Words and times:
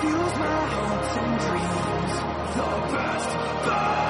Fuels 0.00 0.34
my 0.38 0.66
hopes 0.74 1.16
and 1.16 1.40
dreams. 1.40 2.14
The 2.56 2.70
best 2.94 4.09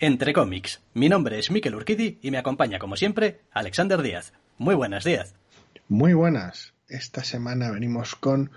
Entre 0.00 0.32
cómics. 0.32 0.80
Mi 0.94 1.08
nombre 1.08 1.40
es 1.40 1.50
Miquel 1.50 1.74
Urquidi 1.74 2.20
y 2.22 2.30
me 2.30 2.38
acompaña, 2.38 2.78
como 2.78 2.94
siempre, 2.94 3.40
Alexander 3.50 4.00
Díaz. 4.00 4.32
Muy 4.56 4.76
buenas, 4.76 5.02
Díaz. 5.02 5.34
Muy 5.88 6.14
buenas. 6.14 6.72
Esta 6.88 7.24
semana 7.24 7.72
venimos 7.72 8.14
con 8.14 8.52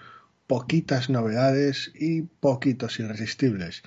poquitas 0.45 1.09
novedades 1.09 1.91
y 1.95 2.21
poquitos 2.21 2.99
irresistibles. 2.99 3.81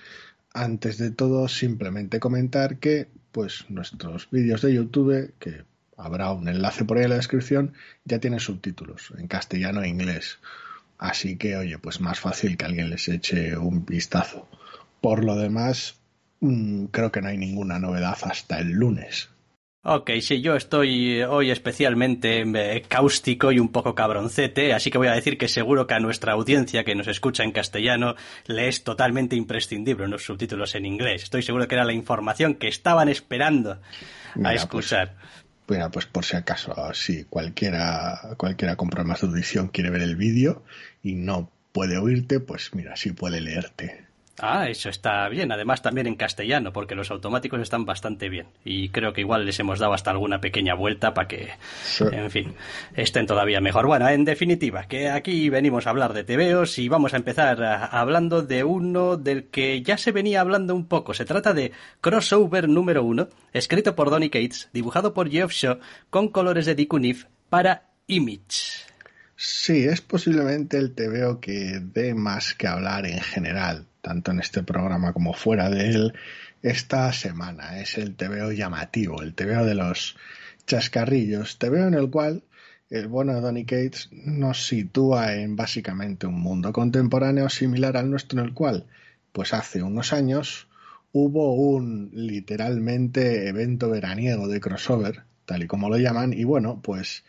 Antes 0.52 0.98
de 0.98 1.12
todo, 1.12 1.46
simplemente 1.46 2.18
comentar 2.18 2.78
que 2.78 3.06
pues 3.30 3.66
nuestros 3.68 4.28
vídeos 4.32 4.60
de 4.62 4.74
YouTube, 4.74 5.32
que 5.38 5.62
habrá 5.96 6.32
un 6.32 6.48
enlace 6.48 6.84
por 6.84 6.98
ahí 6.98 7.04
en 7.04 7.10
la 7.10 7.16
descripción, 7.16 7.74
ya 8.04 8.18
tienen 8.18 8.40
subtítulos 8.40 9.12
en 9.16 9.28
castellano 9.28 9.80
e 9.80 9.88
inglés. 9.88 10.40
Así 10.98 11.36
que, 11.36 11.56
oye, 11.56 11.78
pues 11.78 12.00
más 12.00 12.18
fácil 12.18 12.56
que 12.56 12.64
alguien 12.64 12.90
les 12.90 13.06
eche 13.06 13.56
un 13.56 13.86
vistazo. 13.86 14.48
Por 15.00 15.22
lo 15.22 15.36
demás, 15.36 16.00
creo 16.90 17.12
que 17.12 17.20
no 17.20 17.28
hay 17.28 17.38
ninguna 17.38 17.78
novedad 17.78 18.16
hasta 18.22 18.58
el 18.58 18.70
lunes. 18.70 19.30
Ok, 19.86 20.12
sí, 20.22 20.40
yo 20.40 20.56
estoy 20.56 21.22
hoy 21.24 21.50
especialmente 21.50 22.40
eh, 22.40 22.82
cáustico 22.88 23.52
y 23.52 23.58
un 23.58 23.68
poco 23.68 23.94
cabroncete, 23.94 24.72
así 24.72 24.90
que 24.90 24.96
voy 24.96 25.08
a 25.08 25.12
decir 25.12 25.36
que 25.36 25.46
seguro 25.46 25.86
que 25.86 25.92
a 25.92 26.00
nuestra 26.00 26.32
audiencia 26.32 26.84
que 26.84 26.94
nos 26.94 27.06
escucha 27.06 27.44
en 27.44 27.52
castellano 27.52 28.14
le 28.46 28.68
es 28.68 28.82
totalmente 28.82 29.36
imprescindible 29.36 30.08
los 30.08 30.24
subtítulos 30.24 30.74
en 30.74 30.86
inglés. 30.86 31.24
Estoy 31.24 31.42
seguro 31.42 31.68
que 31.68 31.74
era 31.74 31.84
la 31.84 31.92
información 31.92 32.54
que 32.54 32.68
estaban 32.68 33.10
esperando 33.10 33.78
a 34.42 34.54
escuchar. 34.54 35.16
Pues, 35.66 35.78
mira, 35.78 35.90
pues 35.90 36.06
por 36.06 36.24
si 36.24 36.36
acaso, 36.36 36.74
si 36.94 37.24
cualquiera, 37.24 38.20
cualquiera 38.38 38.76
con 38.76 38.88
problemas 38.88 39.20
de 39.20 39.26
audición 39.26 39.68
quiere 39.68 39.90
ver 39.90 40.00
el 40.00 40.16
vídeo 40.16 40.62
y 41.02 41.14
no 41.14 41.50
puede 41.72 41.98
oírte, 41.98 42.40
pues 42.40 42.74
mira, 42.74 42.96
sí 42.96 43.12
puede 43.12 43.42
leerte. 43.42 44.03
Ah, 44.40 44.68
eso 44.68 44.88
está 44.88 45.28
bien. 45.28 45.52
Además, 45.52 45.80
también 45.80 46.08
en 46.08 46.16
castellano, 46.16 46.72
porque 46.72 46.96
los 46.96 47.10
automáticos 47.10 47.60
están 47.60 47.84
bastante 47.84 48.28
bien. 48.28 48.48
Y 48.64 48.88
creo 48.88 49.12
que 49.12 49.20
igual 49.20 49.46
les 49.46 49.60
hemos 49.60 49.78
dado 49.78 49.92
hasta 49.92 50.10
alguna 50.10 50.40
pequeña 50.40 50.74
vuelta 50.74 51.14
para 51.14 51.28
que, 51.28 51.50
en 52.00 52.30
fin, 52.30 52.54
estén 52.96 53.26
todavía 53.26 53.60
mejor. 53.60 53.86
Bueno, 53.86 54.08
en 54.08 54.24
definitiva, 54.24 54.88
que 54.88 55.08
aquí 55.08 55.48
venimos 55.50 55.86
a 55.86 55.90
hablar 55.90 56.12
de 56.14 56.24
TVOs 56.24 56.78
y 56.78 56.88
vamos 56.88 57.14
a 57.14 57.16
empezar 57.16 57.62
hablando 57.62 58.42
de 58.42 58.64
uno 58.64 59.16
del 59.16 59.44
que 59.44 59.82
ya 59.82 59.96
se 59.96 60.10
venía 60.10 60.40
hablando 60.40 60.74
un 60.74 60.88
poco. 60.88 61.14
Se 61.14 61.24
trata 61.24 61.54
de 61.54 61.70
Crossover 62.00 62.68
número 62.68 63.04
uno, 63.04 63.28
escrito 63.52 63.94
por 63.94 64.10
Donny 64.10 64.30
Cates, 64.30 64.68
dibujado 64.72 65.14
por 65.14 65.30
Geoff 65.30 65.52
Shaw, 65.52 65.78
con 66.10 66.28
colores 66.28 66.66
de 66.66 66.74
Dick 66.74 66.92
Unif 66.92 67.26
para 67.48 67.90
Image. 68.08 68.82
Sí, 69.36 69.84
es 69.84 70.00
posiblemente 70.00 70.76
el 70.76 70.94
TVO 70.94 71.40
que 71.40 71.80
dé 71.80 72.14
más 72.14 72.54
que 72.54 72.66
hablar 72.66 73.06
en 73.06 73.20
general 73.20 73.86
tanto 74.04 74.32
en 74.32 74.38
este 74.38 74.62
programa 74.62 75.14
como 75.14 75.32
fuera 75.32 75.70
de 75.70 75.88
él, 75.88 76.12
esta 76.62 77.10
semana. 77.12 77.80
Es 77.80 77.96
el 77.96 78.14
TVO 78.14 78.52
llamativo, 78.52 79.22
el 79.22 79.34
TVO 79.34 79.64
de 79.64 79.74
los 79.74 80.16
chascarrillos, 80.66 81.58
TVO 81.58 81.88
en 81.88 81.94
el 81.94 82.10
cual 82.10 82.42
el 82.90 83.08
bueno 83.08 83.34
de 83.34 83.40
Donny 83.40 83.64
Cates 83.64 84.10
nos 84.12 84.66
sitúa 84.66 85.34
en 85.34 85.56
básicamente 85.56 86.26
un 86.26 86.38
mundo 86.38 86.70
contemporáneo 86.72 87.48
similar 87.48 87.96
al 87.96 88.10
nuestro 88.10 88.38
en 88.38 88.46
el 88.46 88.52
cual, 88.52 88.86
pues 89.32 89.54
hace 89.54 89.82
unos 89.82 90.12
años, 90.12 90.68
hubo 91.12 91.54
un 91.54 92.10
literalmente 92.12 93.48
evento 93.48 93.88
veraniego 93.88 94.48
de 94.48 94.60
crossover, 94.60 95.22
tal 95.46 95.62
y 95.62 95.66
como 95.66 95.88
lo 95.88 95.96
llaman, 95.96 96.34
y 96.34 96.44
bueno, 96.44 96.80
pues 96.82 97.24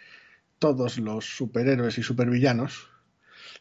todos 0.59 0.97
los 0.97 1.25
superhéroes 1.25 1.97
y 1.97 2.03
supervillanos 2.03 2.90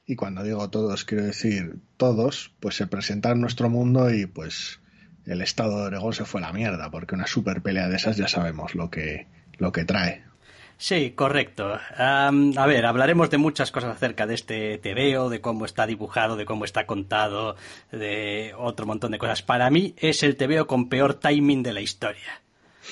y 0.07 0.17
cuando 0.17 0.43
digo 0.43 0.69
todos, 0.71 1.05
quiero 1.05 1.25
decir 1.25 1.77
todos, 1.97 2.53
pues 2.61 2.77
se 2.77 2.87
presentaron 2.87 3.39
en 3.39 3.43
nuestro 3.43 3.71
mundo 3.71 4.13
y 4.13 4.27
pues 4.27 4.81
el 5.27 5.41
estado 5.41 5.81
de 5.81 5.87
Oregón 5.87 6.13
se 6.13 6.25
fue 6.25 6.41
a 6.41 6.47
la 6.47 6.53
mierda, 6.53 6.91
porque 6.91 7.15
una 7.15 7.27
super 7.27 7.63
pelea 7.63 7.89
de 7.89 7.97
esas 7.97 8.17
ya 8.17 8.29
sabemos 8.29 8.75
lo 8.75 8.91
que, 8.91 9.27
lo 9.59 9.73
que 9.73 9.85
trae. 9.85 10.23
Sí, 10.77 11.13
correcto. 11.13 11.79
a 11.97 12.31
ver, 12.67 12.85
hablaremos 12.85 13.31
de 13.31 13.39
muchas 13.39 13.71
cosas 13.71 13.97
acerca 13.97 14.27
de 14.27 14.35
este 14.35 14.79
TVO, 14.79 15.31
de 15.31 15.41
cómo 15.41 15.65
está 15.65 15.87
dibujado, 15.87 16.37
de 16.37 16.45
cómo 16.45 16.65
está 16.65 16.85
contado, 16.85 17.57
de 17.93 18.53
otro 18.59 18.85
montón 18.85 19.13
de 19.13 19.19
cosas. 19.19 19.43
Para 19.43 19.71
mí 19.71 19.95
es 19.97 20.23
el 20.23 20.37
TVO 20.37 20.67
con 20.67 20.89
peor 20.89 21.15
timing 21.15 21.63
de 21.63 21.73
la 21.73 21.81
historia. 21.81 22.43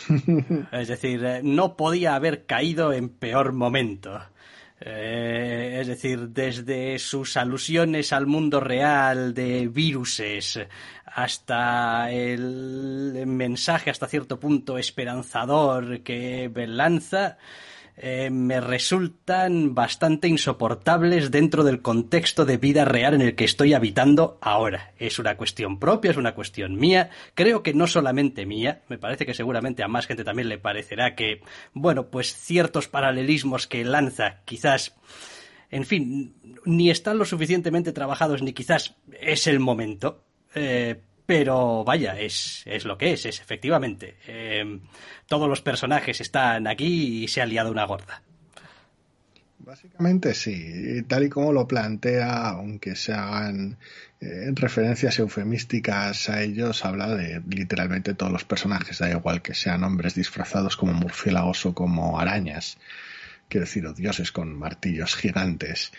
es 0.73 0.89
decir, 0.89 1.25
eh, 1.25 1.41
no 1.43 1.77
podía 1.77 2.15
haber 2.15 2.47
caído 2.47 2.93
en 2.93 3.09
peor 3.09 3.53
momento. 3.53 4.21
Eh, 4.85 5.79
es 5.81 5.87
decir, 5.87 6.31
desde 6.31 6.99
sus 6.99 7.37
alusiones 7.37 8.13
al 8.13 8.27
mundo 8.27 8.59
real 8.59 9.33
de 9.33 9.69
viruses 9.69 10.59
hasta 11.07 12.11
el 12.11 13.23
mensaje 13.27 13.91
hasta 13.91 14.09
cierto 14.09 14.41
punto 14.41 14.79
esperanzador 14.79 16.01
que 16.01 16.51
lanza, 16.67 17.39
eh, 17.97 18.31
me 18.31 18.61
resultan 18.61 19.75
bastante 19.75 20.29
insoportables 20.29 21.31
dentro 21.31 21.63
del 21.63 21.83
contexto 21.83 22.45
de 22.45 22.57
vida 22.57 22.85
real 22.85 23.15
en 23.15 23.21
el 23.21 23.35
que 23.35 23.45
estoy 23.45 23.75
habitando 23.75 24.39
ahora. 24.41 24.93
Es 24.99 25.19
una 25.19 25.37
cuestión 25.37 25.79
propia, 25.79 26.11
es 26.11 26.17
una 26.17 26.35
cuestión 26.35 26.77
mía, 26.77 27.11
creo 27.35 27.63
que 27.63 27.75
no 27.75 27.87
solamente 27.87 28.47
mía, 28.47 28.83
me 28.89 28.99
parece 28.99 29.27
que 29.27 29.35
seguramente 29.35 29.83
a 29.83 29.89
más 29.89 30.07
gente 30.07 30.25
también 30.25 30.49
le 30.49 30.59
parecerá 30.59 31.15
que, 31.15 31.43
bueno, 31.75 32.07
pues 32.07 32.35
ciertos 32.35 32.89
paralelismos 32.89 33.67
que 33.67 33.85
lanza 33.85 34.41
quizás 34.45 34.95
en 35.71 35.87
fin, 35.87 36.35
ni 36.67 36.91
están 36.91 37.17
lo 37.17 37.25
suficientemente 37.25 37.93
trabajados 37.93 38.43
ni 38.43 38.53
quizás 38.53 38.95
es 39.21 39.47
el 39.47 39.59
momento. 39.59 40.23
Eh, 40.55 41.01
pero 41.27 41.85
vaya, 41.85 42.19
es, 42.19 42.63
es 42.67 42.85
lo 42.85 42.99
que 42.99 43.13
es, 43.13 43.27
es 43.27 43.41
efectivamente. 43.41 44.17
Em, 44.27 44.81
todos 45.27 45.49
los 45.49 45.61
personajes 45.63 46.21
están 46.21 46.67
aquí 46.67 47.25
y 47.25 47.29
se 47.29 47.41
ha 47.41 47.47
liado 47.47 47.71
una 47.71 47.85
gorda. 47.85 48.23
Básicamente 49.59 50.35
sí, 50.35 51.03
tal 51.07 51.25
y 51.25 51.29
como 51.29 51.53
lo 51.53 51.69
plantea, 51.69 52.49
aunque 52.49 52.97
se 52.97 53.13
hagan 53.13 53.79
eh, 54.21 54.51
referencias 54.55 55.21
eufemísticas 55.21 56.29
a 56.29 56.43
ellos, 56.43 56.85
habla 56.85 57.15
de 57.15 57.41
literalmente 57.49 58.15
todos 58.15 58.33
los 58.33 58.45
personajes, 58.45 58.99
da 58.99 59.11
igual 59.11 59.41
que 59.41 59.55
sean 59.55 59.85
hombres 59.85 60.17
disfrazados 60.17 60.77
como 60.77 60.93
murciélagos 60.95 61.65
o 61.65 61.75
como 61.75 62.19
arañas 62.19 62.77
quiero 63.53 63.67
decir, 63.67 63.93
dioses 63.93 64.33
con 64.33 64.59
martillos 64.59 65.15
gigantes. 65.15 65.93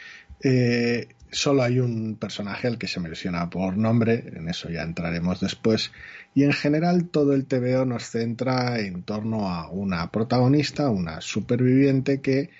Eh, 0.43 1.07
solo 1.33 1.63
hay 1.63 1.79
un 1.79 2.15
personaje 2.15 2.67
al 2.67 2.77
que 2.77 2.87
se 2.87 2.99
menciona 2.99 3.49
por 3.49 3.77
nombre, 3.77 4.23
en 4.35 4.47
eso 4.49 4.69
ya 4.69 4.83
entraremos 4.83 5.39
después, 5.39 5.91
y 6.33 6.43
en 6.43 6.53
general 6.53 7.09
todo 7.09 7.33
el 7.33 7.45
TVO 7.45 7.85
nos 7.85 8.09
centra 8.09 8.79
en 8.79 9.03
torno 9.03 9.49
a 9.49 9.69
una 9.69 10.11
protagonista, 10.11 10.89
una 10.89 11.21
superviviente 11.21 12.21
que 12.21 12.51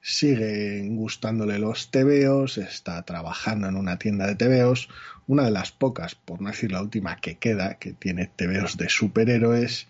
sigue 0.00 0.86
gustándole 0.88 1.58
los 1.58 1.90
TVOs, 1.90 2.58
está 2.58 3.02
trabajando 3.02 3.68
en 3.68 3.76
una 3.76 3.98
tienda 3.98 4.26
de 4.26 4.36
TVOs, 4.36 4.88
una 5.26 5.44
de 5.44 5.50
las 5.50 5.72
pocas, 5.72 6.14
por 6.14 6.40
no 6.40 6.50
decir 6.50 6.72
la 6.72 6.82
última 6.82 7.16
que 7.20 7.38
queda, 7.38 7.74
que 7.74 7.92
tiene 7.92 8.26
TVOs 8.26 8.76
de 8.76 8.88
superhéroes, 8.88 9.88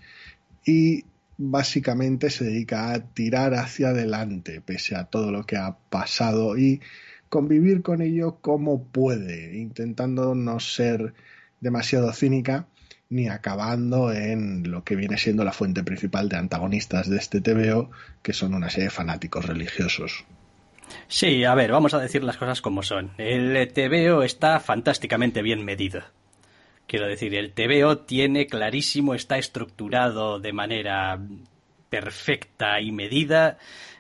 y 0.65 1.05
básicamente 1.39 2.31
se 2.31 2.45
dedica 2.45 2.93
a 2.93 3.01
tirar 3.01 3.55
hacia 3.55 3.91
adelante 3.91 4.61
pese 4.61 4.97
a 4.97 5.05
todo 5.05 5.31
lo 5.31 5.45
que 5.45 5.57
ha 5.57 5.77
pasado 5.91 6.57
y 6.57 6.81
convivir 7.29 7.83
con 7.83 8.03
ello 8.03 8.39
como 8.41 8.85
puede, 8.85 9.57
intentando 9.57 10.35
no 10.35 10.61
ser 10.61 11.15
demasiado 11.61 12.13
cínica 12.13 12.67
ni 13.09 13.29
acabando 13.29 14.13
en 14.13 14.71
lo 14.71 14.83
que 14.83 14.97
viene 14.97 15.17
siendo 15.17 15.45
la 15.45 15.53
fuente 15.53 15.85
principal 15.85 16.29
de 16.29 16.37
antagonistas 16.37 17.09
de 17.09 17.19
este 17.19 17.41
TVO, 17.41 17.91
que 18.23 18.33
son 18.33 18.55
una 18.55 18.69
serie 18.69 18.87
de 18.87 18.91
fanáticos 18.91 19.47
religiosos. 19.47 20.25
Sí, 21.09 21.45
a 21.45 21.55
ver, 21.55 21.71
vamos 21.73 21.95
a 21.95 22.01
decir 22.01 22.25
las 22.25 22.37
cosas 22.37 22.61
como 22.61 22.83
son. 22.83 23.13
El 23.19 23.73
TVO 23.73 24.23
está 24.23 24.59
fantásticamente 24.61 25.43
bien 25.43 25.65
medido. 25.65 26.03
Quiero 26.87 27.07
decir, 27.07 27.35
el 27.35 27.53
TVO 27.53 27.99
tiene 27.99 28.47
clarísimo, 28.47 29.15
está 29.15 29.39
estructurado 29.39 30.39
de 30.39 30.53
manera 30.53 31.21
perfecta 31.91 32.81
y 32.81 32.93
medida 32.93 33.59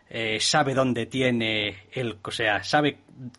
eh, 0.09 0.39
sabe 0.41 0.75
dónde 0.75 1.07
tiene 1.07 1.89
el, 1.93 2.17
o 2.23 2.31
sea, 2.31 2.63
sabe 2.63 2.99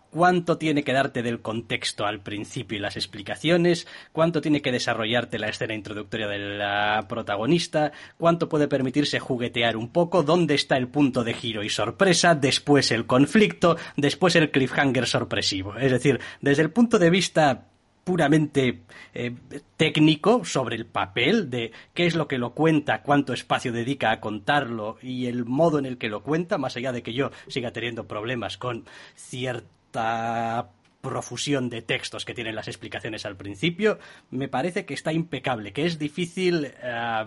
cuánto 0.09 0.57
tiene 0.57 0.83
que 0.83 0.93
darte 0.93 1.21
del 1.21 1.41
contexto 1.41 2.05
al 2.05 2.21
principio 2.21 2.77
y 2.77 2.81
las 2.81 2.95
explicaciones, 2.95 3.87
cuánto 4.11 4.41
tiene 4.41 4.61
que 4.61 4.71
desarrollarte 4.71 5.39
la 5.39 5.49
escena 5.49 5.75
introductoria 5.75 6.27
de 6.27 6.39
la 6.39 7.05
protagonista, 7.07 7.91
cuánto 8.17 8.49
puede 8.49 8.67
permitirse 8.67 9.19
juguetear 9.19 9.77
un 9.77 9.89
poco, 9.89 10.23
dónde 10.23 10.55
está 10.55 10.77
el 10.77 10.87
punto 10.87 11.23
de 11.23 11.33
giro 11.33 11.63
y 11.63 11.69
sorpresa, 11.69 12.35
después 12.35 12.91
el 12.91 13.05
conflicto, 13.05 13.77
después 13.95 14.35
el 14.35 14.51
cliffhanger 14.51 15.05
sorpresivo. 15.05 15.75
Es 15.77 15.91
decir, 15.91 16.19
desde 16.41 16.63
el 16.63 16.71
punto 16.71 16.99
de 16.99 17.09
vista 17.09 17.67
puramente 18.07 18.83
eh, 19.13 19.35
técnico 19.75 20.45
sobre 20.45 20.77
el 20.77 20.85
papel 20.85 21.49
de 21.49 21.73
qué 21.93 22.05
es 22.05 22.15
lo 22.15 22.29
que 22.29 22.37
lo 22.37 22.53
cuenta, 22.53 23.01
cuánto 23.01 23.33
espacio 23.33 23.73
dedica 23.73 24.11
a 24.11 24.21
contarlo 24.21 24.97
y 25.01 25.25
el 25.25 25.43
modo 25.43 25.77
en 25.77 25.85
el 25.85 25.97
que 25.97 26.07
lo 26.07 26.23
cuenta, 26.23 26.57
más 26.57 26.77
allá 26.77 26.93
de 26.93 27.03
que 27.03 27.11
yo 27.11 27.31
siga 27.49 27.73
teniendo 27.73 28.07
problemas 28.07 28.57
con 28.57 28.85
cierta 29.15 30.69
profusión 31.01 31.69
de 31.69 31.81
textos 31.81 32.23
que 32.23 32.33
tienen 32.33 32.55
las 32.55 32.69
explicaciones 32.69 33.25
al 33.25 33.35
principio, 33.35 33.99
me 34.31 34.47
parece 34.47 34.85
que 34.85 34.93
está 34.93 35.11
impecable, 35.11 35.73
que 35.73 35.85
es 35.85 35.99
difícil 35.99 36.71
eh, 36.81 37.25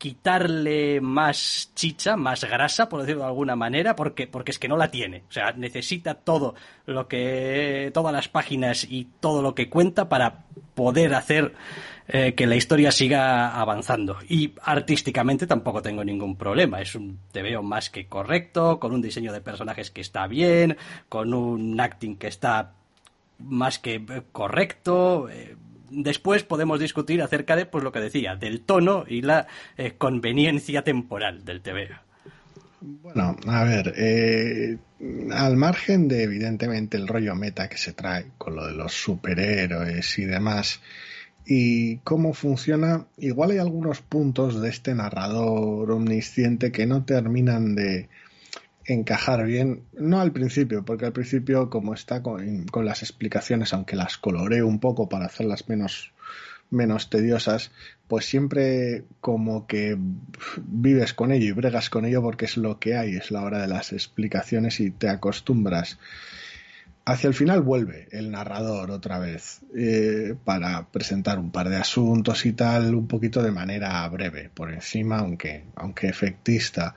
quitarle 0.00 1.02
más 1.02 1.72
chicha, 1.74 2.16
más 2.16 2.42
grasa, 2.44 2.88
por 2.88 3.02
decirlo 3.02 3.20
de 3.20 3.28
alguna 3.28 3.54
manera, 3.54 3.94
porque, 3.94 4.26
porque 4.26 4.50
es 4.50 4.58
que 4.58 4.66
no 4.66 4.78
la 4.78 4.90
tiene. 4.90 5.24
O 5.28 5.32
sea, 5.32 5.52
necesita 5.52 6.14
todo 6.14 6.54
lo 6.86 7.06
que, 7.06 7.90
todas 7.92 8.10
las 8.10 8.26
páginas 8.26 8.86
y 8.88 9.08
todo 9.20 9.42
lo 9.42 9.54
que 9.54 9.68
cuenta 9.68 10.08
para 10.08 10.46
poder 10.74 11.12
hacer 11.14 11.52
eh, 12.08 12.32
que 12.34 12.46
la 12.46 12.56
historia 12.56 12.90
siga 12.92 13.60
avanzando. 13.60 14.16
Y 14.26 14.54
artísticamente 14.62 15.46
tampoco 15.46 15.82
tengo 15.82 16.02
ningún 16.02 16.34
problema. 16.34 16.80
Es 16.80 16.94
un 16.94 17.18
te 17.30 17.42
veo 17.42 17.62
más 17.62 17.90
que 17.90 18.06
correcto, 18.06 18.80
con 18.80 18.94
un 18.94 19.02
diseño 19.02 19.34
de 19.34 19.42
personajes 19.42 19.90
que 19.90 20.00
está 20.00 20.26
bien, 20.26 20.78
con 21.10 21.34
un 21.34 21.78
acting 21.78 22.16
que 22.16 22.28
está 22.28 22.72
más 23.38 23.78
que 23.78 24.02
correcto. 24.32 25.28
Eh, 25.28 25.56
después 25.90 26.42
podemos 26.42 26.80
discutir 26.80 27.22
acerca 27.22 27.56
de, 27.56 27.66
pues 27.66 27.84
lo 27.84 27.92
que 27.92 28.00
decía, 28.00 28.36
del 28.36 28.62
tono 28.62 29.04
y 29.06 29.22
la 29.22 29.46
eh, 29.76 29.94
conveniencia 29.98 30.82
temporal 30.82 31.44
del 31.44 31.60
TV. 31.60 31.88
Bueno, 32.80 33.36
a 33.46 33.64
ver, 33.64 33.92
eh, 33.96 34.78
al 35.32 35.56
margen 35.56 36.08
de 36.08 36.22
evidentemente 36.22 36.96
el 36.96 37.08
rollo 37.08 37.34
meta 37.34 37.68
que 37.68 37.76
se 37.76 37.92
trae 37.92 38.26
con 38.38 38.56
lo 38.56 38.66
de 38.66 38.72
los 38.72 38.92
superhéroes 38.94 40.18
y 40.18 40.24
demás, 40.24 40.80
y 41.44 41.96
cómo 41.98 42.32
funciona, 42.32 43.06
igual 43.18 43.50
hay 43.50 43.58
algunos 43.58 44.00
puntos 44.00 44.62
de 44.62 44.68
este 44.70 44.94
narrador 44.94 45.90
omnisciente 45.90 46.72
que 46.72 46.86
no 46.86 47.04
terminan 47.04 47.74
de, 47.74 48.08
encajar 48.92 49.44
bien, 49.44 49.84
no 49.92 50.20
al 50.20 50.32
principio, 50.32 50.84
porque 50.84 51.06
al 51.06 51.12
principio 51.12 51.70
como 51.70 51.94
está 51.94 52.22
con, 52.22 52.66
las 52.84 53.02
explicaciones, 53.02 53.72
aunque 53.72 53.96
las 53.96 54.18
coloreo 54.18 54.66
un 54.66 54.80
poco 54.80 55.08
para 55.08 55.26
hacerlas 55.26 55.68
menos, 55.68 56.12
menos 56.70 57.08
tediosas, 57.08 57.70
pues 58.08 58.26
siempre 58.26 59.04
como 59.20 59.66
que 59.66 59.96
vives 60.56 61.14
con 61.14 61.30
ello 61.30 61.46
y 61.46 61.52
bregas 61.52 61.88
con 61.88 62.04
ello 62.04 62.20
porque 62.20 62.46
es 62.46 62.56
lo 62.56 62.80
que 62.80 62.96
hay, 62.96 63.14
es 63.14 63.30
la 63.30 63.42
hora 63.42 63.60
de 63.60 63.68
las 63.68 63.92
explicaciones 63.92 64.80
y 64.80 64.90
te 64.90 65.08
acostumbras. 65.08 65.98
Hacia 67.04 67.28
el 67.28 67.34
final 67.34 67.62
vuelve 67.62 68.08
el 68.10 68.30
narrador 68.30 68.90
otra 68.90 69.18
vez 69.18 69.60
eh, 69.74 70.34
para 70.44 70.88
presentar 70.90 71.38
un 71.38 71.50
par 71.50 71.68
de 71.68 71.76
asuntos 71.76 72.44
y 72.44 72.52
tal, 72.52 72.94
un 72.94 73.06
poquito 73.06 73.42
de 73.42 73.52
manera 73.52 74.06
breve, 74.08 74.50
por 74.52 74.72
encima, 74.72 75.18
aunque, 75.18 75.64
aunque 75.76 76.08
efectista 76.08 76.94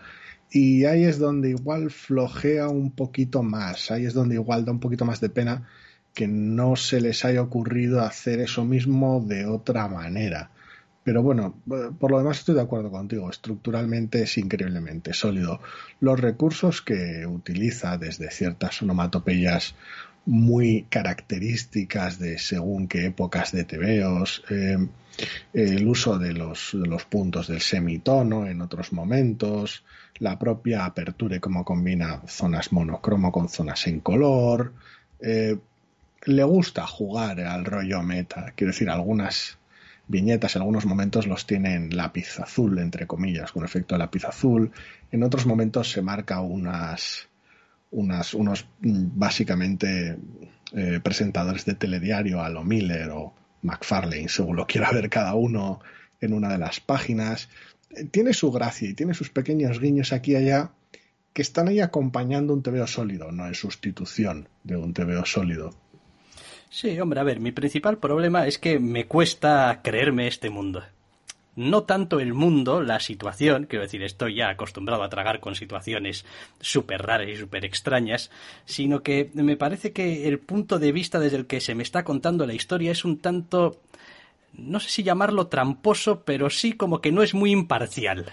y 0.54 0.86
ahí 0.86 1.04
es 1.04 1.18
donde 1.18 1.50
igual 1.50 1.90
flojea 1.90 2.70
un 2.70 2.92
poquito 2.92 3.42
más, 3.42 3.90
ahí 3.90 4.06
es 4.06 4.14
donde 4.14 4.36
igual 4.36 4.66
da 4.66 4.72
un 4.72 4.80
poquito 4.80 5.04
más 5.04 5.20
de 5.20 5.30
pena 5.30 5.68
que 6.14 6.28
no 6.28 6.76
se 6.76 7.02
les 7.02 7.26
haya 7.26 7.42
ocurrido 7.42 8.02
hacer 8.02 8.40
eso 8.40 8.64
mismo 8.64 9.20
de 9.28 9.48
otra 9.48 9.88
manera. 9.88 10.52
Pero 11.04 11.24
bueno, 11.24 11.56
por 12.00 12.12
lo 12.12 12.20
demás 12.20 12.38
estoy 12.38 12.54
de 12.54 12.62
acuerdo 12.62 12.92
contigo, 12.92 13.32
estructuralmente 13.32 14.22
es 14.22 14.38
increíblemente 14.38 15.14
sólido. 15.14 15.60
Los 16.00 16.20
recursos 16.20 16.84
que 16.84 17.26
utiliza 17.26 17.98
desde 17.98 18.30
ciertas 18.30 18.80
onomatopeyas 18.84 19.74
muy 20.26 20.84
características 20.90 22.20
de 22.20 22.38
según 22.38 22.88
qué 22.88 23.08
épocas 23.08 23.52
de 23.52 23.66
tebeos, 23.66 24.44
eh, 24.50 24.78
el 25.54 25.88
uso 25.88 26.18
de 26.18 26.34
los, 26.34 26.76
puntos 27.10 27.48
del 27.48 27.62
semitono 27.62 28.48
en 28.48 28.62
otros 28.62 28.94
momentos, 28.94 29.84
la 30.20 30.40
propia 30.40 30.86
apertura 30.86 31.36
y 31.36 31.40
cómo 31.40 31.66
combina 31.66 32.22
zonas 32.28 32.72
monocromo 32.72 33.32
con 33.32 33.50
zonas 33.50 33.86
en 33.88 34.00
color. 34.00 34.74
Eh, 35.20 35.58
le 36.26 36.44
gusta 36.44 36.88
jugar 36.88 37.42
al 37.42 37.66
rollo 37.66 38.02
meta, 38.02 38.54
quiero 38.56 38.72
decir, 38.72 38.90
algunas 38.90 39.58
viñetas 40.08 40.56
en 40.56 40.62
algunos 40.62 40.86
momentos 40.86 41.28
los 41.28 41.46
tienen 41.46 41.96
lápiz 41.96 42.40
azul, 42.40 42.80
entre 42.80 43.08
comillas, 43.08 43.52
con 43.52 43.66
efecto 43.66 43.98
lápiz 43.98 44.26
azul. 44.26 44.72
En 45.12 45.24
otros 45.24 45.46
momentos 45.46 45.92
se 45.92 46.02
marca 46.02 46.42
unas, 46.42 47.30
unas 47.94 48.34
unos 48.34 48.66
mm, 48.82 49.08
básicamente 49.16 50.18
eh, 50.74 51.00
presentadores 51.02 51.66
de 51.66 51.76
telediario 51.76 52.42
a 52.42 52.50
lo 52.50 52.64
Miller 52.64 53.10
o 53.12 53.34
McFarlane, 53.62 54.28
según 54.28 54.58
lo 54.58 54.68
quiera 54.68 54.92
ver 54.92 55.10
cada 55.10 55.34
uno 55.36 55.80
en 56.20 56.34
una 56.34 56.50
de 56.50 56.58
las 56.58 56.80
páginas 56.80 57.50
tiene 58.12 58.34
su 58.34 58.52
gracia 58.52 58.90
y 58.90 58.94
tiene 58.94 59.14
sus 59.14 59.30
pequeños 59.30 59.80
guiños 59.80 60.14
aquí 60.14 60.32
y 60.34 60.36
allá 60.38 60.72
que 61.34 61.42
están 61.42 61.68
ahí 61.68 61.80
acompañando 61.80 62.54
un 62.54 62.62
TVO 62.62 62.88
sólido, 62.88 63.32
no 63.32 63.48
en 63.48 63.56
sustitución 63.56 64.50
de 64.64 64.78
un 64.78 64.94
TVO 64.94 65.26
sólido. 65.26 65.74
Sí, 66.70 67.00
hombre, 67.00 67.20
a 67.20 67.24
ver, 67.24 67.40
mi 67.40 67.52
principal 67.52 67.98
problema 67.98 68.48
es 68.48 68.58
que 68.58 68.80
me 68.80 69.08
cuesta 69.08 69.82
creerme 69.84 70.28
este 70.28 70.50
mundo. 70.50 70.84
No 71.56 71.84
tanto 71.84 72.20
el 72.20 72.34
mundo, 72.34 72.82
la 72.82 73.00
situación, 73.00 73.66
quiero 73.66 73.84
decir, 73.84 74.02
estoy 74.02 74.36
ya 74.36 74.50
acostumbrado 74.50 75.04
a 75.04 75.10
tragar 75.10 75.40
con 75.40 75.56
situaciones 75.56 76.26
súper 76.60 77.02
raras 77.02 77.30
y 77.30 77.36
súper 77.36 77.64
extrañas, 77.64 78.32
sino 78.66 79.04
que 79.04 79.30
me 79.34 79.56
parece 79.56 79.94
que 79.94 80.28
el 80.28 80.40
punto 80.40 80.80
de 80.80 80.92
vista 80.92 81.20
desde 81.20 81.38
el 81.38 81.46
que 81.46 81.62
se 81.62 81.76
me 81.76 81.84
está 81.84 82.04
contando 82.04 82.48
la 82.48 82.56
historia 82.56 82.92
es 82.92 83.06
un 83.06 83.20
tanto 83.20 83.82
no 84.54 84.80
sé 84.80 84.90
si 84.90 85.04
llamarlo 85.04 85.48
tramposo, 85.48 86.24
pero 86.24 86.50
sí 86.50 86.74
como 86.74 87.02
que 87.02 87.12
no 87.12 87.24
es 87.24 87.34
muy 87.34 87.52
imparcial. 87.52 88.32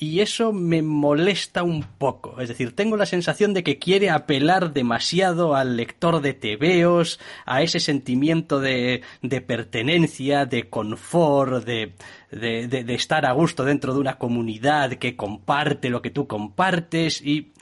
Y 0.00 0.20
eso 0.20 0.52
me 0.52 0.80
molesta 0.80 1.64
un 1.64 1.82
poco. 1.82 2.40
Es 2.40 2.48
decir, 2.48 2.76
tengo 2.76 2.96
la 2.96 3.04
sensación 3.04 3.52
de 3.52 3.64
que 3.64 3.80
quiere 3.80 4.10
apelar 4.10 4.72
demasiado 4.72 5.56
al 5.56 5.76
lector 5.76 6.20
de 6.20 6.34
tebeos, 6.34 7.18
a 7.46 7.62
ese 7.62 7.80
sentimiento 7.80 8.60
de, 8.60 9.02
de 9.22 9.40
pertenencia, 9.40 10.46
de 10.46 10.68
confort, 10.68 11.64
de, 11.64 11.94
de, 12.30 12.68
de, 12.68 12.94
estar 12.94 13.26
a 13.26 13.32
gusto 13.32 13.64
dentro 13.64 13.92
de 13.92 13.98
una 13.98 14.18
comunidad 14.18 14.92
que 14.92 15.16
comparte 15.16 15.90
lo 15.90 16.00
que 16.00 16.10
tú 16.10 16.28
compartes. 16.28 17.20
Y 17.20 17.52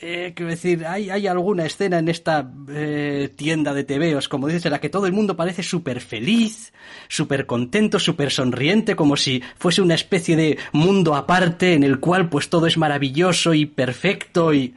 eh, 0.00 0.32
quiero 0.34 0.50
decir, 0.50 0.86
hay, 0.86 1.10
hay 1.10 1.26
alguna 1.26 1.66
escena 1.66 1.98
en 1.98 2.08
esta 2.08 2.50
eh, 2.68 3.32
tienda 3.36 3.74
de 3.74 3.84
tebeos, 3.84 4.28
como 4.28 4.46
dices, 4.46 4.64
en 4.66 4.72
la 4.72 4.80
que 4.80 4.88
todo 4.88 5.06
el 5.06 5.12
mundo 5.12 5.36
parece 5.36 5.62
súper 5.62 6.00
feliz, 6.00 6.72
súper 7.08 7.46
contento, 7.46 7.98
súper 7.98 8.30
sonriente, 8.30 8.96
como 8.96 9.16
si 9.16 9.42
fuese 9.56 9.82
una 9.82 9.94
especie 9.94 10.36
de 10.36 10.58
mundo 10.72 11.14
aparte 11.14 11.74
en 11.74 11.82
el 11.82 12.00
cual 12.00 12.28
pues 12.28 12.48
todo 12.48 12.66
es 12.66 12.78
maravilloso 12.78 13.54
y 13.54 13.66
perfecto 13.66 14.54
y, 14.54 14.74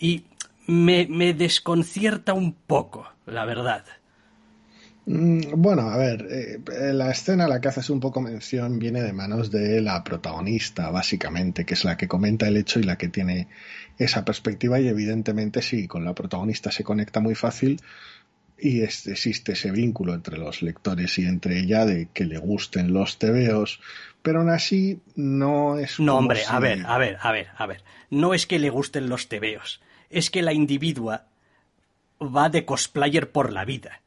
y 0.00 0.24
me, 0.66 1.06
me 1.08 1.34
desconcierta 1.34 2.32
un 2.32 2.52
poco, 2.52 3.06
la 3.26 3.44
verdad. 3.44 3.84
Mm, 5.06 5.40
Bueno, 5.60 5.90
a 5.90 5.96
ver, 5.98 6.26
eh, 6.30 6.92
la 6.94 7.10
escena 7.10 7.44
a 7.44 7.48
la 7.48 7.60
que 7.60 7.68
haces 7.68 7.90
un 7.90 8.00
poco 8.00 8.20
mención 8.20 8.78
viene 8.78 9.02
de 9.02 9.12
manos 9.12 9.50
de 9.50 9.80
la 9.82 10.02
protagonista, 10.02 10.90
básicamente, 10.90 11.64
que 11.66 11.74
es 11.74 11.84
la 11.84 11.96
que 11.96 12.08
comenta 12.08 12.48
el 12.48 12.56
hecho 12.56 12.80
y 12.80 12.84
la 12.84 12.96
que 12.96 13.08
tiene 13.08 13.48
esa 13.98 14.24
perspectiva 14.24 14.80
y 14.80 14.88
evidentemente 14.88 15.60
sí, 15.62 15.86
con 15.86 16.04
la 16.04 16.14
protagonista 16.14 16.70
se 16.72 16.84
conecta 16.84 17.20
muy 17.20 17.34
fácil 17.34 17.80
y 18.58 18.80
es- 18.82 19.06
existe 19.06 19.52
ese 19.52 19.70
vínculo 19.72 20.14
entre 20.14 20.38
los 20.38 20.62
lectores 20.62 21.18
y 21.18 21.26
entre 21.26 21.58
ella 21.58 21.84
de 21.84 22.08
que 22.14 22.24
le 22.24 22.38
gusten 22.38 22.92
los 22.94 23.18
tebeos, 23.18 23.80
pero 24.22 24.40
aún 24.40 24.48
así 24.48 25.00
no 25.16 25.78
es 25.78 26.00
No, 26.00 26.16
hombre, 26.18 26.40
si- 26.40 26.46
a 26.52 26.60
ver, 26.60 26.82
a 26.86 26.96
ver, 26.98 27.18
a 27.20 27.30
ver, 27.32 27.48
a 27.56 27.66
ver. 27.66 27.82
No 28.10 28.32
es 28.32 28.46
que 28.46 28.58
le 28.58 28.70
gusten 28.70 29.08
los 29.10 29.28
tebeos, 29.28 29.82
es 30.08 30.30
que 30.30 30.40
la 30.40 30.54
individua 30.54 31.26
va 32.22 32.48
de 32.48 32.64
cosplayer 32.64 33.30
por 33.30 33.52
la 33.52 33.64
vida. 33.66 34.00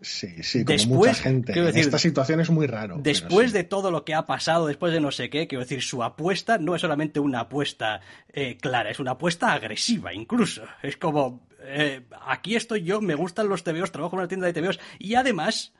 Sí, 0.00 0.42
sí, 0.42 0.64
como 0.64 0.76
Después, 0.76 0.98
mucha 1.10 1.14
gente. 1.14 1.58
En 1.58 1.64
decir, 1.64 1.80
esta 1.80 1.98
situación 1.98 2.40
es 2.40 2.50
muy 2.50 2.66
raro. 2.66 2.96
Después 3.00 3.50
sí. 3.50 3.56
de 3.56 3.64
todo 3.64 3.90
lo 3.90 4.04
que 4.04 4.14
ha 4.14 4.26
pasado, 4.26 4.66
después 4.66 4.92
de 4.92 5.00
no 5.00 5.10
sé 5.10 5.28
qué, 5.28 5.48
quiero 5.48 5.64
decir, 5.64 5.82
su 5.82 6.02
apuesta 6.04 6.58
no 6.58 6.74
es 6.74 6.80
solamente 6.80 7.18
una 7.20 7.40
apuesta 7.40 8.00
eh, 8.32 8.56
clara, 8.58 8.90
es 8.90 9.00
una 9.00 9.12
apuesta 9.12 9.52
agresiva 9.52 10.14
incluso. 10.14 10.62
Es 10.82 10.96
como, 10.96 11.48
eh, 11.62 12.06
aquí 12.26 12.54
estoy 12.54 12.84
yo, 12.84 13.00
me 13.00 13.16
gustan 13.16 13.48
los 13.48 13.64
tebeos, 13.64 13.90
trabajo 13.90 14.14
en 14.16 14.20
una 14.20 14.28
tienda 14.28 14.46
de 14.46 14.52
tebeos 14.52 14.78
y 14.98 15.16
además 15.16 15.72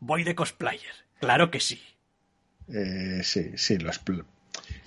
voy 0.00 0.22
de 0.22 0.34
cosplayer. 0.34 0.92
Claro 1.18 1.50
que 1.50 1.60
sí. 1.60 1.80
Eh, 2.68 3.20
sí, 3.22 3.52
sí, 3.56 3.78
lo, 3.78 3.90
expl- 3.90 4.26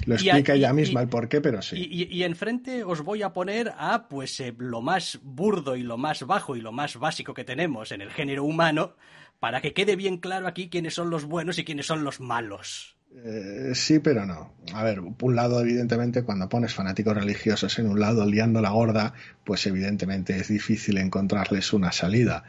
lo 0.06 0.16
explica 0.16 0.56
y- 0.56 0.60
ella 0.60 0.70
y- 0.72 0.74
misma 0.74 1.02
el 1.02 1.08
porqué, 1.10 1.42
pero 1.42 1.62
sí. 1.62 1.78
Y, 1.78 2.04
y- 2.04 2.08
y 2.18 2.24
enfrente 2.24 2.84
os 2.84 3.02
voy 3.02 3.24
a 3.24 3.34
poner 3.34 3.74
a 3.78 4.08
pues 4.10 4.40
eh, 4.40 4.54
lo 4.58 4.82
más 4.82 5.20
burdo 5.24 5.76
y 5.76 5.84
lo 5.84 5.98
más 5.98 6.24
bajo 6.26 6.56
y 6.56 6.62
lo 6.62 6.72
más 6.72 6.96
básico 6.98 7.34
que 7.34 7.44
tenemos 7.44 7.92
en 7.92 8.02
el 8.02 8.12
género 8.12 8.44
humano 8.44 8.96
para 9.40 9.62
que 9.62 9.74
quede 9.74 9.96
bien 9.96 10.18
claro 10.18 10.48
aquí 10.48 10.70
quiénes 10.70 10.94
son 10.94 11.10
los 11.10 11.26
buenos 11.26 11.58
y 11.60 11.64
quiénes 11.66 11.86
son 11.86 12.04
los 12.04 12.20
malos. 12.20 12.96
Eh, 13.26 13.72
sí, 13.74 13.98
pero 14.00 14.26
no. 14.26 14.54
A 14.74 14.84
ver, 14.84 15.02
por 15.18 15.30
un 15.32 15.36
lado, 15.36 15.60
evidentemente, 15.62 16.22
cuando 16.24 16.48
pones 16.48 16.74
fanáticos 16.76 17.16
religiosos 17.16 17.80
en 17.80 17.88
un 17.88 18.00
lado 18.00 18.24
liando 18.26 18.62
la 18.62 18.70
gorda, 18.70 19.14
pues 19.44 19.66
evidentemente 19.66 20.38
es 20.38 20.48
difícil 20.50 20.98
encontrarles 21.00 21.74
una 21.74 21.92
salida. 21.92 22.44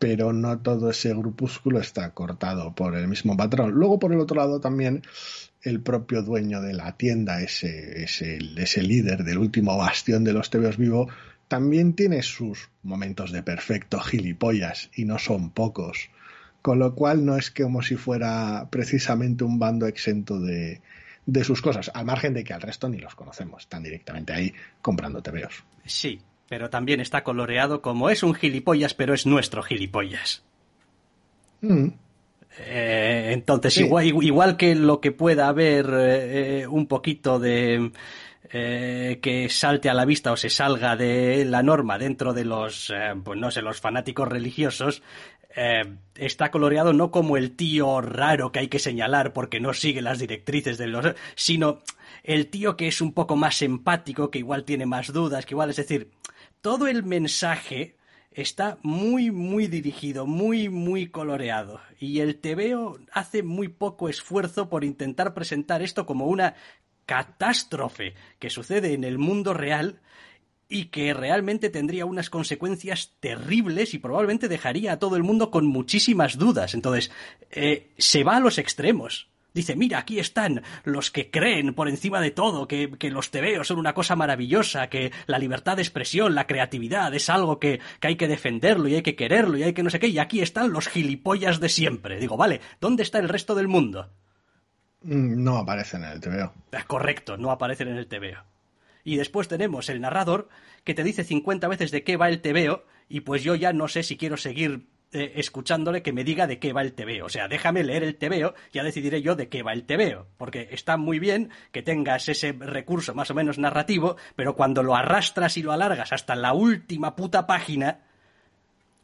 Pero 0.00 0.32
no 0.32 0.58
todo 0.58 0.90
ese 0.90 1.14
grupúsculo 1.14 1.78
está 1.78 2.10
cortado 2.10 2.74
por 2.74 2.96
el 2.96 3.06
mismo 3.06 3.36
patrón. 3.36 3.70
Luego, 3.70 4.00
por 4.00 4.12
el 4.12 4.18
otro 4.18 4.36
lado, 4.38 4.58
también 4.58 5.02
el 5.62 5.80
propio 5.80 6.22
dueño 6.22 6.60
de 6.60 6.74
la 6.74 6.96
tienda, 6.96 7.40
ese, 7.40 8.02
ese, 8.02 8.38
ese 8.56 8.82
líder 8.82 9.24
del 9.24 9.38
último 9.38 9.76
bastión 9.76 10.24
de 10.24 10.32
los 10.32 10.50
tebeos 10.50 10.76
vivo, 10.76 11.08
también 11.48 11.94
tiene 11.94 12.22
sus 12.22 12.70
momentos 12.82 13.30
de 13.30 13.42
perfecto 13.42 14.00
gilipollas, 14.00 14.90
y 14.94 15.04
no 15.04 15.18
son 15.18 15.50
pocos. 15.50 16.10
Con 16.62 16.78
lo 16.78 16.94
cual 16.94 17.24
no 17.24 17.36
es 17.36 17.50
como 17.50 17.82
si 17.82 17.96
fuera 17.96 18.68
precisamente 18.70 19.44
un 19.44 19.58
bando 19.58 19.86
exento 19.86 20.40
de, 20.40 20.80
de 21.26 21.44
sus 21.44 21.62
cosas, 21.62 21.90
al 21.94 22.04
margen 22.04 22.34
de 22.34 22.44
que 22.44 22.52
al 22.52 22.60
resto 22.60 22.88
ni 22.88 22.98
los 22.98 23.14
conocemos, 23.14 23.62
están 23.62 23.82
directamente 23.82 24.32
ahí 24.32 24.52
comprando 24.80 25.22
tebeos. 25.22 25.64
Sí, 25.84 26.20
pero 26.48 26.70
también 26.70 27.00
está 27.00 27.22
coloreado 27.24 27.82
como 27.82 28.10
es 28.10 28.22
un 28.22 28.34
gilipollas, 28.34 28.94
pero 28.94 29.14
es 29.14 29.26
nuestro 29.26 29.62
gilipollas. 29.62 30.42
Mm, 31.60 31.88
Eh, 32.58 33.30
entonces, 33.32 33.74
Sí. 33.74 33.84
igual, 33.84 34.06
igual 34.06 34.56
que 34.56 34.74
lo 34.74 35.00
que 35.00 35.12
pueda 35.12 35.48
haber 35.48 35.86
eh, 35.92 36.66
un 36.66 36.86
poquito 36.86 37.38
de 37.38 37.92
eh, 38.52 39.18
que 39.22 39.48
salte 39.48 39.88
a 39.88 39.94
la 39.94 40.04
vista 40.04 40.32
o 40.32 40.36
se 40.36 40.50
salga 40.50 40.94
de 40.94 41.44
la 41.46 41.62
norma 41.62 41.96
dentro 41.98 42.34
de 42.34 42.44
los, 42.44 42.92
pues 43.24 43.40
no 43.40 43.50
sé, 43.50 43.62
los 43.62 43.80
fanáticos 43.80 44.28
religiosos, 44.28 45.02
está 46.14 46.50
coloreado 46.50 46.92
no 46.92 47.10
como 47.10 47.36
el 47.36 47.56
tío 47.56 48.00
raro 48.00 48.52
que 48.52 48.60
hay 48.60 48.68
que 48.68 48.78
señalar 48.78 49.32
porque 49.32 49.60
no 49.60 49.72
sigue 49.74 50.02
las 50.02 50.18
directrices 50.18 50.76
de 50.78 50.86
los, 50.86 51.14
sino 51.34 51.80
el 52.24 52.48
tío 52.48 52.76
que 52.76 52.88
es 52.88 53.00
un 53.00 53.12
poco 53.12 53.36
más 53.36 53.60
empático, 53.62 54.30
que 54.30 54.38
igual 54.38 54.64
tiene 54.64 54.86
más 54.86 55.12
dudas, 55.12 55.46
que 55.46 55.54
igual, 55.54 55.70
es 55.70 55.76
decir, 55.76 56.10
todo 56.60 56.86
el 56.88 57.04
mensaje 57.04 57.96
está 58.34 58.78
muy, 58.82 59.30
muy 59.30 59.66
dirigido, 59.66 60.26
muy, 60.26 60.68
muy 60.68 61.08
coloreado. 61.08 61.80
Y 61.98 62.20
el 62.20 62.38
TVO 62.38 62.98
hace 63.12 63.42
muy 63.42 63.68
poco 63.68 64.08
esfuerzo 64.08 64.68
por 64.68 64.84
intentar 64.84 65.34
presentar 65.34 65.82
esto 65.82 66.06
como 66.06 66.26
una 66.26 66.54
catástrofe 67.06 68.14
que 68.38 68.50
sucede 68.50 68.94
en 68.94 69.04
el 69.04 69.18
mundo 69.18 69.54
real 69.54 70.00
y 70.68 70.86
que 70.86 71.12
realmente 71.12 71.68
tendría 71.68 72.06
unas 72.06 72.30
consecuencias 72.30 73.12
terribles 73.20 73.92
y 73.92 73.98
probablemente 73.98 74.48
dejaría 74.48 74.92
a 74.92 74.98
todo 74.98 75.16
el 75.16 75.22
mundo 75.22 75.50
con 75.50 75.66
muchísimas 75.66 76.38
dudas. 76.38 76.74
Entonces, 76.74 77.10
eh, 77.50 77.90
se 77.98 78.24
va 78.24 78.36
a 78.36 78.40
los 78.40 78.56
extremos. 78.56 79.31
Dice, 79.54 79.76
mira, 79.76 79.98
aquí 79.98 80.18
están 80.18 80.62
los 80.84 81.10
que 81.10 81.30
creen 81.30 81.74
por 81.74 81.88
encima 81.88 82.20
de 82.20 82.30
todo 82.30 82.66
que, 82.66 82.90
que 82.98 83.10
los 83.10 83.30
tebeos 83.30 83.66
son 83.68 83.78
una 83.78 83.92
cosa 83.94 84.16
maravillosa, 84.16 84.88
que 84.88 85.12
la 85.26 85.38
libertad 85.38 85.76
de 85.76 85.82
expresión, 85.82 86.34
la 86.34 86.46
creatividad 86.46 87.14
es 87.14 87.28
algo 87.28 87.58
que, 87.58 87.80
que 88.00 88.08
hay 88.08 88.16
que 88.16 88.28
defenderlo 88.28 88.88
y 88.88 88.94
hay 88.94 89.02
que 89.02 89.14
quererlo 89.16 89.58
y 89.58 89.62
hay 89.62 89.72
que 89.74 89.82
no 89.82 89.90
sé 89.90 90.00
qué, 90.00 90.08
y 90.08 90.18
aquí 90.18 90.40
están 90.40 90.72
los 90.72 90.88
gilipollas 90.88 91.60
de 91.60 91.68
siempre. 91.68 92.18
Digo, 92.18 92.36
vale, 92.36 92.60
¿dónde 92.80 93.02
está 93.02 93.18
el 93.18 93.28
resto 93.28 93.54
del 93.54 93.68
mundo? 93.68 94.10
mm, 95.02 95.42
No 95.42 95.58
aparece 95.58 95.96
en 95.96 96.04
el. 96.04 96.20
Ah, 96.72 96.84
Correcto, 96.86 97.36
no 97.36 97.50
aparecen 97.50 97.88
en 97.88 97.96
el 97.96 98.06
TVO. 98.06 98.42
Y 99.04 99.16
después 99.16 99.48
tenemos 99.48 99.88
el 99.88 100.00
narrador 100.00 100.48
que 100.84 100.94
te 100.94 101.02
dice 101.04 101.24
50 101.24 101.66
veces 101.68 101.90
de 101.90 102.04
qué 102.04 102.16
va 102.16 102.28
el 102.28 102.40
TVO 102.40 102.84
y 103.08 103.20
pues 103.20 103.42
yo 103.42 103.54
ya 103.56 103.72
no 103.72 103.88
sé 103.88 104.02
si 104.04 104.16
quiero 104.16 104.36
seguir 104.36 104.86
eh, 105.12 105.32
escuchándole 105.36 106.02
que 106.02 106.12
me 106.12 106.24
diga 106.24 106.46
de 106.46 106.58
qué 106.58 106.72
va 106.72 106.80
el 106.80 106.94
TVO. 106.94 107.26
O 107.26 107.28
sea, 107.28 107.46
déjame 107.46 107.84
leer 107.84 108.02
el 108.02 108.16
TVO, 108.16 108.54
ya 108.72 108.82
decidiré 108.82 109.20
yo 109.20 109.34
de 109.34 109.48
qué 109.48 109.62
va 109.62 109.74
el 109.74 109.84
TVO. 109.84 110.26
Porque 110.38 110.68
está 110.70 110.96
muy 110.96 111.18
bien 111.18 111.50
que 111.70 111.82
tengas 111.82 112.30
ese 112.30 112.52
recurso 112.52 113.14
más 113.14 113.30
o 113.30 113.34
menos 113.34 113.58
narrativo, 113.58 114.16
pero 114.36 114.56
cuando 114.56 114.82
lo 114.82 114.96
arrastras 114.96 115.56
y 115.58 115.62
lo 115.62 115.72
alargas 115.72 116.14
hasta 116.14 116.34
la 116.34 116.54
última 116.54 117.14
puta 117.14 117.46
página, 117.46 117.98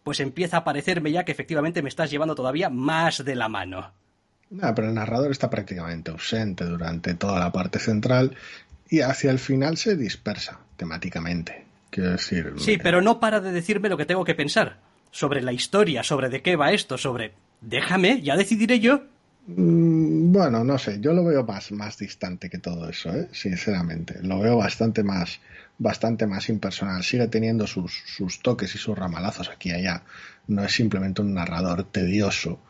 pues 0.02 0.20
empieza 0.20 0.56
a 0.56 0.64
parecerme 0.64 1.12
ya 1.12 1.24
que 1.24 1.32
efectivamente 1.32 1.82
me 1.82 1.90
estás 1.90 2.10
llevando 2.10 2.34
todavía 2.34 2.70
más 2.70 3.22
de 3.22 3.34
la 3.34 3.50
mano. 3.50 3.92
Nada, 4.48 4.74
pero 4.74 4.88
el 4.88 4.94
narrador 4.94 5.30
está 5.30 5.50
prácticamente 5.50 6.10
ausente 6.10 6.64
durante 6.64 7.12
toda 7.14 7.38
la 7.38 7.52
parte 7.52 7.78
central 7.78 8.34
y 8.88 9.00
hacia 9.02 9.30
el 9.30 9.38
final 9.38 9.76
se 9.76 9.94
dispersa 9.94 10.60
temáticamente. 10.78 11.66
Quiero 11.90 12.12
decir. 12.12 12.54
Sí, 12.56 12.78
pero 12.78 13.02
no 13.02 13.20
para 13.20 13.40
de 13.40 13.52
decirme 13.52 13.90
lo 13.90 13.98
que 13.98 14.06
tengo 14.06 14.24
que 14.24 14.34
pensar. 14.34 14.87
Sobre 15.10 15.42
la 15.42 15.52
historia, 15.52 16.02
sobre 16.02 16.28
de 16.28 16.42
qué 16.42 16.56
va 16.56 16.72
esto, 16.72 16.98
sobre... 16.98 17.32
Déjame, 17.60 18.20
ya 18.22 18.36
decidiré 18.36 18.78
yo. 18.80 19.02
Mm, 19.46 20.30
Bueno, 20.32 20.62
no 20.62 20.78
sé, 20.78 20.98
yo 21.00 21.12
lo 21.12 21.24
veo 21.24 21.44
más, 21.44 21.72
más 21.72 21.98
distante 21.98 22.50
que 22.50 22.58
todo 22.58 22.88
eso, 22.88 23.10
¿eh? 23.14 23.28
sinceramente. 23.32 24.20
Lo 24.22 24.38
veo 24.40 24.56
bastante 24.58 25.02
más, 25.02 25.40
bastante 25.78 26.26
más 26.26 26.48
impersonal. 26.48 27.02
Sigue 27.02 27.28
teniendo 27.28 27.66
sus, 27.66 27.92
sus 28.06 28.40
toques 28.42 28.74
y 28.74 28.78
sus 28.78 28.96
ramalazos 28.96 29.48
aquí 29.48 29.70
y 29.70 29.72
allá. 29.72 30.02
No 30.46 30.62
es 30.64 30.72
simplemente 30.72 31.22
un 31.22 31.34
narrador 31.34 31.84
tedioso. 31.84 32.60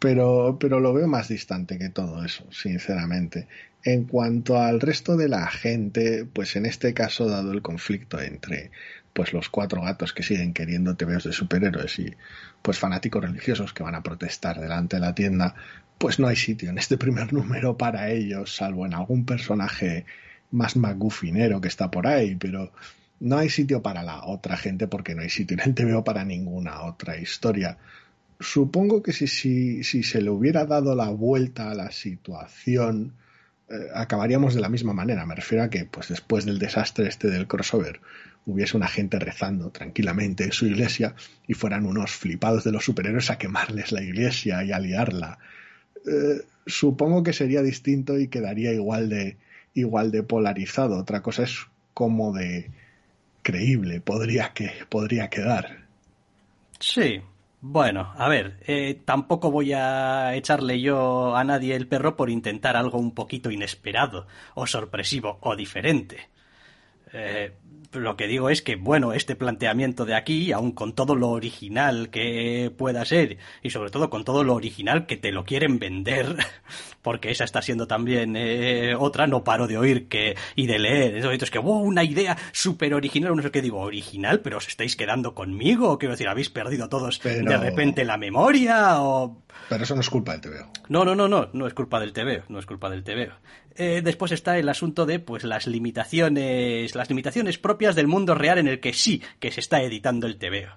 Pero, 0.00 0.56
pero 0.58 0.80
lo 0.80 0.94
veo 0.94 1.06
más 1.06 1.28
distante 1.28 1.78
que 1.78 1.90
todo 1.90 2.24
eso, 2.24 2.44
sinceramente. 2.50 3.46
En 3.84 4.04
cuanto 4.04 4.58
al 4.58 4.80
resto 4.80 5.16
de 5.16 5.28
la 5.28 5.46
gente, 5.46 6.26
pues 6.30 6.56
en 6.56 6.66
este 6.66 6.92
caso, 6.94 7.26
dado 7.28 7.52
el 7.52 7.62
conflicto 7.62 8.20
entre 8.20 8.70
pues 9.12 9.32
los 9.32 9.48
cuatro 9.48 9.82
gatos 9.82 10.12
que 10.12 10.22
siguen 10.22 10.52
queriendo 10.52 10.96
tebeos 10.96 11.24
de 11.24 11.32
superhéroes 11.32 11.98
y 11.98 12.14
pues 12.62 12.78
fanáticos 12.78 13.22
religiosos 13.22 13.72
que 13.72 13.82
van 13.82 13.94
a 13.94 14.02
protestar 14.02 14.60
delante 14.60 14.96
de 14.96 15.00
la 15.00 15.14
tienda, 15.14 15.54
pues 15.98 16.18
no 16.18 16.28
hay 16.28 16.36
sitio 16.36 16.70
en 16.70 16.78
este 16.78 16.96
primer 16.96 17.32
número 17.34 17.76
para 17.76 18.10
ellos, 18.10 18.56
salvo 18.56 18.86
en 18.86 18.94
algún 18.94 19.24
personaje 19.24 20.06
más 20.50 20.76
magufinero 20.76 21.60
que 21.60 21.68
está 21.68 21.90
por 21.90 22.06
ahí, 22.06 22.36
pero 22.36 22.72
no 23.20 23.36
hay 23.36 23.50
sitio 23.50 23.82
para 23.82 24.02
la 24.02 24.24
otra 24.24 24.56
gente 24.56 24.88
porque 24.88 25.14
no 25.14 25.22
hay 25.22 25.30
sitio 25.30 25.56
en 25.60 25.68
el 25.68 25.74
TVO 25.74 26.02
para 26.02 26.24
ninguna 26.24 26.82
otra 26.82 27.18
historia. 27.18 27.76
Supongo 28.40 29.02
que 29.02 29.12
si, 29.12 29.26
si, 29.26 29.84
si 29.84 30.02
se 30.02 30.22
le 30.22 30.30
hubiera 30.30 30.64
dado 30.64 30.94
la 30.94 31.10
vuelta 31.10 31.70
a 31.70 31.74
la 31.74 31.90
situación, 31.90 33.12
acabaríamos 33.94 34.54
de 34.54 34.60
la 34.60 34.68
misma 34.68 34.92
manera. 34.92 35.26
Me 35.26 35.34
refiero 35.34 35.64
a 35.64 35.70
que, 35.70 35.84
pues 35.84 36.08
después 36.08 36.44
del 36.44 36.58
desastre 36.58 37.08
este 37.08 37.28
del 37.28 37.46
crossover, 37.46 38.00
hubiese 38.46 38.76
una 38.76 38.88
gente 38.88 39.18
rezando 39.18 39.70
tranquilamente 39.70 40.44
en 40.44 40.52
su 40.52 40.66
iglesia 40.66 41.14
y 41.46 41.54
fueran 41.54 41.86
unos 41.86 42.10
flipados 42.10 42.64
de 42.64 42.72
los 42.72 42.84
superhéroes 42.84 43.30
a 43.30 43.38
quemarles 43.38 43.92
la 43.92 44.02
iglesia 44.02 44.64
y 44.64 44.72
a 44.72 44.78
liarla. 44.78 45.38
Eh, 46.06 46.42
supongo 46.66 47.22
que 47.22 47.32
sería 47.32 47.62
distinto 47.62 48.18
y 48.18 48.28
quedaría 48.28 48.72
igual 48.72 49.08
de, 49.08 49.36
igual 49.74 50.10
de 50.10 50.22
polarizado. 50.22 50.98
Otra 50.98 51.22
cosa 51.22 51.44
es 51.44 51.66
cómo 51.94 52.32
de, 52.32 52.70
creíble 53.42 54.00
podría, 54.00 54.52
que, 54.52 54.72
podría 54.88 55.28
quedar. 55.28 55.84
Sí, 56.78 57.20
bueno, 57.60 58.12
a 58.16 58.28
ver, 58.28 58.58
eh, 58.66 59.00
tampoco 59.04 59.50
voy 59.50 59.72
a 59.72 60.34
echarle 60.34 60.80
yo 60.80 61.36
a 61.36 61.44
nadie 61.44 61.74
el 61.76 61.86
perro 61.86 62.16
por 62.16 62.30
intentar 62.30 62.76
algo 62.76 62.98
un 62.98 63.14
poquito 63.14 63.50
inesperado, 63.50 64.26
o 64.54 64.66
sorpresivo, 64.66 65.38
o 65.42 65.56
diferente. 65.56 66.30
Eh, 67.12 67.52
lo 67.92 68.16
que 68.16 68.26
digo 68.26 68.50
es 68.50 68.62
que, 68.62 68.76
bueno, 68.76 69.12
este 69.12 69.34
planteamiento 69.34 70.04
de 70.04 70.14
aquí, 70.14 70.52
aun 70.52 70.72
con 70.72 70.94
todo 70.94 71.14
lo 71.14 71.30
original 71.30 72.10
que 72.10 72.72
pueda 72.76 73.04
ser, 73.04 73.38
y 73.62 73.70
sobre 73.70 73.90
todo 73.90 74.10
con 74.10 74.24
todo 74.24 74.44
lo 74.44 74.54
original 74.54 75.06
que 75.06 75.16
te 75.16 75.32
lo 75.32 75.44
quieren 75.44 75.78
vender, 75.78 76.36
porque 77.02 77.30
esa 77.30 77.44
está 77.44 77.62
siendo 77.62 77.86
también 77.86 78.36
eh, 78.36 78.94
otra, 78.96 79.26
no 79.26 79.42
paro 79.42 79.66
de 79.66 79.78
oír 79.78 80.08
que 80.08 80.36
y 80.54 80.66
de 80.66 80.78
leer, 80.78 81.16
es 81.16 81.50
que, 81.50 81.58
wow, 81.58 81.80
una 81.80 82.04
idea 82.04 82.36
súper 82.52 82.94
original, 82.94 83.34
no 83.34 83.42
sé 83.42 83.50
qué 83.50 83.62
digo, 83.62 83.80
original, 83.80 84.40
pero 84.40 84.58
os 84.58 84.68
estáis 84.68 84.96
quedando 84.96 85.34
conmigo, 85.34 85.98
quiero 85.98 86.12
decir, 86.12 86.28
habéis 86.28 86.50
perdido 86.50 86.88
todos 86.88 87.20
de 87.22 87.56
repente 87.56 88.04
la 88.04 88.16
memoria, 88.16 89.02
o... 89.02 89.42
Pero 89.68 89.84
eso 89.84 89.94
no 89.94 90.00
es 90.00 90.10
culpa 90.10 90.32
del 90.32 90.40
TVO. 90.40 90.70
No, 90.88 91.04
no, 91.04 91.14
no, 91.14 91.28
no, 91.28 91.48
no 91.52 91.66
es 91.66 91.74
culpa 91.74 92.00
del 92.00 92.12
TVO, 92.12 92.44
no 92.48 92.58
es 92.58 92.66
culpa 92.66 92.88
del 92.90 93.04
TVO. 93.04 93.34
Eh, 93.76 94.02
después 94.02 94.32
está 94.32 94.58
el 94.58 94.68
asunto 94.68 95.06
de 95.06 95.20
pues 95.20 95.44
las 95.44 95.66
limitaciones, 95.66 96.94
las 96.94 97.08
limitaciones 97.08 97.58
propias 97.58 97.94
del 97.94 98.08
mundo 98.08 98.34
real 98.34 98.58
en 98.58 98.68
el 98.68 98.80
que 98.80 98.92
sí 98.92 99.22
que 99.38 99.50
se 99.50 99.60
está 99.60 99.82
editando 99.82 100.26
el 100.26 100.36
TVO. 100.36 100.76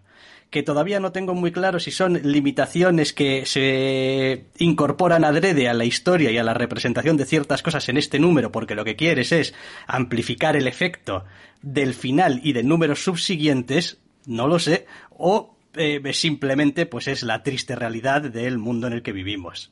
Que 0.50 0.62
todavía 0.62 1.00
no 1.00 1.12
tengo 1.12 1.34
muy 1.34 1.52
claro 1.52 1.80
si 1.80 1.90
son 1.90 2.20
limitaciones 2.22 3.12
que 3.12 3.46
se 3.48 4.46
incorporan 4.60 5.26
adrede 5.26 5.68
a 5.68 5.74
la 5.74 5.86
historia 5.86 6.30
y 6.30 6.38
a 6.38 6.44
la 6.44 6.54
representación 6.54 7.18
de 7.18 7.26
ciertas 7.26 7.64
cosas 7.64 7.90
en 7.90 7.98
este 7.98 8.20
número, 8.20 8.52
porque 8.52 8.76
lo 8.76 8.86
que 8.86 8.96
quieres 8.96 9.32
es 9.32 9.56
amplificar 9.88 10.56
el 10.56 10.68
efecto 10.68 11.26
del 11.64 11.96
final 11.96 12.40
y 12.44 12.54
de 12.54 12.62
números 12.62 13.04
subsiguientes, 13.04 13.98
no 14.28 14.48
lo 14.48 14.60
sé, 14.60 14.86
o 15.10 15.56
eh, 15.74 16.14
simplemente 16.14 16.86
pues 16.86 17.08
es 17.08 17.24
la 17.24 17.42
triste 17.42 17.76
realidad 17.76 18.22
del 18.22 18.60
mundo 18.60 18.86
en 18.86 18.94
el 18.94 19.02
que 19.02 19.12
vivimos 19.12 19.72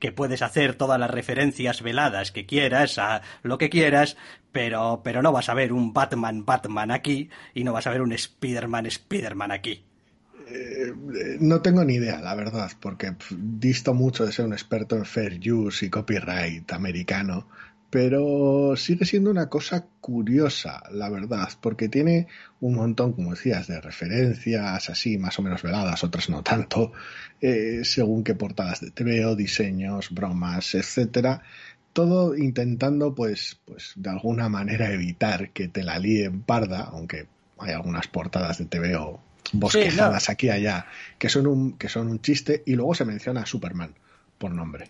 que 0.00 0.10
puedes 0.10 0.42
hacer 0.42 0.74
todas 0.74 0.98
las 0.98 1.10
referencias 1.10 1.82
veladas 1.82 2.32
que 2.32 2.46
quieras 2.46 2.98
a 2.98 3.22
lo 3.42 3.58
que 3.58 3.70
quieras, 3.70 4.16
pero, 4.50 5.02
pero 5.04 5.22
no 5.22 5.30
vas 5.30 5.48
a 5.48 5.54
ver 5.54 5.72
un 5.72 5.92
Batman 5.92 6.44
Batman 6.44 6.90
aquí 6.90 7.30
y 7.54 7.62
no 7.62 7.72
vas 7.72 7.86
a 7.86 7.90
ver 7.90 8.02
un 8.02 8.12
Spider-Man 8.12 8.86
Spider-Man 8.86 9.52
aquí. 9.52 9.84
Eh, 10.48 10.92
no 11.38 11.60
tengo 11.60 11.84
ni 11.84 11.94
idea, 11.94 12.20
la 12.20 12.34
verdad, 12.34 12.72
porque 12.80 13.14
disto 13.30 13.94
mucho 13.94 14.26
de 14.26 14.32
ser 14.32 14.46
un 14.46 14.52
experto 14.52 14.96
en 14.96 15.04
fair 15.04 15.38
use 15.52 15.86
y 15.86 15.90
copyright 15.90 16.72
americano, 16.72 17.46
pero 17.90 18.76
sigue 18.76 19.04
siendo 19.04 19.30
una 19.30 19.48
cosa 19.48 19.84
curiosa, 20.00 20.82
la 20.92 21.10
verdad, 21.10 21.48
porque 21.60 21.88
tiene 21.88 22.28
un 22.60 22.76
montón, 22.76 23.12
como 23.12 23.32
decías, 23.32 23.66
de 23.66 23.80
referencias 23.80 24.88
así, 24.88 25.18
más 25.18 25.38
o 25.40 25.42
menos 25.42 25.62
veladas, 25.62 26.04
otras 26.04 26.30
no 26.30 26.42
tanto, 26.44 26.92
eh, 27.40 27.80
según 27.82 28.22
qué 28.22 28.36
portadas 28.36 28.80
de 28.80 28.92
TVO, 28.92 29.34
diseños, 29.34 30.10
bromas, 30.10 30.74
etcétera. 30.76 31.42
Todo 31.92 32.36
intentando, 32.36 33.12
pues, 33.12 33.58
pues, 33.64 33.92
de 33.96 34.10
alguna 34.10 34.48
manera 34.48 34.92
evitar 34.92 35.50
que 35.50 35.66
te 35.66 35.82
la 35.82 35.98
líen 35.98 36.42
parda, 36.42 36.82
aunque 36.84 37.26
hay 37.58 37.72
algunas 37.72 38.06
portadas 38.06 38.58
de 38.58 38.66
TVO 38.66 39.20
bosquejadas 39.52 40.28
aquí 40.28 40.46
y 40.46 40.50
allá 40.50 40.86
que 41.18 41.28
son 41.28 41.46
un 41.46 41.72
que 41.76 41.88
son 41.88 42.08
un 42.08 42.20
chiste 42.20 42.62
y 42.66 42.74
luego 42.74 42.94
se 42.94 43.04
menciona 43.04 43.42
a 43.42 43.46
Superman 43.46 43.94
por 44.38 44.52
nombre. 44.52 44.88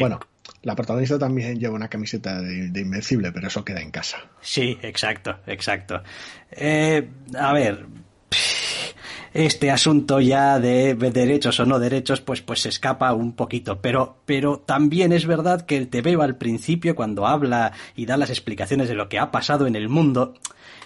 Bueno, 0.00 0.18
la 0.62 0.74
protagonista 0.74 1.18
también 1.18 1.58
lleva 1.58 1.74
una 1.74 1.88
camiseta 1.88 2.40
de, 2.40 2.80
Invencible, 2.80 3.32
pero 3.32 3.48
eso 3.48 3.64
queda 3.64 3.80
en 3.80 3.90
casa. 3.90 4.18
Sí, 4.40 4.78
exacto, 4.82 5.38
exacto. 5.46 6.02
Eh, 6.50 7.08
a 7.38 7.52
ver, 7.52 7.86
este 9.34 9.70
asunto 9.70 10.20
ya 10.20 10.58
de 10.58 10.94
derechos 10.94 11.60
o 11.60 11.66
no 11.66 11.78
derechos, 11.78 12.20
pues, 12.20 12.40
pues 12.40 12.60
se 12.60 12.70
escapa 12.70 13.12
un 13.12 13.34
poquito. 13.34 13.80
Pero, 13.80 14.18
pero 14.24 14.58
también 14.58 15.12
es 15.12 15.26
verdad 15.26 15.66
que 15.66 15.76
el 15.76 15.86
veo 15.86 16.22
al 16.22 16.36
principio, 16.36 16.96
cuando 16.96 17.26
habla 17.26 17.72
y 17.94 18.06
da 18.06 18.16
las 18.16 18.30
explicaciones 18.30 18.88
de 18.88 18.94
lo 18.94 19.08
que 19.08 19.18
ha 19.18 19.30
pasado 19.30 19.66
en 19.66 19.76
el 19.76 19.88
mundo, 19.88 20.34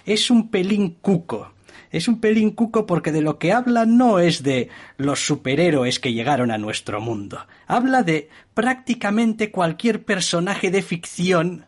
es 0.05 0.29
un 0.29 0.49
pelín 0.49 0.97
cuco 1.01 1.52
es 1.93 2.07
un 2.07 2.19
pelín 2.19 2.51
cuco 2.51 2.87
porque 2.87 3.11
de 3.11 3.21
lo 3.21 3.37
que 3.37 3.53
habla 3.53 3.85
no 3.85 4.17
es 4.17 4.41
de 4.41 4.69
los 4.97 5.23
superhéroes 5.25 5.99
que 5.99 6.11
llegaron 6.11 6.49
a 6.49 6.57
nuestro 6.57 6.99
mundo. 6.99 7.45
Habla 7.67 8.01
de 8.01 8.29
prácticamente 8.55 9.51
cualquier 9.51 10.03
personaje 10.03 10.71
de 10.71 10.81
ficción 10.81 11.67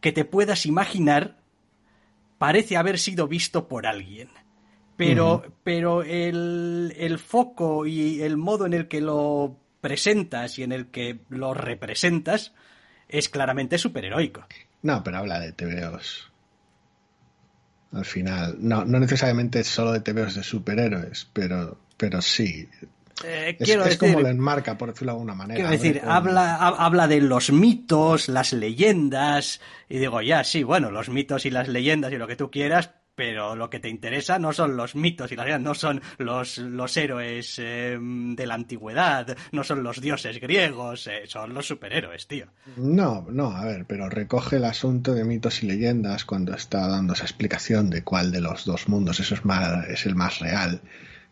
que 0.00 0.10
te 0.10 0.24
puedas 0.24 0.66
imaginar 0.66 1.36
parece 2.36 2.76
haber 2.76 2.98
sido 2.98 3.28
visto 3.28 3.68
por 3.68 3.86
alguien. 3.86 4.28
Pero, 4.96 5.44
pero 5.62 6.02
el, 6.02 6.92
el 6.96 7.18
foco 7.20 7.86
y 7.86 8.22
el 8.22 8.36
modo 8.36 8.66
en 8.66 8.72
el 8.74 8.88
que 8.88 9.00
lo 9.00 9.56
presentas 9.80 10.58
y 10.58 10.64
en 10.64 10.72
el 10.72 10.86
que 10.86 11.20
lo 11.28 11.54
representas 11.54 12.52
es 13.08 13.28
claramente 13.28 13.78
superheroico. 13.78 14.46
No, 14.82 15.04
pero 15.04 15.18
habla 15.18 15.38
de 15.38 15.52
TVOs 15.52 16.33
al 17.94 18.04
final. 18.04 18.56
No, 18.58 18.84
no 18.84 18.98
necesariamente 18.98 19.62
solo 19.64 19.92
de 19.92 20.00
TVOs 20.00 20.34
de 20.34 20.42
superhéroes, 20.42 21.28
pero, 21.32 21.78
pero 21.96 22.20
sí. 22.20 22.68
Eh, 23.24 23.56
es, 23.58 23.96
como 23.96 24.20
lo 24.20 24.28
enmarca, 24.28 24.76
por 24.76 24.90
decirlo 24.90 25.12
de 25.12 25.16
alguna 25.16 25.34
manera. 25.34 25.60
Quiero 25.60 25.70
decir, 25.70 26.02
habla, 26.04 26.56
habla 26.56 27.06
de 27.06 27.20
los 27.20 27.52
mitos, 27.52 28.28
las 28.28 28.52
leyendas, 28.52 29.60
y 29.88 29.98
digo, 29.98 30.20
ya, 30.20 30.42
sí, 30.42 30.62
bueno, 30.62 30.90
los 30.90 31.08
mitos 31.08 31.46
y 31.46 31.50
las 31.50 31.68
leyendas 31.68 32.12
y 32.12 32.16
lo 32.16 32.26
que 32.26 32.36
tú 32.36 32.50
quieras, 32.50 32.90
pero 33.14 33.56
lo 33.56 33.70
que 33.70 33.80
te 33.80 33.88
interesa 33.88 34.38
no 34.38 34.52
son 34.52 34.76
los 34.76 34.94
mitos 34.94 35.30
y 35.32 35.36
las 35.36 35.60
no 35.60 35.74
son 35.74 36.00
los, 36.18 36.58
los 36.58 36.96
héroes 36.96 37.58
em, 37.58 38.34
de 38.34 38.46
la 38.46 38.54
antigüedad, 38.54 39.36
no 39.52 39.64
son 39.64 39.82
los 39.82 40.00
dioses 40.00 40.40
griegos, 40.40 41.06
eh, 41.06 41.22
son 41.26 41.54
los 41.54 41.66
superhéroes, 41.66 42.26
tío. 42.26 42.46
No, 42.76 43.26
no, 43.30 43.56
a 43.56 43.64
ver, 43.64 43.84
pero 43.86 44.08
recoge 44.08 44.56
el 44.56 44.64
asunto 44.64 45.14
de 45.14 45.24
mitos 45.24 45.62
y 45.62 45.66
leyendas 45.66 46.24
cuando 46.24 46.54
está 46.54 46.88
dando 46.88 47.12
esa 47.12 47.24
explicación 47.24 47.90
de 47.90 48.02
cuál 48.02 48.32
de 48.32 48.40
los 48.40 48.64
dos 48.64 48.88
mundos 48.88 49.20
eso 49.20 49.34
es, 49.34 49.44
más, 49.44 49.88
es 49.88 50.06
el 50.06 50.14
más 50.14 50.38
real 50.40 50.80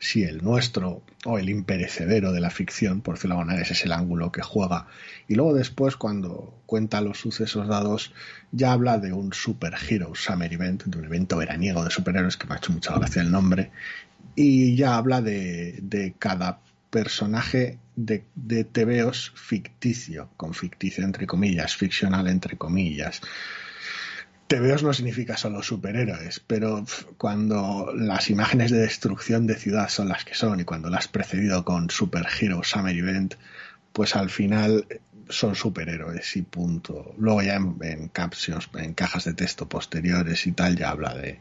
si 0.02 0.24
el 0.24 0.42
nuestro 0.42 1.04
o 1.24 1.38
el 1.38 1.48
imperecedero 1.48 2.32
de 2.32 2.40
la 2.40 2.50
ficción, 2.50 3.02
por 3.02 3.14
decirlo 3.14 3.44
de 3.44 3.62
ese 3.62 3.74
es 3.74 3.84
el 3.84 3.92
ángulo 3.92 4.32
que 4.32 4.42
juega. 4.42 4.88
Y 5.28 5.36
luego 5.36 5.54
después, 5.54 5.94
cuando 5.96 6.60
cuenta 6.66 7.00
los 7.00 7.20
sucesos 7.20 7.68
dados, 7.68 8.12
ya 8.50 8.72
habla 8.72 8.98
de 8.98 9.12
un 9.12 9.32
Super 9.32 9.74
Hero 9.88 10.12
Summer 10.16 10.52
Event, 10.52 10.82
de 10.86 10.98
un 10.98 11.04
evento 11.04 11.36
veraniego 11.36 11.84
de 11.84 11.90
superhéroes, 11.90 12.36
que 12.36 12.48
me 12.48 12.54
ha 12.54 12.56
hecho 12.56 12.72
mucha 12.72 12.96
gracia 12.98 13.22
el 13.22 13.30
nombre, 13.30 13.70
y 14.34 14.74
ya 14.74 14.96
habla 14.96 15.22
de, 15.22 15.78
de 15.80 16.14
cada 16.18 16.58
personaje 16.90 17.78
de, 17.94 18.24
de 18.34 18.64
TVOs 18.64 19.32
ficticio, 19.36 20.30
con 20.36 20.52
ficticio 20.52 21.04
entre 21.04 21.28
comillas, 21.28 21.76
ficcional 21.76 22.26
entre 22.26 22.58
comillas. 22.58 23.20
TVOs 24.46 24.82
no 24.82 24.92
significa 24.92 25.36
solo 25.36 25.62
superhéroes, 25.62 26.40
pero 26.40 26.84
cuando 27.16 27.92
las 27.94 28.28
imágenes 28.28 28.70
de 28.70 28.78
destrucción 28.78 29.46
de 29.46 29.54
ciudad 29.54 29.88
son 29.88 30.08
las 30.08 30.24
que 30.24 30.34
son 30.34 30.60
y 30.60 30.64
cuando 30.64 30.90
las 30.90 31.00
has 31.00 31.08
precedido 31.08 31.64
con 31.64 31.88
Super 31.90 32.26
Hero 32.38 32.62
Summer 32.62 32.94
Event, 32.94 33.34
pues 33.92 34.14
al 34.14 34.30
final 34.30 34.86
son 35.28 35.54
superhéroes 35.54 36.36
y 36.36 36.42
punto. 36.42 37.14
Luego 37.18 37.42
ya 37.42 37.56
en, 37.56 38.08
captions, 38.08 38.68
en 38.74 38.94
cajas 38.94 39.24
de 39.24 39.34
texto 39.34 39.68
posteriores 39.68 40.46
y 40.46 40.52
tal, 40.52 40.76
ya 40.76 40.90
habla 40.90 41.14
de 41.14 41.40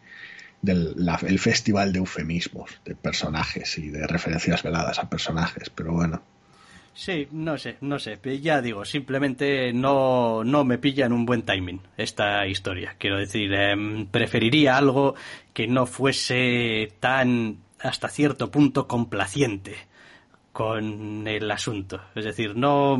del 0.62 0.96
el 1.28 1.40
festival 1.40 1.92
de 1.92 2.00
eufemismos, 2.00 2.82
de 2.86 2.96
personajes 2.96 3.80
y 3.80 3.90
de 3.90 4.06
referencias 4.06 4.62
veladas 4.62 5.00
a 5.00 5.10
personajes, 5.10 5.70
pero 5.70 5.94
bueno. 5.94 6.22
Sí, 6.94 7.28
no 7.32 7.58
sé, 7.58 7.78
no 7.82 8.00
sé. 8.00 8.20
Ya 8.42 8.62
digo, 8.62 8.84
simplemente 8.86 9.72
no, 9.74 10.44
no 10.44 10.66
me 10.66 10.78
pilla 10.78 11.06
en 11.06 11.14
un 11.14 11.26
buen 11.26 11.44
timing 11.44 11.82
esta 11.98 12.46
historia. 12.48 12.96
Quiero 12.98 13.18
decir, 13.18 13.54
em, 13.54 14.08
preferiría 14.08 14.78
algo 14.78 15.16
que 15.54 15.68
no 15.68 15.86
fuese 15.86 16.94
tan 17.00 17.58
hasta 17.80 18.10
cierto 18.10 18.52
punto 18.52 18.88
complaciente 18.88 19.76
con 20.52 21.28
el 21.28 21.50
asunto. 21.50 22.02
Es 22.14 22.26
decir, 22.26 22.56
no, 22.56 22.98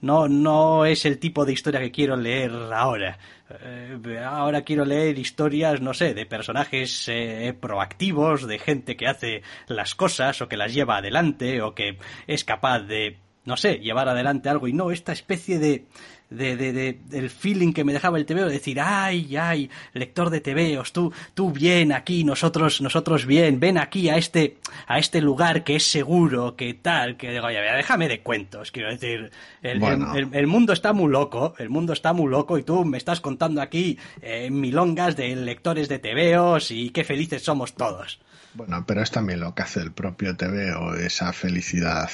no, 0.00 0.28
no 0.28 0.84
es 0.84 1.06
el 1.06 1.18
tipo 1.18 1.44
de 1.44 1.52
historia 1.52 1.80
que 1.80 1.90
quiero 1.90 2.16
leer 2.16 2.52
ahora. 2.74 3.18
Eh, 3.48 4.20
ahora 4.24 4.62
quiero 4.62 4.84
leer 4.84 5.18
historias, 5.18 5.80
no 5.80 5.94
sé, 5.94 6.14
de 6.14 6.26
personajes 6.26 7.08
eh, 7.08 7.56
proactivos, 7.58 8.46
de 8.46 8.58
gente 8.58 8.96
que 8.96 9.06
hace 9.06 9.42
las 9.68 9.94
cosas 9.94 10.42
o 10.42 10.48
que 10.48 10.56
las 10.56 10.74
lleva 10.74 10.96
adelante 10.96 11.62
o 11.62 11.74
que 11.74 11.98
es 12.26 12.44
capaz 12.44 12.80
de 12.80 13.18
no 13.46 13.56
sé, 13.56 13.78
llevar 13.78 14.08
adelante 14.08 14.48
algo. 14.48 14.68
Y 14.68 14.72
no 14.72 14.90
esta 14.90 15.12
especie 15.12 15.58
de, 15.58 15.86
de, 16.30 16.56
de, 16.56 16.72
de 16.72 16.98
del 17.08 17.30
feeling 17.30 17.72
que 17.72 17.84
me 17.84 17.92
dejaba 17.92 18.18
el 18.18 18.26
TVO, 18.26 18.46
de 18.46 18.52
decir, 18.54 18.80
ay, 18.80 19.36
ay, 19.36 19.70
lector 19.92 20.30
de 20.30 20.40
TVOs, 20.40 20.92
tú, 20.92 21.12
tú 21.34 21.52
bien 21.52 21.92
aquí, 21.92 22.24
nosotros, 22.24 22.80
nosotros 22.80 23.26
bien, 23.26 23.60
ven 23.60 23.78
aquí 23.78 24.08
a 24.08 24.16
este, 24.16 24.56
a 24.86 24.98
este 24.98 25.20
lugar 25.20 25.62
que 25.64 25.76
es 25.76 25.84
seguro, 25.90 26.56
que 26.56 26.74
tal, 26.74 27.16
que 27.16 27.30
digo, 27.30 27.46
oye, 27.46 27.60
déjame 27.60 28.08
de 28.08 28.20
cuentos, 28.22 28.72
quiero 28.72 28.90
decir, 28.90 29.30
el, 29.62 29.78
Bueno. 29.78 30.14
el, 30.16 30.24
el- 30.28 30.34
el 30.34 30.46
mundo 30.46 30.72
está 30.72 30.92
muy 30.92 31.10
loco, 31.10 31.54
el 31.58 31.68
mundo 31.70 31.92
está 31.92 32.12
muy 32.12 32.30
loco 32.30 32.58
y 32.58 32.62
tú 32.62 32.84
me 32.84 32.98
estás 32.98 33.20
contando 33.20 33.60
aquí 33.62 33.98
eh, 34.22 34.50
milongas 34.50 35.16
de 35.16 35.34
lectores 35.36 35.88
de 35.88 35.98
TVOs 35.98 36.70
y 36.72 36.90
qué 36.90 37.04
felices 37.04 37.42
somos 37.42 37.74
todos. 37.74 38.20
Bueno, 38.54 38.84
pero 38.86 39.02
es 39.02 39.10
también 39.10 39.40
lo 39.40 39.54
que 39.54 39.62
hace 39.62 39.80
el 39.80 39.92
propio 39.92 40.34
TVO, 40.34 40.94
esa 40.94 41.32
felicidad 41.34 42.08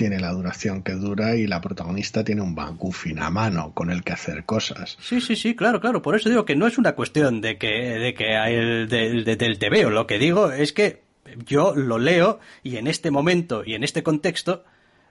tiene 0.00 0.18
la 0.18 0.32
duración 0.32 0.82
que 0.82 0.92
dura 0.94 1.36
y 1.36 1.46
la 1.46 1.60
protagonista 1.60 2.24
tiene 2.24 2.40
un 2.40 2.54
MacGuffin 2.54 3.18
a 3.18 3.28
mano 3.28 3.74
con 3.74 3.90
el 3.90 4.02
que 4.02 4.14
hacer 4.14 4.44
cosas. 4.46 4.96
Sí, 4.98 5.20
sí, 5.20 5.36
sí, 5.36 5.54
claro, 5.54 5.78
claro. 5.78 6.00
Por 6.00 6.16
eso 6.16 6.30
digo 6.30 6.46
que 6.46 6.56
no 6.56 6.66
es 6.66 6.78
una 6.78 6.92
cuestión 6.92 7.42
de 7.42 7.58
que, 7.58 7.66
de 7.68 8.14
que 8.14 8.34
el, 8.34 8.88
del- 8.88 9.24
de- 9.26 9.36
del 9.36 9.58
TVO. 9.58 9.90
Lo 9.90 10.06
que 10.06 10.18
digo 10.18 10.52
es 10.52 10.72
que 10.72 11.02
yo 11.44 11.74
lo 11.76 11.98
leo 11.98 12.40
y 12.62 12.76
en 12.78 12.86
este 12.86 13.10
momento 13.10 13.62
y 13.66 13.74
en 13.74 13.84
este 13.84 14.02
contexto 14.02 14.64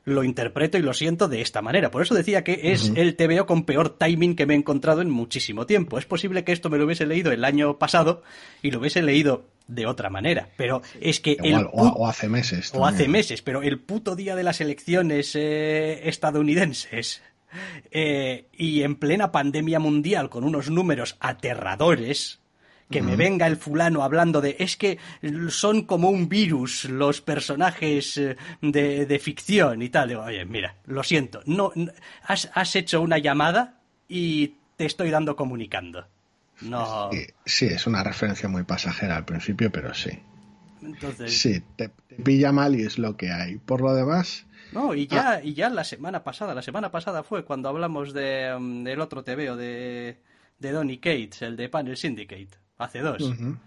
lo 0.05 0.23
interpreto 0.23 0.79
y 0.79 0.81
lo 0.81 0.95
siento 0.95 1.27
de 1.27 1.41
esta 1.41 1.61
manera. 1.61 1.91
Por 1.91 2.01
eso 2.01 2.15
decía 2.15 2.43
que 2.43 2.71
es 2.71 2.91
el 2.95 3.15
TVO 3.15 3.45
con 3.45 3.65
peor 3.65 3.89
timing 3.95 4.35
que 4.35 4.47
me 4.47 4.55
he 4.55 4.57
encontrado 4.57 5.01
en 5.01 5.11
muchísimo 5.11 5.67
tiempo. 5.67 5.99
Es 5.99 6.05
posible 6.05 6.43
que 6.43 6.51
esto 6.51 6.71
me 6.71 6.79
lo 6.79 6.85
hubiese 6.85 7.05
leído 7.05 7.31
el 7.31 7.45
año 7.45 7.77
pasado 7.77 8.23
y 8.63 8.71
lo 8.71 8.79
hubiese 8.79 9.03
leído 9.03 9.45
de 9.69 9.85
otra 9.85 10.09
manera. 10.09 10.49
Pero 10.57 10.81
es 10.99 11.19
que 11.21 11.37
el 11.43 11.53
o, 11.71 12.07
hace 12.07 12.27
meses. 12.27 12.71
o 12.75 12.85
hace 12.85 13.07
meses, 13.07 13.41
pero 13.41 13.61
el 13.61 13.79
puto 13.79 14.15
día 14.15 14.35
de 14.35 14.43
las 14.43 14.59
elecciones 14.59 15.35
eh, 15.35 16.01
estadounidenses 16.09 17.21
eh, 17.91 18.47
y 18.57 18.81
en 18.83 18.95
plena 18.95 19.31
pandemia 19.31 19.79
mundial 19.79 20.29
con 20.29 20.43
unos 20.43 20.69
números 20.69 21.15
aterradores, 21.19 22.39
que 22.91 23.03
me 23.03 23.15
venga 23.15 23.45
el 23.45 23.57
fulano 23.57 24.03
hablando 24.03 24.41
de 24.41 24.55
es 24.57 24.75
que 24.75 24.97
son 25.49 25.83
como 25.83 26.09
un 26.09 26.27
virus 26.27 26.85
los 26.85 27.21
personajes 27.21 28.17
eh, 28.17 28.35
de, 28.61 29.05
de 29.05 29.19
ficción 29.19 29.83
y 29.83 29.89
tal. 29.89 30.09
Digo, 30.09 30.23
oye, 30.23 30.43
mira, 30.45 30.75
lo 30.87 31.03
siento, 31.03 31.41
no, 31.45 31.71
no- 31.75 31.91
has, 32.23 32.49
has 32.55 32.75
hecho 32.75 33.01
una 33.01 33.19
llamada 33.19 33.79
y 34.07 34.55
te 34.75 34.85
estoy 34.85 35.11
dando 35.11 35.35
comunicando. 35.35 36.07
No, 36.61 37.09
Sí, 37.11 37.25
sí, 37.45 37.65
es 37.67 37.87
una 37.87 38.03
referencia 38.03 38.49
muy 38.49 38.63
pasajera 38.63 39.15
al 39.15 39.25
principio, 39.25 39.71
pero 39.71 39.93
sí. 39.93 40.11
entonces... 40.81 41.37
Sí, 41.37 41.61
te, 41.75 41.89
te 41.89 42.15
pilla 42.15 42.51
mal 42.51 42.75
y 42.75 42.83
es 42.83 42.97
lo 42.97 43.15
que 43.15 43.31
hay. 43.31 43.57
Por 43.57 43.81
lo 43.81 43.93
demás, 43.93 44.45
No, 44.71 44.93
y 44.93 45.07
ya, 45.07 45.41
y 45.43 45.53
ya 45.53 45.69
la 45.69 45.83
semana 45.83 46.23
pasada, 46.23 46.53
la 46.53 46.61
semana 46.61 46.91
pasada 46.91 47.23
fue 47.23 47.45
cuando 47.45 47.69
hablamos 47.69 48.13
de, 48.13 48.55
mm, 48.59 48.83
del 48.83 49.01
otro 49.01 49.23
TVO 49.23 49.55
de, 49.55 50.17
de 50.59 50.71
Donny 50.71 50.97
Cates, 50.97 51.41
el 51.41 51.55
de 51.55 51.69
Panel 51.69 51.97
Syndicate, 51.97 52.49
hace 52.79 52.99
dos. 52.99 53.21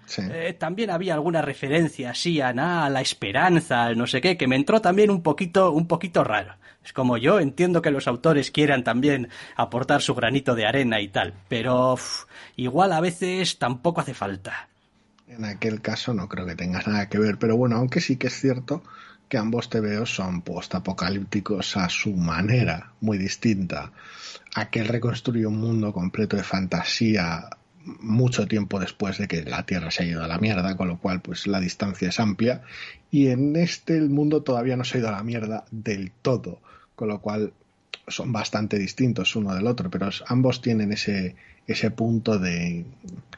sí. 0.06 0.22
Eh, 0.30 0.56
también 0.58 0.90
había 0.90 1.14
alguna 1.14 1.42
referencia 1.42 2.10
así 2.10 2.40
a, 2.40 2.52
na, 2.52 2.84
a 2.84 2.90
la 2.90 3.00
esperanza, 3.00 3.84
al 3.84 3.98
no 3.98 4.06
sé 4.06 4.20
qué, 4.20 4.36
que 4.36 4.48
me 4.48 4.56
entró 4.56 4.80
también 4.80 5.10
un 5.10 5.22
poquito, 5.22 5.70
un 5.70 5.86
poquito 5.86 6.24
raro. 6.24 6.54
Es 6.84 6.92
como 6.92 7.16
yo 7.16 7.38
entiendo 7.38 7.82
que 7.82 7.90
los 7.90 8.08
autores 8.08 8.50
quieran 8.50 8.82
también 8.82 9.28
aportar 9.54 10.02
su 10.02 10.14
granito 10.14 10.54
de 10.54 10.66
arena 10.66 11.00
y 11.00 11.08
tal, 11.08 11.34
pero 11.48 11.96
igual 12.56 12.92
a 12.92 13.00
veces 13.00 13.58
tampoco 13.58 14.00
hace 14.00 14.14
falta. 14.14 14.68
En 15.28 15.44
aquel 15.44 15.80
caso 15.80 16.12
no 16.12 16.28
creo 16.28 16.46
que 16.46 16.56
tenga 16.56 16.82
nada 16.84 17.08
que 17.08 17.18
ver, 17.18 17.38
pero 17.38 17.56
bueno, 17.56 17.76
aunque 17.76 18.00
sí 18.00 18.16
que 18.16 18.26
es 18.26 18.40
cierto 18.40 18.82
que 19.28 19.38
ambos 19.38 19.70
TVOs 19.70 20.14
son 20.14 20.42
postapocalípticos 20.42 21.76
a 21.76 21.88
su 21.88 22.12
manera, 22.14 22.92
muy 23.00 23.16
distinta. 23.16 23.92
Aquel 24.54 24.88
reconstruye 24.88 25.46
un 25.46 25.58
mundo 25.58 25.92
completo 25.92 26.36
de 26.36 26.42
fantasía 26.42 27.48
mucho 27.84 28.46
tiempo 28.46 28.78
después 28.78 29.18
de 29.18 29.28
que 29.28 29.44
la 29.44 29.64
Tierra 29.64 29.90
se 29.90 30.02
ha 30.02 30.06
ido 30.06 30.22
a 30.22 30.28
la 30.28 30.38
mierda, 30.38 30.76
con 30.76 30.88
lo 30.88 30.98
cual 30.98 31.20
pues 31.20 31.46
la 31.46 31.60
distancia 31.60 32.08
es 32.08 32.20
amplia 32.20 32.62
y 33.10 33.28
en 33.28 33.56
este 33.56 33.96
el 33.96 34.10
mundo 34.10 34.42
todavía 34.42 34.76
no 34.76 34.84
se 34.84 34.96
ha 34.96 35.00
ido 35.00 35.08
a 35.08 35.12
la 35.12 35.22
mierda 35.22 35.64
del 35.70 36.12
todo, 36.22 36.60
con 36.94 37.08
lo 37.08 37.20
cual 37.20 37.52
son 38.08 38.32
bastante 38.32 38.78
distintos 38.78 39.36
uno 39.36 39.54
del 39.54 39.66
otro, 39.66 39.90
pero 39.90 40.08
ambos 40.26 40.60
tienen 40.60 40.92
ese 40.92 41.36
ese 41.66 41.90
punto 41.90 42.38
de 42.38 42.84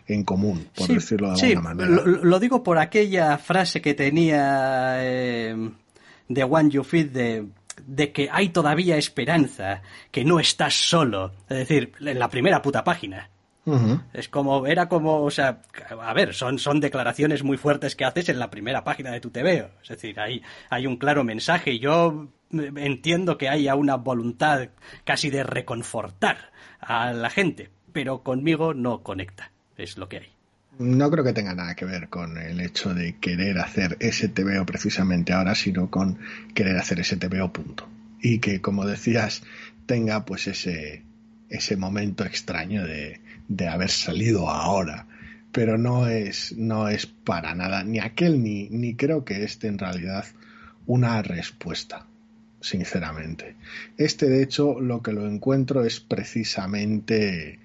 en 0.07 0.25
común, 0.25 0.67
por 0.75 0.87
Sí, 0.87 0.95
decirlo 0.95 1.33
de 1.33 1.37
sí, 1.37 1.47
alguna 1.53 1.75
manera. 1.75 1.91
Lo, 1.91 2.25
lo 2.25 2.41
digo 2.41 2.63
por 2.63 2.79
aquella 2.79 3.37
frase 3.39 3.81
que 3.81 3.95
tenía 3.95 4.97
eh, 4.99 5.71
de 6.29 6.45
One 6.45 6.71
You 6.71 6.85
Feed 6.85 7.11
de, 7.11 7.47
de 7.87 8.13
que 8.13 8.29
hay 8.31 8.51
todavía 8.51 8.97
esperanza, 8.97 9.83
que 10.11 10.25
no 10.25 10.41
estás 10.41 10.75
solo. 10.75 11.33
Es 11.49 11.59
decir, 11.59 11.93
en 12.01 12.19
la 12.19 12.29
primera 12.29 12.61
puta 12.63 12.85
página. 12.85 13.31
Es 14.13 14.29
como, 14.29 14.67
era 14.67 14.89
como, 14.89 15.23
o 15.23 15.31
sea, 15.31 15.63
a 16.03 16.13
ver, 16.13 16.35
son, 16.35 16.59
son 16.59 16.81
declaraciones 16.81 17.43
muy 17.43 17.57
fuertes 17.57 17.97
que 17.97 18.05
haces 18.05 18.29
en 18.29 18.39
la 18.39 18.51
primera 18.51 18.85
página 18.85 19.11
de 19.11 19.21
tu 19.21 19.31
TVO. 19.31 19.71
Es 19.83 19.89
decir, 19.89 20.21
hay, 20.21 20.43
hay 20.69 20.87
un 20.87 20.97
claro 20.97 21.25
mensaje 21.25 21.79
yo 21.79 22.29
eh, 22.53 22.71
entiendo 22.77 23.39
que 23.39 23.49
haya 23.49 23.75
una 23.75 23.97
voluntad 23.97 24.69
casi 25.05 25.31
de 25.31 25.43
reconfortar 25.45 26.51
a 26.81 27.13
la 27.13 27.31
gente, 27.31 27.71
pero 27.93 28.23
conmigo 28.23 28.75
no 28.75 29.03
conecta. 29.03 29.51
Es 29.77 29.97
lo 29.97 30.09
que 30.09 30.19
hay. 30.19 30.29
No 30.79 31.11
creo 31.11 31.25
que 31.25 31.33
tenga 31.33 31.55
nada 31.55 31.75
que 31.75 31.85
ver 31.85 32.09
con 32.09 32.37
el 32.37 32.61
hecho 32.61 32.95
de 32.95 33.17
querer 33.19 33.59
hacer 33.59 33.97
ese 34.01 34.29
TVO 34.29 34.67
precisamente 34.67 35.33
ahora, 35.33 35.55
sino 35.55 35.89
con 35.91 36.19
querer 36.55 36.77
hacer 36.77 37.01
ese 37.01 37.17
TVO 37.17 37.53
punto. 37.53 37.89
Y 38.21 38.41
que, 38.41 38.61
como 38.61 38.85
decías, 38.85 39.43
tenga 39.87 40.25
pues 40.25 40.49
ese, 40.49 41.05
ese 41.49 41.77
momento 41.77 42.25
extraño 42.25 42.85
de, 42.87 43.21
de 43.49 43.69
haber 43.69 43.91
salido 43.91 44.49
ahora. 44.49 45.07
Pero 45.53 45.79
no 45.79 46.09
es, 46.09 46.57
no 46.57 46.89
es 46.89 47.07
para 47.07 47.55
nada, 47.55 47.85
ni 47.85 48.01
aquel 48.01 48.43
ni, 48.43 48.69
ni 48.71 48.97
creo 48.97 49.25
que 49.25 49.45
este 49.45 49.69
en 49.69 49.79
realidad 49.79 50.25
una 50.87 51.23
respuesta, 51.23 52.07
sinceramente. 52.61 53.55
Este, 53.97 54.29
de 54.29 54.43
hecho, 54.43 54.81
lo 54.81 55.03
que 55.03 55.13
lo 55.13 55.27
encuentro 55.29 55.85
es 55.85 56.01
precisamente 56.01 57.61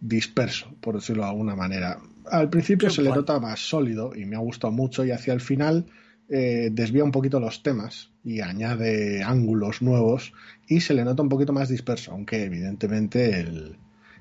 disperso, 0.00 0.74
por 0.80 0.94
decirlo 0.94 1.24
de 1.24 1.28
alguna 1.30 1.54
manera. 1.54 1.98
Al 2.30 2.48
principio 2.48 2.90
se 2.90 3.02
le 3.02 3.10
nota 3.10 3.38
más 3.38 3.60
sólido 3.60 4.12
y 4.14 4.24
me 4.24 4.36
ha 4.36 4.40
gustado 4.40 4.72
mucho 4.72 5.04
y 5.04 5.10
hacia 5.10 5.34
el 5.34 5.40
final 5.40 5.86
eh, 6.28 6.70
desvía 6.72 7.04
un 7.04 7.12
poquito 7.12 7.40
los 7.40 7.62
temas 7.62 8.10
y 8.24 8.40
añade 8.40 9.22
ángulos 9.22 9.82
nuevos 9.82 10.32
y 10.66 10.80
se 10.80 10.94
le 10.94 11.04
nota 11.04 11.22
un 11.22 11.28
poquito 11.28 11.52
más 11.52 11.68
disperso, 11.68 12.12
aunque 12.12 12.44
evidentemente 12.44 13.40
el, 13.40 13.76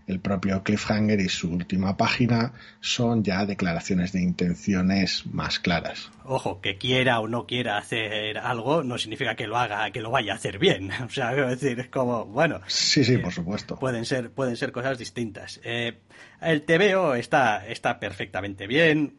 el 0.09 0.19
propio 0.19 0.63
cliffhanger 0.63 1.19
y 1.21 1.29
su 1.29 1.51
última 1.51 1.95
página 1.95 2.53
son 2.81 3.23
ya 3.23 3.45
declaraciones 3.45 4.11
de 4.11 4.21
intenciones 4.21 5.25
más 5.27 5.59
claras. 5.59 6.11
Ojo, 6.25 6.61
que 6.61 6.77
quiera 6.77 7.19
o 7.19 7.27
no 7.27 7.45
quiera 7.45 7.77
hacer 7.77 8.37
algo 8.39 8.83
no 8.83 8.97
significa 8.97 9.35
que 9.35 9.47
lo 9.47 9.57
haga, 9.57 9.91
que 9.91 10.01
lo 10.01 10.11
vaya 10.11 10.33
a 10.33 10.35
hacer 10.35 10.57
bien. 10.59 10.89
O 11.05 11.09
sea, 11.09 11.29
quiero 11.29 11.49
decir, 11.49 11.79
es 11.79 11.87
como, 11.89 12.25
bueno, 12.25 12.59
Sí, 12.67 13.03
sí, 13.03 13.13
Eh, 13.13 13.19
por 13.19 13.31
supuesto. 13.31 13.77
pueden 13.77 14.05
ser, 14.05 14.31
pueden 14.31 14.55
ser 14.57 14.71
cosas 14.71 14.97
distintas. 14.97 15.59
Eh, 15.63 15.99
el 16.41 16.63
TVO 16.63 17.15
está, 17.15 17.67
está 17.67 17.99
perfectamente 17.99 18.65
bien 18.67 19.17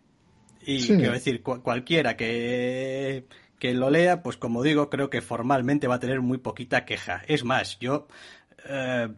y 0.66 0.80
Sí. 0.80 0.96
quiero 0.96 1.12
decir, 1.12 1.42
cu- 1.42 1.62
cualquiera 1.62 2.16
que, 2.16 3.26
que 3.58 3.74
lo 3.74 3.90
lea, 3.90 4.22
pues 4.22 4.36
como 4.36 4.62
digo, 4.62 4.90
creo 4.90 5.08
que 5.08 5.20
formalmente 5.22 5.86
va 5.86 5.94
a 5.96 6.00
tener 6.00 6.20
muy 6.20 6.38
poquita 6.38 6.84
queja. 6.84 7.22
Es 7.28 7.44
más, 7.44 7.78
yo 7.78 8.08
eh, 8.68 9.08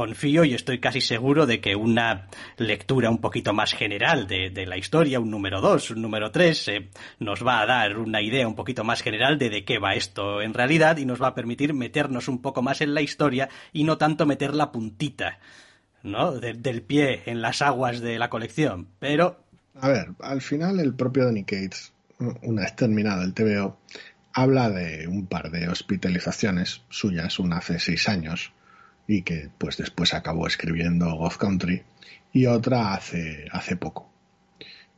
confío 0.00 0.44
y 0.46 0.54
estoy 0.54 0.78
casi 0.80 1.02
seguro 1.02 1.44
de 1.44 1.60
que 1.60 1.76
una 1.76 2.26
lectura 2.56 3.10
un 3.10 3.18
poquito 3.18 3.52
más 3.52 3.74
general 3.74 4.26
de, 4.26 4.64
la 4.66 4.78
historia, 4.78 5.20
un 5.20 5.30
número 5.30 5.60
2, 5.60 5.90
un 5.90 6.00
número 6.00 6.30
3, 6.30 6.70
nos 7.18 7.46
va 7.46 7.60
a 7.60 7.66
dar 7.66 7.98
una 7.98 8.22
idea 8.22 8.48
un 8.48 8.54
poquito 8.54 8.82
más 8.82 9.02
general 9.02 9.38
de 9.38 9.50
de 9.50 9.62
qué 9.66 9.78
va 9.78 9.92
esto 9.92 10.40
en 10.40 10.54
realidad 10.54 10.96
y 10.96 11.04
nos 11.04 11.20
va 11.20 11.26
a 11.28 11.34
permitir 11.34 11.74
meternos 11.74 12.28
un 12.28 12.40
poco 12.40 12.62
más 12.62 12.80
en 12.80 12.94
la 12.94 13.02
historia 13.02 13.50
y 13.74 13.84
no 13.84 13.98
tanto 13.98 14.24
meter 14.24 14.54
la 14.54 14.72
puntita, 14.72 15.38
¿no? 16.02 16.32
De- 16.32 16.54
del 16.54 16.80
pie 16.80 17.24
en 17.26 17.42
las 17.42 17.60
aguas 17.60 18.00
de 18.00 18.18
la 18.18 18.30
colección. 18.30 18.88
Pero, 19.00 19.36
A 19.82 19.88
ver, 19.90 20.12
al 20.20 20.40
final 20.40 20.80
el 20.80 20.94
propio 20.94 21.24
Donny 21.24 21.44
Cates, 21.44 21.92
una 22.40 22.62
vez 22.62 22.74
terminado 22.74 23.20
el 23.22 23.34
TVO, 23.34 23.76
habla 24.32 24.70
de 24.70 25.06
un 25.08 25.26
par 25.26 25.50
de 25.50 25.68
hospitalizaciones 25.68 26.80
suyas, 26.88 27.38
una 27.38 27.58
hace 27.58 27.78
seis 27.78 28.08
años, 28.08 28.52
y 29.10 29.22
que 29.22 29.50
pues 29.58 29.76
después 29.76 30.14
acabó 30.14 30.46
escribiendo 30.46 31.12
Ghost 31.16 31.40
Country, 31.40 31.82
y 32.32 32.46
otra 32.46 32.94
hace, 32.94 33.48
hace 33.50 33.74
poco. 33.74 34.08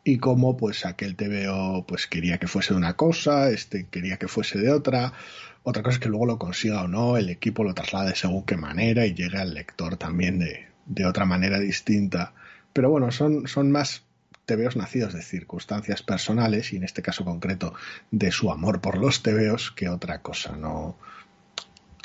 Y 0.05 0.19
como 0.19 0.57
pues 0.57 0.85
aquel 0.85 1.17
TVO 1.17 1.87
pues 1.87 2.07
quería 2.07 2.37
que 2.37 2.47
fuese 2.47 2.75
de 2.75 2.79
una 2.79 2.95
cosa, 2.95 3.49
este 3.49 3.87
quería 3.87 4.19
que 4.19 4.29
fuese 4.29 4.59
de 4.59 4.71
otra, 4.71 5.15
otra 5.63 5.83
cosa 5.83 5.95
es 5.95 6.01
que 6.01 6.11
luego 6.11 6.27
lo 6.27 6.39
consiga 6.39 6.83
o 6.83 6.89
no, 6.89 7.17
el 7.17 7.31
equipo 7.31 7.65
lo 7.65 7.73
traslade 7.73 8.15
según 8.15 8.45
qué 8.45 8.59
manera 8.59 9.07
y 9.07 9.15
llega 9.15 9.41
al 9.41 9.55
lector 9.55 9.97
también 9.97 10.39
de, 10.39 10.67
de 10.85 11.07
otra 11.07 11.25
manera 11.25 11.59
distinta. 11.59 12.35
Pero 12.75 12.91
bueno, 12.91 13.11
son, 13.13 13.47
son 13.47 13.71
más 13.71 14.03
tebeos 14.45 14.77
nacidos 14.77 15.15
de 15.15 15.23
circunstancias 15.23 16.03
personales 16.03 16.75
y 16.75 16.77
en 16.77 16.85
este 16.85 17.01
caso 17.01 17.25
concreto 17.25 17.73
de 18.11 18.31
su 18.31 18.51
amor 18.51 18.83
por 18.83 18.99
los 18.99 19.23
tebeos 19.23 19.71
que 19.71 19.89
otra 19.89 20.21
cosa. 20.21 20.55
No, 20.57 20.99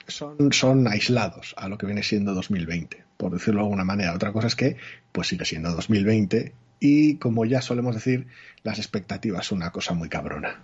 son, 0.08 0.52
son 0.52 0.88
aislados 0.88 1.54
a 1.58 1.68
lo 1.68 1.78
que 1.78 1.86
viene 1.86 2.04
siendo 2.04 2.34
2020, 2.34 3.04
por 3.18 3.32
decirlo 3.32 3.62
de 3.62 3.66
alguna 3.66 3.84
manera. 3.84 4.14
Otra 4.14 4.32
cosa 4.32 4.48
es 4.48 4.56
que 4.56 4.78
pues 5.12 5.28
sigue 5.28 5.46
siendo 5.46 5.72
2020 5.72 6.54
y 6.80 7.16
como 7.16 7.46
ya 7.46 7.62
solemos 7.62 7.96
decir, 7.96 8.28
las 8.64 8.78
expectativas 8.78 9.46
son 9.46 9.60
una 9.60 9.72
cosa 9.72 9.94
muy 9.94 10.10
cabrona. 10.10 10.62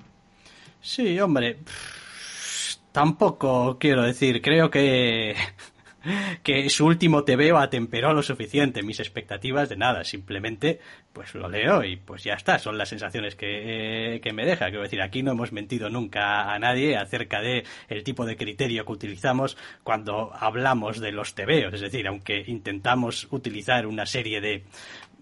Sí, 0.82 1.20
hombre, 1.20 1.60
tampoco 2.92 3.78
quiero 3.80 4.04
decir, 4.04 4.42
creo 4.42 4.70
que 4.70 5.36
que 6.44 6.70
su 6.70 6.86
último 6.86 7.24
TVO 7.24 7.58
atemperó 7.58 8.14
lo 8.14 8.24
suficiente. 8.24 8.84
Mis 8.84 9.00
expectativas 9.00 9.70
de 9.70 9.78
nada, 9.78 10.04
simplemente 10.04 10.80
pues 11.14 11.36
lo 11.36 11.48
leo 11.48 11.84
y 11.84 11.96
pues 11.96 12.24
ya 12.24 12.34
está, 12.34 12.58
son 12.58 12.78
las 12.78 12.90
sensaciones 12.90 13.36
que, 13.36 14.20
que, 14.22 14.34
me 14.34 14.46
deja. 14.46 14.66
Quiero 14.66 14.82
decir, 14.82 15.02
aquí 15.02 15.22
no 15.22 15.32
hemos 15.32 15.52
mentido 15.52 15.90
nunca 15.90 16.52
a 16.52 16.60
nadie 16.60 16.98
acerca 16.98 17.40
de 17.40 17.64
el 17.88 18.04
tipo 18.04 18.26
de 18.26 18.36
criterio 18.36 18.84
que 18.86 18.92
utilizamos 18.92 19.56
cuando 19.84 20.34
hablamos 20.34 21.00
de 21.00 21.12
los 21.12 21.36
TVOs, 21.36 21.76
es 21.76 21.82
decir, 21.82 22.08
aunque 22.08 22.44
intentamos 22.48 23.28
utilizar 23.30 23.86
una 23.86 24.06
serie 24.06 24.42
de 24.42 24.64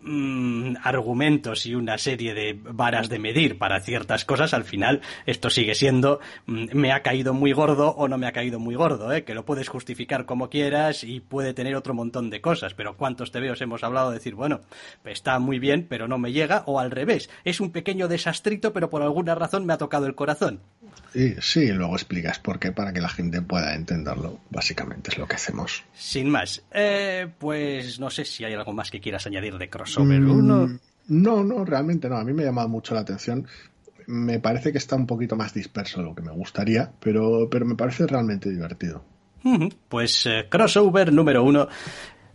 Mm, 0.03 0.77
argumentos 0.81 1.67
y 1.67 1.75
una 1.75 1.99
serie 1.99 2.33
de 2.33 2.59
varas 2.59 3.07
de 3.07 3.19
medir 3.19 3.59
para 3.59 3.79
ciertas 3.81 4.25
cosas, 4.25 4.51
al 4.55 4.63
final 4.63 5.01
esto 5.27 5.51
sigue 5.51 5.75
siendo 5.75 6.19
mm, 6.47 6.69
me 6.73 6.91
ha 6.91 7.03
caído 7.03 7.35
muy 7.35 7.53
gordo 7.53 7.89
o 7.89 8.07
no 8.07 8.17
me 8.17 8.25
ha 8.25 8.31
caído 8.31 8.59
muy 8.59 8.73
gordo, 8.73 9.13
¿eh? 9.13 9.23
que 9.23 9.35
lo 9.35 9.45
puedes 9.45 9.69
justificar 9.69 10.25
como 10.25 10.49
quieras 10.49 11.03
y 11.03 11.19
puede 11.19 11.53
tener 11.53 11.75
otro 11.75 11.93
montón 11.93 12.31
de 12.31 12.41
cosas, 12.41 12.73
pero 12.73 12.97
¿cuántos 12.97 13.31
tebeos 13.31 13.61
hemos 13.61 13.83
hablado 13.83 14.09
de 14.09 14.17
decir, 14.17 14.33
bueno, 14.33 14.61
está 15.05 15.37
muy 15.37 15.59
bien, 15.59 15.85
pero 15.87 16.07
no 16.07 16.17
me 16.17 16.31
llega, 16.31 16.63
o 16.65 16.79
al 16.79 16.89
revés, 16.89 17.29
es 17.43 17.59
un 17.59 17.71
pequeño 17.71 18.07
desastrito, 18.07 18.73
pero 18.73 18.89
por 18.89 19.03
alguna 19.03 19.35
razón 19.35 19.67
me 19.67 19.73
ha 19.73 19.77
tocado 19.77 20.07
el 20.07 20.15
corazón? 20.15 20.61
Sí, 21.13 21.35
sí, 21.41 21.67
luego 21.67 21.95
explicas 21.95 22.39
por 22.39 22.57
qué 22.57 22.71
para 22.71 22.93
que 22.93 23.01
la 23.01 23.09
gente 23.09 23.41
pueda 23.41 23.75
entenderlo. 23.75 24.39
Básicamente 24.49 25.11
es 25.11 25.17
lo 25.17 25.27
que 25.27 25.35
hacemos. 25.35 25.83
Sin 25.93 26.29
más, 26.29 26.63
eh, 26.71 27.27
pues 27.37 27.99
no 27.99 28.09
sé 28.09 28.23
si 28.23 28.45
hay 28.45 28.53
algo 28.53 28.71
más 28.71 28.89
que 28.89 29.01
quieras 29.01 29.27
añadir 29.27 29.57
de 29.57 29.69
crossover 29.95 30.21
1. 30.21 30.67
Mm, 30.67 30.79
no, 31.07 31.43
no, 31.43 31.65
realmente 31.65 32.09
no. 32.09 32.17
A 32.17 32.23
mí 32.23 32.33
me 32.33 32.43
ha 32.43 32.47
llamado 32.47 32.69
mucho 32.69 32.93
la 32.93 33.01
atención. 33.01 33.47
Me 34.07 34.39
parece 34.39 34.71
que 34.71 34.77
está 34.77 34.95
un 34.95 35.07
poquito 35.07 35.35
más 35.35 35.53
disperso 35.53 35.99
de 35.99 36.07
lo 36.07 36.15
que 36.15 36.21
me 36.21 36.31
gustaría, 36.31 36.91
pero, 36.99 37.47
pero 37.49 37.65
me 37.65 37.75
parece 37.75 38.07
realmente 38.07 38.49
divertido. 38.49 39.03
Pues 39.89 40.25
eh, 40.25 40.47
crossover 40.49 41.11
número 41.11 41.43
uno. 41.43 41.67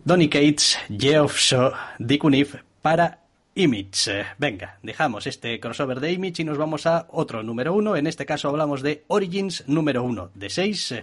Donny 0.03 0.29
Cates, 0.29 0.77
Geoff 0.89 1.37
Shaw, 1.37 1.71
Dick 1.99 2.23
Unif 2.23 2.55
para 2.81 3.23
Image. 3.55 4.25
Venga, 4.37 4.77
dejamos 4.83 5.27
este 5.27 5.59
crossover 5.59 5.99
de 5.99 6.11
Image 6.11 6.43
y 6.43 6.45
nos 6.45 6.57
vamos 6.57 6.85
a 6.85 7.07
otro 7.11 7.43
número 7.43 7.73
uno. 7.73 7.95
En 7.95 8.07
este 8.07 8.25
caso 8.25 8.49
hablamos 8.49 8.81
de 8.81 9.03
Origins 9.07 9.63
número 9.67 10.03
uno 10.03 10.31
de 10.35 10.49
seis. 10.49 10.93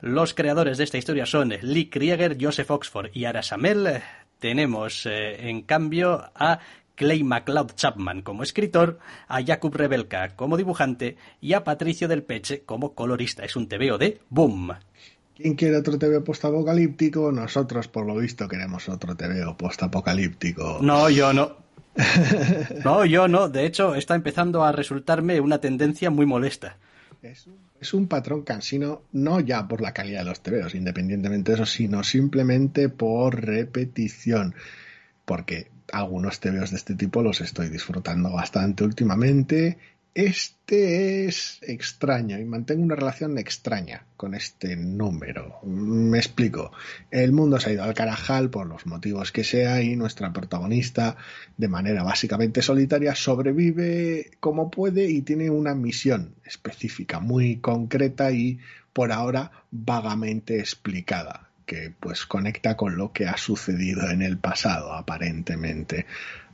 Los 0.00 0.32
creadores 0.32 0.78
de 0.78 0.84
esta 0.84 0.98
historia 0.98 1.26
son 1.26 1.52
Lee 1.60 1.90
Krieger, 1.90 2.36
Joseph 2.40 2.70
Oxford 2.70 3.10
y 3.12 3.24
Ara 3.24 3.42
Samel. 3.42 4.00
Tenemos, 4.38 5.06
eh, 5.06 5.48
en 5.48 5.62
cambio, 5.62 6.30
a 6.34 6.60
Clay 6.94 7.22
MacLeod 7.22 7.74
Chapman 7.74 8.22
como 8.22 8.42
escritor, 8.42 8.98
a 9.28 9.42
Jakub 9.44 9.74
Rebelka 9.74 10.34
como 10.36 10.56
dibujante 10.56 11.16
y 11.40 11.52
a 11.52 11.62
Patricio 11.62 12.08
Del 12.08 12.24
Peche 12.24 12.62
como 12.62 12.94
colorista. 12.94 13.44
Es 13.44 13.56
un 13.56 13.68
TVO 13.68 13.98
de 13.98 14.20
Boom. 14.30 14.72
¿Quién 15.36 15.54
quiere 15.54 15.76
otro 15.76 15.96
TV 15.96 16.20
postapocalíptico? 16.20 17.30
Nosotros, 17.30 17.86
por 17.86 18.04
lo 18.04 18.16
visto, 18.16 18.48
queremos 18.48 18.88
otro 18.88 19.14
TV 19.14 19.44
postapocalíptico. 19.56 20.78
No, 20.82 21.08
yo 21.08 21.32
no. 21.32 21.56
No, 22.84 23.04
yo 23.04 23.28
no. 23.28 23.48
De 23.48 23.64
hecho, 23.64 23.94
está 23.94 24.16
empezando 24.16 24.64
a 24.64 24.72
resultarme 24.72 25.40
una 25.40 25.60
tendencia 25.60 26.10
muy 26.10 26.26
molesta. 26.26 26.76
Es 27.22 27.46
un, 27.46 27.67
patrón 28.08 28.42
cansino, 28.42 29.02
no 29.12 29.40
ya 29.40 29.68
por 29.68 29.80
la 29.80 29.92
calidad 29.92 30.20
de 30.20 30.26
los 30.26 30.42
tebeos, 30.42 30.74
independientemente 30.74 31.52
de 31.52 31.56
eso, 31.56 31.66
sino 31.66 32.02
simplemente 32.02 32.88
por 32.88 33.44
repetición. 33.44 34.54
Porque 35.24 35.70
algunos 35.92 36.40
tebeos 36.40 36.70
de 36.70 36.76
este 36.76 36.94
tipo 36.94 37.22
los 37.22 37.40
estoy 37.40 37.68
disfrutando 37.68 38.30
bastante 38.30 38.84
últimamente 38.84 39.78
este 40.18 41.26
es 41.26 41.60
extraño 41.62 42.40
y 42.40 42.44
mantengo 42.44 42.82
una 42.82 42.96
relación 42.96 43.38
extraña 43.38 44.04
con 44.16 44.34
este 44.34 44.74
número. 44.74 45.60
Me 45.62 46.18
explico. 46.18 46.72
El 47.12 47.30
mundo 47.30 47.60
se 47.60 47.70
ha 47.70 47.72
ido 47.74 47.84
al 47.84 47.94
carajal 47.94 48.50
por 48.50 48.66
los 48.66 48.84
motivos 48.84 49.30
que 49.30 49.44
sea 49.44 49.80
y 49.80 49.94
nuestra 49.94 50.32
protagonista, 50.32 51.16
de 51.56 51.68
manera 51.68 52.02
básicamente 52.02 52.62
solitaria, 52.62 53.14
sobrevive 53.14 54.32
como 54.40 54.72
puede 54.72 55.08
y 55.08 55.22
tiene 55.22 55.50
una 55.50 55.76
misión 55.76 56.34
específica, 56.44 57.20
muy 57.20 57.58
concreta 57.58 58.32
y 58.32 58.58
por 58.92 59.12
ahora 59.12 59.52
vagamente 59.70 60.58
explicada, 60.58 61.50
que 61.64 61.94
pues 62.00 62.26
conecta 62.26 62.76
con 62.76 62.96
lo 62.96 63.12
que 63.12 63.28
ha 63.28 63.36
sucedido 63.36 64.10
en 64.10 64.22
el 64.22 64.36
pasado, 64.36 64.94
aparentemente. 64.94 66.06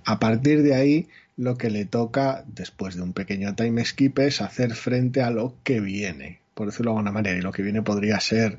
A 0.04 0.18
partir 0.18 0.62
de 0.62 0.74
ahí, 0.74 1.08
lo 1.36 1.56
que 1.56 1.70
le 1.70 1.84
toca, 1.84 2.44
después 2.46 2.94
de 2.96 3.02
un 3.02 3.12
pequeño 3.12 3.54
time 3.54 3.84
skip, 3.84 4.18
es 4.20 4.40
hacer 4.40 4.74
frente 4.74 5.22
a 5.22 5.30
lo 5.30 5.54
que 5.64 5.80
viene, 5.80 6.40
por 6.54 6.66
decirlo 6.66 6.92
de 6.92 6.98
alguna 6.98 7.12
manera, 7.12 7.36
y 7.36 7.42
lo 7.42 7.52
que 7.52 7.62
viene 7.62 7.82
podría 7.82 8.20
ser, 8.20 8.58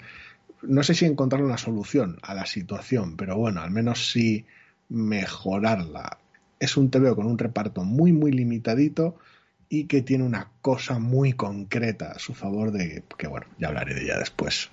no 0.61 0.83
sé 0.83 0.93
si 0.93 1.05
encontrar 1.05 1.43
una 1.43 1.57
solución 1.57 2.17
a 2.21 2.33
la 2.33 2.45
situación, 2.45 3.15
pero 3.17 3.37
bueno, 3.37 3.61
al 3.61 3.71
menos 3.71 4.11
sí 4.11 4.45
mejorarla. 4.89 6.17
Es 6.59 6.77
un 6.77 6.89
TVO 6.89 7.15
con 7.15 7.27
un 7.27 7.37
reparto 7.37 7.83
muy, 7.83 8.11
muy 8.11 8.31
limitadito 8.31 9.17
y 9.69 9.85
que 9.85 10.01
tiene 10.01 10.23
una 10.23 10.49
cosa 10.61 10.99
muy 10.99 11.33
concreta 11.33 12.11
a 12.11 12.19
su 12.19 12.33
favor 12.33 12.71
de 12.71 13.03
que, 13.17 13.27
bueno, 13.27 13.47
ya 13.57 13.67
hablaré 13.67 13.93
de 13.93 14.03
ella 14.03 14.19
después. 14.19 14.69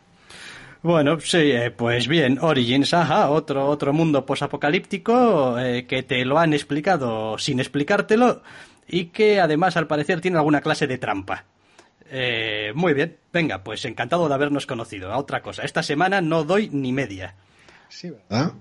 Bueno, 0.82 1.20
sí, 1.20 1.52
eh, 1.52 1.70
pues 1.70 2.08
bien, 2.08 2.38
Origins, 2.40 2.92
ajá, 2.92 3.30
otro, 3.30 3.68
otro 3.68 3.92
mundo 3.92 4.26
posapocalíptico 4.26 5.56
eh, 5.60 5.86
que 5.86 6.02
te 6.02 6.24
lo 6.24 6.40
han 6.40 6.54
explicado 6.54 7.38
sin 7.38 7.60
explicártelo 7.60 8.42
y 8.88 9.06
que 9.06 9.40
además 9.40 9.76
al 9.76 9.86
parecer 9.86 10.20
tiene 10.20 10.38
alguna 10.38 10.60
clase 10.60 10.88
de 10.88 10.98
trampa. 10.98 11.44
Eh, 12.10 12.72
muy 12.74 12.94
bien, 12.94 13.16
venga, 13.32 13.62
pues 13.62 13.84
encantado 13.84 14.26
de 14.26 14.34
habernos 14.34 14.66
conocido. 14.66 15.12
A 15.12 15.18
otra 15.18 15.40
cosa, 15.40 15.62
esta 15.62 15.84
semana 15.84 16.20
no 16.20 16.42
doy 16.42 16.68
ni 16.70 16.92
media. 16.92 17.36
Sí, 17.88 18.10
¿verdad? 18.10 18.54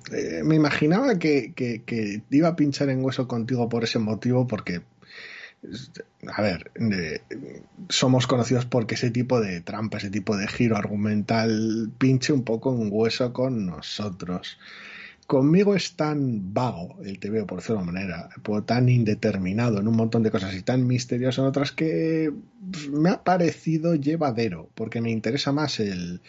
me 0.43 0.55
imaginaba 0.55 1.17
que, 1.17 1.53
que, 1.55 2.21
iba 2.29 2.49
a 2.49 2.55
pinchar 2.55 2.89
en 2.89 3.03
hueso 3.03 3.27
contigo 3.27 3.67
por 3.67 3.83
ese 3.83 3.97
motivo, 3.97 4.45
porque 4.45 4.81
a 6.27 6.41
ver, 6.41 6.71
somos 7.89 8.27
conocidos 8.27 8.65
porque 8.65 8.95
ese 8.95 9.11
tipo 9.11 9.39
de 9.39 9.61
trampa, 9.61 9.97
ese 9.97 10.09
tipo 10.09 10.35
de 10.35 10.47
giro 10.47 10.75
argumental 10.75 11.91
pinche 11.97 12.33
un 12.33 12.43
poco 12.43 12.71
un 12.71 12.89
hueso 12.91 13.31
con 13.31 13.65
nosotros. 13.65 14.57
Conmigo 15.27 15.75
es 15.75 15.93
tan 15.95 16.53
vago 16.53 16.97
el 17.05 17.19
veo 17.29 17.47
por 17.47 17.61
de 17.63 17.85
manera, 17.85 18.29
tan 18.65 18.89
indeterminado 18.89 19.79
en 19.79 19.87
un 19.87 19.95
montón 19.95 20.23
de 20.23 20.31
cosas 20.31 20.53
y 20.55 20.61
tan 20.61 20.85
misterioso 20.85 21.41
en 21.41 21.47
otras 21.47 21.71
que 21.71 22.33
pues, 22.69 22.89
me 22.89 23.11
ha 23.11 23.23
parecido 23.23 23.95
llevadero, 23.95 24.69
porque 24.75 24.99
me 24.99 25.11
interesa 25.11 25.51
más 25.53 25.79
el 25.79 26.21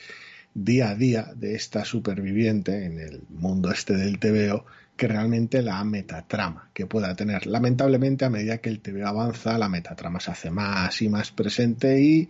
día 0.55 0.91
a 0.91 0.95
día 0.95 1.33
de 1.35 1.55
esta 1.55 1.85
superviviente 1.85 2.85
en 2.85 3.01
el 3.01 3.23
mundo 3.31 3.73
este 3.73 3.97
del 3.97 4.19
TVO 4.19 4.67
que 4.97 5.09
realmente 5.09 5.63
la 5.63 5.83
metatrama 5.85 6.71
que 6.75 6.87
pueda 6.87 7.15
tener. 7.17 7.47
Lamentablemente, 7.47 8.25
a 8.25 8.31
medida 8.31 8.59
que 8.59 8.69
el 8.69 8.81
TV 8.81 9.03
avanza, 9.05 9.59
la 9.59 9.69
metatrama 9.69 10.21
se 10.21 10.31
hace 10.31 10.51
más 10.51 11.03
y 11.03 11.09
más 11.09 11.31
presente 11.31 12.01
y 12.01 12.29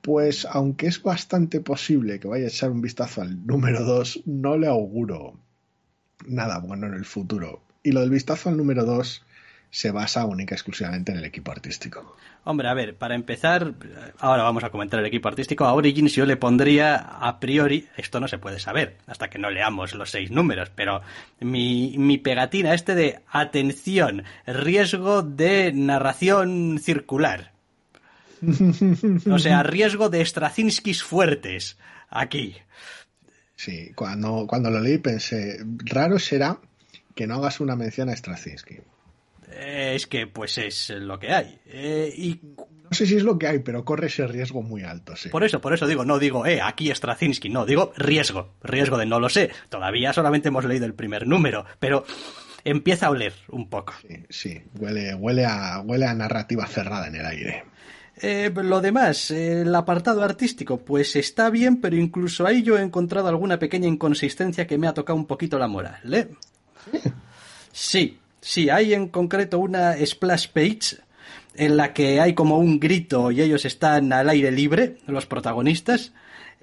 pues 0.00 0.46
aunque 0.50 0.88
es 0.88 1.02
bastante 1.02 1.60
posible 1.60 2.18
que 2.18 2.28
vaya 2.28 2.44
a 2.44 2.48
echar 2.48 2.70
un 2.70 2.82
vistazo 2.82 3.22
al 3.22 3.46
número 3.46 3.84
2, 3.84 4.24
no 4.26 4.56
le 4.58 4.66
auguro 4.66 5.38
nada 6.26 6.58
bueno 6.58 6.88
en 6.88 6.94
el 6.94 7.04
futuro. 7.04 7.62
Y 7.82 7.92
lo 7.92 8.00
del 8.00 8.10
vistazo 8.10 8.48
al 8.48 8.56
número 8.56 8.84
2 8.84 9.24
se 9.72 9.90
basa 9.90 10.26
única 10.26 10.54
y 10.54 10.56
exclusivamente 10.56 11.12
en 11.12 11.18
el 11.18 11.24
equipo 11.24 11.50
artístico. 11.50 12.14
Hombre, 12.44 12.68
a 12.68 12.74
ver, 12.74 12.94
para 12.94 13.14
empezar, 13.14 13.72
ahora 14.18 14.42
vamos 14.42 14.62
a 14.64 14.70
comentar 14.70 15.00
el 15.00 15.06
equipo 15.06 15.28
artístico. 15.28 15.64
A 15.64 15.72
Origins 15.72 16.14
yo 16.14 16.26
le 16.26 16.36
pondría 16.36 16.96
a 16.96 17.40
priori, 17.40 17.88
esto 17.96 18.20
no 18.20 18.28
se 18.28 18.36
puede 18.36 18.60
saber 18.60 18.98
hasta 19.06 19.30
que 19.30 19.38
no 19.38 19.50
leamos 19.50 19.94
los 19.94 20.10
seis 20.10 20.30
números, 20.30 20.70
pero 20.74 21.00
mi, 21.40 21.96
mi 21.96 22.18
pegatina 22.18 22.74
este 22.74 22.94
de 22.94 23.20
atención, 23.30 24.24
riesgo 24.46 25.22
de 25.22 25.72
narración 25.72 26.78
circular. 26.78 27.52
O 29.30 29.38
sea, 29.38 29.62
riesgo 29.62 30.10
de 30.10 30.22
Straczynskis 30.22 31.02
fuertes 31.02 31.78
aquí. 32.10 32.56
Sí, 33.56 33.92
cuando, 33.94 34.46
cuando 34.46 34.68
lo 34.68 34.80
leí 34.80 34.98
pensé, 34.98 35.64
raro 35.84 36.18
será 36.18 36.58
que 37.14 37.26
no 37.26 37.36
hagas 37.36 37.60
una 37.60 37.74
mención 37.74 38.10
a 38.10 38.16
Straczynski. 38.16 38.80
Eh, 39.54 39.94
es 39.94 40.06
que 40.06 40.26
pues 40.26 40.58
es 40.58 40.90
lo 40.90 41.18
que 41.18 41.32
hay. 41.32 41.60
Eh, 41.66 42.12
y 42.16 42.40
no 42.92 42.96
sé 42.96 43.06
si 43.06 43.16
es 43.16 43.22
lo 43.22 43.38
que 43.38 43.48
hay, 43.48 43.58
pero 43.60 43.84
corre 43.84 44.08
ese 44.08 44.26
riesgo 44.26 44.62
muy 44.62 44.82
alto, 44.82 45.16
sí. 45.16 45.28
Por 45.30 45.44
eso, 45.44 45.60
por 45.60 45.72
eso 45.72 45.86
digo, 45.86 46.04
no 46.04 46.18
digo, 46.18 46.44
eh, 46.44 46.60
aquí 46.60 46.94
Straczynski, 46.94 47.48
no, 47.48 47.64
digo 47.64 47.92
riesgo, 47.96 48.54
riesgo 48.62 48.98
de 48.98 49.06
no 49.06 49.18
lo 49.18 49.28
sé. 49.28 49.50
Todavía 49.68 50.12
solamente 50.12 50.48
hemos 50.48 50.64
leído 50.64 50.84
el 50.86 50.94
primer 50.94 51.26
número, 51.26 51.64
pero 51.78 52.04
empieza 52.64 53.06
a 53.06 53.10
oler 53.10 53.32
un 53.48 53.70
poco. 53.70 53.94
Sí, 54.06 54.26
sí, 54.28 54.62
huele, 54.78 55.14
huele, 55.14 55.46
a, 55.46 55.80
huele 55.80 56.06
a 56.06 56.14
narrativa 56.14 56.66
cerrada 56.66 57.06
en 57.06 57.16
el 57.16 57.26
aire. 57.26 57.64
Eh, 58.20 58.52
lo 58.54 58.80
demás, 58.80 59.30
eh, 59.30 59.62
el 59.62 59.74
apartado 59.74 60.22
artístico, 60.22 60.78
pues 60.78 61.16
está 61.16 61.50
bien, 61.50 61.80
pero 61.80 61.96
incluso 61.96 62.46
ahí 62.46 62.62
yo 62.62 62.78
he 62.78 62.82
encontrado 62.82 63.28
alguna 63.28 63.58
pequeña 63.58 63.88
inconsistencia 63.88 64.66
que 64.66 64.78
me 64.78 64.86
ha 64.86 64.94
tocado 64.94 65.18
un 65.18 65.26
poquito 65.26 65.58
la 65.58 65.66
moral. 65.66 66.12
¿eh? 66.12 66.28
Sí, 67.72 68.18
sí, 68.42 68.68
hay 68.68 68.92
en 68.92 69.08
concreto 69.08 69.58
una 69.58 69.94
splash 70.04 70.48
page 70.48 70.98
en 71.54 71.76
la 71.78 71.94
que 71.94 72.20
hay 72.20 72.34
como 72.34 72.58
un 72.58 72.78
grito 72.78 73.30
y 73.30 73.40
ellos 73.40 73.64
están 73.64 74.12
al 74.12 74.28
aire 74.28 74.50
libre, 74.50 74.98
los 75.06 75.24
protagonistas, 75.24 76.12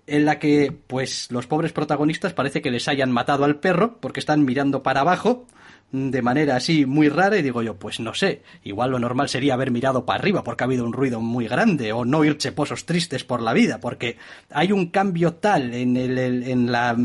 en 0.06 0.26
la 0.26 0.40
que 0.40 0.72
pues 0.88 1.32
los 1.32 1.48
pobres 1.48 1.72
protagonistas 1.72 2.34
parece 2.34 2.62
que 2.62 2.72
les 2.72 2.88
hayan 2.88 3.12
matado 3.12 3.46
al 3.46 3.60
perro 3.60 3.98
porque 4.00 4.20
están 4.20 4.46
mirando 4.46 4.84
para 4.84 5.02
abajo 5.02 5.48
de 5.92 6.22
manera 6.22 6.56
así 6.56 6.86
muy 6.86 7.10
rara 7.10 7.38
y 7.38 7.42
digo 7.42 7.64
yo, 7.64 7.76
pues 7.76 8.00
no 8.00 8.14
sé, 8.14 8.44
igual 8.64 8.92
lo 8.92 9.00
normal 9.00 9.28
sería 9.28 9.56
haber 9.56 9.72
mirado 9.72 10.06
para 10.06 10.20
arriba 10.20 10.44
porque 10.44 10.64
ha 10.64 10.68
habido 10.68 10.86
un 10.86 10.94
ruido 10.94 11.20
muy 11.20 11.48
grande 11.48 11.92
o 11.94 12.06
no 12.06 12.24
ir 12.24 12.38
cheposos 12.38 12.86
tristes 12.86 13.24
por 13.24 13.42
la 13.42 13.54
vida 13.54 13.80
porque 13.80 14.18
hay 14.52 14.72
un 14.72 14.88
cambio 14.88 15.34
tal 15.34 15.74
en, 15.74 15.98
el, 15.98 16.18
en, 16.20 16.72
la, 16.72 16.96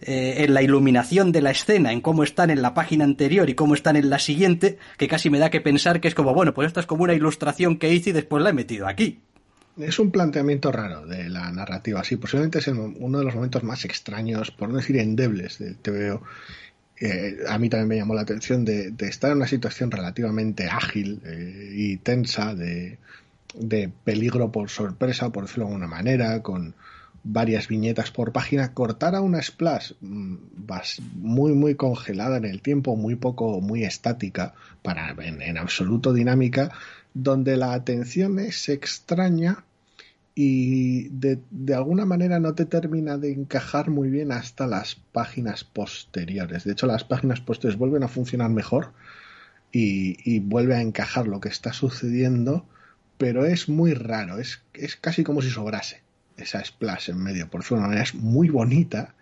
eh, 0.00 0.34
en 0.38 0.54
la 0.54 0.62
iluminación 0.62 1.32
de 1.32 1.42
la 1.42 1.50
escena, 1.50 1.92
en 1.92 2.00
cómo 2.00 2.22
están 2.22 2.50
en 2.50 2.62
la 2.62 2.72
página 2.72 3.04
anterior 3.04 3.50
y 3.50 3.54
cómo 3.54 3.74
están 3.74 3.96
en 3.96 4.10
la 4.10 4.20
siguiente, 4.20 4.78
que 4.96 5.08
casi 5.08 5.28
me 5.28 5.38
da 5.38 5.50
que 5.50 5.60
pensar 5.60 6.00
que 6.00 6.08
es 6.08 6.14
como, 6.14 6.32
bueno, 6.32 6.54
pues 6.54 6.68
esto 6.68 6.78
es 6.80 6.86
como 6.86 7.04
una 7.04 7.14
ilustración 7.14 7.78
que 7.78 7.92
hice 7.92 8.10
y 8.10 8.12
después 8.12 8.42
la 8.44 8.50
he 8.50 8.54
metido 8.54 8.86
aquí. 8.86 9.20
Es 9.76 9.98
un 9.98 10.10
planteamiento 10.10 10.70
raro 10.70 11.06
de 11.06 11.28
la 11.30 11.50
narrativa, 11.52 12.04
sí, 12.04 12.16
posiblemente 12.16 12.58
es 12.58 12.68
uno 12.68 13.18
de 13.18 13.24
los 13.24 13.34
momentos 13.34 13.62
más 13.62 13.84
extraños, 13.84 14.50
por 14.50 14.68
no 14.68 14.76
decir 14.76 14.98
endebles, 14.98 15.58
del 15.58 15.76
TVO 15.76 16.22
eh, 17.00 17.38
a 17.48 17.58
mí 17.58 17.70
también 17.70 17.88
me 17.88 17.96
llamó 17.96 18.14
la 18.14 18.20
atención 18.20 18.66
de, 18.66 18.94
estar 19.00 19.30
en 19.30 19.38
una 19.38 19.46
situación 19.46 19.90
relativamente 19.90 20.68
ágil 20.68 21.22
eh, 21.24 21.72
y 21.74 21.96
tensa, 21.96 22.54
de, 22.54 22.98
peligro 24.04 24.52
por 24.52 24.68
sorpresa, 24.68 25.30
por 25.30 25.44
decirlo 25.44 25.64
de 25.64 25.70
alguna 25.72 25.88
manera, 25.88 26.42
con 26.42 26.74
varias 27.24 27.68
viñetas 27.68 28.10
por 28.10 28.32
página, 28.32 28.74
cortar 28.74 29.14
a 29.14 29.22
una 29.22 29.42
splash 29.42 29.92
mm, 30.00 30.36
muy 31.16 31.52
muy 31.52 31.74
congelada 31.74 32.36
en 32.36 32.44
el 32.44 32.60
tiempo, 32.60 32.96
muy 32.96 33.16
poco, 33.16 33.60
muy 33.62 33.84
estática, 33.84 34.54
para 34.82 35.10
en 35.10 35.56
absoluto 35.58 36.12
dinámica, 36.12 36.70
donde 37.14 37.56
la 37.56 37.72
atención 37.72 38.38
es 38.38 38.68
extraña 38.68 39.64
y 40.42 41.10
de, 41.10 41.74
alguna 41.74 42.06
manera 42.06 42.40
no 42.40 42.54
te 42.54 42.64
termina 42.64 43.18
de 43.18 43.30
encajar 43.30 43.90
muy 43.90 44.08
bien 44.08 44.32
hasta 44.32 44.66
las 44.66 44.94
páginas 44.94 45.64
posteriores. 45.64 46.64
De 46.64 46.72
hecho, 46.72 46.86
las 46.86 47.04
páginas 47.04 47.42
posteriores 47.42 47.78
vuelven 47.78 48.04
a 48.04 48.08
funcionar 48.08 48.48
mejor 48.48 48.94
y, 49.70 50.40
vuelve 50.40 50.76
a 50.76 50.80
encajar 50.80 51.28
lo 51.28 51.40
que 51.40 51.50
está 51.50 51.74
sucediendo, 51.74 52.66
pero 53.18 53.44
es 53.44 53.68
muy 53.68 53.92
raro, 53.92 54.38
es, 54.38 54.62
es 54.72 54.96
casi 54.96 55.24
como 55.24 55.42
si 55.42 55.50
sobrase 55.50 56.00
esa 56.38 56.64
splash 56.64 57.10
en 57.10 57.18
medio. 57.22 57.50
Por 57.50 57.62
una 57.70 57.82
manera 57.82 58.02
es 58.02 58.14
muy 58.14 58.48
bonita, 58.48 59.14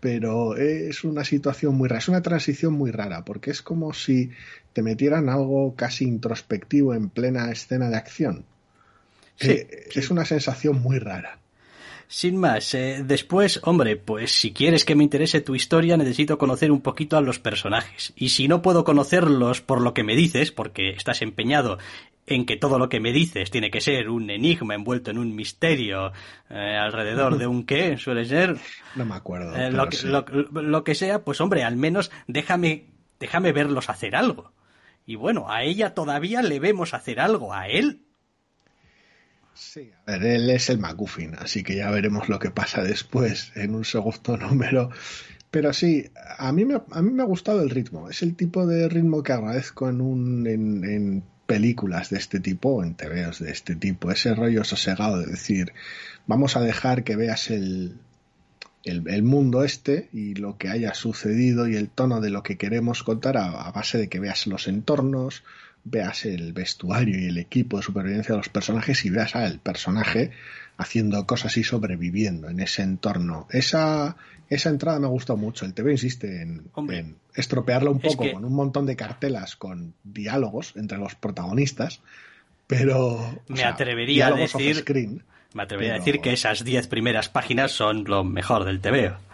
pero 0.00 0.56
es 0.56 1.04
una 1.04 1.22
situación 1.22 1.76
muy 1.76 1.88
rara, 1.88 2.00
es 2.00 2.08
una 2.08 2.22
transición 2.22 2.72
muy 2.72 2.90
rara, 2.90 3.24
porque 3.24 3.52
es 3.52 3.62
como 3.62 3.92
si 3.94 4.32
te 4.72 4.82
metieran 4.82 5.28
algo 5.28 5.76
casi 5.76 6.04
introspectivo 6.04 6.94
en 6.94 7.10
plena 7.10 7.48
escena 7.52 7.90
de 7.90 7.96
acción 7.96 8.44
Sí, 9.38 9.66
es 9.94 10.10
una 10.10 10.24
sensación 10.24 10.80
muy 10.80 10.98
rara. 10.98 11.38
Sin 12.10 12.38
más, 12.38 12.72
eh, 12.74 13.02
después, 13.04 13.60
hombre, 13.64 13.96
pues 13.96 14.32
si 14.32 14.52
quieres 14.52 14.86
que 14.86 14.94
me 14.94 15.04
interese 15.04 15.42
tu 15.42 15.54
historia, 15.54 15.98
necesito 15.98 16.38
conocer 16.38 16.72
un 16.72 16.80
poquito 16.80 17.18
a 17.18 17.20
los 17.20 17.38
personajes. 17.38 18.14
Y 18.16 18.30
si 18.30 18.48
no 18.48 18.62
puedo 18.62 18.82
conocerlos 18.82 19.60
por 19.60 19.82
lo 19.82 19.92
que 19.92 20.04
me 20.04 20.16
dices, 20.16 20.50
porque 20.50 20.88
estás 20.90 21.20
empeñado 21.20 21.78
en 22.26 22.46
que 22.46 22.56
todo 22.56 22.78
lo 22.78 22.88
que 22.88 22.98
me 22.98 23.12
dices 23.12 23.50
tiene 23.50 23.70
que 23.70 23.82
ser 23.82 24.08
un 24.08 24.30
enigma 24.30 24.74
envuelto 24.74 25.10
en 25.10 25.18
un 25.18 25.34
misterio 25.34 26.12
eh, 26.48 26.76
alrededor 26.78 27.36
de 27.36 27.46
un 27.46 27.64
qué, 27.64 27.98
suele 27.98 28.24
ser. 28.24 28.56
No 28.96 29.04
me 29.04 29.14
acuerdo. 29.14 29.54
Eh, 29.54 29.70
lo, 29.70 29.88
que, 29.88 29.98
lo, 30.50 30.84
que 30.84 30.94
sea, 30.94 31.24
pues 31.24 31.42
hombre, 31.42 31.62
al 31.62 31.76
menos 31.76 32.10
déjame, 32.26 32.86
déjame 33.20 33.52
verlos 33.52 33.90
hacer 33.90 34.16
algo. 34.16 34.52
Y 35.04 35.16
bueno, 35.16 35.50
a 35.50 35.62
ella 35.62 35.94
todavía 35.94 36.40
le 36.40 36.58
vemos 36.58 36.94
hacer 36.94 37.20
algo, 37.20 37.52
a 37.52 37.68
él 37.68 38.07
Sí, 39.58 39.90
a 40.06 40.12
ver, 40.12 40.24
él 40.24 40.50
es 40.50 40.70
el 40.70 40.78
McGuffin, 40.78 41.34
así 41.34 41.64
que 41.64 41.74
ya 41.74 41.90
veremos 41.90 42.28
lo 42.28 42.38
que 42.38 42.52
pasa 42.52 42.84
después 42.84 43.50
en 43.56 43.74
un 43.74 43.84
segundo 43.84 44.36
número. 44.40 44.90
Pero 45.50 45.72
sí, 45.72 46.10
a 46.38 46.52
mí 46.52 46.64
me, 46.64 46.80
a 46.90 47.02
mí 47.02 47.10
me 47.10 47.22
ha 47.22 47.26
gustado 47.26 47.60
el 47.62 47.70
ritmo. 47.70 48.08
Es 48.08 48.22
el 48.22 48.36
tipo 48.36 48.66
de 48.66 48.88
ritmo 48.88 49.24
que 49.24 49.32
agradezco 49.32 49.88
en, 49.88 50.00
un, 50.00 50.46
en, 50.46 51.24
películas 51.46 52.10
de 52.10 52.18
este 52.18 52.38
tipo, 52.38 52.84
en 52.84 52.94
TVOs 52.94 53.40
de 53.40 53.50
este 53.50 53.74
tipo. 53.74 54.12
Ese 54.12 54.32
rollo 54.34 54.62
sosegado 54.62 55.18
de 55.18 55.26
decir, 55.26 55.72
vamos 56.26 56.56
a 56.56 56.60
dejar 56.60 57.02
que 57.02 57.16
veas 57.16 57.50
el, 57.50 57.98
el, 58.84 59.08
el, 59.08 59.22
mundo 59.24 59.64
este 59.64 60.08
y 60.12 60.34
lo 60.34 60.56
que 60.56 60.68
haya 60.68 60.94
sucedido 60.94 61.66
y 61.66 61.74
el 61.74 61.88
tono 61.88 62.20
de 62.20 62.30
lo 62.30 62.42
que 62.42 62.58
queremos 62.58 63.02
contar 63.02 63.38
a 63.38 63.72
base 63.72 63.98
de 63.98 64.08
que 64.08 64.20
veas 64.20 64.46
los 64.46 64.68
entornos, 64.68 65.42
veas 65.84 66.24
el 66.24 66.52
vestuario 66.52 67.18
y 67.18 67.26
el 67.26 67.38
equipo 67.38 67.78
de 67.78 67.82
supervivencia 67.82 68.32
de 68.32 68.38
los 68.38 68.48
personajes 68.48 69.04
y 69.04 69.10
veas 69.10 69.34
al 69.34 69.58
personaje 69.58 70.30
haciendo 70.76 71.26
cosas 71.26 71.56
y 71.56 71.64
sobreviviendo 71.64 72.48
en 72.48 72.60
ese 72.60 72.82
entorno. 72.82 73.46
Esa, 73.50 74.16
esa 74.48 74.70
entrada 74.70 75.00
me 75.00 75.08
gustó 75.08 75.36
mucho. 75.36 75.64
El 75.64 75.74
TV 75.74 75.92
insiste 75.92 76.42
en, 76.42 76.70
en 76.90 77.16
estropearlo 77.34 77.90
un 77.90 78.00
poco 78.00 78.30
con 78.32 78.44
un 78.44 78.54
montón 78.54 78.86
de 78.86 78.96
cartelas 78.96 79.56
con 79.56 79.94
diálogos 80.04 80.74
entre 80.76 80.98
los 80.98 81.14
protagonistas, 81.16 82.00
pero... 82.66 83.42
Me 83.48 83.64
atrevería 83.64 84.28
a 84.28 84.32
decir... 84.32 84.84
me 85.52 85.62
atrevería 85.62 85.94
a 85.94 85.98
decir 85.98 86.20
que 86.20 86.32
esas 86.32 86.64
diez 86.64 86.86
primeras 86.86 87.28
páginas 87.28 87.72
son 87.72 88.04
lo 88.04 88.22
mejor 88.22 88.64
del 88.64 88.80
TVO. 88.80 89.27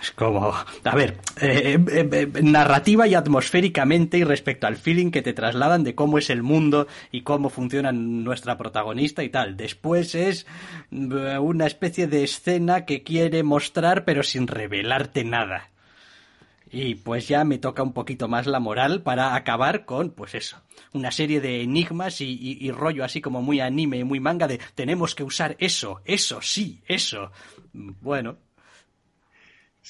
Es 0.00 0.12
como, 0.12 0.52
a 0.52 0.94
ver, 0.94 1.18
eh, 1.40 1.78
eh, 1.90 2.08
eh, 2.10 2.42
narrativa 2.42 3.06
y 3.06 3.14
atmosféricamente 3.14 4.16
y 4.16 4.24
respecto 4.24 4.66
al 4.66 4.76
feeling 4.76 5.10
que 5.10 5.20
te 5.20 5.34
trasladan 5.34 5.84
de 5.84 5.94
cómo 5.94 6.16
es 6.16 6.30
el 6.30 6.42
mundo 6.42 6.86
y 7.12 7.20
cómo 7.20 7.50
funciona 7.50 7.92
nuestra 7.92 8.56
protagonista 8.56 9.22
y 9.22 9.28
tal. 9.28 9.56
Después 9.58 10.14
es 10.14 10.46
una 10.90 11.66
especie 11.66 12.06
de 12.06 12.24
escena 12.24 12.86
que 12.86 13.02
quiere 13.02 13.42
mostrar 13.42 14.04
pero 14.04 14.22
sin 14.22 14.46
revelarte 14.46 15.24
nada. 15.24 15.68
Y 16.72 16.94
pues 16.94 17.26
ya 17.26 17.44
me 17.44 17.58
toca 17.58 17.82
un 17.82 17.92
poquito 17.92 18.28
más 18.28 18.46
la 18.46 18.60
moral 18.60 19.02
para 19.02 19.34
acabar 19.34 19.84
con, 19.84 20.10
pues 20.10 20.36
eso, 20.36 20.62
una 20.92 21.10
serie 21.10 21.40
de 21.40 21.62
enigmas 21.62 22.20
y, 22.20 22.58
y 22.60 22.70
rollo 22.70 23.04
así 23.04 23.20
como 23.20 23.42
muy 23.42 23.60
anime, 23.60 24.04
muy 24.04 24.20
manga 24.20 24.46
de 24.46 24.60
tenemos 24.76 25.16
que 25.16 25.24
usar 25.24 25.56
eso, 25.58 26.00
eso, 26.04 26.40
sí, 26.40 26.80
eso. 26.86 27.32
Bueno, 27.72 28.36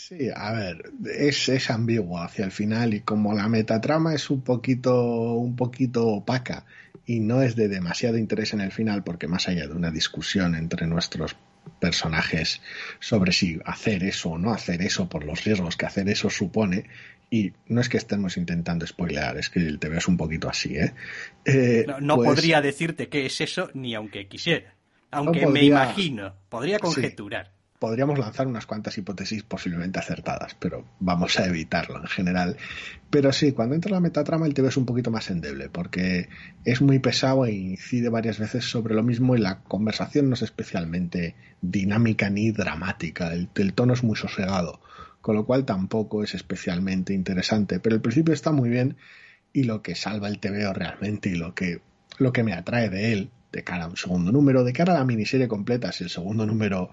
Sí, 0.08 0.30
a 0.34 0.52
ver, 0.52 0.92
es, 1.04 1.50
es 1.50 1.68
ambiguo 1.68 2.22
hacia 2.22 2.46
el 2.46 2.52
final 2.52 2.94
y 2.94 3.00
como 3.00 3.34
la 3.34 3.48
metatrama 3.48 4.14
es 4.14 4.30
un 4.30 4.40
poquito, 4.40 5.34
un 5.34 5.56
poquito 5.56 6.06
opaca 6.06 6.64
y 7.04 7.20
no 7.20 7.42
es 7.42 7.54
de 7.54 7.68
demasiado 7.68 8.16
interés 8.16 8.54
en 8.54 8.62
el 8.62 8.72
final 8.72 9.04
porque 9.04 9.28
más 9.28 9.46
allá 9.46 9.68
de 9.68 9.74
una 9.74 9.90
discusión 9.90 10.54
entre 10.54 10.86
nuestros 10.86 11.36
personajes 11.80 12.62
sobre 12.98 13.32
si 13.32 13.60
hacer 13.66 14.02
eso 14.02 14.30
o 14.30 14.38
no 14.38 14.52
hacer 14.52 14.80
eso 14.80 15.06
por 15.06 15.22
los 15.22 15.44
riesgos 15.44 15.76
que 15.76 15.84
hacer 15.84 16.08
eso 16.08 16.30
supone 16.30 16.86
y 17.28 17.52
no 17.66 17.82
es 17.82 17.90
que 17.90 17.98
estemos 17.98 18.38
intentando 18.38 18.86
spoilear, 18.86 19.36
es 19.36 19.50
que 19.50 19.60
el 19.60 19.78
TV 19.78 19.98
es 19.98 20.08
un 20.08 20.16
poquito 20.16 20.48
así, 20.48 20.78
¿eh? 20.78 20.94
eh 21.44 21.84
no, 22.00 22.16
pues 22.16 22.30
podría 22.30 22.62
decirte 22.62 23.10
qué 23.10 23.26
es 23.26 23.38
eso 23.42 23.70
ni 23.74 23.94
aunque 23.94 24.28
quisiera, 24.28 24.74
aunque 25.10 25.46
me 25.46 25.62
imagino, 25.62 26.34
podría 26.48 26.78
conjeturar 26.78 27.59
podríamos 27.80 28.18
lanzar 28.18 28.46
unas 28.46 28.66
cuantas 28.66 28.98
hipótesis 28.98 29.42
posiblemente 29.42 29.98
acertadas, 29.98 30.54
pero 30.60 30.84
vamos 31.00 31.38
a 31.38 31.46
evitarlo 31.46 31.96
en 31.96 32.06
general. 32.06 32.56
Pero 33.08 33.32
sí, 33.32 33.52
cuando 33.52 33.74
entra 33.74 33.90
la 33.90 34.00
metatrama 34.00 34.46
el 34.46 34.52
TV 34.52 34.68
es 34.68 34.76
un 34.76 34.84
poquito 34.84 35.10
más 35.10 35.30
endeble, 35.30 35.70
porque 35.70 36.28
es 36.66 36.82
muy 36.82 36.98
pesado 36.98 37.46
e 37.46 37.52
incide 37.52 38.10
varias 38.10 38.38
veces 38.38 38.66
sobre 38.66 38.94
lo 38.94 39.02
mismo 39.02 39.34
y 39.34 39.40
la 39.40 39.60
conversación 39.60 40.28
no 40.28 40.34
es 40.34 40.42
especialmente 40.42 41.34
dinámica 41.62 42.28
ni 42.28 42.52
dramática, 42.52 43.32
el, 43.32 43.48
tono 43.72 43.94
es 43.94 44.04
muy 44.04 44.14
sosegado, 44.14 44.80
con 45.22 45.34
lo 45.34 45.46
cual 45.46 45.64
tampoco 45.64 46.22
es 46.22 46.34
especialmente 46.34 47.14
interesante, 47.14 47.80
pero 47.80 47.96
el 47.96 48.02
principio 48.02 48.34
está 48.34 48.52
muy 48.52 48.68
bien 48.68 48.96
y 49.54 49.64
lo 49.64 49.80
que 49.80 49.94
salva 49.94 50.28
el 50.28 50.38
TVO 50.38 50.74
realmente 50.74 51.30
y 51.30 51.34
lo 51.34 51.54
que, 51.54 51.80
lo 52.18 52.30
que 52.34 52.44
me 52.44 52.52
atrae 52.52 52.90
de 52.90 53.14
él, 53.14 53.30
de 53.52 53.64
cara 53.64 53.84
a 53.84 53.88
un 53.88 53.96
segundo 53.96 54.32
número, 54.32 54.64
de 54.64 54.74
cara 54.74 54.92
a 54.92 54.98
la 54.98 55.04
miniserie 55.06 55.48
completa, 55.48 55.92
si 55.92 56.04
el 56.04 56.10
segundo 56.10 56.44
número 56.44 56.92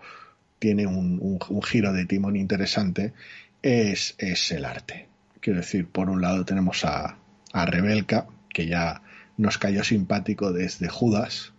tiene 0.59 0.87
un, 0.87 1.39
giro 1.63 1.93
de 1.93 2.05
timón 2.05 2.35
interesante, 2.35 3.13
es, 3.61 4.15
es, 4.17 4.51
el 4.51 4.65
arte. 4.65 5.07
Quiero 5.39 5.59
decir, 5.59 5.87
por 5.87 6.09
un 6.09 6.21
lado 6.21 6.45
tenemos 6.45 6.83
a, 6.85 7.17
a 7.53 7.65
Rebelka, 7.65 8.27
que 8.49 8.67
ya 8.67 9.01
nos 9.37 9.57
cayó 9.57 9.83
simpático 9.83 10.51
desde 10.51 10.89
Judas. 10.89 11.53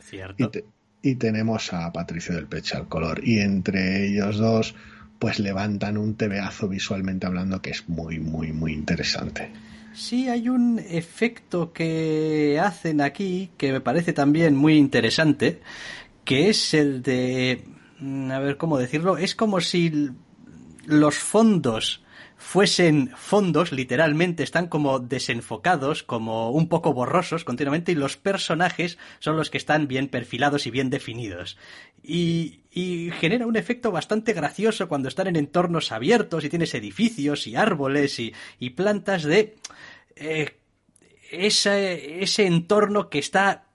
Cierto. 0.00 0.50
Y, 1.02 1.14
tenemos 1.14 1.72
a 1.72 1.92
Patricio 1.92 2.34
del 2.34 2.46
Pecho 2.46 2.76
al 2.76 2.88
color. 2.88 3.22
Y 3.26 3.40
entre 3.40 4.06
ellos 4.06 4.36
dos, 4.36 4.74
pues 5.18 5.38
levantan 5.38 5.96
un 5.96 6.14
tebeazo 6.14 6.68
visualmente 6.68 7.26
hablando 7.26 7.62
que 7.62 7.70
es 7.70 7.88
muy, 7.88 8.18
muy, 8.18 8.52
muy 8.52 8.72
interesante. 8.72 9.50
Sí, 9.92 10.28
hay 10.28 10.48
un 10.48 10.78
efecto 10.78 11.72
que 11.72 12.60
hacen 12.62 13.00
aquí 13.00 13.50
que 13.56 13.72
me 13.72 13.80
parece 13.80 14.12
también 14.12 14.54
muy 14.54 14.76
interesante, 14.76 15.60
que 16.24 16.48
es 16.48 16.74
el 16.74 17.02
de... 17.02 17.64
mm, 18.00 18.30
A 18.30 18.38
ver, 18.38 18.56
¿cómo 18.56 18.78
decirlo? 18.78 19.16
Es 19.16 19.34
como 19.34 19.60
si 19.60 20.10
los 20.86 21.18
fondos 21.18 22.02
fuesen 22.40 23.12
fondos, 23.16 23.70
literalmente, 23.70 24.42
están 24.42 24.66
como 24.66 24.98
desenfocados, 24.98 26.02
como 26.02 26.50
un 26.50 26.68
poco 26.68 26.94
borrosos 26.94 27.44
continuamente, 27.44 27.92
y 27.92 27.94
los 27.94 28.16
personajes 28.16 28.96
son 29.18 29.36
los 29.36 29.50
que 29.50 29.58
están 29.58 29.86
bien 29.88 30.08
perfilados 30.08 30.66
y 30.66 30.70
bien 30.70 30.88
definidos. 30.88 31.58
Y, 32.02 32.60
y 32.72 33.10
genera 33.12 33.46
un 33.46 33.56
efecto 33.56 33.92
bastante 33.92 34.32
gracioso 34.32 34.88
cuando 34.88 35.08
están 35.08 35.26
en 35.26 35.36
entornos 35.36 35.92
abiertos 35.92 36.42
y 36.42 36.48
tienes 36.48 36.74
edificios 36.74 37.46
y 37.46 37.56
árboles 37.56 38.18
y, 38.18 38.32
y 38.58 38.70
plantas 38.70 39.22
de 39.24 39.56
eh, 40.16 40.56
ese, 41.30 42.22
ese 42.22 42.46
entorno 42.46 43.10
que 43.10 43.18
está 43.18 43.66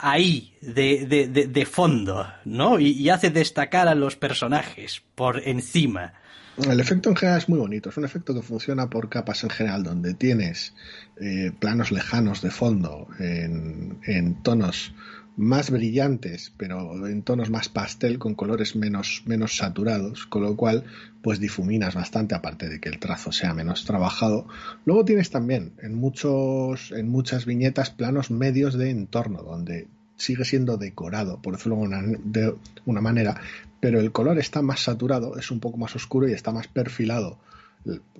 ahí, 0.00 0.54
de, 0.60 1.06
de, 1.06 1.28
de, 1.28 1.46
de 1.46 1.66
fondo, 1.66 2.26
¿no? 2.44 2.78
Y, 2.78 3.08
hace 3.10 3.30
destacar 3.30 3.88
a 3.88 3.94
los 3.94 4.16
personajes 4.16 5.02
por 5.14 5.46
encima. 5.46 6.14
El 6.56 6.80
efecto 6.80 7.08
en 7.08 7.16
general 7.16 7.38
es 7.38 7.48
muy 7.48 7.58
bonito, 7.58 7.88
es 7.88 7.96
un 7.96 8.04
efecto 8.04 8.34
que 8.34 8.42
funciona 8.42 8.90
por 8.90 9.08
capas 9.08 9.44
en 9.44 9.50
general, 9.50 9.82
donde 9.82 10.14
tienes 10.14 10.74
eh, 11.20 11.52
planos 11.58 11.90
lejanos 11.90 12.42
de 12.42 12.50
fondo 12.50 13.08
en, 13.18 14.00
en, 14.04 14.42
tonos 14.42 14.92
más 15.40 15.70
brillantes, 15.70 16.52
pero 16.58 17.06
en 17.06 17.22
tonos 17.22 17.48
más 17.48 17.70
pastel, 17.70 18.18
con 18.18 18.34
colores 18.34 18.76
menos, 18.76 19.22
menos 19.24 19.56
saturados, 19.56 20.26
con 20.26 20.42
lo 20.42 20.54
cual 20.54 20.84
pues 21.22 21.40
difuminas 21.40 21.94
bastante, 21.94 22.34
aparte 22.34 22.68
de 22.68 22.78
que 22.78 22.90
el 22.90 22.98
trazo 22.98 23.32
sea 23.32 23.54
menos 23.54 23.86
trabajado. 23.86 24.46
Luego 24.84 25.06
tienes 25.06 25.30
también 25.30 25.72
en, 25.82 25.94
muchos, 25.94 26.92
en 26.92 27.08
muchas 27.08 27.46
viñetas 27.46 27.90
planos 27.90 28.30
medios 28.30 28.74
de 28.74 28.90
entorno, 28.90 29.42
donde 29.42 29.88
sigue 30.16 30.44
siendo 30.44 30.76
decorado, 30.76 31.40
por 31.40 31.56
decirlo 31.56 31.76
de 31.76 31.82
una, 31.84 32.02
de 32.02 32.54
una 32.84 33.00
manera, 33.00 33.40
pero 33.80 33.98
el 33.98 34.12
color 34.12 34.38
está 34.38 34.60
más 34.60 34.80
saturado, 34.80 35.38
es 35.38 35.50
un 35.50 35.58
poco 35.58 35.78
más 35.78 35.96
oscuro 35.96 36.28
y 36.28 36.32
está 36.32 36.52
más 36.52 36.68
perfilado. 36.68 37.38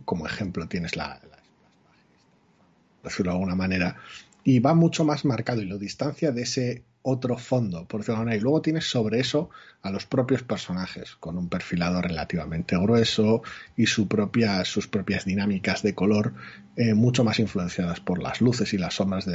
Como 0.06 0.26
ejemplo 0.26 0.66
tienes 0.68 0.96
la, 0.96 1.20
la, 1.30 1.38
por 3.02 3.10
decirlo 3.10 3.32
de 3.32 3.36
alguna 3.36 3.56
manera, 3.56 3.96
y 4.42 4.58
va 4.60 4.72
mucho 4.72 5.04
más 5.04 5.26
marcado 5.26 5.60
y 5.60 5.66
lo 5.66 5.76
distancia 5.76 6.32
de 6.32 6.42
ese 6.42 6.82
otro 7.02 7.36
fondo, 7.38 7.86
por 7.86 8.00
decirlo 8.00 8.24
de. 8.24 8.36
Y 8.36 8.40
luego 8.40 8.62
tienes 8.62 8.90
sobre 8.90 9.20
eso 9.20 9.50
a 9.82 9.90
los 9.90 10.06
propios 10.06 10.42
personajes, 10.42 11.16
con 11.16 11.38
un 11.38 11.48
perfilado 11.48 12.02
relativamente 12.02 12.76
grueso 12.76 13.42
y 13.76 13.86
su 13.86 14.08
propia, 14.08 14.64
sus 14.64 14.86
propias 14.86 15.24
dinámicas 15.24 15.82
de 15.82 15.94
color 15.94 16.34
eh, 16.76 16.94
mucho 16.94 17.24
más 17.24 17.38
influenciadas 17.38 18.00
por 18.00 18.22
las 18.22 18.40
luces 18.40 18.72
y 18.74 18.78
las 18.78 18.94
sombras 18.94 19.26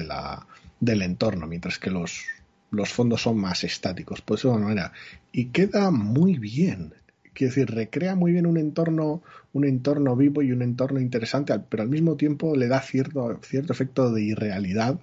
del 0.80 1.01
entorno, 1.01 1.47
mientras 1.47 1.80
que 1.80 1.89
los, 1.89 2.26
los 2.72 2.89
fondos 2.89 3.22
son 3.24 3.38
más 3.38 3.63
estáticos, 3.63 4.22
por 4.22 4.38
decirlo 4.38 4.57
de 4.57 4.63
manera. 4.63 4.91
Y 5.32 5.45
queda 5.45 5.91
muy 5.91 6.38
bien. 6.38 6.93
Quiero 7.34 7.53
decir, 7.53 7.70
recrea 7.70 8.16
muy 8.16 8.32
bien 8.32 8.45
un 8.45 8.57
entorno, 8.57 9.22
un 9.51 9.66
entorno 9.66 10.16
vivo 10.16 10.41
y 10.41 10.53
un 10.53 10.61
entorno 10.61 11.01
interesante, 11.01 11.53
pero 11.68 11.84
al 11.84 11.89
mismo 11.89 12.16
tiempo 12.16 12.55
le 12.55 12.68
da 12.68 12.80
cierto, 12.80 13.39
cierto 13.43 13.74
efecto 13.74 14.11
de 14.11 14.24
irrealidad 14.24 14.99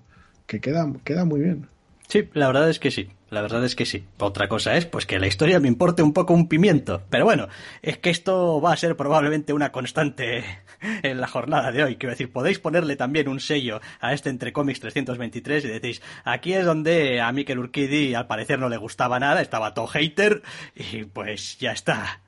que 0.47 0.61
queda, 0.61 0.91
queda 1.05 1.25
muy 1.27 1.41
bien. 1.41 1.67
Sí, 2.13 2.29
la 2.35 2.47
verdad 2.49 2.69
es 2.69 2.79
que 2.79 2.91
sí. 2.91 3.09
La 3.31 3.41
verdad 3.41 3.65
es 3.65 3.75
que 3.75 3.87
sí. 3.87 4.05
Otra 4.19 4.47
cosa 4.47 4.77
es, 4.77 4.85
pues 4.85 5.07
que 5.07 5.19
la 5.19 5.29
historia 5.29 5.61
me 5.61 5.69
importe 5.69 6.03
un 6.03 6.13
poco 6.13 6.35
un 6.35 6.47
pimiento. 6.47 7.03
Pero 7.09 7.25
bueno, 7.25 7.49
es 7.81 7.97
que 7.97 8.11
esto 8.11 8.61
va 8.61 8.75
a 8.75 8.77
ser 8.77 8.99
probablemente 8.99 9.55
una 9.55 9.73
constante 9.73 10.45
en 11.03 11.23
la 11.23 11.27
jornada 11.27 11.73
de 11.73 11.83
hoy. 11.83 11.97
Quiero 11.97 12.11
decir, 12.11 12.31
podéis 12.31 12.59
ponerle 12.59 12.97
también 12.97 13.29
un 13.29 13.41
sello 13.41 13.81
a 13.99 14.13
este 14.13 14.29
Entre 14.29 14.53
Comics 14.53 14.81
323 14.81 15.65
y 15.65 15.69
decís, 15.69 16.03
aquí 16.25 16.53
es 16.53 16.67
donde 16.67 17.23
a 17.23 17.33
Mikel 17.33 17.61
Urquidi 17.61 18.13
al 18.13 18.27
parecer 18.27 18.59
no 18.59 18.69
le 18.69 18.77
gustaba 18.77 19.19
nada, 19.19 19.41
estaba 19.41 19.73
todo 19.73 19.87
hater 19.87 20.43
y 20.75 21.05
pues 21.05 21.57
ya 21.61 21.73
está. 21.73 22.21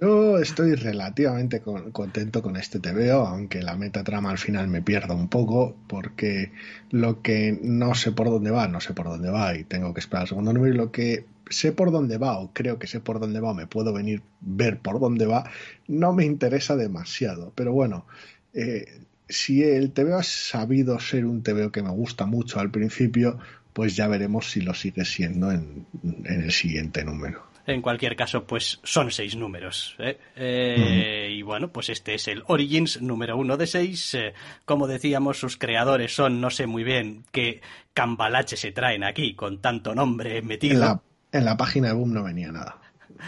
Yo 0.00 0.38
estoy 0.38 0.74
relativamente 0.74 1.60
con, 1.60 1.92
contento 1.92 2.42
con 2.42 2.56
este 2.56 2.80
TVO, 2.80 3.26
aunque 3.26 3.62
la 3.62 3.76
metatrama 3.76 4.30
al 4.30 4.38
final 4.38 4.66
me 4.66 4.82
pierda 4.82 5.14
un 5.14 5.28
poco, 5.28 5.76
porque 5.86 6.52
lo 6.90 7.22
que 7.22 7.56
no 7.62 7.94
sé 7.94 8.10
por 8.10 8.30
dónde 8.30 8.50
va, 8.50 8.66
no 8.66 8.80
sé 8.80 8.94
por 8.94 9.06
dónde 9.06 9.30
va 9.30 9.54
y 9.54 9.62
tengo 9.62 9.94
que 9.94 10.00
esperar 10.00 10.22
al 10.22 10.28
segundo 10.28 10.52
número, 10.52 10.74
y 10.74 10.76
lo 10.76 10.90
que 10.90 11.24
sé 11.48 11.72
por 11.72 11.92
dónde 11.92 12.18
va 12.18 12.38
o 12.38 12.52
creo 12.52 12.78
que 12.80 12.88
sé 12.88 13.00
por 13.00 13.20
dónde 13.20 13.38
va 13.40 13.50
o 13.50 13.54
me 13.54 13.66
puedo 13.68 13.92
venir 13.92 14.22
ver 14.40 14.78
por 14.80 14.98
dónde 14.98 15.26
va, 15.26 15.48
no 15.86 16.12
me 16.12 16.24
interesa 16.24 16.74
demasiado. 16.74 17.52
Pero 17.54 17.72
bueno, 17.72 18.06
eh, 18.54 18.86
si 19.28 19.62
el 19.62 19.92
TVO 19.92 20.16
ha 20.16 20.22
sabido 20.24 20.98
ser 20.98 21.26
un 21.26 21.42
TVO 21.44 21.70
que 21.70 21.82
me 21.82 21.90
gusta 21.90 22.26
mucho 22.26 22.58
al 22.58 22.72
principio, 22.72 23.38
pues 23.72 23.94
ya 23.94 24.08
veremos 24.08 24.50
si 24.50 24.62
lo 24.62 24.74
sigue 24.74 25.04
siendo 25.04 25.52
en, 25.52 25.86
en 26.24 26.42
el 26.42 26.50
siguiente 26.50 27.04
número. 27.04 27.49
En 27.66 27.82
cualquier 27.82 28.16
caso, 28.16 28.44
pues 28.44 28.80
son 28.82 29.10
seis 29.10 29.36
números. 29.36 29.94
¿eh? 29.98 30.18
Eh, 30.36 31.28
mm. 31.28 31.32
Y 31.32 31.42
bueno, 31.42 31.68
pues 31.68 31.88
este 31.90 32.14
es 32.14 32.28
el 32.28 32.42
Origins 32.46 33.00
número 33.00 33.36
uno 33.36 33.56
de 33.56 33.66
seis. 33.66 34.14
Eh, 34.14 34.34
como 34.64 34.86
decíamos, 34.86 35.38
sus 35.38 35.56
creadores 35.56 36.14
son, 36.14 36.40
no 36.40 36.50
sé 36.50 36.66
muy 36.66 36.84
bien 36.84 37.24
qué 37.30 37.60
cambalache 37.94 38.56
se 38.56 38.72
traen 38.72 39.04
aquí 39.04 39.34
con 39.34 39.60
tanto 39.60 39.94
nombre 39.94 40.42
metido. 40.42 40.74
En 40.74 40.80
la, 40.80 41.00
en 41.32 41.44
la 41.44 41.56
página 41.56 41.88
de 41.88 41.94
Boom 41.94 42.14
no 42.14 42.24
venía 42.24 42.50
nada. 42.50 42.79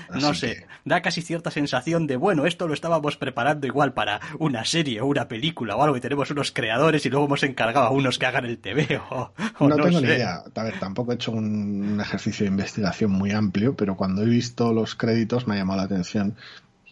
Así 0.08 0.20
no 0.20 0.34
sé, 0.34 0.54
que... 0.54 0.66
da 0.84 1.02
casi 1.02 1.22
cierta 1.22 1.50
sensación 1.50 2.06
de, 2.06 2.16
bueno, 2.16 2.46
esto 2.46 2.68
lo 2.68 2.74
estábamos 2.74 3.16
preparando 3.16 3.66
igual 3.66 3.92
para 3.92 4.20
una 4.38 4.64
serie 4.64 5.00
o 5.00 5.06
una 5.06 5.28
película 5.28 5.76
o 5.76 5.82
algo 5.82 5.96
y 5.96 6.00
tenemos 6.00 6.30
unos 6.30 6.52
creadores 6.52 7.04
y 7.06 7.10
luego 7.10 7.26
hemos 7.26 7.42
encargado 7.42 7.86
a 7.86 7.90
unos 7.90 8.18
que 8.18 8.26
hagan 8.26 8.44
el 8.44 8.58
TV 8.58 9.00
o, 9.10 9.32
o 9.58 9.68
no, 9.68 9.76
no, 9.76 9.84
tengo 9.84 10.00
sé. 10.00 10.06
ni 10.06 10.12
idea. 10.12 10.42
A 10.54 10.62
ver, 10.62 10.78
tampoco 10.78 11.12
he 11.12 11.14
hecho 11.16 11.32
un, 11.32 11.92
un 11.92 12.00
ejercicio 12.00 12.44
de 12.44 12.50
investigación 12.50 13.10
muy 13.10 13.32
amplio, 13.32 13.76
pero 13.76 13.96
cuando 13.96 14.22
he 14.22 14.26
visto 14.26 14.72
los 14.72 14.94
créditos 14.94 15.46
me 15.46 15.54
ha 15.54 15.58
llamado 15.58 15.78
la 15.78 15.84
atención 15.84 16.36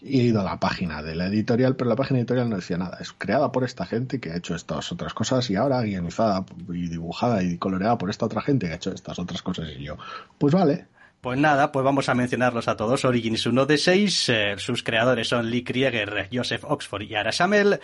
y 0.03 0.21
he 0.21 0.25
ido 0.25 0.41
a 0.41 0.45
la 0.45 0.59
página 0.59 1.03
de 1.03 1.15
la 1.15 1.27
editorial, 1.27 1.77
pero 1.77 1.91
la 1.91 1.97
página 1.97 2.21
editorial 2.21 2.49
no 2.49 2.57
decía 2.57 2.79
nada. 2.79 2.99
Es 3.01 3.13
creada 3.13 3.53
por 3.53 3.65
esta 3.65 3.85
gente 3.85 4.19
que 4.19 4.31
ha 4.31 4.37
hecho 4.37 4.55
estas 4.55 4.93
otras 4.93 5.15
cosas 5.15 5.49
y 5.51 5.57
ahora 5.57 5.83
guionizada 5.83 6.45
y 6.69 6.89
dibujada 6.89 7.43
y 7.43 7.59
coloreada 7.59 7.99
por 7.99 8.11
esta 8.11 8.27
otra 8.27 8.41
gente 8.41 8.67
que 8.67 8.73
ha 8.73 8.77
hecho 8.77 8.93
estas 8.93 9.19
otras 9.19 9.43
cosas. 9.43 9.69
Y 9.77 9.85
yo, 9.85 9.99
pues 10.39 10.55
vale, 10.55 10.87
pues 11.21 11.39
nada, 11.39 11.71
pues 11.71 11.85
vamos 11.85 12.09
a 12.09 12.15
mencionarlos 12.15 12.69
a 12.69 12.77
todos. 12.77 13.05
Origins 13.05 13.45
1 13.45 13.67
de 13.67 13.79
6, 13.79 14.29
eh, 14.29 14.55
sus 14.57 14.83
creadores 14.83 15.29
son 15.29 15.51
Lee 15.51 15.65
Krieger, 15.65 16.29
Joseph 16.33 16.65
Oxford 16.65 17.03
y 17.03 17.15
Ara 17.15 17.31
Shamel, 17.31 17.79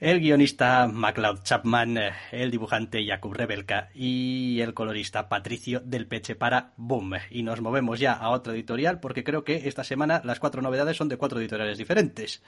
el 0.00 0.20
guionista 0.20 0.86
MacLeod 0.86 1.42
Chapman, 1.42 1.98
eh, 1.98 2.12
el 2.32 2.50
dibujante 2.50 3.04
Jakub 3.06 3.34
Rebelka 3.34 3.90
y 3.94 4.60
el 4.60 4.72
colorista 4.72 5.28
Patricio 5.28 5.80
del 5.80 6.06
Peche 6.06 6.34
para 6.34 6.72
Boom. 6.76 7.14
Y 7.30 7.42
nos 7.42 7.60
movemos 7.60 8.00
ya 8.00 8.14
a 8.14 8.30
otra 8.30 8.54
editorial 8.54 9.00
porque 9.00 9.24
creo 9.24 9.44
que 9.44 9.68
esta 9.68 9.84
semana 9.84 10.22
las 10.24 10.40
cuatro 10.40 10.62
novedades 10.62 10.96
son 10.96 11.08
de 11.08 11.18
cuatro 11.18 11.40
editoriales 11.40 11.76
diferentes. 11.76 12.42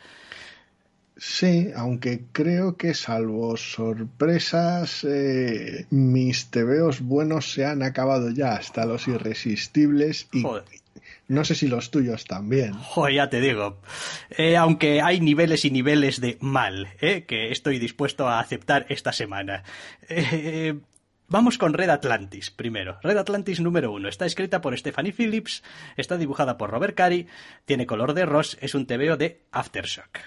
Sí, 1.22 1.70
aunque 1.76 2.22
creo 2.32 2.78
que 2.78 2.94
salvo 2.94 3.54
sorpresas, 3.58 5.04
eh, 5.04 5.84
mis 5.90 6.46
tebeos 6.46 7.02
buenos 7.02 7.52
se 7.52 7.66
han 7.66 7.82
acabado 7.82 8.30
ya 8.30 8.54
hasta 8.54 8.86
los 8.86 9.06
irresistibles 9.06 10.28
y 10.32 10.40
Joder. 10.40 10.64
no 11.28 11.44
sé 11.44 11.54
si 11.54 11.68
los 11.68 11.90
tuyos 11.90 12.24
también. 12.24 12.72
Joder, 12.72 13.14
ya 13.16 13.28
te 13.28 13.42
digo. 13.42 13.82
Eh, 14.30 14.56
aunque 14.56 15.02
hay 15.02 15.20
niveles 15.20 15.66
y 15.66 15.70
niveles 15.70 16.22
de 16.22 16.38
mal, 16.40 16.88
eh, 17.02 17.26
que 17.26 17.52
estoy 17.52 17.78
dispuesto 17.78 18.26
a 18.26 18.40
aceptar 18.40 18.86
esta 18.88 19.12
semana. 19.12 19.62
Eh, 20.08 20.74
Vamos 21.28 21.58
con 21.58 21.74
Red 21.74 21.90
Atlantis 21.90 22.50
primero. 22.50 22.98
Red 23.02 23.18
Atlantis 23.18 23.60
número 23.60 23.92
uno. 23.92 24.08
Está 24.08 24.24
escrita 24.24 24.62
por 24.62 24.76
Stephanie 24.76 25.12
Phillips, 25.12 25.62
está 25.98 26.16
dibujada 26.16 26.56
por 26.56 26.70
Robert 26.70 26.96
Cary, 26.96 27.28
tiene 27.66 27.86
color 27.86 28.14
de 28.14 28.24
Ross, 28.24 28.56
es 28.62 28.74
un 28.74 28.86
tebeo 28.86 29.18
de 29.18 29.42
Aftershock. 29.52 30.18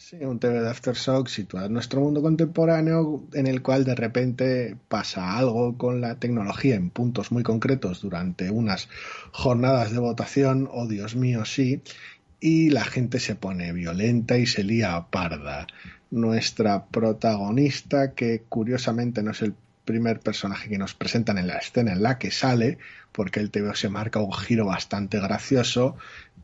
Sí, 0.00 0.16
un 0.24 0.38
TV 0.38 0.60
de 0.60 0.70
Aftershock 0.70 1.26
situado 1.26 1.66
en 1.66 1.72
nuestro 1.72 2.00
mundo 2.00 2.22
contemporáneo 2.22 3.24
en 3.32 3.48
el 3.48 3.62
cual 3.62 3.84
de 3.84 3.96
repente 3.96 4.76
pasa 4.86 5.36
algo 5.36 5.76
con 5.76 6.00
la 6.00 6.14
tecnología 6.14 6.76
en 6.76 6.90
puntos 6.90 7.32
muy 7.32 7.42
concretos 7.42 8.00
durante 8.00 8.48
unas 8.48 8.88
jornadas 9.32 9.90
de 9.90 9.98
votación, 9.98 10.68
oh 10.70 10.86
Dios 10.86 11.16
mío, 11.16 11.44
sí, 11.44 11.82
y 12.38 12.70
la 12.70 12.84
gente 12.84 13.18
se 13.18 13.34
pone 13.34 13.72
violenta 13.72 14.38
y 14.38 14.46
se 14.46 14.62
lía 14.62 15.04
parda. 15.10 15.66
Nuestra 16.12 16.86
protagonista, 16.86 18.12
que 18.12 18.44
curiosamente 18.48 19.24
no 19.24 19.32
es 19.32 19.42
el 19.42 19.54
primer 19.84 20.20
personaje 20.20 20.68
que 20.68 20.78
nos 20.78 20.94
presentan 20.94 21.38
en 21.38 21.48
la 21.48 21.56
escena 21.56 21.92
en 21.92 22.02
la 22.02 22.18
que 22.18 22.30
sale, 22.30 22.78
porque 23.10 23.40
el 23.40 23.50
TV 23.50 23.74
se 23.74 23.88
marca 23.88 24.20
un 24.20 24.32
giro 24.32 24.66
bastante 24.66 25.18
gracioso, 25.18 25.96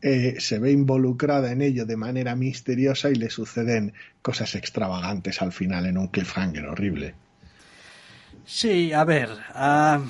eh, 0.07 0.35
se 0.37 0.59
ve 0.59 0.71
involucrada 0.71 1.51
en 1.51 1.63
ello 1.63 1.83
de 1.87 1.97
manera 1.97 2.35
misteriosa 2.35 3.09
y 3.09 3.15
le 3.15 3.31
suceden 3.31 3.91
cosas 4.21 4.53
extravagantes 4.53 5.41
al 5.41 5.51
final 5.51 5.87
en 5.87 5.97
un 5.97 6.09
cliffhanger 6.09 6.67
horrible. 6.67 7.15
Sí, 8.45 8.93
a 8.93 9.03
ver, 9.03 9.29
uh, 9.55 10.03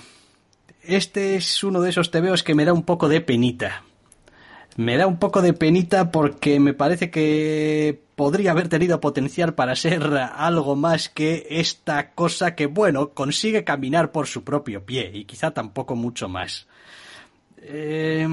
este 0.84 1.38
es 1.38 1.64
uno 1.64 1.80
de 1.80 1.91
esos 1.91 2.12
tebeos 2.12 2.43
que 2.43 2.56
me 2.56 2.66
da 2.66 2.74
un 2.74 2.84
poco 2.84 3.08
de 3.08 3.22
penita. 3.22 3.84
me 4.76 4.98
da 4.98 5.08
un 5.08 5.18
poco 5.18 5.41
de 5.41 5.54
penita 5.54 6.12
porque 6.12 6.60
me 6.60 6.74
parece 6.74 7.10
que 7.10 7.98
podría 8.18 8.52
haber 8.52 8.68
tenido 8.68 9.00
potencial 9.00 9.54
para 9.56 9.78
ser 9.78 10.04
algo 10.04 10.76
más 10.76 11.08
que 11.08 11.48
esta 11.50 12.12
cosa 12.12 12.54
que, 12.54 12.66
bueno, 12.66 13.12
consigue 13.12 13.64
caminar 13.64 14.12
por 14.12 14.28
su 14.28 14.43
propio 14.43 14.86
pie 14.86 15.10
y 15.14 15.24
quizá 15.24 15.52
tampoco 15.52 15.96
mucho 15.96 16.28
más. 16.28 16.68
Eh, 17.62 18.28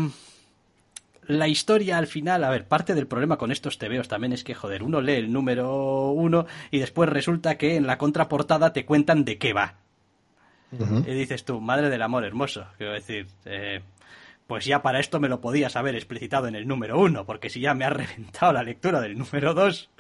la 1.39 1.49
historia 1.49 1.99
al 1.99 2.07
final, 2.07 2.45
a 2.45 2.51
ver, 2.51 2.67
parte 2.67 2.95
del 2.95 3.07
problema 3.07 3.37
con 3.37 3.53
estos 3.53 3.79
tebeos 3.79 4.09
también 4.09 4.33
es 4.33 4.45
que, 4.45 4.55
joder, 4.55 4.83
uno 4.83 5.01
lee 5.01 5.15
el 5.15 5.33
número 5.33 6.11
uno 6.11 6.47
y 6.71 6.79
después 6.79 7.09
resulta 7.09 7.57
que 7.57 7.77
en 7.77 7.87
la 7.87 7.99
contraportada 7.99 8.73
te 8.73 8.85
cuentan 8.85 9.25
de 9.25 9.39
qué 9.39 9.53
va. 9.53 9.75
Y 10.73 11.13
dices 11.13 11.45
tú, 11.45 11.61
madre 11.61 11.91
del 11.91 12.01
amor 12.01 12.25
hermoso, 12.25 12.67
quiero 12.79 12.95
decir, 12.95 13.27
eh, 13.45 13.83
pues 14.47 14.65
ya 14.65 14.81
para 14.81 15.01
esto 15.01 15.21
me 15.21 15.29
lo 15.29 15.41
podías 15.41 15.77
haber 15.77 15.95
explicitado 15.95 16.47
en 16.47 16.55
el 16.55 16.67
número 16.67 16.99
uno, 16.99 17.27
porque 17.27 17.51
si 17.51 17.61
ya 17.61 17.75
me 17.75 17.85
ha 17.85 17.91
reventado 17.91 18.53
la 18.53 18.63
lectura 18.63 19.01
del 19.01 19.19
número 19.19 19.55
dos. 19.55 19.91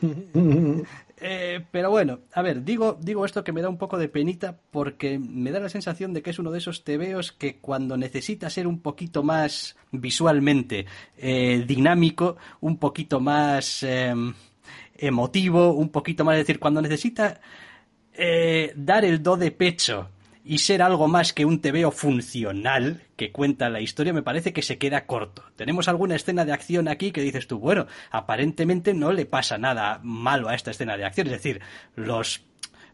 Eh, 1.26 1.64
pero 1.70 1.90
bueno, 1.90 2.20
a 2.34 2.42
ver, 2.42 2.64
digo, 2.64 2.98
digo 3.00 3.24
esto 3.24 3.42
que 3.42 3.52
me 3.52 3.62
da 3.62 3.70
un 3.70 3.78
poco 3.78 3.96
de 3.96 4.10
penita 4.10 4.58
porque 4.70 5.18
me 5.18 5.52
da 5.52 5.58
la 5.58 5.70
sensación 5.70 6.12
de 6.12 6.20
que 6.20 6.28
es 6.28 6.38
uno 6.38 6.50
de 6.50 6.58
esos 6.58 6.84
tebeos 6.84 7.32
que 7.32 7.56
cuando 7.60 7.96
necesita 7.96 8.50
ser 8.50 8.66
un 8.66 8.80
poquito 8.80 9.22
más 9.22 9.74
visualmente 9.90 10.84
eh, 11.16 11.64
dinámico, 11.66 12.36
un 12.60 12.76
poquito 12.76 13.20
más 13.20 13.82
em, 13.84 14.34
emotivo, 14.98 15.72
un 15.72 15.88
poquito 15.88 16.26
más, 16.26 16.34
es 16.34 16.42
decir, 16.42 16.60
cuando 16.60 16.82
necesita 16.82 17.40
eh, 18.12 18.74
dar 18.76 19.06
el 19.06 19.22
do 19.22 19.38
de 19.38 19.50
pecho 19.50 20.10
y 20.44 20.58
ser 20.58 20.82
algo 20.82 21.08
más 21.08 21.32
que 21.32 21.46
un 21.46 21.58
tebeo 21.62 21.90
funcional 21.90 23.00
que 23.16 23.32
cuenta 23.32 23.70
la 23.70 23.80
historia, 23.80 24.12
me 24.12 24.22
parece 24.22 24.52
que 24.52 24.62
se 24.62 24.78
queda 24.78 25.06
corto. 25.06 25.44
Tenemos 25.56 25.88
alguna 25.88 26.16
escena 26.16 26.44
de 26.44 26.52
acción 26.52 26.88
aquí 26.88 27.12
que 27.12 27.22
dices 27.22 27.46
tú, 27.46 27.58
bueno, 27.58 27.86
aparentemente 28.10 28.94
no 28.94 29.12
le 29.12 29.26
pasa 29.26 29.58
nada 29.58 30.00
malo 30.02 30.48
a 30.48 30.54
esta 30.54 30.70
escena 30.70 30.96
de 30.96 31.04
acción, 31.04 31.28
es 31.28 31.32
decir, 31.34 31.60
los, 31.94 32.44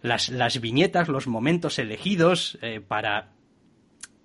las, 0.02 0.28
las 0.28 0.60
viñetas, 0.60 1.08
los 1.08 1.26
momentos 1.26 1.78
elegidos 1.78 2.58
eh, 2.62 2.80
para 2.80 3.30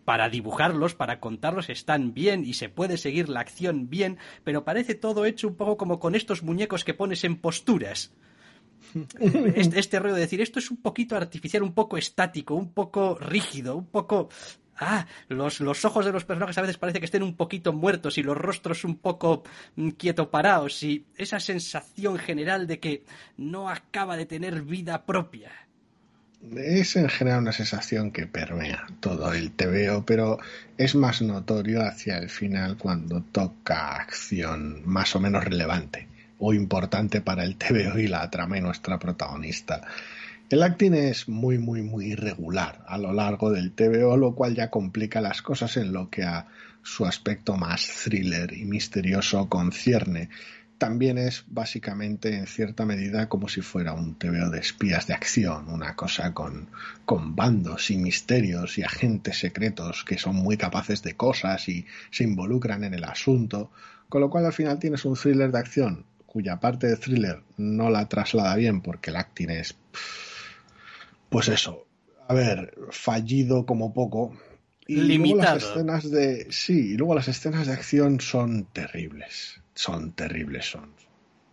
para 0.05 0.29
dibujarlos, 0.29 0.93
para 0.93 1.19
contarlos, 1.19 1.69
están 1.69 2.13
bien 2.13 2.45
y 2.45 2.53
se 2.53 2.69
puede 2.69 2.97
seguir 2.97 3.27
la 3.27 3.39
acción 3.39 3.89
bien, 3.89 4.19
pero 4.43 4.63
parece 4.63 4.93
todo 4.93 5.25
hecho 5.25 5.47
un 5.47 5.55
poco 5.55 5.77
como 5.77 5.99
con 5.99 6.13
estos 6.13 6.43
muñecos 6.43 6.85
que 6.85 6.93
pones 6.93 7.23
en 7.23 7.37
posturas. 7.37 8.13
Este, 9.55 9.79
este, 9.79 9.99
rollo 9.99 10.13
de 10.13 10.21
decir, 10.21 10.41
esto 10.41 10.59
es 10.59 10.69
un 10.69 10.77
poquito 10.77 11.15
artificial, 11.17 11.63
un 11.63 11.73
poco 11.73 11.97
estático, 11.97 12.53
un 12.53 12.71
poco 12.71 13.15
rígido, 13.15 13.75
un 13.75 13.87
poco... 13.87 14.29
Ah, 14.77 15.07
los, 15.29 15.61
los 15.61 15.85
ojos 15.85 16.05
de 16.05 16.11
los 16.11 16.25
personajes 16.25 16.57
a 16.57 16.61
veces 16.61 16.77
parece 16.77 16.99
que 16.99 17.05
estén 17.05 17.23
un 17.23 17.35
poquito 17.35 17.71
muertos 17.71 18.17
y 18.17 18.23
los 18.23 18.37
rostros 18.37 18.83
un 18.83 18.97
poco 18.97 19.43
mm, 19.75 19.89
quieto 19.91 20.29
parados 20.29 20.83
y 20.83 21.05
esa 21.15 21.39
sensación 21.39 22.17
general 22.17 22.67
de 22.67 22.79
que 22.79 23.03
no 23.37 23.69
acaba 23.69 24.17
de 24.17 24.25
tener 24.25 24.61
vida 24.63 25.05
propia. 25.05 25.51
Es 26.55 26.95
en 26.95 27.09
general 27.09 27.39
una 27.39 27.51
sensación 27.51 28.11
que 28.11 28.27
permea 28.27 28.85
todo 28.99 29.33
el 29.33 29.51
TVO, 29.51 30.05
pero 30.05 30.37
es 30.77 30.93
más 30.93 31.21
notorio 31.21 31.81
hacia 31.81 32.17
el 32.17 32.29
final 32.29 32.77
cuando 32.77 33.21
toca 33.21 33.95
acción 33.95 34.83
más 34.85 35.15
o 35.15 35.19
menos 35.19 35.43
relevante 35.43 36.07
o 36.37 36.53
importante 36.53 37.21
para 37.21 37.43
el 37.43 37.55
TVO 37.55 37.97
y 37.97 38.07
la 38.07 38.29
trama 38.29 38.57
y 38.57 38.61
nuestra 38.61 38.99
protagonista. 38.99 39.81
El 40.47 40.61
acting 40.61 40.93
es 40.93 41.27
muy, 41.27 41.57
muy, 41.57 41.81
muy 41.81 42.11
irregular 42.11 42.83
a 42.87 42.99
lo 42.99 43.11
largo 43.13 43.51
del 43.51 43.71
TVO, 43.71 44.15
lo 44.15 44.35
cual 44.35 44.53
ya 44.53 44.69
complica 44.69 45.19
las 45.19 45.41
cosas 45.41 45.75
en 45.75 45.91
lo 45.91 46.11
que 46.11 46.21
a 46.21 46.45
su 46.83 47.07
aspecto 47.07 47.57
más 47.57 48.03
thriller 48.03 48.53
y 48.53 48.63
misterioso 48.65 49.49
concierne. 49.49 50.29
También 50.77 51.17
es 51.17 51.45
básicamente 51.47 52.37
en 52.37 52.45
cierta 52.45 52.85
medida 52.85 53.27
como 53.27 53.47
si 53.47 53.61
fuera 53.61 53.93
un 53.93 54.19
TVO 54.19 54.51
de 54.51 54.59
espías 54.59 55.07
de 55.07 55.15
acción, 55.15 55.67
una 55.67 55.95
cosa 55.95 56.31
con, 56.35 56.69
con 57.05 57.35
bandos 57.35 57.89
y 57.89 57.97
misterios 57.97 58.77
y 58.77 58.83
agentes 58.83 59.39
secretos 59.39 60.03
que 60.03 60.19
son 60.19 60.35
muy 60.35 60.57
capaces 60.57 61.01
de 61.01 61.15
cosas 61.15 61.67
y 61.69 61.87
se 62.11 62.23
involucran 62.23 62.83
en 62.83 62.93
el 62.93 63.05
asunto, 63.05 63.71
con 64.09 64.21
lo 64.21 64.29
cual 64.29 64.45
al 64.45 64.53
final 64.53 64.77
tienes 64.77 65.05
un 65.05 65.15
thriller 65.15 65.51
de 65.51 65.57
acción 65.57 66.05
cuya 66.35 66.59
parte 66.59 66.87
de 66.87 66.97
thriller 66.97 67.41
no 67.55 67.89
la 67.89 68.09
traslada 68.09 68.57
bien 68.57 68.81
porque 68.81 69.09
el 69.09 69.15
acting 69.15 69.49
es, 69.51 69.77
pues 71.35 71.49
eso, 71.49 71.85
a 72.29 72.33
ver, 72.33 72.73
fallido 72.91 73.65
como 73.65 73.93
poco. 73.93 74.37
Y 74.87 75.01
Limitado. 75.01 75.35
luego 75.35 75.53
las 75.53 75.63
escenas 75.63 76.11
de, 76.11 76.47
sí, 76.49 76.93
y 76.93 76.97
luego 76.97 77.13
las 77.13 77.27
escenas 77.27 77.67
de 77.67 77.73
acción 77.73 78.21
son 78.21 78.65
terribles, 78.71 79.61
son 79.73 80.13
terribles, 80.13 80.65
son 80.65 80.93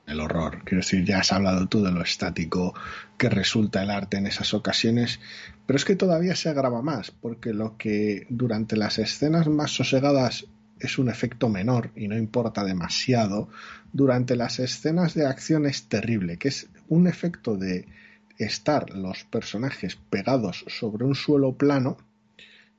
el 0.06 0.20
horror. 0.20 0.62
Quiero 0.64 0.82
decir, 0.82 1.04
ya 1.04 1.18
has 1.18 1.32
hablado 1.32 1.66
tú 1.66 1.82
de 1.82 1.90
lo 1.90 2.00
estático 2.00 2.74
que 3.18 3.28
resulta 3.28 3.82
el 3.82 3.90
arte 3.90 4.18
en 4.18 4.28
esas 4.28 4.54
ocasiones, 4.54 5.18
pero 5.66 5.76
es 5.76 5.84
que 5.84 5.96
todavía 5.96 6.36
se 6.36 6.48
agrava 6.48 6.80
más, 6.80 7.10
porque 7.10 7.52
lo 7.52 7.76
que 7.76 8.28
durante 8.28 8.76
las 8.76 9.00
escenas 9.00 9.48
más 9.48 9.72
sosegadas 9.72 10.46
es 10.78 10.96
un 10.96 11.08
efecto 11.08 11.48
menor 11.48 11.90
y 11.96 12.06
no 12.06 12.16
importa 12.16 12.62
demasiado, 12.62 13.48
durante 13.92 14.36
las 14.36 14.60
escenas 14.60 15.14
de 15.14 15.26
acción 15.26 15.66
es 15.66 15.88
terrible, 15.88 16.38
que 16.38 16.48
es 16.48 16.68
un 16.86 17.08
efecto 17.08 17.56
de 17.56 17.88
estar 18.38 18.90
los 18.90 19.24
personajes 19.24 19.96
pegados 19.96 20.64
sobre 20.68 21.04
un 21.04 21.14
suelo 21.14 21.52
plano 21.52 21.96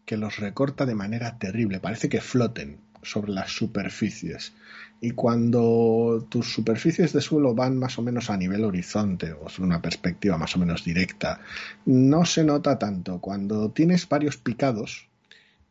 que 0.05 0.17
los 0.17 0.37
recorta 0.37 0.85
de 0.85 0.95
manera 0.95 1.37
terrible, 1.37 1.79
parece 1.79 2.09
que 2.09 2.21
floten 2.21 2.77
sobre 3.01 3.31
las 3.31 3.51
superficies. 3.51 4.53
Y 5.01 5.11
cuando 5.11 6.25
tus 6.29 6.53
superficies 6.53 7.13
de 7.13 7.21
suelo 7.21 7.53
van 7.53 7.77
más 7.77 7.97
o 7.97 8.01
menos 8.01 8.29
a 8.29 8.37
nivel 8.37 8.63
horizonte 8.63 9.33
o 9.33 9.47
una 9.59 9.81
perspectiva 9.81 10.37
más 10.37 10.55
o 10.55 10.59
menos 10.59 10.83
directa, 10.83 11.41
no 11.85 12.25
se 12.25 12.43
nota 12.43 12.79
tanto. 12.79 13.19
Cuando 13.19 13.69
tienes 13.69 14.07
varios 14.07 14.37
picados, 14.37 15.07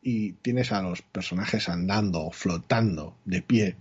y 0.02 0.32
tienes 0.32 0.72
a 0.72 0.82
los 0.82 1.00
personajes 1.00 1.68
andando 1.68 2.26
o 2.26 2.30
flotando 2.32 3.14
de 3.24 3.40
pie 3.40 3.76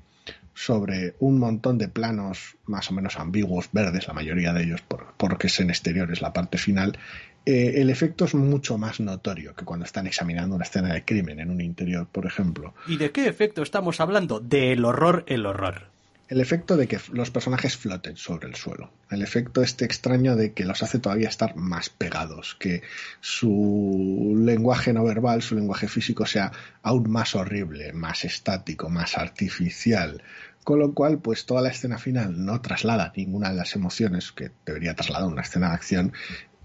sobre 0.54 1.16
un 1.20 1.40
montón 1.40 1.78
de 1.78 1.88
planos 1.88 2.58
más 2.66 2.90
o 2.90 2.94
menos 2.94 3.18
ambiguos, 3.18 3.70
verdes, 3.72 4.08
la 4.08 4.14
mayoría 4.14 4.54
de 4.54 4.64
ellos, 4.64 4.84
porque 5.18 5.48
es 5.48 5.60
en 5.60 5.70
exteriores 5.70 6.22
la 6.22 6.34
parte 6.34 6.58
final, 6.58 6.98
eh, 7.46 7.74
el 7.78 7.90
efecto 7.90 8.26
es 8.26 8.36
mucho 8.36 8.78
más 8.78 9.00
notorio 9.00 9.56
que 9.56 9.66
cuando 9.66 9.86
están 9.86 10.06
examinando 10.08 10.56
una 10.56 10.66
escena 10.66 10.94
de 10.94 11.04
crimen 11.04 11.40
en 11.40 11.50
un 11.50 11.62
interior, 11.62 12.08
por 12.12 12.26
ejemplo. 12.26 12.74
¿Y 12.88 12.98
de 12.98 13.12
qué 13.12 13.28
efecto 13.28 13.64
estamos 13.64 14.00
hablando? 14.00 14.40
Del 14.40 14.86
horror, 14.86 15.24
el 15.28 15.46
horror 15.46 15.91
el 16.32 16.40
efecto 16.40 16.78
de 16.78 16.88
que 16.88 16.98
los 17.12 17.30
personajes 17.30 17.76
floten 17.76 18.16
sobre 18.16 18.48
el 18.48 18.56
suelo, 18.56 18.94
el 19.10 19.22
efecto 19.22 19.62
este 19.62 19.84
extraño 19.84 20.38
de 20.38 20.54
que 20.54 20.64
los 20.64 20.82
hace 20.82 20.98
todavía 20.98 21.28
estar 21.28 21.58
más 21.58 21.90
pegados, 21.90 22.56
que 22.58 22.84
su 23.20 24.34
lenguaje 24.38 24.94
no 24.94 25.04
verbal, 25.04 25.42
su 25.42 25.56
lenguaje 25.56 25.90
físico 25.90 26.26
sea 26.26 26.54
aún 26.84 27.12
más 27.12 27.36
horrible, 27.36 27.92
más 27.92 28.24
estático, 28.24 28.88
más 28.88 29.18
artificial, 29.18 30.24
con 30.64 30.80
lo 30.80 30.94
cual 30.94 31.20
pues 31.20 31.46
toda 31.46 31.62
la 31.62 31.68
escena 31.68 31.98
final 31.98 32.46
no 32.46 32.62
traslada 32.62 33.12
ninguna 33.14 33.50
de 33.50 33.58
las 33.58 33.76
emociones 33.76 34.32
que 34.32 34.52
debería 34.66 34.96
trasladar 34.96 35.28
una 35.28 35.42
escena 35.42 35.68
de 35.68 35.76
acción 35.76 36.14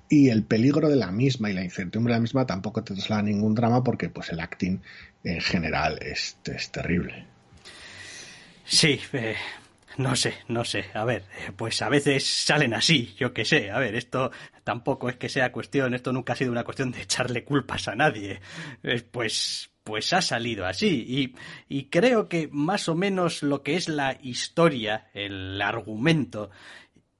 y 0.09 0.29
el 0.29 0.45
peligro 0.45 0.89
de 0.89 0.95
la 0.95 1.11
misma 1.11 1.51
y 1.51 1.55
la 1.55 1.65
incertidumbre 1.65 2.13
de 2.13 2.19
la 2.19 2.23
misma 2.23 2.47
tampoco 2.47 2.85
te 2.85 2.95
traslada 2.95 3.23
ningún 3.23 3.57
drama 3.57 3.83
porque 3.83 4.11
pues 4.11 4.31
el 4.31 4.39
acting 4.39 4.79
en 5.25 5.41
general 5.41 5.99
es 6.03 6.37
terrible. 6.71 7.36
Sí, 8.67 9.01
eh, 9.13 9.37
no 9.97 10.17
sé, 10.17 10.35
no 10.49 10.65
sé. 10.65 10.87
A 10.95 11.05
ver, 11.05 11.25
eh, 11.39 11.53
pues 11.57 11.81
a 11.83 11.89
veces 11.89 12.27
salen 12.27 12.75
así, 12.75 13.15
yo 13.17 13.33
qué 13.33 13.45
sé. 13.45 13.71
A 13.71 13.79
ver, 13.79 13.95
esto 13.95 14.31
tampoco 14.65 15.09
es 15.09 15.17
que 15.17 15.29
sea 15.29 15.53
cuestión, 15.53 15.95
esto 15.95 16.13
nunca 16.13 16.33
ha 16.33 16.37
sido 16.37 16.53
una 16.53 16.65
cuestión 16.65 16.91
de 16.91 17.03
echarle 17.03 17.45
culpas 17.45 17.89
a 17.89 17.95
nadie. 17.95 18.41
Eh, 18.83 19.03
pues, 19.11 19.71
pues 19.85 20.13
ha 20.13 20.21
salido 20.21 20.67
así. 20.67 21.05
Y, 21.09 21.35
y 21.75 21.85
creo 21.85 22.29
que 22.29 22.49
más 22.51 22.89
o 22.89 22.95
menos 22.97 23.43
lo 23.43 23.63
que 23.63 23.77
es 23.77 23.89
la 23.89 24.19
historia, 24.21 25.09
el 25.15 25.63
argumento, 25.63 26.51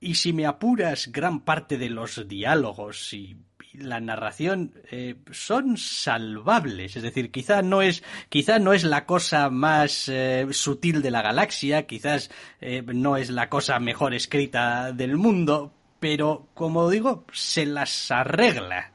y 0.01 0.17
si 0.17 0.33
me 0.33 0.47
apuras 0.47 1.11
gran 1.11 1.41
parte 1.41 1.79
de 1.79 1.91
los 1.91 2.29
diálogos 2.29 3.13
y 3.13 3.37
la 3.79 4.01
narración 4.01 4.73
eh, 4.91 5.17
son 5.31 5.77
salvables. 5.77 6.97
Es 6.97 7.03
decir, 7.03 7.31
quizá 7.31 7.63
no 7.63 7.83
es, 7.83 8.03
quizá 8.29 8.59
no 8.59 8.73
es 8.73 8.85
la 8.85 9.07
cosa 9.07 9.51
más 9.51 10.09
eh, 10.09 10.47
sutil 10.51 11.03
de 11.03 11.11
la 11.11 11.23
galaxia, 11.23 11.87
quizás 11.87 12.31
eh, 12.61 12.83
no 12.83 13.17
es 13.17 13.31
la 13.31 13.49
cosa 13.49 13.79
mejor 13.79 14.15
escrita 14.15 14.93
del 14.93 15.17
mundo, 15.17 15.73
pero 16.01 16.49
como 16.55 16.91
digo, 16.91 17.25
se 17.33 17.67
las 17.67 18.11
arregla. 18.11 18.93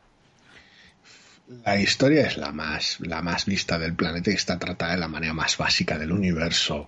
La 1.66 1.78
historia 1.78 2.28
es 2.28 2.38
la 2.38 2.54
más, 2.54 2.98
la 3.02 3.22
más 3.22 3.46
vista 3.46 3.78
del 3.78 3.94
planeta 3.94 4.32
y 4.32 4.36
está 4.36 4.58
tratada 4.58 4.94
de 4.94 5.00
la 5.00 5.10
manera 5.10 5.34
más 5.34 5.58
básica 5.58 5.98
del 5.98 6.14
universo. 6.14 6.88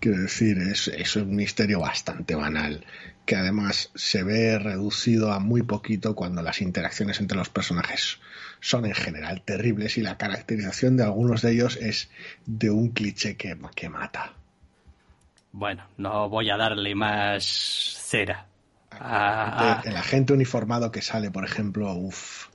Quiero 0.00 0.20
decir, 0.20 0.58
es, 0.58 0.88
es 0.88 1.16
un 1.16 1.34
misterio 1.34 1.80
bastante 1.80 2.34
banal 2.34 2.84
que 3.24 3.36
además 3.36 3.90
se 3.94 4.22
ve 4.22 4.58
reducido 4.58 5.32
a 5.32 5.38
muy 5.38 5.62
poquito 5.62 6.14
cuando 6.14 6.42
las 6.42 6.60
interacciones 6.60 7.20
entre 7.20 7.38
los 7.38 7.48
personajes 7.48 8.18
son 8.60 8.84
en 8.84 8.94
general 8.94 9.42
terribles 9.42 9.96
y 9.96 10.02
la 10.02 10.18
caracterización 10.18 10.96
de 10.96 11.04
algunos 11.04 11.42
de 11.42 11.52
ellos 11.52 11.76
es 11.76 12.10
de 12.44 12.70
un 12.70 12.90
cliché 12.90 13.36
que, 13.36 13.58
que 13.74 13.88
mata. 13.88 14.34
bueno, 15.52 15.86
no 15.96 16.28
voy 16.28 16.50
a 16.50 16.56
darle 16.56 16.94
más 16.94 17.44
cera. 17.44 18.46
El 19.84 19.96
agente 19.96 20.32
uniformado 20.32 20.90
que 20.92 21.02
sale, 21.02 21.30
por 21.30 21.44
ejemplo, 21.44 21.92
uff. 21.94 22.48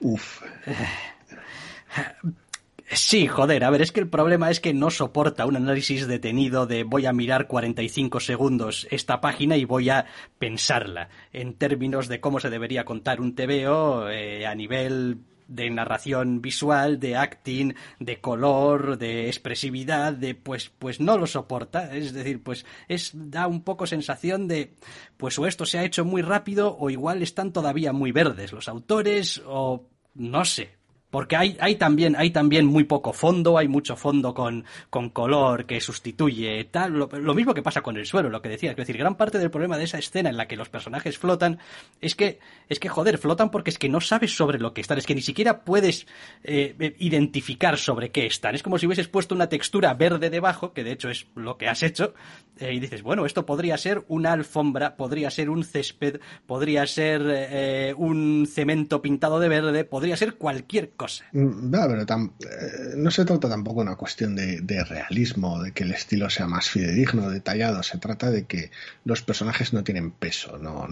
Uff. 0.00 0.42
Sí, 2.88 3.26
joder, 3.26 3.64
a 3.64 3.70
ver, 3.70 3.82
es 3.82 3.90
que 3.90 3.98
el 3.98 4.08
problema 4.08 4.48
es 4.48 4.60
que 4.60 4.72
no 4.72 4.90
soporta 4.90 5.44
un 5.44 5.56
análisis 5.56 6.06
detenido 6.06 6.66
de 6.66 6.84
voy 6.84 7.06
a 7.06 7.12
mirar 7.12 7.48
45 7.48 8.20
segundos 8.20 8.86
esta 8.90 9.20
página 9.20 9.56
y 9.56 9.64
voy 9.64 9.90
a 9.90 10.06
pensarla. 10.38 11.08
En 11.32 11.54
términos 11.54 12.06
de 12.06 12.20
cómo 12.20 12.38
se 12.38 12.48
debería 12.48 12.84
contar 12.84 13.20
un 13.20 13.34
TVO 13.34 14.08
eh, 14.08 14.46
a 14.46 14.54
nivel 14.54 15.18
de 15.48 15.70
narración 15.70 16.40
visual, 16.40 17.00
de 17.00 17.16
acting, 17.16 17.74
de 17.98 18.20
color, 18.20 18.98
de 18.98 19.26
expresividad, 19.26 20.12
de 20.12 20.34
pues 20.34 20.70
pues 20.70 21.00
no 21.00 21.18
lo 21.18 21.26
soporta, 21.26 21.94
es 21.94 22.12
decir, 22.12 22.42
pues 22.42 22.64
es 22.88 23.12
da 23.14 23.46
un 23.48 23.62
poco 23.62 23.86
sensación 23.86 24.48
de 24.48 24.74
pues 25.16 25.38
o 25.38 25.46
esto 25.46 25.66
se 25.66 25.78
ha 25.78 25.84
hecho 25.84 26.04
muy 26.04 26.22
rápido 26.22 26.76
o 26.78 26.90
igual 26.90 27.22
están 27.22 27.52
todavía 27.52 27.92
muy 27.92 28.12
verdes 28.12 28.52
los 28.52 28.68
autores 28.68 29.42
o 29.46 29.88
no 30.14 30.44
sé, 30.44 30.75
porque 31.16 31.34
hay, 31.34 31.76
también, 31.76 32.14
hay 32.14 32.28
también 32.28 32.66
muy 32.66 32.84
poco 32.84 33.14
fondo, 33.14 33.56
hay 33.56 33.68
mucho 33.68 33.96
fondo 33.96 34.34
con, 34.34 34.66
con 34.90 35.08
color 35.08 35.64
que 35.64 35.80
sustituye 35.80 36.64
tal. 36.64 36.92
Lo, 36.92 37.34
mismo 37.34 37.54
que 37.54 37.62
pasa 37.62 37.80
con 37.80 37.96
el 37.96 38.04
suelo, 38.04 38.28
lo 38.28 38.42
que 38.42 38.50
decía. 38.50 38.72
Es 38.72 38.76
decir, 38.76 38.98
gran 38.98 39.14
parte 39.14 39.38
del 39.38 39.50
problema 39.50 39.78
de 39.78 39.84
esa 39.84 39.96
escena 39.96 40.28
en 40.28 40.36
la 40.36 40.46
que 40.46 40.56
los 40.56 40.68
personajes 40.68 41.16
flotan 41.16 41.58
es 42.02 42.16
que, 42.16 42.38
es 42.68 42.78
que 42.78 42.90
joder, 42.90 43.16
flotan 43.16 43.50
porque 43.50 43.70
es 43.70 43.78
que 43.78 43.88
no 43.88 44.02
sabes 44.02 44.36
sobre 44.36 44.58
lo 44.58 44.74
que 44.74 44.82
están, 44.82 44.98
es 44.98 45.06
que 45.06 45.14
ni 45.14 45.22
siquiera 45.22 45.64
puedes 45.64 46.06
eh, 46.44 46.76
eh, 46.78 46.94
identificar 46.98 47.78
sobre 47.78 48.10
qué 48.10 48.26
están. 48.26 48.54
Es 48.54 48.62
como 48.62 48.76
si 48.76 48.84
hubieses 48.84 49.08
puesto 49.08 49.34
una 49.34 49.48
textura 49.48 49.94
verde 49.94 50.28
debajo, 50.28 50.74
que 50.74 50.84
de 50.84 50.92
hecho 50.92 51.08
es 51.08 51.28
lo 51.34 51.56
que 51.56 51.66
has 51.66 51.82
hecho, 51.82 52.12
eh, 52.58 52.74
y 52.74 52.78
dices, 52.78 53.00
bueno, 53.00 53.24
esto 53.24 53.46
podría 53.46 53.78
ser 53.78 54.04
una 54.08 54.34
alfombra, 54.34 54.96
podría 54.96 55.30
ser 55.30 55.48
un 55.48 55.64
césped, 55.64 56.20
podría 56.44 56.86
ser 56.86 57.94
un 57.96 58.46
cemento 58.46 59.00
pintado 59.00 59.40
de 59.40 59.48
verde, 59.48 59.84
podría 59.86 60.18
ser 60.18 60.34
cualquier 60.34 60.90
cosa. 60.90 61.05
Mm, 61.32 61.74
eh, 61.74 62.94
no 62.96 63.10
se 63.10 63.24
trata 63.24 63.48
tampoco 63.48 63.80
de 63.80 63.88
una 63.88 63.96
cuestión 63.96 64.34
de, 64.34 64.84
realismo, 64.84 65.62
de 65.62 65.72
que 65.72 65.84
el 65.84 65.92
estilo 65.92 66.30
sea 66.30 66.46
más 66.46 66.68
fidedigno, 66.68 67.30
detallado. 67.30 67.82
Se 67.82 67.98
trata 67.98 68.30
de 68.30 68.44
que 68.44 68.70
los 69.04 69.22
personajes 69.22 69.72
no 69.72 69.84
tienen 69.84 70.10
peso, 70.10 70.58
no, 70.58 70.86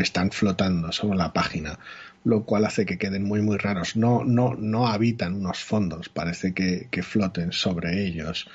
están 0.00 0.30
flotando 0.30 0.92
sobre 0.92 1.18
la 1.18 1.32
página, 1.32 1.78
lo 2.24 2.44
cual 2.44 2.64
hace 2.64 2.86
que 2.86 2.98
queden 2.98 3.24
muy, 3.24 3.42
muy 3.42 3.58
raros. 3.58 3.96
No, 3.96 4.86
habitan 4.86 5.34
unos 5.34 5.58
fondos, 5.58 6.08
parece 6.08 6.52
que 6.54 7.02
floten 7.02 7.52
sobre 7.52 8.04
ellos. 8.04 8.48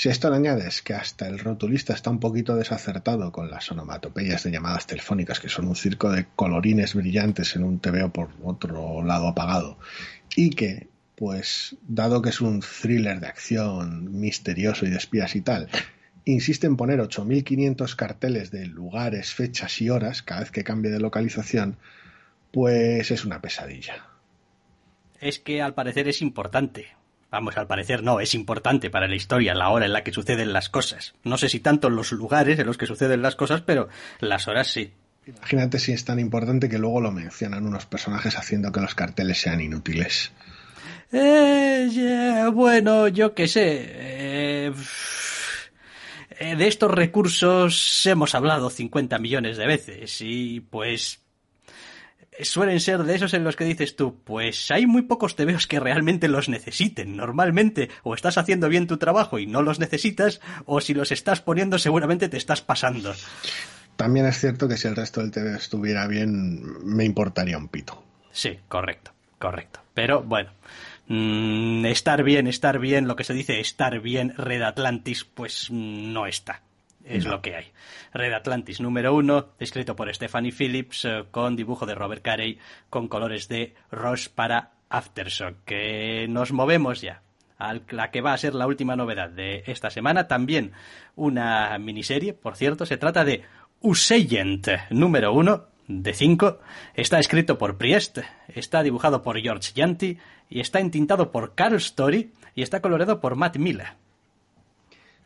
Si 0.00 0.08
a 0.08 0.12
esto 0.12 0.30
le 0.30 0.36
añades 0.36 0.80
que 0.80 0.94
hasta 0.94 1.28
el 1.28 1.38
rotulista 1.38 1.92
está 1.92 2.08
un 2.08 2.20
poquito 2.20 2.56
desacertado 2.56 3.30
con 3.32 3.50
las 3.50 3.70
onomatopeyas 3.70 4.42
de 4.44 4.50
llamadas 4.50 4.86
telefónicas, 4.86 5.40
que 5.40 5.50
son 5.50 5.68
un 5.68 5.76
circo 5.76 6.10
de 6.10 6.24
colorines 6.36 6.94
brillantes 6.94 7.54
en 7.54 7.64
un 7.64 7.80
TVO 7.80 8.10
por 8.10 8.30
otro 8.42 9.04
lado 9.04 9.28
apagado, 9.28 9.78
y 10.34 10.48
que, 10.52 10.88
pues, 11.16 11.76
dado 11.86 12.22
que 12.22 12.30
es 12.30 12.40
un 12.40 12.60
thriller 12.60 13.20
de 13.20 13.26
acción 13.26 14.18
misterioso 14.18 14.86
y 14.86 14.88
de 14.88 14.96
espías 14.96 15.36
y 15.36 15.42
tal, 15.42 15.68
insiste 16.24 16.66
en 16.66 16.78
poner 16.78 17.00
8.500 17.00 17.94
carteles 17.94 18.50
de 18.50 18.64
lugares, 18.64 19.34
fechas 19.34 19.82
y 19.82 19.90
horas 19.90 20.22
cada 20.22 20.40
vez 20.40 20.50
que 20.50 20.64
cambie 20.64 20.90
de 20.90 21.00
localización, 21.00 21.76
pues 22.52 23.10
es 23.10 23.26
una 23.26 23.42
pesadilla. 23.42 24.06
Es 25.20 25.38
que 25.40 25.60
al 25.60 25.74
parecer 25.74 26.08
es 26.08 26.22
importante. 26.22 26.86
Vamos, 27.30 27.56
al 27.56 27.66
parecer 27.66 28.02
no, 28.02 28.20
es 28.20 28.34
importante 28.34 28.90
para 28.90 29.06
la 29.06 29.14
historia 29.14 29.54
la 29.54 29.68
hora 29.68 29.86
en 29.86 29.92
la 29.92 30.02
que 30.02 30.12
suceden 30.12 30.52
las 30.52 30.68
cosas. 30.68 31.14
No 31.22 31.38
sé 31.38 31.48
si 31.48 31.60
tanto 31.60 31.88
los 31.88 32.10
lugares 32.12 32.58
en 32.58 32.66
los 32.66 32.76
que 32.76 32.86
suceden 32.86 33.22
las 33.22 33.36
cosas, 33.36 33.62
pero 33.62 33.88
las 34.18 34.48
horas 34.48 34.68
sí. 34.68 34.92
Imagínate 35.26 35.78
si 35.78 35.92
es 35.92 36.04
tan 36.04 36.18
importante 36.18 36.68
que 36.68 36.78
luego 36.78 37.00
lo 37.00 37.12
mencionan 37.12 37.66
unos 37.66 37.86
personajes 37.86 38.36
haciendo 38.36 38.72
que 38.72 38.80
los 38.80 38.94
carteles 38.94 39.40
sean 39.40 39.60
inútiles. 39.60 40.32
Eh, 41.12 42.48
bueno, 42.52 43.06
yo 43.08 43.34
qué 43.34 43.46
sé. 43.46 43.86
Eh, 43.88 44.72
de 46.40 46.66
estos 46.66 46.90
recursos 46.90 48.06
hemos 48.06 48.34
hablado 48.34 48.70
50 48.70 49.18
millones 49.18 49.56
de 49.56 49.66
veces 49.66 50.20
y 50.20 50.60
pues 50.60 51.20
suelen 52.40 52.80
ser 52.80 53.04
de 53.04 53.14
esos 53.14 53.34
en 53.34 53.44
los 53.44 53.56
que 53.56 53.64
dices 53.64 53.96
tú, 53.96 54.16
pues 54.24 54.70
hay 54.70 54.86
muy 54.86 55.02
pocos 55.02 55.36
tebeos 55.36 55.66
que 55.66 55.80
realmente 55.80 56.28
los 56.28 56.48
necesiten. 56.48 57.16
Normalmente 57.16 57.90
o 58.02 58.14
estás 58.14 58.38
haciendo 58.38 58.68
bien 58.68 58.86
tu 58.86 58.96
trabajo 58.96 59.38
y 59.38 59.46
no 59.46 59.62
los 59.62 59.78
necesitas, 59.78 60.40
o 60.66 60.80
si 60.80 60.94
los 60.94 61.12
estás 61.12 61.40
poniendo 61.40 61.78
seguramente 61.78 62.28
te 62.28 62.36
estás 62.36 62.60
pasando. 62.60 63.14
También 63.96 64.26
es 64.26 64.38
cierto 64.38 64.68
que 64.68 64.76
si 64.76 64.88
el 64.88 64.96
resto 64.96 65.20
del 65.20 65.30
TV 65.30 65.54
estuviera 65.56 66.06
bien, 66.06 66.62
me 66.84 67.04
importaría 67.04 67.58
un 67.58 67.68
pito. 67.68 68.02
Sí, 68.32 68.58
correcto, 68.68 69.12
correcto. 69.38 69.80
Pero 69.92 70.22
bueno, 70.22 70.50
mm, 71.08 71.84
estar 71.86 72.22
bien, 72.22 72.46
estar 72.46 72.78
bien, 72.78 73.06
lo 73.06 73.16
que 73.16 73.24
se 73.24 73.34
dice 73.34 73.60
estar 73.60 74.00
bien, 74.00 74.34
Red 74.36 74.62
Atlantis, 74.62 75.24
pues 75.24 75.70
no 75.70 76.26
está 76.26 76.62
es 77.10 77.24
lo 77.26 77.42
que 77.42 77.56
hay. 77.56 77.72
Red 78.12 78.32
Atlantis 78.32 78.80
número 78.80 79.14
uno, 79.14 79.50
escrito 79.58 79.96
por 79.96 80.12
Stephanie 80.14 80.52
Phillips, 80.52 81.04
eh, 81.04 81.24
con 81.30 81.56
dibujo 81.56 81.86
de 81.86 81.94
Robert 81.94 82.22
Carey, 82.22 82.58
con 82.88 83.08
colores 83.08 83.48
de 83.48 83.74
Ross 83.90 84.28
para 84.28 84.72
Aftershock. 84.88 85.64
Que 85.64 86.26
nos 86.28 86.52
movemos 86.52 87.00
ya 87.00 87.22
a 87.58 87.74
la 87.90 88.10
que 88.10 88.22
va 88.22 88.32
a 88.32 88.38
ser 88.38 88.54
la 88.54 88.66
última 88.66 88.96
novedad 88.96 89.28
de 89.28 89.64
esta 89.66 89.90
semana. 89.90 90.28
También 90.28 90.72
una 91.16 91.76
miniserie, 91.78 92.32
por 92.32 92.56
cierto, 92.56 92.86
se 92.86 92.96
trata 92.96 93.24
de 93.24 93.42
Usagent 93.80 94.68
número 94.90 95.32
uno 95.32 95.66
de 95.86 96.14
cinco. 96.14 96.60
Está 96.94 97.18
escrito 97.18 97.58
por 97.58 97.76
Priest, 97.76 98.18
está 98.48 98.82
dibujado 98.82 99.22
por 99.22 99.38
George 99.40 99.72
Yanti 99.74 100.18
y 100.48 100.60
está 100.60 100.80
entintado 100.80 101.30
por 101.30 101.54
Carl 101.54 101.76
Story 101.76 102.32
y 102.54 102.62
está 102.62 102.80
coloreado 102.80 103.20
por 103.20 103.36
Matt 103.36 103.56
Miller. 103.56 103.88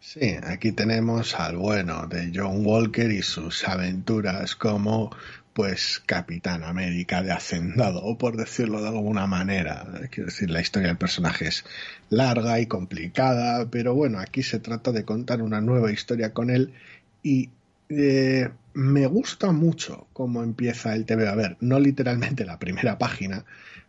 Sí, 0.07 0.37
aquí 0.43 0.71
tenemos 0.73 1.35
al 1.35 1.57
bueno 1.57 2.07
de 2.07 2.31
John 2.33 2.65
Walker 2.67 3.11
y 3.11 3.23
sus 3.23 3.67
aventuras 3.67 4.55
como 4.55 5.11
pues 5.55 6.03
Capitán 6.05 6.63
América 6.63 7.23
de 7.23 7.33
Hacendado, 7.33 8.17
por 8.19 8.37
decirlo 8.37 8.83
de 8.83 8.89
alguna 8.89 9.27
manera. 9.27 9.87
Quiero 10.11 10.27
decir, 10.27 10.51
la 10.51 10.61
historia 10.61 10.89
del 10.89 10.99
personaje 10.99 11.47
es 11.49 11.65
larga 12.11 12.61
y 12.61 12.67
complicada, 12.67 13.67
pero 13.71 13.95
bueno, 13.95 14.19
aquí 14.19 14.43
se 14.43 14.59
trata 14.59 14.93
de 14.93 15.07
contar 15.07 15.41
una 15.41 15.63
nueva 15.63 15.91
historia 15.91 16.35
con 16.35 16.51
él 16.51 16.75
y 17.23 17.49
eh, 17.89 18.51
me 18.75 19.07
gusta 19.07 19.53
mucho 19.53 20.07
cómo 20.13 20.43
empieza 20.43 20.95
el 20.95 21.07
TV. 21.07 21.27
A 21.29 21.35
ver, 21.35 21.57
no 21.61 21.81
literalmente 21.81 22.45
la 22.45 22.59
primera 22.59 22.99
página, 22.99 23.47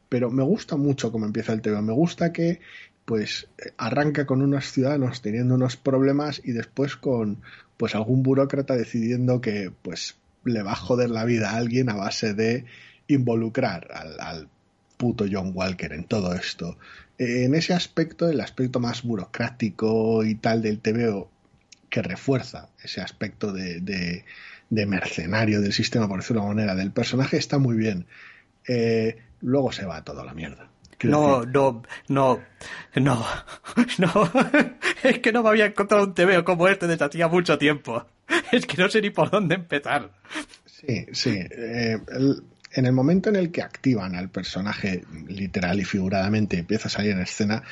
pero 0.08 0.32
me 0.32 0.44
gusta 0.44 0.78
mucho 0.78 1.12
cómo 1.12 1.26
empieza 1.26 1.52
el 1.52 1.62
TV. 1.62 1.82
Me 1.82 1.94
gusta 1.94 2.32
que 2.32 2.62
pues 3.06 3.48
arranca 3.78 4.26
con 4.26 4.42
unos 4.42 4.72
ciudadanos 4.72 5.22
teniendo 5.22 5.56
unos 5.56 5.78
problemas 5.78 6.42
y 6.44 6.52
después 6.52 6.96
con 6.96 7.42
pues 7.78 7.96
algún 7.96 8.24
burócrata 8.24 8.76
decidiendo 8.76 9.42
que 9.42 9.72
pues 9.82 10.16
le 10.44 10.64
va 10.64 10.74
a 10.74 10.76
joder 10.76 11.10
la 11.10 11.26
vida 11.26 11.52
a 11.52 11.58
alguien 11.58 11.90
a 11.90 11.96
base 11.96 12.34
de 12.34 12.66
involucrar 13.08 13.88
al, 13.92 14.50
puto 14.98 15.26
John 15.30 15.52
Walker 15.54 15.92
en 15.92 16.06
todo 16.06 16.34
esto. 16.34 16.78
En 17.18 17.54
ese 17.54 17.74
aspecto, 17.74 18.30
el 18.30 18.40
aspecto 18.40 18.80
más 18.80 19.04
burocrático 19.04 20.24
y 20.24 20.36
tal 20.36 20.62
del 20.62 20.80
TVO, 20.80 21.30
que 21.90 22.02
refuerza 22.02 22.70
ese 22.82 23.02
aspecto 23.02 23.52
de, 23.52 24.24
mercenario 24.70 25.60
del 25.60 25.74
sistema, 25.74 26.08
por 26.08 26.22
decirlo 26.22 26.44
de 26.44 26.48
manera, 26.48 26.76
del 26.76 26.92
personaje, 26.92 27.36
está 27.36 27.58
muy 27.58 27.76
bien. 27.76 28.06
Eh, 28.70 29.18
luego 29.42 29.74
se 29.74 29.86
va 29.86 30.02
todo 30.06 30.22
a 30.22 30.26
la 30.26 30.34
mierda. 30.34 30.70
No, 31.04 31.44
no, 31.44 31.84
no, 32.08 32.40
no, 32.96 33.26
no. 33.98 34.32
Es 35.04 35.20
que 35.20 35.32
no 35.32 35.44
me 35.44 35.50
había 35.50 35.66
encontrado 35.66 36.06
un 36.06 36.14
TVO 36.14 36.44
como 36.44 36.68
este 36.68 36.88
desde 36.88 37.06
hacía 37.06 37.28
mucho 37.28 37.58
tiempo. 37.58 38.06
Es 38.52 38.66
que 38.66 38.78
no 38.78 38.90
sé 38.90 39.02
ni 39.02 39.10
por 39.10 39.30
dónde 39.30 39.56
empezar. 39.56 40.12
Sí, 40.66 41.06
sí. 41.12 41.40
Eh, 41.52 42.00
en 42.74 42.86
el 42.86 42.92
momento 42.92 43.30
en 43.30 43.38
el 43.38 43.52
que 43.52 43.62
activan 43.62 44.16
al 44.16 44.30
personaje 44.30 45.04
literal 45.28 45.80
y 45.80 45.86
figuradamente 45.86 46.58
empieza 46.58 46.88
a 46.88 46.92
salir 46.92 47.12
en 47.12 47.22
escena, 47.22 47.64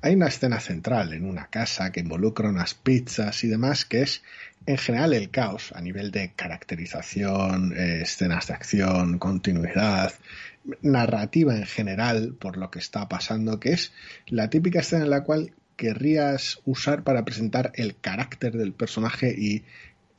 hay 0.00 0.14
una 0.14 0.28
escena 0.28 0.60
central 0.60 1.12
en 1.12 1.24
una 1.24 1.46
casa 1.46 1.90
que 1.90 2.00
involucra 2.00 2.48
unas 2.48 2.74
pizzas 2.74 3.42
y 3.44 3.48
demás, 3.48 3.84
que 3.84 4.02
es 4.02 4.22
en 4.66 4.78
general 4.78 5.14
el 5.14 5.30
caos 5.30 5.72
a 5.74 5.80
nivel 5.80 6.10
de 6.10 6.32
caracterización, 6.34 7.72
eh, 7.76 8.02
escenas 8.02 8.48
de 8.48 8.54
acción, 8.54 9.18
continuidad, 9.18 10.12
narrativa 10.82 11.56
en 11.56 11.66
general 11.66 12.34
por 12.38 12.56
lo 12.56 12.70
que 12.70 12.78
está 12.78 13.08
pasando, 13.08 13.60
que 13.60 13.70
es 13.70 13.92
la 14.26 14.50
típica 14.50 14.80
escena 14.80 15.04
en 15.04 15.10
la 15.10 15.24
cual 15.24 15.52
querrías 15.76 16.60
usar 16.64 17.04
para 17.04 17.24
presentar 17.24 17.72
el 17.74 17.96
carácter 17.96 18.56
del 18.56 18.72
personaje 18.72 19.34
y 19.36 19.64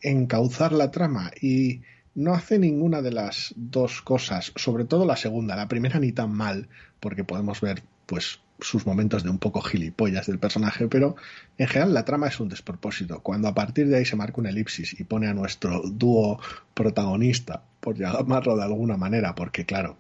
encauzar 0.02 0.72
la 0.72 0.92
trama 0.92 1.32
y 1.42 1.82
no 2.16 2.34
hace 2.34 2.60
ninguna 2.60 3.02
de 3.02 3.12
las 3.12 3.54
dos 3.56 4.02
cosas, 4.02 4.52
sobre 4.56 4.86
todo 4.86 5.06
la 5.06 5.16
segunda, 5.16 5.56
la 5.56 5.68
primera 5.68 6.00
ni 6.00 6.12
tan 6.12 6.32
mal, 6.32 6.68
porque 7.00 7.24
podemos 7.24 7.62
ver 7.62 7.84
pues 8.10 8.40
sus 8.60 8.88
momentos 8.88 9.24
de 9.24 9.30
un 9.30 9.38
poco 9.38 9.62
gilipollas 9.62 10.26
del 10.26 10.40
personaje, 10.40 10.88
pero 10.88 11.16
en 11.60 11.68
general 11.68 11.94
la 11.94 12.06
trama 12.06 12.28
es 12.28 12.40
un 12.40 12.50
despropósito. 12.50 13.22
Cuando 13.22 13.48
a 13.48 13.54
partir 13.54 13.88
de 13.88 13.98
ahí 13.98 14.06
se 14.06 14.16
marca 14.16 14.42
una 14.42 14.50
elipsis 14.50 15.00
y 15.00 15.04
pone 15.04 15.28
a 15.28 15.34
nuestro 15.34 15.84
dúo 15.86 16.42
protagonista, 16.74 17.64
por 17.80 17.96
llamarlo 17.96 18.58
de 18.58 18.64
alguna 18.64 18.98
manera, 18.98 19.36
porque 19.36 19.66
claro, 19.66 19.98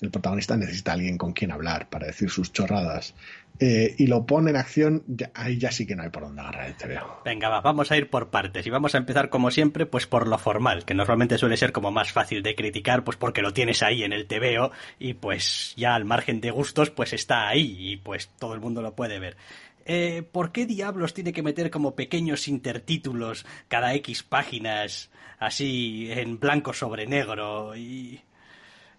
el 0.00 0.10
protagonista 0.10 0.56
necesita 0.56 0.90
a 0.90 0.94
alguien 0.94 1.16
con 1.16 1.32
quien 1.32 1.52
hablar 1.52 1.88
para 1.88 2.08
decir 2.08 2.28
sus 2.28 2.52
chorradas, 2.52 3.14
eh, 3.60 3.94
y 3.98 4.06
lo 4.08 4.26
pone 4.26 4.50
en 4.50 4.56
acción, 4.56 5.04
ya- 5.06 5.30
ahí 5.34 5.58
ya 5.58 5.70
sí 5.70 5.86
que 5.86 5.94
no 5.94 6.02
hay 6.02 6.10
por 6.10 6.22
dónde 6.24 6.40
agarrar 6.40 6.66
el 6.66 6.74
TVO. 6.74 7.22
Venga, 7.24 7.48
va, 7.48 7.60
vamos 7.60 7.90
a 7.92 7.96
ir 7.96 8.10
por 8.10 8.30
partes 8.30 8.66
y 8.66 8.70
vamos 8.70 8.94
a 8.94 8.98
empezar 8.98 9.28
como 9.28 9.50
siempre, 9.50 9.86
pues 9.86 10.06
por 10.06 10.26
lo 10.26 10.38
formal, 10.38 10.84
que 10.84 10.94
normalmente 10.94 11.38
suele 11.38 11.56
ser 11.56 11.70
como 11.72 11.90
más 11.92 12.10
fácil 12.12 12.42
de 12.42 12.54
criticar, 12.54 13.04
pues 13.04 13.16
porque 13.16 13.42
lo 13.42 13.52
tienes 13.52 13.82
ahí 13.82 14.02
en 14.02 14.12
el 14.12 14.26
TVO 14.26 14.72
y 14.98 15.14
pues 15.14 15.74
ya 15.76 15.94
al 15.94 16.04
margen 16.04 16.40
de 16.40 16.50
gustos, 16.50 16.90
pues 16.90 17.12
está 17.12 17.48
ahí 17.48 17.76
y 17.92 17.96
pues 17.98 18.28
todo 18.38 18.54
el 18.54 18.60
mundo 18.60 18.82
lo 18.82 18.94
puede 18.94 19.18
ver. 19.20 19.36
Eh, 19.84 20.22
¿Por 20.30 20.52
qué 20.52 20.64
diablos 20.66 21.12
tiene 21.12 21.32
que 21.32 21.42
meter 21.42 21.70
como 21.70 21.94
pequeños 21.96 22.46
intertítulos 22.48 23.44
cada 23.68 23.94
X 23.94 24.22
páginas 24.22 25.10
así 25.40 26.08
en 26.12 26.38
blanco 26.38 26.72
sobre 26.72 27.06
negro 27.06 27.74
y 27.76 28.20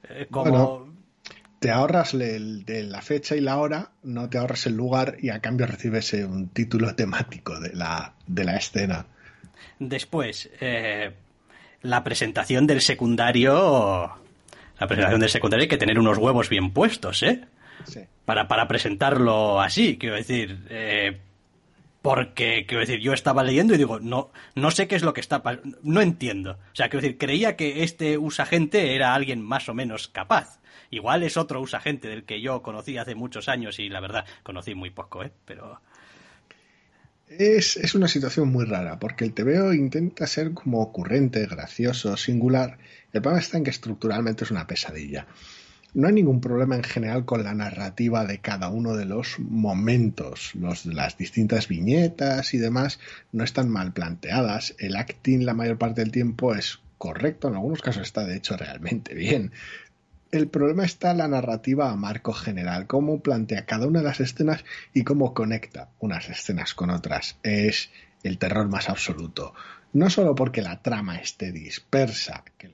eh, 0.09 0.27
como 0.29 0.49
Bueno. 0.51 0.93
Te 1.63 1.71
ahorras 1.71 2.13
el- 2.13 2.65
de 2.65 2.83
la 2.83 3.01
fecha 3.01 3.35
y 3.37 3.39
la 3.41 3.57
hora, 3.57 3.91
no 4.03 4.29
te 4.29 4.37
ahorras 4.37 4.65
el 4.65 4.75
lugar 4.75 5.15
y 5.21 5.29
a 5.29 5.39
cambio 5.39 5.65
recibes 5.65 6.13
eh, 6.13 6.25
un 6.25 6.49
título 6.49 6.93
temático 6.93 7.57
de 7.61 7.73
la, 7.73 8.13
de 8.27 8.43
la 8.43 8.57
escena. 8.57 9.05
Después, 9.79 10.49
eh, 10.59 11.11
la 11.83 12.03
presentación 12.03 12.67
del 12.67 12.81
secundario. 12.81 14.11
La 14.79 14.87
presentación 14.87 15.21
del 15.21 15.29
secundario 15.29 15.63
hay 15.63 15.67
que 15.69 15.77
tener 15.77 15.99
unos 15.99 16.17
huevos 16.17 16.49
bien 16.49 16.71
puestos, 16.71 17.23
¿eh? 17.23 17.45
Sí. 17.85 18.01
Para, 18.25 18.47
para 18.47 18.67
presentarlo 18.67 19.61
así, 19.61 19.97
quiero 19.97 20.15
decir. 20.15 20.65
eh, 20.69 21.17
porque, 22.03 22.65
quiero 22.67 22.81
decir, 22.81 22.99
yo 22.99 23.13
estaba 23.13 23.45
leyendo 23.45 23.73
y 23.73 23.77
digo, 23.77 24.01
no, 24.01 24.33
no 24.55 24.71
sé 24.71 24.89
qué 24.89 24.95
es 24.95 25.03
lo 25.03 25.13
que 25.13 25.21
está. 25.21 25.41
No 25.83 26.01
entiendo. 26.01 26.59
O 26.73 26.75
sea, 26.75 26.89
quiero 26.89 27.01
decir, 27.01 27.17
creía 27.17 27.55
que 27.55 27.83
este 27.83 28.17
usagente 28.17 28.93
era 28.93 29.15
alguien 29.15 29.41
más 29.41 29.69
o 29.69 29.73
menos 29.73 30.09
capaz. 30.09 30.59
Igual 30.91 31.23
es 31.23 31.37
otro 31.37 31.61
usagente 31.61 32.09
del 32.09 32.25
que 32.25 32.41
yo 32.41 32.61
conocí 32.61 32.97
hace 32.97 33.15
muchos 33.15 33.47
años 33.47 33.79
y 33.79 33.87
la 33.87 34.01
verdad, 34.01 34.25
conocí 34.43 34.75
muy 34.75 34.89
poco, 34.89 35.23
¿eh? 35.23 35.31
Pero. 35.45 35.79
Es, 37.29 37.77
es 37.77 37.95
una 37.95 38.09
situación 38.09 38.49
muy 38.49 38.65
rara, 38.65 38.99
porque 38.99 39.23
el 39.23 39.33
TVO 39.33 39.73
intenta 39.73 40.27
ser 40.27 40.53
como 40.53 40.81
ocurrente, 40.81 41.45
gracioso, 41.45 42.17
singular. 42.17 42.79
El 43.13 43.21
problema 43.21 43.39
está 43.39 43.57
en 43.57 43.63
que 43.63 43.69
estructuralmente 43.69 44.43
es 44.43 44.51
una 44.51 44.67
pesadilla. 44.67 45.25
No 45.93 46.07
hay 46.07 46.13
ningún 46.13 46.41
problema 46.41 46.75
en 46.75 46.83
general 46.83 47.23
con 47.23 47.43
la 47.43 47.53
narrativa 47.53 48.25
de 48.25 48.39
cada 48.39 48.69
uno 48.69 48.95
de 48.95 49.05
los 49.05 49.37
momentos. 49.39 50.55
Los, 50.55 50.87
las 50.87 51.17
distintas 51.17 51.67
viñetas 51.67 52.55
y 52.55 52.57
demás 52.57 52.99
no 53.31 53.43
están 53.43 53.69
mal 53.69 53.93
planteadas. 53.93 54.73
El 54.79 54.95
acting 54.95 55.45
la 55.45 55.53
mayor 55.53 55.77
parte 55.77 56.01
del 56.01 56.11
tiempo 56.11 56.55
es 56.55 56.79
correcto, 56.97 57.49
en 57.49 57.55
algunos 57.55 57.81
casos 57.81 58.03
está 58.03 58.25
de 58.25 58.37
hecho 58.37 58.57
realmente 58.57 59.13
bien. 59.13 59.51
El 60.31 60.47
problema 60.47 60.83
está 60.83 61.11
en 61.11 61.19
la 61.19 61.27
narrativa 61.27 61.91
a 61.91 61.95
marco 61.95 62.33
general, 62.33 62.87
cómo 62.87 63.19
plantea 63.19 63.67
cada 63.67 63.85
una 63.85 63.99
de 63.99 64.05
las 64.05 64.19
escenas 64.19 64.65
y 64.95 65.03
cómo 65.03 65.35
conecta 65.35 65.89
unas 65.99 66.27
escenas 66.27 66.73
con 66.73 66.89
otras. 66.89 67.37
Es 67.43 67.91
el 68.23 68.39
terror 68.39 68.67
más 68.67 68.89
absoluto. 68.89 69.53
No 69.91 70.09
solo 70.09 70.33
porque 70.33 70.63
la 70.63 70.81
trama 70.81 71.17
esté 71.17 71.51
dispersa, 71.51 72.43
que 72.57 72.71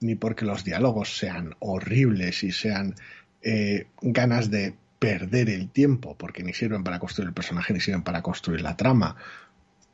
ni 0.00 0.14
porque 0.14 0.44
los 0.44 0.64
diálogos 0.64 1.16
sean 1.16 1.54
horribles 1.58 2.42
y 2.42 2.52
sean 2.52 2.94
eh, 3.42 3.86
ganas 4.00 4.50
de 4.50 4.74
perder 4.98 5.50
el 5.50 5.68
tiempo, 5.68 6.16
porque 6.16 6.44
ni 6.44 6.52
sirven 6.52 6.84
para 6.84 6.98
construir 6.98 7.28
el 7.28 7.34
personaje 7.34 7.72
ni 7.72 7.80
sirven 7.80 8.02
para 8.02 8.22
construir 8.22 8.62
la 8.62 8.76
trama. 8.76 9.16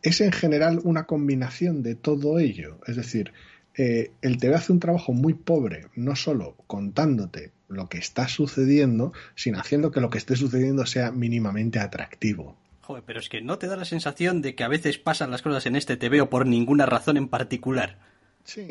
Es 0.03 0.21
en 0.21 0.33
general 0.33 0.81
una 0.85 1.05
combinación 1.05 1.83
de 1.83 1.95
todo 1.95 2.39
ello. 2.39 2.79
Es 2.87 2.97
decir, 2.97 3.33
eh, 3.77 4.11
el 4.23 4.39
TV 4.39 4.55
hace 4.55 4.73
un 4.73 4.81
trabajo 4.81 5.13
muy 5.13 5.35
pobre, 5.35 5.87
no 5.95 6.15
solo 6.15 6.57
contándote 6.67 7.53
lo 7.69 7.89
que 7.89 7.99
está 7.99 8.29
sucediendo, 8.29 9.13
sino 9.35 9.59
haciendo 9.59 9.91
que 9.91 10.01
lo 10.01 10.11
que 10.11 10.19
esté 10.19 10.37
sucediendo 10.37 10.85
sea 10.85 11.11
mínimamente 11.11 11.79
atractivo. 11.79 12.57
Joder, 12.83 13.05
pero 13.07 13.21
es 13.21 13.29
que 13.29 13.41
no 13.41 13.59
te 13.59 13.67
da 13.67 13.77
la 13.77 13.85
sensación 13.85 14.43
de 14.43 14.55
que 14.55 14.65
a 14.65 14.69
veces 14.69 14.99
pasan 14.99 15.31
las 15.31 15.43
cosas 15.43 15.67
en 15.67 15.77
este 15.77 15.97
TVO 15.97 16.31
por 16.31 16.47
ninguna 16.47 16.87
razón 16.87 17.17
en 17.17 17.29
particular. 17.29 17.99
Sí, 18.45 18.67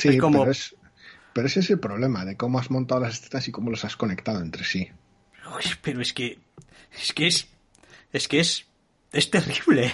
sí, 0.00 0.08
Es 0.08 0.20
como- 0.20 0.40
pero, 0.40 0.50
es, 0.50 0.74
pero 1.32 1.46
ese 1.46 1.60
es 1.60 1.70
el 1.70 1.78
problema 1.80 2.24
de 2.24 2.36
cómo 2.36 2.58
has 2.58 2.70
montado 2.70 3.00
las 3.00 3.22
escenas 3.22 3.46
y 3.48 3.52
cómo 3.52 3.70
los 3.70 3.84
has 3.84 3.96
conectado 3.96 4.40
entre 4.40 4.64
sí. 4.64 4.88
Pero 5.82 6.00
es 6.00 6.12
que. 6.12 6.38
Es 7.00 7.12
que 7.12 7.26
es. 7.26 7.48
Es 8.12 8.28
que 8.28 8.40
es. 8.40 8.66
Es 9.12 9.30
terrible. 9.30 9.92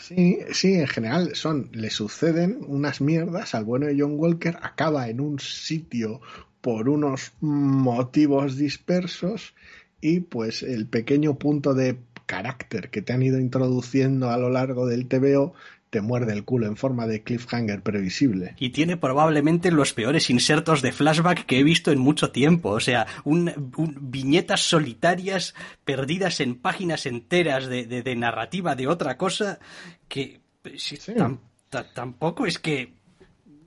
Sí, 0.00 0.38
sí, 0.52 0.74
en 0.74 0.86
general 0.86 1.34
son, 1.34 1.70
le 1.72 1.90
suceden 1.90 2.58
unas 2.68 3.00
mierdas 3.00 3.54
al 3.54 3.64
bueno 3.64 3.86
de 3.86 3.96
John 3.98 4.12
Walker, 4.16 4.56
acaba 4.62 5.08
en 5.08 5.20
un 5.20 5.40
sitio 5.40 6.20
por 6.60 6.88
unos 6.88 7.32
motivos 7.40 8.56
dispersos 8.56 9.54
y 10.00 10.20
pues 10.20 10.62
el 10.62 10.86
pequeño 10.86 11.38
punto 11.38 11.74
de 11.74 11.98
carácter 12.26 12.90
que 12.90 13.02
te 13.02 13.12
han 13.12 13.22
ido 13.22 13.38
introduciendo 13.40 14.30
a 14.30 14.38
lo 14.38 14.48
largo 14.48 14.86
del 14.86 15.08
TVO 15.08 15.54
te 15.94 16.00
muerde 16.00 16.32
el 16.32 16.42
culo 16.44 16.66
en 16.66 16.76
forma 16.76 17.06
de 17.06 17.22
cliffhanger 17.22 17.80
previsible. 17.82 18.56
Y 18.58 18.70
tiene 18.70 18.96
probablemente 18.96 19.70
los 19.70 19.92
peores 19.92 20.28
insertos 20.28 20.82
de 20.82 20.90
flashback 20.90 21.46
que 21.46 21.60
he 21.60 21.62
visto 21.62 21.92
en 21.92 22.00
mucho 22.00 22.32
tiempo. 22.32 22.70
O 22.70 22.80
sea, 22.80 23.06
un, 23.22 23.70
un- 23.76 23.96
viñetas 24.10 24.60
solitarias 24.62 25.54
perdidas 25.84 26.40
en 26.40 26.56
páginas 26.56 27.06
enteras 27.06 27.66
de, 27.68 27.86
de- 27.86 28.02
de 28.02 28.16
narrativa 28.16 28.74
de 28.74 28.88
otra 28.88 29.16
cosa 29.16 29.60
que. 30.08 30.40
si 30.76 30.96
Sí. 30.96 31.12
tam- 31.12 31.38
ta- 31.70 31.86
tampoco 31.94 32.44
es 32.44 32.58
que. 32.58 32.92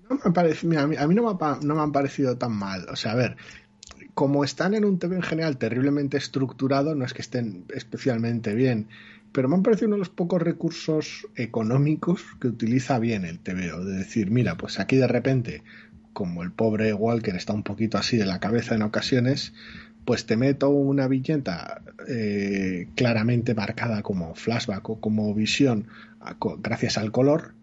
No 0.10 0.20
me 0.26 0.32
parece, 0.32 0.68
mira, 0.68 0.82
a 0.84 0.88
mí, 0.88 0.96
a 0.98 1.08
mí 1.08 1.16
no, 1.16 1.24
me 1.24 1.32
ha, 1.32 1.38
pa- 1.38 1.60
no 1.64 1.76
me 1.76 1.82
han 1.82 1.94
parecido 1.94 2.38
tan 2.38 2.52
mal. 2.52 2.86
O 2.92 2.98
sea, 2.98 3.14
a 3.14 3.16
ver, 3.16 3.38
como 4.14 4.44
están 4.44 4.74
en 4.74 4.84
un 4.84 5.00
TV 5.00 5.16
en 5.16 5.22
general 5.22 5.58
terriblemente 5.58 6.18
estructurado, 6.18 6.94
no 6.94 7.06
es 7.06 7.14
que 7.14 7.22
estén 7.22 7.64
especialmente 7.74 8.54
bien, 8.54 8.90
pero 9.38 9.50
me 9.50 9.56
han 9.56 9.62
parecido 9.62 9.86
uno 9.90 9.98
de 9.98 10.00
los 10.00 10.10
pocos 10.10 10.42
recursos 10.42 11.28
económicos 11.36 12.24
que 12.42 12.48
utiliza 12.48 12.98
bien 12.98 13.24
el 13.24 13.38
TVO. 13.38 13.86
De 13.86 13.96
decir, 13.98 14.32
mira, 14.32 14.58
pues 14.58 14.80
aquí 14.80 14.96
de 14.96 15.06
repente, 15.08 15.62
como 16.12 16.42
el 16.42 16.52
pobre 16.52 16.92
Walker 16.92 17.36
está 17.36 17.54
un 17.54 17.62
poquito 17.62 18.00
así 18.00 18.18
de 18.18 18.26
la 18.26 18.40
cabeza 18.40 18.74
en 18.74 18.82
ocasiones, 18.82 19.54
pues 20.06 20.26
te 20.26 20.38
meto 20.38 20.70
una 20.70 21.08
viñeta 21.08 21.84
eh, 22.08 22.88
claramente 22.96 23.54
marcada 23.54 24.02
como 24.02 24.34
flashback 24.34 24.90
o 24.90 25.00
como 25.00 25.32
visión 25.36 25.86
gracias 26.64 26.98
al 26.98 27.12
color 27.12 27.54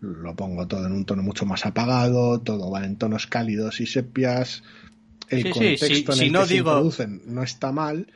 lo 0.00 0.34
pongo 0.36 0.66
todo 0.66 0.86
en 0.86 0.92
un 0.92 1.04
tono 1.04 1.22
mucho 1.22 1.44
más 1.44 1.66
apagado, 1.66 2.40
todo 2.40 2.70
va 2.70 2.84
en 2.86 2.96
tonos 2.96 3.26
cálidos 3.26 3.80
y 3.82 3.86
sepias. 3.86 4.62
El 5.28 5.42
Sí, 5.42 5.48
sí, 5.48 5.50
contexto 5.52 6.12
en 6.12 6.18
si 6.18 6.24
el 6.26 6.32
no 6.32 6.40
que 6.40 6.46
se 6.46 6.54
digo- 6.54 6.70
introducen 6.70 7.22
no 7.26 7.42
está 7.42 7.72
mal, 7.72 8.06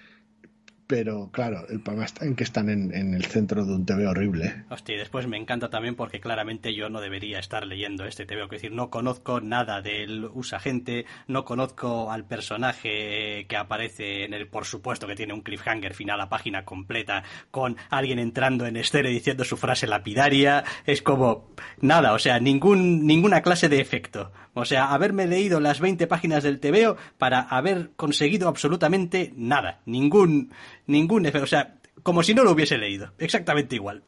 pero 0.89 1.29
claro, 1.31 1.69
el 1.69 1.81
problema 1.81 2.07
está 2.07 2.25
en 2.25 2.35
que 2.35 2.45
están 2.45 2.71
en, 2.71 2.95
en 2.95 3.13
el 3.15 3.27
centro 3.27 3.65
de 3.65 3.75
un 3.75 3.85
TV 3.85 4.07
horrible. 4.07 4.65
Hostia, 4.71 4.95
y 4.95 4.99
después 4.99 5.27
me 5.27 5.37
encanta 5.37 5.69
también 5.69 5.95
porque 5.95 6.19
claramente 6.19 6.75
yo 6.75 6.89
no 6.89 7.03
debería 7.03 7.39
estar 7.39 7.67
leyendo 7.67 8.07
este 8.07 8.25
TVO. 8.25 8.45
Es 8.45 8.51
decir, 8.51 8.73
no 8.73 8.89
conozco 8.89 9.43
nada 9.43 9.83
del 9.83 10.25
usagente, 10.25 11.05
no 11.27 11.45
conozco 11.45 12.11
al 12.11 12.25
personaje 12.25 13.47
que 13.47 13.57
aparece 13.57 14.25
en 14.25 14.33
el, 14.33 14.49
por 14.49 14.65
supuesto 14.65 15.07
que 15.07 15.15
tiene 15.15 15.35
un 15.35 15.43
cliffhanger 15.43 15.93
final 15.93 16.23
a 16.23 16.31
página 16.31 16.65
completa 16.65 17.23
con 17.51 17.77
alguien 17.91 18.19
entrando 18.19 18.65
en 18.65 18.79
escena 18.79 19.11
y 19.11 19.15
diciendo 19.15 19.45
su 19.45 19.59
frase 19.59 19.87
lapidaria. 19.87 20.65
Es 20.87 21.03
como 21.03 21.51
nada, 21.83 22.15
o 22.15 22.19
sea, 22.19 22.41
ningún, 22.41 23.07
ninguna 23.07 23.43
clase 23.43 23.69
de 23.69 23.81
efecto. 23.81 24.33
O 24.59 24.65
sea, 24.65 24.93
haberme 24.93 25.27
leído 25.29 25.61
las 25.61 25.79
20 25.79 26.09
páginas 26.09 26.43
del 26.43 26.59
TVO 26.59 26.97
para 27.17 27.43
haber 27.43 27.91
conseguido 27.95 28.49
absolutamente 28.49 29.33
nada. 29.37 29.81
Ningún, 29.87 30.51
ningún. 30.87 31.25
O 31.27 31.47
sea, 31.47 31.77
como 32.03 32.25
si 32.25 32.35
no 32.35 32.43
lo 32.43 32.51
hubiese 32.51 32.77
leído. 32.77 33.13
Exactamente 33.19 33.77
igual. 33.77 34.03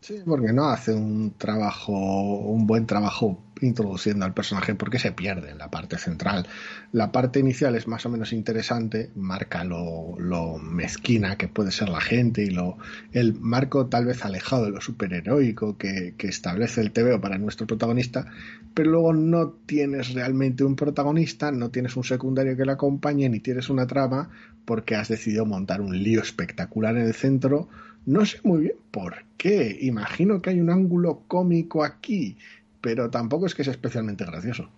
Sí, 0.00 0.16
porque 0.26 0.52
no 0.52 0.68
hace 0.68 0.92
un 0.92 1.34
trabajo, 1.38 1.92
un 1.92 2.66
buen 2.66 2.86
trabajo 2.86 3.42
introduciendo 3.60 4.24
al 4.24 4.34
personaje 4.34 4.74
porque 4.74 4.98
se 4.98 5.12
pierde 5.12 5.50
en 5.50 5.58
la 5.58 5.70
parte 5.70 5.98
central. 5.98 6.46
La 6.92 7.12
parte 7.12 7.40
inicial 7.40 7.74
es 7.74 7.88
más 7.88 8.04
o 8.06 8.10
menos 8.10 8.32
interesante, 8.32 9.10
marca 9.14 9.64
lo, 9.64 10.16
lo 10.18 10.58
mezquina 10.58 11.36
que 11.36 11.48
puede 11.48 11.70
ser 11.70 11.88
la 11.88 12.00
gente 12.00 12.42
y 12.42 12.50
lo 12.50 12.78
el 13.12 13.34
marco 13.34 13.86
tal 13.86 14.06
vez 14.06 14.24
alejado 14.24 14.66
de 14.66 14.70
lo 14.70 14.80
superheroico 14.80 15.76
que, 15.76 16.14
que 16.16 16.28
establece 16.28 16.80
el 16.80 16.92
TVO 16.92 17.20
para 17.20 17.38
nuestro 17.38 17.66
protagonista, 17.66 18.26
pero 18.74 18.90
luego 18.90 19.12
no 19.14 19.50
tienes 19.64 20.12
realmente 20.12 20.64
un 20.64 20.76
protagonista, 20.76 21.50
no 21.50 21.70
tienes 21.70 21.96
un 21.96 22.04
secundario 22.04 22.56
que 22.56 22.66
le 22.66 22.72
acompañe, 22.72 23.28
ni 23.28 23.40
tienes 23.40 23.70
una 23.70 23.86
trama, 23.86 24.28
porque 24.66 24.96
has 24.96 25.08
decidido 25.08 25.46
montar 25.46 25.80
un 25.80 26.02
lío 26.02 26.20
espectacular 26.20 26.96
en 26.96 27.06
el 27.06 27.14
centro. 27.14 27.68
No 28.04 28.26
sé 28.26 28.38
muy 28.44 28.60
bien 28.62 28.76
por 28.90 29.24
qué. 29.38 29.78
Imagino 29.80 30.42
que 30.42 30.50
hay 30.50 30.60
un 30.60 30.70
ángulo 30.70 31.22
cómico 31.26 31.84
aquí, 31.84 32.36
pero 32.80 33.10
tampoco 33.10 33.46
es 33.46 33.54
que 33.54 33.64
sea 33.64 33.72
especialmente 33.72 34.24
gracioso. 34.24 34.68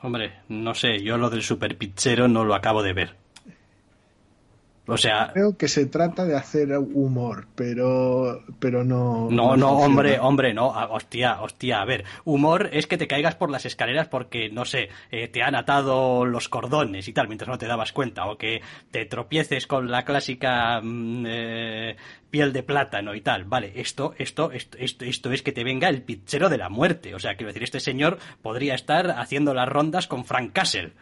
Hombre, 0.00 0.32
no 0.48 0.74
sé, 0.74 1.02
yo 1.02 1.18
lo 1.18 1.28
del 1.28 1.42
super 1.42 1.76
pizzero 1.76 2.28
no 2.28 2.44
lo 2.44 2.54
acabo 2.54 2.82
de 2.82 2.92
ver. 2.92 3.16
O 4.88 4.96
sea, 4.96 5.30
Creo 5.32 5.56
que 5.56 5.68
se 5.68 5.86
trata 5.86 6.24
de 6.24 6.34
hacer 6.34 6.76
humor, 6.78 7.46
pero, 7.54 8.42
pero 8.58 8.84
no. 8.84 9.28
No, 9.30 9.56
no, 9.56 9.72
hombre, 9.72 10.18
hombre, 10.18 10.54
no. 10.54 10.72
Ah, 10.74 10.88
Hostia, 10.90 11.40
hostia, 11.42 11.80
a 11.80 11.84
ver. 11.84 12.04
Humor 12.24 12.70
es 12.72 12.86
que 12.86 12.96
te 12.96 13.06
caigas 13.06 13.34
por 13.34 13.50
las 13.50 13.66
escaleras 13.66 14.08
porque, 14.08 14.48
no 14.48 14.64
sé, 14.64 14.88
eh, 15.10 15.28
te 15.28 15.42
han 15.42 15.54
atado 15.54 16.24
los 16.24 16.48
cordones 16.48 17.06
y 17.06 17.12
tal 17.12 17.28
mientras 17.28 17.48
no 17.48 17.58
te 17.58 17.66
dabas 17.66 17.92
cuenta. 17.92 18.26
O 18.26 18.38
que 18.38 18.62
te 18.90 19.04
tropieces 19.04 19.66
con 19.66 19.90
la 19.90 20.04
clásica 20.04 20.80
mm, 20.82 21.24
eh, 21.26 21.96
piel 22.30 22.52
de 22.52 22.62
plátano 22.62 23.14
y 23.14 23.20
tal. 23.20 23.44
Vale, 23.44 23.72
esto, 23.76 24.14
esto, 24.18 24.50
esto, 24.52 24.78
esto, 24.78 25.04
esto 25.04 25.32
es 25.32 25.42
que 25.42 25.52
te 25.52 25.64
venga 25.64 25.88
el 25.88 26.02
pizzero 26.02 26.48
de 26.48 26.58
la 26.58 26.68
muerte. 26.68 27.14
O 27.14 27.18
sea, 27.18 27.36
quiero 27.36 27.48
decir, 27.48 27.62
este 27.62 27.80
señor 27.80 28.18
podría 28.42 28.74
estar 28.74 29.10
haciendo 29.10 29.54
las 29.54 29.68
rondas 29.68 30.06
con 30.06 30.24
Frank 30.24 30.52
Castle. 30.52 30.92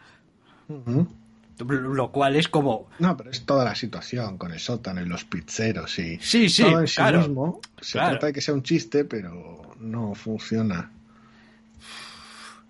Lo 1.59 2.11
cual 2.11 2.35
es 2.35 2.47
como, 2.47 2.89
No, 2.99 3.17
pero 3.17 3.31
es 3.31 3.45
toda 3.45 3.65
la 3.65 3.73
situación 3.75 4.37
con 4.37 4.51
el 4.51 4.59
sótano 4.59 5.01
y 5.01 5.05
los 5.05 5.23
pizzeros 5.25 5.97
y 5.99 6.19
Sí, 6.19 6.49
sí, 6.49 6.63
todo 6.63 6.81
en 6.81 6.87
sí 6.87 6.95
claro, 6.97 7.19
mismo. 7.19 7.61
Se 7.81 7.93
claro. 7.93 8.11
trata 8.11 8.27
de 8.27 8.33
que 8.33 8.41
sea 8.41 8.53
un 8.53 8.63
chiste, 8.63 9.05
pero 9.05 9.75
no 9.79 10.13
funciona. 10.13 10.91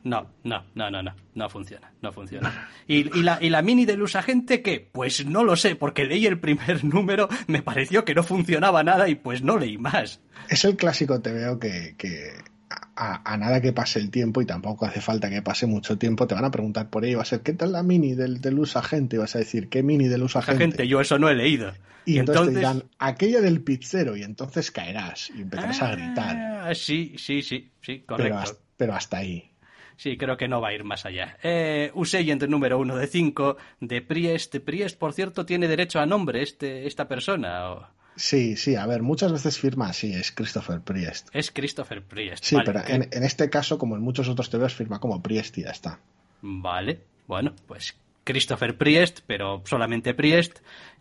No, 0.03 0.25
no, 0.45 0.63
no, 0.75 0.89
no, 0.89 1.03
no, 1.03 1.13
no 1.35 1.49
funciona, 1.49 1.91
no 2.01 2.13
funciona. 2.13 2.69
¿Y, 2.87 3.17
y 3.19 3.23
la, 3.23 3.39
¿Y 3.41 3.49
la 3.49 3.61
mini 3.61 3.85
de 3.85 3.97
luz 3.97 4.15
agente 4.15 4.61
qué? 4.61 4.87
Pues 4.89 5.25
no 5.25 5.43
lo 5.43 5.57
sé, 5.57 5.75
porque 5.75 6.05
leí 6.05 6.25
el 6.25 6.39
primer 6.39 6.83
número, 6.85 7.27
me 7.47 7.61
pareció 7.61 8.05
que 8.05 8.15
no 8.15 8.23
funcionaba 8.23 8.83
nada 8.83 9.09
y 9.09 9.15
pues 9.15 9.41
no 9.41 9.57
leí 9.57 9.77
más. 9.77 10.21
Es 10.49 10.63
el 10.63 10.77
clásico 10.77 11.19
te 11.19 11.33
veo 11.33 11.59
que, 11.59 11.95
que 11.97 12.31
a, 12.97 13.33
a 13.33 13.37
nada 13.37 13.61
que 13.61 13.71
pase 13.73 13.99
el 13.99 14.09
tiempo 14.09 14.41
y 14.41 14.45
tampoco 14.45 14.85
hace 14.85 14.99
falta 15.01 15.29
que 15.29 15.41
pase 15.41 15.67
mucho 15.67 15.97
tiempo, 15.97 16.25
te 16.27 16.33
van 16.35 16.45
a 16.45 16.51
preguntar 16.51 16.89
por 16.89 17.05
ello. 17.05 17.17
Va 17.17 17.21
a 17.23 17.25
ser, 17.25 17.41
¿qué 17.41 17.53
tal 17.53 17.71
la 17.71 17.83
mini 17.83 18.15
del, 18.15 18.41
del 18.41 18.57
usa 18.59 18.81
agente? 18.81 19.15
Y 19.15 19.19
vas 19.19 19.35
a 19.35 19.39
decir, 19.39 19.69
¿qué 19.69 19.83
mini 19.83 20.07
del 20.07 20.23
usa 20.23 20.41
gente, 20.41 20.87
yo 20.87 20.99
eso 20.99 21.19
no 21.19 21.29
he 21.29 21.35
leído. 21.35 21.71
Y 22.05 22.19
entonces, 22.19 22.53
te 22.53 22.59
dirán, 22.59 22.83
aquella 22.99 23.41
del 23.41 23.61
pizzero, 23.61 24.15
y 24.17 24.23
entonces 24.23 24.71
caerás 24.71 25.29
y 25.29 25.41
empezarás 25.41 25.81
a 25.81 25.91
gritar. 25.95 26.37
Ah, 26.37 26.71
sí, 26.73 27.15
sí, 27.17 27.41
sí, 27.41 27.69
sí, 27.81 27.97
Pero 27.97 28.05
correcto. 28.07 28.37
hasta, 28.39 28.59
pero 28.77 28.93
hasta 28.95 29.17
ahí. 29.17 29.51
Sí, 29.97 30.15
creo 30.15 30.37
que 30.37 30.47
no 30.47 30.61
va 30.61 30.69
a 30.69 30.73
ir 30.73 30.83
más 30.83 31.05
allá. 31.05 31.37
Eh, 31.43 31.91
Usagent 31.95 32.43
número 32.43 32.79
uno 32.79 32.95
de 32.95 33.07
cinco 33.07 33.57
de 33.79 34.01
Priest. 34.01 34.55
Priest, 34.57 34.97
por 34.97 35.11
cierto, 35.13 35.45
tiene 35.45 35.67
derecho 35.67 35.99
a 35.99 36.05
nombre 36.05 36.41
este, 36.43 36.87
esta 36.87 37.07
persona. 37.07 37.71
o- 37.71 37.87
Sí, 38.17 38.57
sí, 38.57 38.75
a 38.75 38.85
ver, 38.85 39.01
muchas 39.03 39.31
veces 39.31 39.57
firma 39.57 39.87
así, 39.89 40.11
es 40.11 40.31
Christopher 40.33 40.81
Priest. 40.81 41.29
Es 41.31 41.51
Christopher 41.51 42.01
Priest. 42.03 42.43
Sí, 42.43 42.55
Vale, 42.55 42.65
pero 42.65 42.83
que- 42.85 42.93
en, 42.93 43.07
en 43.11 43.23
este 43.23 43.49
caso, 43.49 43.77
como 43.77 43.95
en 43.95 44.01
muchos 44.01 44.27
otros 44.27 44.49
TVs, 44.49 44.73
firma 44.73 44.99
como 44.99 45.21
Priest 45.21 45.57
y 45.59 45.63
ya 45.63 45.69
está. 45.69 45.99
Vale, 46.41 46.99
bueno, 47.27 47.53
pues 47.67 47.95
Christopher 48.23 48.77
Priest, 48.77 49.19
pero 49.25 49.61
solamente 49.65 50.13
Priest, 50.13 50.59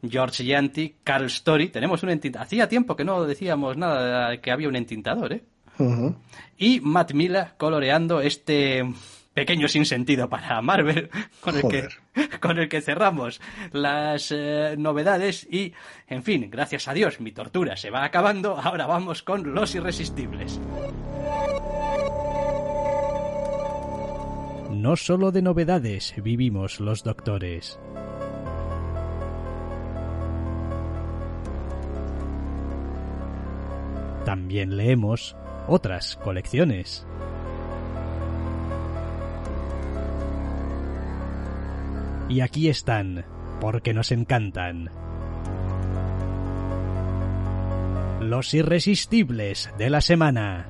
George 0.09 0.45
Yanti, 0.45 0.95
Carl 1.03 1.25
Story. 1.27 1.71
Tenemos 1.71 2.03
un 2.05 2.11
entintador. 2.11 2.47
Hacía 2.47 2.69
tiempo 2.69 2.95
que 2.95 3.05
no 3.05 3.25
decíamos 3.25 3.77
nada 3.77 4.31
de 4.31 4.41
que 4.41 4.51
había 4.53 4.69
un 4.69 4.77
entintador, 4.77 5.33
¿eh? 5.33 5.43
Y 6.57 6.81
Matt 6.81 7.13
Miller 7.13 7.49
coloreando 7.59 8.21
este 8.21 8.85
pequeño 9.37 9.69
sinsentido 9.69 10.31
para 10.31 10.63
Marvel 10.63 11.11
con 11.43 11.57
el, 11.57 11.69
que, 11.69 11.89
con 12.41 12.59
el 12.59 12.71
que 12.71 12.81
cerramos 12.81 13.43
las 13.71 14.33
eh, 14.35 14.77
novedades 14.79 15.47
y, 15.51 15.75
en 16.09 16.23
fin, 16.23 16.49
gracias 16.51 16.89
a 16.89 16.95
Dios, 16.95 17.21
mi 17.21 17.33
tortura 17.33 17.77
se 17.77 17.91
va 17.91 18.03
acabando. 18.03 18.57
Ahora 18.57 18.87
vamos 18.87 19.23
con 19.23 19.55
Los 19.55 19.75
Irresistibles. 19.75 20.59
No 24.71 24.97
solo 24.97 25.31
de 25.33 25.43
novedades 25.43 26.15
vivimos 26.17 26.81
los 26.81 27.05
doctores. 27.05 27.79
También 34.25 34.79
leemos 34.79 35.37
otras 35.69 36.17
colecciones. 36.17 37.07
Y 42.29 42.41
aquí 42.41 42.69
están, 42.69 43.25
porque 43.61 43.95
nos 43.95 44.13
encantan. 44.13 44.91
Los 48.21 48.55
irresistibles 48.55 49.71
de 49.79 49.91
la 49.91 50.01
semana. 50.01 50.67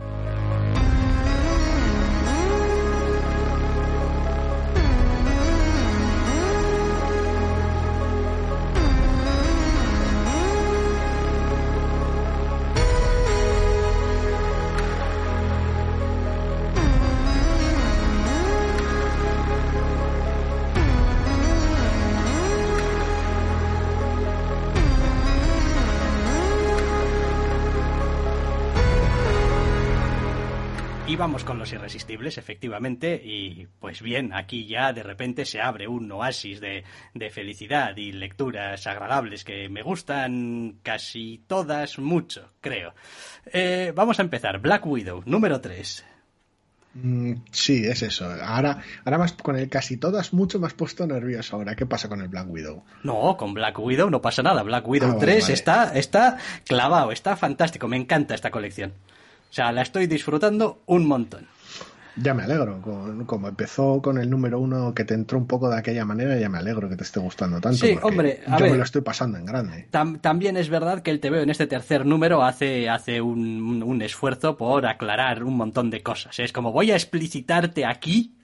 Vamos 31.27 31.43
con 31.43 31.59
los 31.59 31.73
irresistibles, 31.73 32.39
efectivamente, 32.39 33.21
y 33.21 33.67
pues 33.81 34.01
bien, 34.01 34.33
aquí 34.33 34.65
ya 34.69 34.93
de 34.93 35.03
repente 35.03 35.45
se 35.45 35.61
abre 35.61 35.89
un 35.89 36.09
oasis 36.13 36.61
de, 36.61 36.85
de 37.15 37.31
felicidad 37.31 37.97
y 37.97 38.13
lecturas 38.13 38.87
agradables 38.87 39.43
que 39.43 39.69
me 39.69 39.83
gustan 39.83 40.77
casi 40.85 41.43
todas 41.49 41.99
mucho, 41.99 42.53
creo. 42.61 42.95
Eh, 43.47 43.93
vamos 43.93 44.21
a 44.21 44.23
empezar. 44.23 44.61
Black 44.61 44.87
Widow, 44.87 45.25
número 45.27 45.61
3. 45.61 46.05
Mm, 46.95 47.33
sí, 47.51 47.85
es 47.85 48.05
eso. 48.05 48.31
Ahora, 48.31 48.79
ahora 49.05 49.19
más 49.19 49.33
con 49.33 49.57
el 49.57 49.69
casi 49.69 49.97
todas 49.97 50.33
mucho 50.33 50.61
más 50.61 50.75
puesto 50.75 51.09
nervioso. 51.09 51.57
Ahora, 51.57 51.75
¿qué 51.75 51.87
pasa 51.87 52.09
con 52.09 52.21
el 52.23 52.29
Black 52.29 52.49
Widow? 52.49 52.85
No, 53.03 53.37
con 53.37 53.53
Black 53.53 53.77
Widow 53.81 54.09
no 54.11 54.23
pasa 54.23 54.45
nada. 54.45 54.63
Black 54.63 54.87
Widow 54.87 55.09
Ah, 55.11 55.15
vale, 55.15 55.27
3 55.27 55.43
vale. 55.43 55.55
Está, 55.55 55.93
está 55.99 56.39
clavado, 56.65 57.11
está 57.11 57.35
fantástico. 57.35 57.89
Me 57.89 57.97
encanta 57.97 58.37
esta 58.37 58.53
colección. 58.53 58.93
O 59.51 59.53
sea, 59.57 59.73
la 59.73 59.83
estoy 59.83 60.07
disfrutando 60.07 60.83
un 60.87 61.07
montón. 61.07 61.47
Ya 62.19 62.33
me 62.33 62.45
alegro. 62.45 62.81
Con- 62.81 63.27
como 63.27 63.49
empezó 63.49 64.01
con 64.01 64.17
el 64.19 64.31
número 64.31 64.59
uno 64.59 64.95
que 64.95 65.05
te 65.05 65.13
entró 65.13 65.37
un 65.37 65.47
poco 65.47 65.69
de 65.69 65.77
aquella 65.79 66.05
manera, 66.07 66.39
ya 66.39 66.49
me 66.49 66.57
alegro 66.59 66.89
que 66.89 66.97
te 66.97 67.05
esté 67.05 67.21
gustando 67.21 67.61
tanto. 67.61 67.77
Sí, 67.79 67.95
hombre, 68.03 68.41
a 68.47 68.57
yo 68.57 68.63
ver. 68.65 68.73
me 68.73 68.79
lo 68.79 68.85
estoy 68.85 69.03
pasando 69.03 69.37
en 69.37 69.45
grande. 69.45 69.89
Tam- 69.93 70.21
también 70.23 70.57
es 70.57 70.71
verdad 70.71 71.03
que 71.03 71.11
el 71.11 71.21
TVO 71.21 71.41
en 71.43 71.51
este 71.51 71.67
tercer 71.67 72.07
número 72.07 72.43
hace, 72.43 72.89
hace 72.89 73.21
un, 73.21 73.41
un- 73.63 73.83
un 73.83 74.01
esfuerzo 74.03 74.57
por 74.57 74.87
aclarar 74.87 75.45
un 75.45 75.57
montón 75.59 75.91
de 75.91 76.03
cosas. 76.03 76.39
Es 76.39 76.53
como 76.55 76.73
voy 76.73 76.91
a 76.91 76.95
explicitarte 76.95 77.85
aquí, 77.85 78.35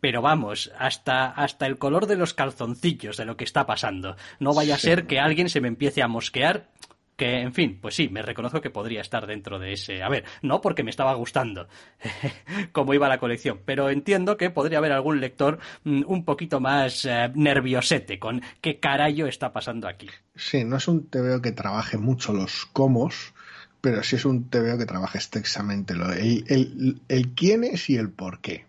pero 0.00 0.20
vamos, 0.20 0.70
hasta, 0.78 1.26
hasta 1.30 1.64
el 1.66 1.78
color 1.78 2.06
de 2.06 2.16
los 2.16 2.34
calzoncillos 2.34 3.16
de 3.16 3.24
lo 3.24 3.38
que 3.38 3.44
está 3.44 3.64
pasando. 3.64 4.16
No 4.38 4.52
vaya 4.52 4.74
a 4.74 4.78
ser 4.78 5.06
que 5.06 5.18
alguien 5.18 5.48
se 5.48 5.62
me 5.62 5.68
empiece 5.68 6.02
a 6.02 6.08
mosquear. 6.08 6.68
Que, 7.16 7.40
en 7.40 7.54
fin, 7.54 7.78
pues 7.80 7.94
sí, 7.94 8.08
me 8.08 8.22
reconozco 8.22 8.60
que 8.60 8.70
podría 8.70 9.00
estar 9.00 9.26
dentro 9.26 9.58
de 9.58 9.72
ese. 9.72 10.02
A 10.02 10.08
ver, 10.08 10.24
no 10.42 10.60
porque 10.60 10.82
me 10.82 10.90
estaba 10.90 11.14
gustando 11.14 11.68
cómo 12.72 12.92
iba 12.92 13.08
la 13.08 13.18
colección, 13.18 13.60
pero 13.64 13.88
entiendo 13.90 14.36
que 14.36 14.50
podría 14.50 14.78
haber 14.78 14.92
algún 14.92 15.20
lector 15.20 15.58
mm, 15.84 16.02
un 16.06 16.24
poquito 16.24 16.58
más 16.58 17.04
eh, 17.04 17.30
nerviosete 17.34 18.18
con 18.18 18.42
qué 18.60 18.80
carayo 18.80 19.26
está 19.26 19.52
pasando 19.52 19.86
aquí. 19.86 20.08
Sí, 20.34 20.64
no 20.64 20.76
es 20.76 20.88
un 20.88 21.06
TVO 21.06 21.40
que 21.40 21.52
trabaje 21.52 21.98
mucho 21.98 22.32
los 22.32 22.66
comos, 22.66 23.32
pero 23.80 24.02
sí 24.02 24.16
es 24.16 24.24
un 24.24 24.48
TVO 24.48 24.78
que 24.78 24.86
trabaja 24.86 25.18
extensamente 25.18 25.94
lo, 25.94 26.12
el, 26.12 26.44
el, 26.48 27.00
el 27.08 27.28
quién 27.34 27.64
es 27.64 27.88
y 27.90 27.96
el 27.96 28.10
por 28.10 28.40
qué. 28.40 28.66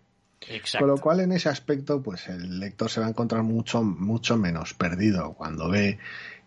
Exacto. 0.48 0.86
Con 0.86 0.94
lo 0.94 1.00
cual, 1.00 1.20
en 1.20 1.32
ese 1.32 1.48
aspecto, 1.48 2.02
pues 2.02 2.28
el 2.28 2.60
lector 2.60 2.90
se 2.90 3.00
va 3.00 3.06
a 3.06 3.08
encontrar 3.10 3.42
mucho, 3.42 3.82
mucho 3.82 4.36
menos 4.36 4.74
perdido 4.74 5.34
cuando 5.34 5.68
ve 5.68 5.98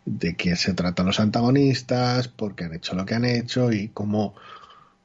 de 0.10 0.36
quién 0.36 0.58
se 0.58 0.74
tratan 0.74 1.06
los 1.06 1.20
antagonistas, 1.20 2.28
por 2.28 2.56
qué 2.56 2.64
han 2.64 2.74
hecho 2.74 2.96
lo 2.96 3.06
que 3.06 3.14
han 3.14 3.26
hecho 3.26 3.72
y 3.72 3.90
cómo 3.90 4.34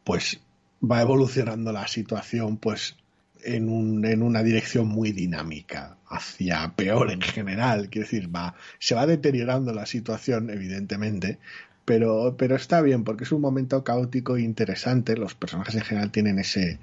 pues 0.02 0.40
va 0.82 1.02
evolucionando 1.02 1.72
la 1.72 1.86
situación 1.88 2.56
pues 2.56 2.96
en, 3.44 3.68
un, 3.68 4.04
en 4.06 4.22
una 4.22 4.42
dirección 4.42 4.88
muy 4.88 5.12
dinámica 5.12 5.98
hacia 6.08 6.72
peor 6.74 7.10
en 7.10 7.20
general. 7.20 7.90
Quiero 7.90 8.06
decir 8.06 8.34
va 8.34 8.54
se 8.78 8.94
va 8.94 9.06
deteriorando 9.06 9.74
la 9.74 9.84
situación 9.84 10.48
evidentemente 10.48 11.38
pero 11.84 12.36
pero 12.38 12.56
está 12.56 12.80
bien 12.80 13.04
porque 13.04 13.24
es 13.24 13.32
un 13.32 13.42
momento 13.42 13.84
caótico 13.84 14.36
e 14.36 14.42
interesante. 14.42 15.18
Los 15.18 15.34
personajes 15.34 15.74
en 15.74 15.82
general 15.82 16.12
tienen 16.12 16.38
ese 16.38 16.78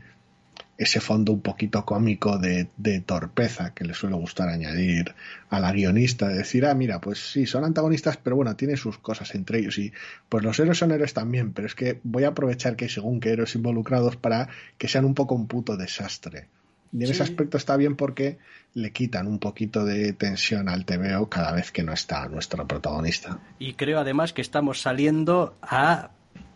ese 0.81 0.99
fondo 0.99 1.31
un 1.31 1.41
poquito 1.41 1.85
cómico 1.85 2.39
de, 2.39 2.69
de 2.75 3.01
torpeza 3.01 3.71
que 3.75 3.85
le 3.85 3.93
suele 3.93 4.15
gustar 4.15 4.49
añadir 4.49 5.13
a 5.51 5.59
la 5.59 5.71
guionista, 5.71 6.27
de 6.27 6.39
decir, 6.39 6.65
ah, 6.65 6.73
mira, 6.73 6.99
pues 6.99 7.19
sí, 7.31 7.45
son 7.45 7.63
antagonistas, 7.63 8.17
pero 8.17 8.35
bueno, 8.35 8.55
tienen 8.55 8.77
sus 8.77 8.97
cosas 8.97 9.35
entre 9.35 9.59
ellos 9.59 9.77
y 9.77 9.93
pues 10.27 10.43
los 10.43 10.59
héroes 10.59 10.79
son 10.79 10.91
héroes 10.91 11.13
también, 11.13 11.53
pero 11.53 11.67
es 11.67 11.75
que 11.75 11.99
voy 12.03 12.23
a 12.23 12.29
aprovechar 12.29 12.75
que 12.75 12.85
hay 12.85 12.89
según 12.89 13.19
qué 13.19 13.29
héroes 13.29 13.53
involucrados 13.53 14.15
para 14.15 14.49
que 14.79 14.87
sean 14.87 15.05
un 15.05 15.13
poco 15.13 15.35
un 15.35 15.47
puto 15.47 15.77
desastre. 15.77 16.47
Y 16.91 17.03
en 17.03 17.11
ese 17.11 17.21
aspecto 17.21 17.57
está 17.57 17.77
bien 17.77 17.95
porque 17.95 18.39
le 18.73 18.91
quitan 18.91 19.27
un 19.27 19.37
poquito 19.37 19.85
de 19.85 20.13
tensión 20.13 20.67
al 20.67 20.83
TVO 20.83 21.29
cada 21.29 21.51
vez 21.51 21.71
que 21.71 21.83
no 21.83 21.93
está 21.93 22.27
nuestro 22.27 22.67
protagonista. 22.67 23.39
Y 23.59 23.75
creo 23.75 23.99
además 23.99 24.33
que 24.33 24.41
estamos 24.41 24.81
saliendo 24.81 25.55
a 25.61 26.09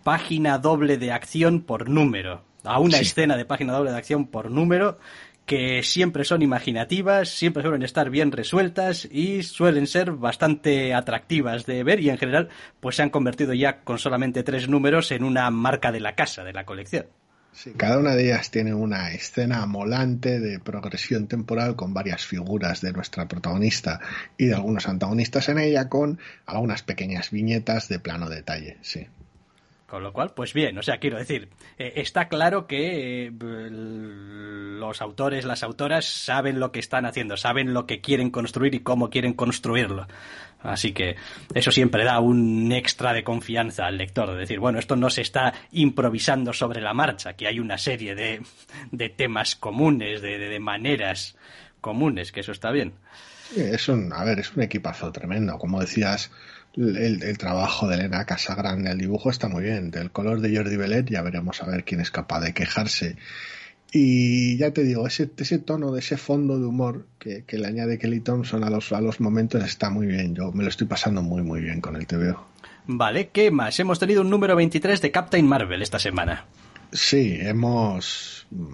página 0.04 0.58
doble 0.58 0.98
de 0.98 1.12
acción 1.12 1.62
por 1.62 1.90
número, 1.90 2.44
a 2.66 2.80
una 2.80 2.98
Sí. 2.98 3.04
escena 3.04 3.38
de 3.38 3.46
página 3.46 3.74
doble 3.74 3.92
de 3.92 3.98
acción 3.98 4.28
por 4.28 4.52
número 4.52 4.98
que 5.46 5.84
siempre 5.84 6.24
son 6.24 6.42
imaginativas, 6.42 7.30
siempre 7.30 7.62
suelen 7.62 7.84
estar 7.84 8.10
bien 8.10 8.32
resueltas 8.32 9.06
y 9.12 9.44
suelen 9.44 9.86
ser 9.86 10.12
bastante 10.12 10.94
atractivas 10.96 11.68
de 11.68 11.84
ver 11.84 12.00
y 12.00 12.10
en 12.10 12.18
general 12.18 12.50
pues 12.80 12.96
se 12.96 13.04
han 13.04 13.12
convertido 13.12 13.54
ya 13.54 13.82
con 13.82 14.00
solamente 14.00 14.42
tres 14.44 14.68
números 14.68 15.12
en 15.12 15.24
una 15.24 15.50
marca 15.52 15.92
de 15.92 16.00
la 16.00 16.16
casa, 16.16 16.44
de 16.44 16.54
la 16.54 16.66
colección. 16.66 17.06
Sí, 17.52 17.72
cada 17.78 18.00
una 18.00 18.16
de 18.16 18.26
ellas 18.26 18.52
tiene 18.52 18.74
una 18.74 19.12
escena 19.14 19.62
amolante 19.62 20.42
de 20.42 20.60
progresión 20.60 21.28
temporal 21.28 21.76
con 21.78 21.94
varias 21.94 22.26
figuras 22.26 22.82
de 22.82 22.92
nuestra 22.92 23.28
protagonista 23.30 24.02
y 24.38 24.48
de 24.48 24.56
algunos 24.56 24.90
antagonistas 24.90 25.48
en 25.48 25.60
ella 25.60 25.88
con 25.88 26.20
algunas 26.48 26.84
pequeñas 26.84 27.32
viñetas 27.32 27.88
de 27.88 28.00
plano 28.00 28.30
detalle, 28.30 28.78
sí. 28.82 29.08
Con 29.88 30.02
lo 30.02 30.12
cual, 30.14 30.34
pues 30.36 30.54
bien, 30.54 30.78
o 30.80 30.82
sea, 30.82 30.98
quiero 30.98 31.18
decir, 31.20 31.48
eh, 31.78 31.94
está 31.98 32.28
claro 32.28 32.66
que 32.66 33.28
eh, 33.28 33.32
los 34.80 35.02
autores, 35.02 35.46
las 35.46 35.62
autoras 35.64 36.06
saben 36.06 36.60
lo 36.60 36.72
que 36.72 36.80
están 36.80 37.06
haciendo, 37.06 37.38
saben 37.38 37.74
lo 37.74 37.86
que 37.86 38.02
quieren 38.02 38.32
construir 38.32 38.74
y 38.76 38.80
cómo 38.80 39.10
quieren 39.10 39.34
construirlo. 39.34 40.08
Así 40.62 40.94
que 40.94 41.16
eso 41.54 41.72
siempre 41.72 42.04
da 42.04 42.20
un 42.20 42.72
extra 42.72 43.14
de 43.14 43.24
confianza 43.24 43.86
al 43.86 43.98
lector, 44.00 44.32
de 44.32 44.38
decir, 44.40 44.60
bueno, 44.60 44.80
esto 44.80 44.96
no 44.96 45.12
se 45.12 45.22
está 45.22 45.54
improvisando 45.72 46.52
sobre 46.54 46.82
la 46.82 46.94
marcha, 46.96 47.34
que 47.34 47.48
hay 47.48 47.60
una 47.60 47.78
serie 47.78 48.16
de, 48.16 48.42
de 48.92 49.10
temas 49.10 49.56
comunes, 49.56 50.22
de- 50.24 50.40
de 50.40 50.60
maneras 50.60 51.38
comunes, 51.86 52.32
que 52.32 52.40
eso 52.40 52.52
está 52.52 52.72
bien. 52.72 52.94
Es 53.56 53.90
un, 53.90 54.12
a 54.12 54.24
ver, 54.24 54.40
es 54.40 54.56
un 54.56 54.64
equipazo 54.64 55.12
tremendo. 55.12 55.60
Como 55.60 55.80
decías, 55.80 56.32
el, 56.76 57.22
el 57.22 57.38
trabajo 57.38 57.88
de 57.88 57.94
Elena 57.94 58.26
Casagrande, 58.26 58.90
el 58.90 58.98
dibujo 58.98 59.30
está 59.30 59.50
muy 59.50 59.66
bien. 59.66 59.92
Del 59.92 60.10
color 60.10 60.42
de 60.42 60.58
Jordi 60.58 60.78
Belet 60.78 61.08
ya 61.08 61.22
veremos 61.22 61.62
a 61.62 61.68
ver 61.68 61.84
quién 61.84 62.02
es 62.02 62.10
capaz 62.10 62.40
de 62.40 62.56
quejarse. 62.56 63.18
Y 63.92 64.58
ya 64.58 64.72
te 64.72 64.84
digo, 64.84 65.06
ese, 65.06 65.30
ese 65.38 65.60
tono 65.60 65.92
de 65.92 66.00
ese 66.00 66.18
fondo 66.18 66.58
de 66.58 66.66
humor 66.66 67.06
que, 67.20 67.44
que 67.44 67.60
le 67.60 67.68
añade 67.68 68.00
Kelly 68.00 68.20
Thompson 68.20 68.64
a 68.64 68.72
los, 68.72 68.92
a 68.92 69.00
los 69.00 69.22
momentos 69.22 69.64
está 69.64 69.92
muy 69.92 70.08
bien. 70.08 70.34
Yo 70.34 70.52
me 70.52 70.64
lo 70.64 70.70
estoy 70.70 70.88
pasando 70.88 71.22
muy, 71.22 71.44
muy 71.44 71.62
bien 71.62 71.82
con 71.82 71.96
el 71.96 72.08
TVO. 72.08 72.48
Vale, 72.88 73.30
¿qué 73.30 73.52
más? 73.52 73.80
Hemos 73.80 74.00
tenido 74.00 74.22
un 74.22 74.32
número 74.32 74.56
23 74.56 75.02
de 75.02 75.12
Captain 75.12 75.48
Marvel 75.48 75.84
esta 75.84 76.00
semana. 76.00 76.46
Sí, 76.92 77.38
hemos, 77.40 78.48
mm, 78.52 78.74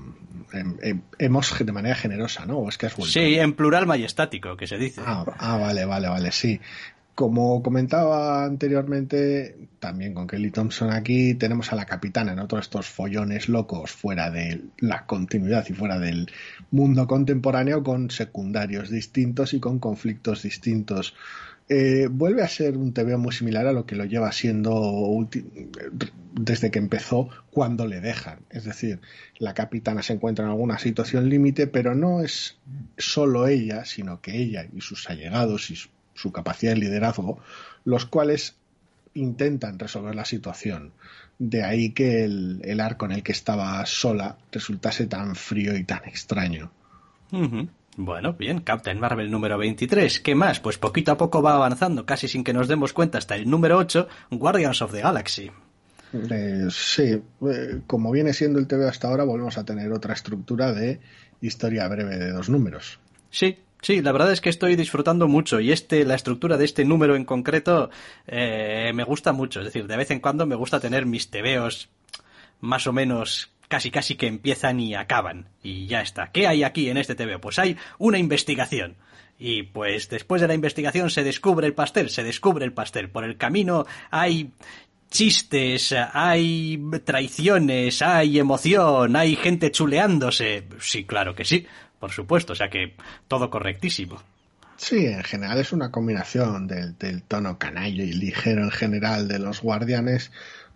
hem- 0.53 0.79
hem- 0.81 1.01
hemos 1.17 1.55
de 1.65 1.71
manera 1.71 1.95
generosa, 1.95 2.45
¿no? 2.45 2.57
¿O 2.59 2.69
es 2.69 2.77
que 2.77 2.85
has 2.87 2.95
vuelto? 2.95 3.11
Sí, 3.13 3.37
en 3.39 3.53
plural 3.53 3.85
majestático, 3.87 4.55
que 4.57 4.67
se 4.67 4.77
dice. 4.77 5.01
Ah, 5.05 5.25
ah, 5.37 5.57
vale, 5.57 5.85
vale, 5.85 6.07
vale, 6.07 6.31
sí. 6.31 6.59
Como 7.13 7.61
comentaba 7.61 8.45
anteriormente, 8.45 9.55
también 9.79 10.13
con 10.13 10.27
Kelly 10.27 10.49
Thompson 10.49 10.91
aquí, 10.91 11.33
tenemos 11.35 11.71
a 11.71 11.75
la 11.75 11.85
capitana 11.85 12.31
en 12.31 12.39
otro 12.39 12.55
de 12.57 12.61
estos 12.61 12.87
follones 12.87 13.49
locos 13.49 13.91
fuera 13.91 14.31
de 14.31 14.61
la 14.79 15.05
continuidad 15.05 15.65
y 15.69 15.73
fuera 15.73 15.99
del 15.99 16.31
mundo 16.71 17.07
contemporáneo 17.07 17.83
con 17.83 18.09
secundarios 18.09 18.89
distintos 18.89 19.53
y 19.53 19.59
con 19.59 19.77
conflictos 19.79 20.41
distintos. 20.43 21.13
Eh, 21.73 22.09
vuelve 22.11 22.43
a 22.43 22.49
ser 22.49 22.75
un 22.75 22.91
TVO 22.91 23.17
muy 23.17 23.31
similar 23.31 23.65
a 23.65 23.71
lo 23.71 23.85
que 23.85 23.95
lo 23.95 24.03
lleva 24.03 24.33
siendo 24.33 25.25
desde 26.33 26.69
que 26.69 26.79
empezó 26.79 27.29
cuando 27.49 27.87
le 27.87 28.01
dejan. 28.01 28.39
Es 28.49 28.65
decir, 28.65 28.99
la 29.37 29.53
capitana 29.53 30.03
se 30.03 30.11
encuentra 30.11 30.43
en 30.43 30.51
alguna 30.51 30.79
situación 30.79 31.29
límite, 31.29 31.67
pero 31.67 31.95
no 31.95 32.23
es 32.23 32.57
solo 32.97 33.47
ella, 33.47 33.85
sino 33.85 34.19
que 34.19 34.35
ella 34.35 34.67
y 34.75 34.81
sus 34.81 35.09
allegados 35.09 35.71
y 35.71 35.77
su, 36.13 36.31
capacidad 36.33 36.73
de 36.73 36.79
liderazgo, 36.79 37.39
los 37.85 38.05
cuales 38.05 38.57
intentan 39.13 39.79
resolver 39.79 40.13
la 40.13 40.25
situación. 40.25 40.91
De 41.39 41.63
ahí 41.63 41.91
que 41.91 42.25
el, 42.25 42.81
arco 42.81 43.05
en 43.05 43.13
el 43.13 43.23
que 43.23 43.31
estaba 43.31 43.85
sola 43.85 44.37
resultase 44.51 45.07
tan 45.07 45.35
frío 45.35 45.77
y 45.77 45.85
tan 45.85 46.03
extraño. 46.03 46.69
Bueno, 47.97 48.33
bien, 48.33 48.61
Captain 48.61 48.99
Marvel 48.99 49.29
número 49.29 49.57
23. 49.57 50.21
¿Qué 50.21 50.33
más? 50.33 50.59
Pues 50.59 50.77
poquito 50.77 51.11
a 51.11 51.17
poco 51.17 51.41
va 51.41 51.55
avanzando, 51.55 52.05
casi 52.05 52.27
sin 52.27 52.43
que 52.43 52.53
nos 52.53 52.67
demos 52.67 52.93
cuenta, 52.93 53.17
hasta 53.17 53.35
el 53.35 53.49
número 53.49 53.77
8, 53.77 54.07
Guardians 54.31 54.81
of 54.81 54.93
the 54.93 55.01
Galaxy. 55.01 55.51
Eh, 56.13 56.67
sí, 56.69 57.21
eh, 57.47 57.81
como 57.87 58.11
viene 58.11 58.33
siendo 58.33 58.59
el 58.59 58.67
TV 58.67 58.87
hasta 58.87 59.07
ahora, 59.07 59.23
volvemos 59.23 59.57
a 59.57 59.65
tener 59.65 59.91
otra 59.91 60.13
estructura 60.13 60.73
de 60.73 60.99
historia 61.41 61.87
breve 61.87 62.17
de 62.17 62.31
dos 62.31 62.49
números. 62.49 62.99
Sí, 63.29 63.59
sí, 63.81 64.01
la 64.01 64.11
verdad 64.11 64.31
es 64.31 64.41
que 64.41 64.49
estoy 64.49 64.75
disfrutando 64.75 65.27
mucho 65.27 65.59
y 65.59 65.71
este, 65.71 66.05
la 66.05 66.15
estructura 66.15 66.57
de 66.57 66.65
este 66.65 66.85
número 66.85 67.15
en 67.15 67.25
concreto 67.25 67.89
eh, 68.27 68.91
me 68.93 69.03
gusta 69.03 69.33
mucho. 69.33 69.59
Es 69.59 69.65
decir, 69.65 69.87
de 69.87 69.97
vez 69.97 70.11
en 70.11 70.19
cuando 70.19 70.45
me 70.45 70.55
gusta 70.55 70.79
tener 70.79 71.05
mis 71.05 71.29
tebeos 71.29 71.89
más 72.59 72.87
o 72.87 72.93
menos 72.93 73.51
casi 73.71 73.89
casi 73.89 74.15
que 74.15 74.27
empiezan 74.27 74.81
y 74.81 74.95
acaban. 74.95 75.47
Y 75.63 75.87
ya 75.87 76.01
está. 76.01 76.29
¿Qué 76.33 76.45
hay 76.45 76.63
aquí 76.63 76.89
en 76.89 76.97
este 76.97 77.15
TVO? 77.15 77.39
Pues 77.39 77.57
hay 77.57 77.77
una 77.99 78.17
investigación. 78.17 78.97
Y 79.39 79.63
pues 79.63 80.09
después 80.09 80.41
de 80.41 80.49
la 80.49 80.53
investigación 80.53 81.09
se 81.09 81.23
descubre 81.23 81.65
el 81.65 81.73
pastel, 81.73 82.09
se 82.09 82.21
descubre 82.21 82.65
el 82.65 82.73
pastel. 82.73 83.09
Por 83.09 83.23
el 83.23 83.37
camino 83.37 83.85
hay 84.09 84.51
chistes, 85.09 85.95
hay 86.13 86.83
traiciones, 87.05 88.01
hay 88.01 88.39
emoción, 88.39 89.15
hay 89.15 89.37
gente 89.37 89.71
chuleándose. 89.71 90.65
Sí, 90.81 91.05
claro 91.05 91.33
que 91.33 91.45
sí, 91.45 91.65
por 91.97 92.11
supuesto. 92.11 92.51
O 92.51 92.55
sea 92.57 92.69
que 92.69 92.95
todo 93.29 93.49
correctísimo. 93.49 94.21
Sí, 94.75 95.05
en 95.05 95.23
general 95.23 95.59
es 95.59 95.71
una 95.71 95.91
combinación 95.91 96.67
del, 96.67 96.97
del 96.97 97.23
tono 97.23 97.57
canallo 97.57 98.03
y 98.03 98.11
ligero 98.11 98.63
en 98.63 98.71
general 98.71 99.29
de 99.29 99.39
los 99.39 99.61
guardianes 99.61 100.31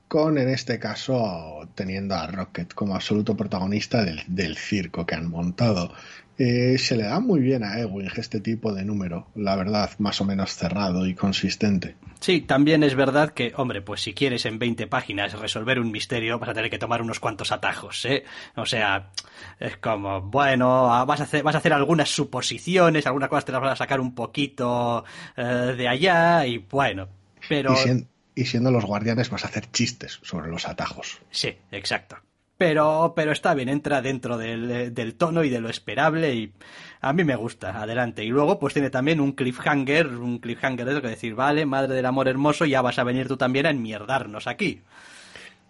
con 0.08 0.38
en 0.38 0.50
este 0.50 0.80
caso 0.80 1.68
teniendo 1.76 2.16
a 2.16 2.28
Rocket 2.28 2.74
como 2.74 2.96
absoluto 2.96 3.36
protagonista 3.36 4.04
del, 4.04 4.22
del 4.28 4.58
circo 4.58 5.06
que 5.06 5.16
han 5.16 5.30
montado. 5.30 5.92
Eh, 6.38 6.78
se 6.78 6.98
le 6.98 7.04
da 7.04 7.22
muy 7.22 7.40
bien 7.40 7.64
a 7.64 7.80
Ewing 7.80 8.12
este 8.18 8.42
tipo 8.42 8.74
de 8.74 8.84
número, 8.84 9.28
la 9.36 9.56
verdad, 9.56 9.92
más 10.00 10.20
o 10.20 10.26
menos 10.26 10.54
cerrado 10.54 11.08
y 11.08 11.16
consistente. 11.16 11.96
Sí, 12.20 12.42
también 12.42 12.84
es 12.84 12.94
verdad 12.94 13.32
que, 13.32 13.54
hombre, 13.56 13.82
pues 13.82 14.02
si 14.02 14.14
quieres 14.14 14.46
en 14.46 14.60
20 14.60 14.88
páginas 14.88 15.40
resolver 15.40 15.80
un 15.80 15.92
misterio, 15.92 16.38
vas 16.38 16.50
a 16.50 16.54
tener 16.54 16.70
que 16.70 16.78
tomar 16.78 17.02
unos 17.02 17.22
cuantos 17.22 17.54
atajos, 17.54 18.04
¿eh? 18.04 18.26
O 18.56 18.66
sea, 18.66 19.12
es 19.60 19.78
como, 19.78 20.22
bueno, 20.24 20.94
ah, 20.94 21.06
vas 21.06 21.22
a 21.22 21.24
hacer, 21.24 21.42
vas 21.42 21.56
a 21.56 21.60
hacer 21.60 21.72
algunas 21.72 22.10
suposiciones, 22.10 23.08
algunas 23.08 23.30
cosas 23.30 23.46
te 23.46 23.54
las 23.54 23.62
vas 23.62 23.74
a 23.74 23.78
sacar 23.78 24.02
un 24.02 24.14
poquito 24.14 25.06
eh, 25.38 25.74
de 25.78 25.88
allá 25.88 26.46
y 26.46 26.58
bueno, 26.58 27.08
pero... 27.48 27.74
Y, 27.74 28.08
y 28.36 28.46
siendo 28.46 28.70
los 28.72 28.86
guardianes 28.86 29.30
vas 29.30 29.46
a 29.46 29.48
hacer 29.48 29.72
chistes 29.72 30.20
sobre 30.22 30.50
los 30.50 30.68
atajos. 30.68 31.20
Sí, 31.32 31.58
exacto. 31.72 32.18
Pero, 32.58 33.14
pero 33.16 33.32
está 33.32 33.54
bien, 33.54 33.68
entra 33.68 34.02
dentro 34.02 34.38
del, 34.38 34.94
del 34.94 35.16
tono 35.16 35.44
y 35.44 35.50
de 35.50 35.60
lo 35.60 35.70
esperable 35.70 36.36
y 36.36 36.54
a 37.02 37.12
mí 37.12 37.24
me 37.24 37.36
gusta, 37.36 37.82
adelante. 37.82 38.24
Y 38.24 38.30
luego 38.30 38.60
pues 38.60 38.74
tiene 38.74 38.90
también 38.90 39.20
un 39.20 39.34
cliffhanger, 39.34 40.08
un 40.08 40.40
cliffhanger 40.40 40.86
de 40.86 40.94
lo 40.94 41.02
que 41.02 41.10
decir, 41.10 41.36
vale, 41.36 41.66
madre 41.66 41.96
del 41.96 42.06
amor 42.06 42.28
hermoso, 42.28 42.66
ya 42.66 42.82
vas 42.82 42.98
a 42.98 43.04
venir 43.04 43.28
tú 43.28 43.36
también 43.36 43.66
a 43.66 43.72
enmierdarnos 43.72 44.48
aquí. 44.48 44.82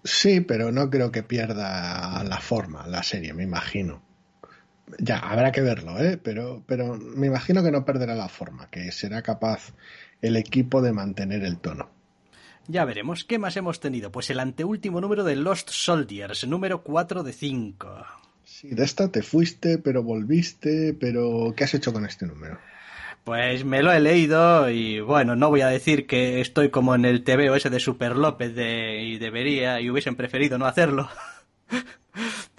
Sí, 0.03 0.41
pero 0.41 0.71
no 0.71 0.91
creo 0.91 1.11
que 1.11 1.23
pierda 1.23 2.23
la 2.23 2.39
forma 2.39 2.85
la 2.87 3.01
serie, 3.01 3.33
me 3.33 3.43
imagino. 3.43 4.03
Ya, 4.99 5.17
habrá 5.17 5.51
que 5.51 5.61
verlo, 5.61 5.99
¿eh? 5.99 6.19
Pero, 6.21 6.63
pero 6.67 6.95
me 6.95 7.25
imagino 7.25 7.63
que 7.63 7.71
no 7.71 7.85
perderá 7.85 8.13
la 8.13 8.29
forma, 8.29 8.69
que 8.69 8.91
será 8.91 9.23
capaz 9.23 9.73
el 10.21 10.35
equipo 10.35 10.83
de 10.83 10.93
mantener 10.93 11.43
el 11.43 11.57
tono. 11.57 11.89
Ya 12.67 12.83
veremos, 12.83 13.23
¿qué 13.23 13.37
más 13.37 13.55
hemos 13.57 13.79
tenido? 13.79 14.11
Pues 14.11 14.29
el 14.29 14.39
anteúltimo 14.39 14.99
número 14.99 15.23
de 15.23 15.35
Lost 15.35 15.69
Soldiers, 15.69 16.47
número 16.47 16.81
4 16.81 17.23
de 17.23 17.31
5. 17.31 18.05
Sí, 18.43 18.69
de 18.69 18.83
esta 18.83 19.11
te 19.11 19.21
fuiste, 19.21 19.77
pero 19.77 20.01
volviste, 20.01 20.95
pero 20.99 21.53
¿qué 21.55 21.63
has 21.63 21.73
hecho 21.75 21.93
con 21.93 22.05
este 22.05 22.25
número? 22.25 22.57
Pues 23.23 23.65
me 23.65 23.83
lo 23.83 23.91
he 23.91 23.99
leído 23.99 24.69
y 24.69 24.99
bueno, 24.99 25.35
no 25.35 25.49
voy 25.49 25.61
a 25.61 25.67
decir 25.67 26.05
que 26.07 26.41
estoy 26.41 26.69
como 26.69 26.95
en 26.95 27.05
el 27.05 27.23
TVO 27.23 27.55
ese 27.55 27.69
de 27.69 27.79
Super 27.79 28.15
López 28.15 28.55
de, 28.55 29.01
y 29.03 29.17
debería 29.17 29.81
y 29.81 29.89
hubiesen 29.89 30.15
preferido 30.15 30.57
no 30.57 30.65
hacerlo. 30.65 31.09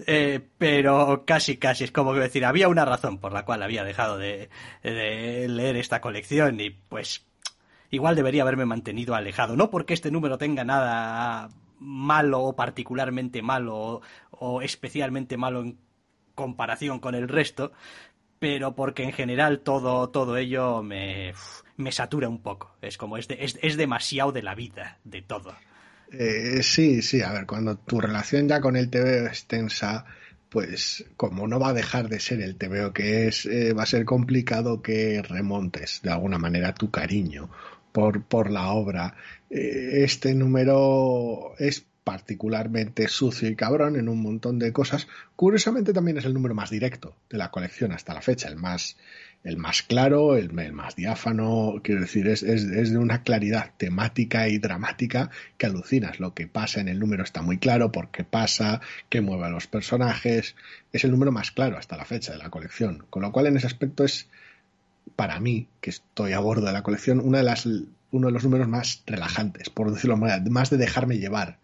Eh, 0.08 0.40
pero 0.58 1.24
casi, 1.26 1.56
casi 1.56 1.84
es 1.84 1.90
como 1.90 2.12
que 2.12 2.20
decir, 2.20 2.44
había 2.44 2.68
una 2.68 2.84
razón 2.84 3.18
por 3.18 3.32
la 3.32 3.44
cual 3.46 3.62
había 3.62 3.82
dejado 3.82 4.18
de, 4.18 4.50
de 4.82 5.48
leer 5.48 5.76
esta 5.76 6.02
colección 6.02 6.60
y 6.60 6.70
pues 6.70 7.24
igual 7.90 8.16
debería 8.16 8.42
haberme 8.42 8.66
mantenido 8.66 9.14
alejado. 9.14 9.56
No 9.56 9.70
porque 9.70 9.94
este 9.94 10.10
número 10.10 10.38
tenga 10.38 10.64
nada 10.64 11.50
malo 11.78 12.42
o 12.42 12.56
particularmente 12.56 13.42
malo 13.42 14.00
o, 14.30 14.62
especialmente 14.62 15.36
malo 15.36 15.62
en 15.62 15.78
comparación 16.34 16.98
con 17.00 17.14
el 17.14 17.28
resto, 17.28 17.72
pero 18.38 18.74
porque 18.74 19.04
en 19.04 19.12
general 19.12 19.60
todo, 19.60 20.10
todo 20.10 20.36
ello 20.36 20.82
me, 20.82 21.32
me 21.76 21.92
satura 21.92 22.28
un 22.28 22.42
poco. 22.42 22.76
Es 22.82 22.98
como, 22.98 23.16
es, 23.16 23.28
de- 23.28 23.44
es, 23.44 23.58
es 23.62 23.76
demasiado 23.76 24.32
de 24.32 24.42
la 24.42 24.54
vida, 24.54 24.98
de 25.04 25.22
todo. 25.22 25.54
Eh, 26.12 26.62
sí, 26.62 27.02
sí, 27.02 27.22
a 27.22 27.32
ver, 27.32 27.46
cuando 27.46 27.76
tu 27.78 28.00
relación 28.00 28.48
ya 28.48 28.60
con 28.60 28.76
el 28.76 28.90
TV 28.90 29.26
es 29.26 29.46
tensa, 29.46 30.04
pues 30.48 31.04
como 31.16 31.48
no 31.48 31.58
va 31.58 31.70
a 31.70 31.72
dejar 31.74 32.08
de 32.08 32.20
ser 32.20 32.40
el 32.40 32.56
TVO 32.56 32.92
que 32.92 33.26
es, 33.26 33.44
eh, 33.46 33.72
va 33.72 33.82
a 33.82 33.86
ser 33.86 34.04
complicado 34.04 34.82
que 34.82 35.20
remontes 35.22 36.00
de 36.02 36.10
alguna 36.12 36.38
manera 36.38 36.74
tu 36.74 36.90
cariño 36.90 37.50
por, 37.96 38.24
por 38.24 38.50
la 38.50 38.72
obra. 38.72 39.14
Eh, 39.48 40.04
este 40.04 40.34
número 40.34 41.54
es 41.58 41.86
particularmente 42.04 43.08
sucio 43.08 43.48
y 43.48 43.56
cabrón 43.56 43.96
en 43.96 44.10
un 44.10 44.20
montón 44.20 44.58
de 44.58 44.70
cosas. 44.70 45.08
Curiosamente 45.34 45.94
también 45.94 46.18
es 46.18 46.26
el 46.26 46.34
número 46.34 46.54
más 46.54 46.68
directo 46.68 47.16
de 47.30 47.38
la 47.38 47.50
colección 47.50 47.92
hasta 47.92 48.12
la 48.12 48.20
fecha, 48.20 48.48
el 48.48 48.56
más, 48.56 48.98
el 49.44 49.56
más 49.56 49.80
claro, 49.80 50.36
el, 50.36 50.52
más 50.52 50.94
diáfano, 50.94 51.80
quiero 51.82 52.02
decir, 52.02 52.28
es, 52.28 52.42
es, 52.42 52.68
de 52.68 52.98
una 52.98 53.22
claridad 53.22 53.72
temática 53.78 54.46
y 54.46 54.58
dramática 54.58 55.30
que 55.56 55.64
alucinas. 55.64 56.20
Lo 56.20 56.34
que 56.34 56.46
pasa 56.46 56.82
en 56.82 56.88
el 56.88 56.98
número 56.98 57.24
está 57.24 57.40
muy 57.40 57.56
claro, 57.56 57.92
por 57.92 58.10
qué 58.10 58.24
pasa, 58.24 58.82
qué 59.08 59.22
mueve 59.22 59.46
a 59.46 59.50
los 59.50 59.68
personajes. 59.68 60.54
Es 60.92 61.04
el 61.04 61.12
número 61.12 61.32
más 61.32 61.50
claro 61.50 61.78
hasta 61.78 61.96
la 61.96 62.04
fecha 62.04 62.32
de 62.32 62.38
la 62.38 62.50
colección, 62.50 63.06
con 63.08 63.22
lo 63.22 63.32
cual 63.32 63.46
en 63.46 63.56
ese 63.56 63.68
aspecto 63.68 64.04
es, 64.04 64.28
para 65.16 65.40
mí, 65.40 65.68
que 65.80 65.90
estoy 65.90 66.32
a 66.32 66.40
bordo 66.40 66.66
de 66.66 66.72
la 66.72 66.82
colección, 66.82 67.20
una 67.20 67.38
de 67.38 67.44
las, 67.44 67.66
uno 67.66 68.26
de 68.26 68.32
los 68.32 68.44
números 68.44 68.68
más 68.68 69.02
relajantes, 69.06 69.70
por 69.70 69.90
decirlo 69.90 70.16
más 70.16 70.70
de 70.70 70.76
dejarme 70.76 71.18
llevar 71.18 71.58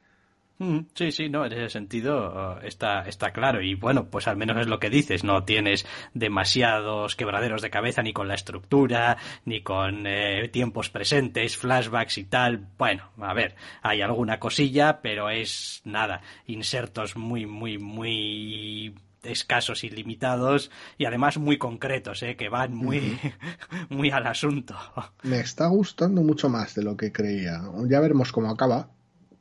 Mm, 0.62 0.86
sí, 0.94 1.10
sí, 1.10 1.28
no, 1.28 1.44
en 1.44 1.52
ese 1.54 1.70
sentido 1.70 2.58
uh, 2.60 2.64
está, 2.64 3.02
está 3.08 3.32
claro. 3.32 3.60
Y 3.62 3.74
bueno, 3.74 4.08
pues 4.08 4.28
al 4.28 4.36
menos 4.36 4.56
es 4.58 4.68
lo 4.68 4.78
que 4.78 4.90
dices, 4.90 5.24
no 5.24 5.42
tienes 5.42 5.84
demasiados 6.14 7.16
quebraderos 7.16 7.62
de 7.62 7.70
cabeza 7.70 8.02
ni 8.02 8.12
con 8.12 8.28
la 8.28 8.34
estructura, 8.34 9.16
ni 9.44 9.62
con 9.62 10.06
eh, 10.06 10.48
tiempos 10.52 10.88
presentes, 10.88 11.56
flashbacks 11.56 12.18
y 12.18 12.24
tal. 12.24 12.68
Bueno, 12.78 13.10
a 13.20 13.34
ver, 13.34 13.56
hay 13.82 14.02
alguna 14.02 14.38
cosilla, 14.38 15.00
pero 15.02 15.30
es 15.30 15.82
nada, 15.84 16.22
insertos 16.46 17.16
muy, 17.16 17.44
muy, 17.44 17.78
muy 17.78 18.94
escasos 19.22 19.84
y 19.84 19.90
limitados 19.90 20.70
y 20.98 21.04
además 21.04 21.38
muy 21.38 21.58
concretos, 21.58 22.22
¿eh? 22.22 22.36
que 22.36 22.48
van 22.48 22.74
muy, 22.74 23.18
muy 23.88 24.10
al 24.10 24.26
asunto. 24.26 24.76
Me 25.22 25.40
está 25.40 25.66
gustando 25.66 26.22
mucho 26.22 26.48
más 26.48 26.74
de 26.74 26.82
lo 26.82 26.96
que 26.96 27.12
creía. 27.12 27.62
Ya 27.86 28.00
veremos 28.00 28.32
cómo 28.32 28.50
acaba, 28.50 28.88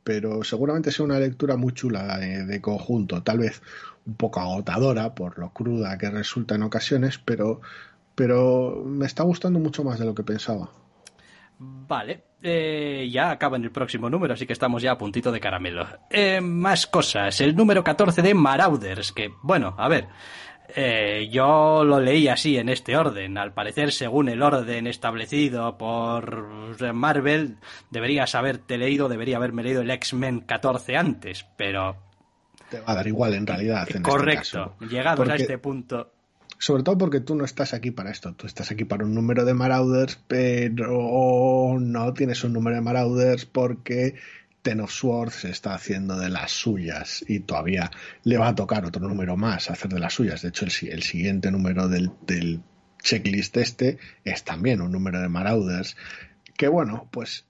pero 0.04 0.44
seguramente 0.44 0.90
sea 0.90 1.04
una 1.04 1.18
lectura 1.18 1.56
muy 1.56 1.72
chula 1.72 2.18
de, 2.18 2.60
conjunto, 2.60 3.22
tal 3.22 3.38
vez 3.38 3.62
un 4.04 4.14
poco 4.14 4.40
agotadora 4.40 5.14
por 5.14 5.38
lo 5.38 5.52
cruda 5.52 5.96
que 5.98 6.10
resulta 6.10 6.56
en 6.56 6.64
ocasiones, 6.64 7.18
pero, 7.18 7.60
pero 8.14 8.82
me 8.84 9.06
está 9.06 9.22
gustando 9.22 9.58
mucho 9.58 9.84
más 9.84 9.98
de 9.98 10.06
lo 10.06 10.14
que 10.14 10.24
pensaba. 10.24 10.70
Vale, 11.58 12.24
eh, 12.42 13.08
ya 13.10 13.30
acaba 13.30 13.56
en 13.56 13.64
el 13.64 13.70
próximo 13.70 14.10
número, 14.10 14.34
así 14.34 14.46
que 14.46 14.52
estamos 14.52 14.82
ya 14.82 14.92
a 14.92 14.98
puntito 14.98 15.30
de 15.30 15.40
caramelo. 15.40 15.86
Eh, 16.10 16.40
más 16.40 16.86
cosas, 16.86 17.40
el 17.40 17.54
número 17.54 17.84
14 17.84 18.20
de 18.22 18.34
Marauders, 18.34 19.12
que, 19.12 19.30
bueno, 19.42 19.74
a 19.78 19.88
ver, 19.88 20.08
eh, 20.74 21.28
yo 21.30 21.84
lo 21.84 22.00
leí 22.00 22.28
así 22.28 22.56
en 22.56 22.68
este 22.68 22.96
orden. 22.96 23.38
Al 23.38 23.52
parecer, 23.52 23.92
según 23.92 24.28
el 24.28 24.42
orden 24.42 24.86
establecido 24.86 25.78
por 25.78 26.92
Marvel, 26.92 27.58
deberías 27.90 28.34
haberte 28.34 28.76
leído, 28.76 29.08
debería 29.08 29.36
haberme 29.36 29.62
leído 29.62 29.82
el 29.82 29.90
X-Men 29.90 30.40
14 30.40 30.96
antes, 30.96 31.46
pero... 31.56 31.96
Te 32.70 32.80
va 32.80 32.92
a 32.92 32.94
dar 32.96 33.06
igual 33.06 33.34
en 33.34 33.46
realidad. 33.46 33.82
En 33.82 33.96
este 33.98 34.02
Correcto, 34.02 34.76
llegados 34.80 35.28
a 35.28 35.36
este 35.36 35.58
punto. 35.58 36.12
Sobre 36.62 36.84
todo 36.84 36.96
porque 36.96 37.18
tú 37.18 37.34
no 37.34 37.44
estás 37.44 37.74
aquí 37.74 37.90
para 37.90 38.12
esto, 38.12 38.34
tú 38.34 38.46
estás 38.46 38.70
aquí 38.70 38.84
para 38.84 39.04
un 39.04 39.12
número 39.16 39.44
de 39.44 39.52
Marauders, 39.52 40.22
pero 40.28 41.76
no 41.80 42.14
tienes 42.14 42.44
un 42.44 42.52
número 42.52 42.76
de 42.76 42.82
Marauders 42.82 43.46
porque 43.46 44.14
Ten 44.62 44.78
of 44.78 44.92
Swords 44.92 45.44
está 45.44 45.74
haciendo 45.74 46.16
de 46.16 46.28
las 46.28 46.52
suyas 46.52 47.24
y 47.26 47.40
todavía 47.40 47.90
le 48.22 48.38
va 48.38 48.46
a 48.46 48.54
tocar 48.54 48.84
otro 48.84 49.08
número 49.08 49.36
más 49.36 49.72
hacer 49.72 49.90
de 49.90 49.98
las 49.98 50.14
suyas. 50.14 50.42
De 50.42 50.50
hecho, 50.50 50.64
el, 50.64 51.02
siguiente 51.02 51.50
número 51.50 51.88
del, 51.88 52.12
checklist 53.02 53.56
este 53.56 53.98
es 54.22 54.44
también 54.44 54.82
un 54.82 54.92
número 54.92 55.20
de 55.20 55.28
Marauders. 55.28 55.96
Que 56.56 56.68
bueno, 56.68 57.08
pues 57.10 57.44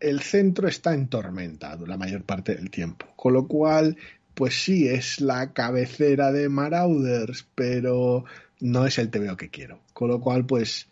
el 0.00 0.22
centro 0.22 0.66
está 0.66 0.92
en 0.92 1.06
tormenta 1.06 1.76
la 1.86 1.96
mayor 1.96 2.24
parte 2.24 2.56
del 2.56 2.70
tiempo. 2.70 3.06
Con 3.14 3.34
lo 3.34 3.46
cual, 3.46 3.96
pues 4.38 4.62
sí, 4.62 4.86
es 4.86 5.20
la 5.20 5.52
cabecera 5.52 6.30
de 6.30 6.48
Marauders, 6.48 7.44
pero 7.56 8.24
no 8.60 8.86
es 8.86 8.96
el 9.00 9.10
TVO 9.10 9.36
que 9.36 9.50
quiero. 9.50 9.80
Con 9.92 10.10
lo 10.10 10.20
cual, 10.20 10.46
pues 10.46 10.88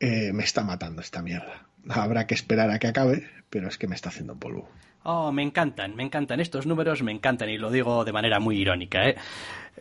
eh, 0.00 0.32
me 0.32 0.42
está 0.42 0.64
matando 0.64 1.00
esta 1.00 1.22
mierda. 1.22 1.68
Habrá 1.88 2.26
que 2.26 2.34
esperar 2.34 2.68
a 2.72 2.80
que 2.80 2.88
acabe, 2.88 3.24
pero 3.50 3.68
es 3.68 3.78
que 3.78 3.86
me 3.86 3.94
está 3.94 4.08
haciendo 4.08 4.34
polvo. 4.34 4.68
Oh, 5.04 5.30
me 5.30 5.44
encantan, 5.44 5.94
me 5.94 6.02
encantan 6.02 6.40
estos 6.40 6.66
números, 6.66 7.04
me 7.04 7.12
encantan 7.12 7.50
y 7.50 7.56
lo 7.56 7.70
digo 7.70 8.04
de 8.04 8.12
manera 8.12 8.40
muy 8.40 8.58
irónica. 8.58 9.08
¿eh? 9.08 9.16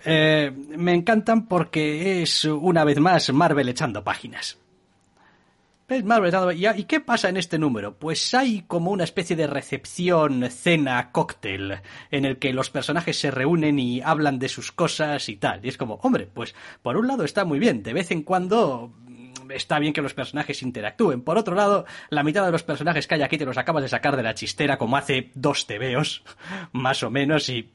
Eh, 0.05 0.51
me 0.77 0.93
encantan 0.93 1.47
porque 1.47 2.21
es 2.21 2.45
una 2.45 2.83
vez 2.83 2.99
más 2.99 3.33
Marvel 3.33 3.69
echando 3.69 4.03
páginas. 4.03 4.59
¿Y 5.89 6.83
qué 6.83 6.99
pasa 6.99 7.29
en 7.29 7.37
este 7.37 7.57
número? 7.57 7.97
Pues 7.97 8.33
hay 8.33 8.63
como 8.67 8.91
una 8.91 9.03
especie 9.03 9.35
de 9.35 9.47
recepción, 9.47 10.49
cena, 10.49 11.11
cóctel, 11.11 11.81
en 12.11 12.25
el 12.25 12.37
que 12.37 12.53
los 12.53 12.69
personajes 12.69 13.19
se 13.19 13.31
reúnen 13.31 13.79
y 13.79 14.01
hablan 14.01 14.39
de 14.39 14.49
sus 14.49 14.71
cosas 14.71 15.29
y 15.29 15.37
tal. 15.37 15.65
Y 15.65 15.69
es 15.69 15.77
como, 15.77 15.95
hombre, 16.03 16.27
pues 16.31 16.53
por 16.81 16.97
un 16.97 17.07
lado 17.07 17.23
está 17.23 17.45
muy 17.45 17.59
bien, 17.59 17.81
de 17.83 17.93
vez 17.93 18.11
en 18.11 18.23
cuando 18.23 18.93
está 19.49 19.79
bien 19.79 19.93
que 19.93 20.01
los 20.01 20.13
personajes 20.13 20.61
interactúen. 20.61 21.21
Por 21.21 21.37
otro 21.37 21.55
lado, 21.55 21.85
la 22.09 22.23
mitad 22.23 22.45
de 22.45 22.51
los 22.51 22.63
personajes 22.63 23.07
que 23.07 23.15
hay 23.15 23.21
aquí 23.21 23.37
te 23.37 23.45
los 23.45 23.57
acabas 23.57 23.83
de 23.83 23.89
sacar 23.89 24.15
de 24.15 24.23
la 24.23 24.33
chistera 24.33 24.77
como 24.77 24.97
hace 24.97 25.31
dos 25.35 25.67
tebeos, 25.67 26.23
más 26.71 27.03
o 27.03 27.09
menos, 27.09 27.49
y 27.49 27.71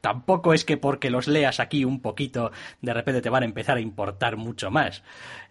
tampoco 0.00 0.54
es 0.54 0.64
que 0.64 0.76
porque 0.76 1.10
los 1.10 1.28
leas 1.28 1.60
aquí 1.60 1.84
un 1.84 2.00
poquito 2.00 2.52
de 2.80 2.94
repente 2.94 3.20
te 3.22 3.30
van 3.30 3.42
a 3.42 3.46
empezar 3.46 3.76
a 3.76 3.80
importar 3.80 4.36
mucho 4.36 4.70
más. 4.70 5.02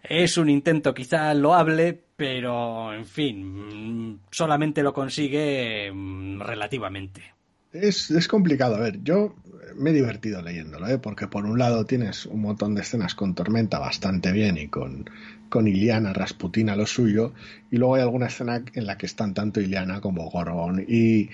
Es 0.02 0.38
un 0.38 0.48
intento 0.48 0.94
quizá 0.94 1.32
loable, 1.34 2.00
pero 2.16 2.92
en 2.92 3.06
fin, 3.06 4.20
solamente 4.30 4.82
lo 4.82 4.92
consigue 4.92 5.90
mm, 5.92 6.40
relativamente. 6.40 7.39
Es, 7.72 8.10
es, 8.10 8.26
complicado. 8.26 8.76
A 8.76 8.80
ver, 8.80 9.02
yo 9.02 9.36
me 9.76 9.90
he 9.90 9.92
divertido 9.92 10.42
leyéndolo, 10.42 10.88
¿eh? 10.88 10.98
porque 10.98 11.28
por 11.28 11.46
un 11.46 11.58
lado 11.58 11.84
tienes 11.86 12.26
un 12.26 12.40
montón 12.40 12.74
de 12.74 12.82
escenas 12.82 13.14
con 13.14 13.34
Tormenta 13.34 13.78
bastante 13.78 14.32
bien 14.32 14.58
y 14.58 14.68
con, 14.68 15.08
con 15.48 15.68
Iliana 15.68 16.12
Rasputina 16.12 16.74
lo 16.74 16.86
suyo, 16.86 17.32
y 17.70 17.76
luego 17.76 17.94
hay 17.94 18.02
alguna 18.02 18.26
escena 18.26 18.64
en 18.72 18.86
la 18.86 18.98
que 18.98 19.06
están 19.06 19.34
tanto 19.34 19.60
Iliana 19.60 20.00
como 20.00 20.28
Gorgon, 20.30 20.84
y, 20.88 21.30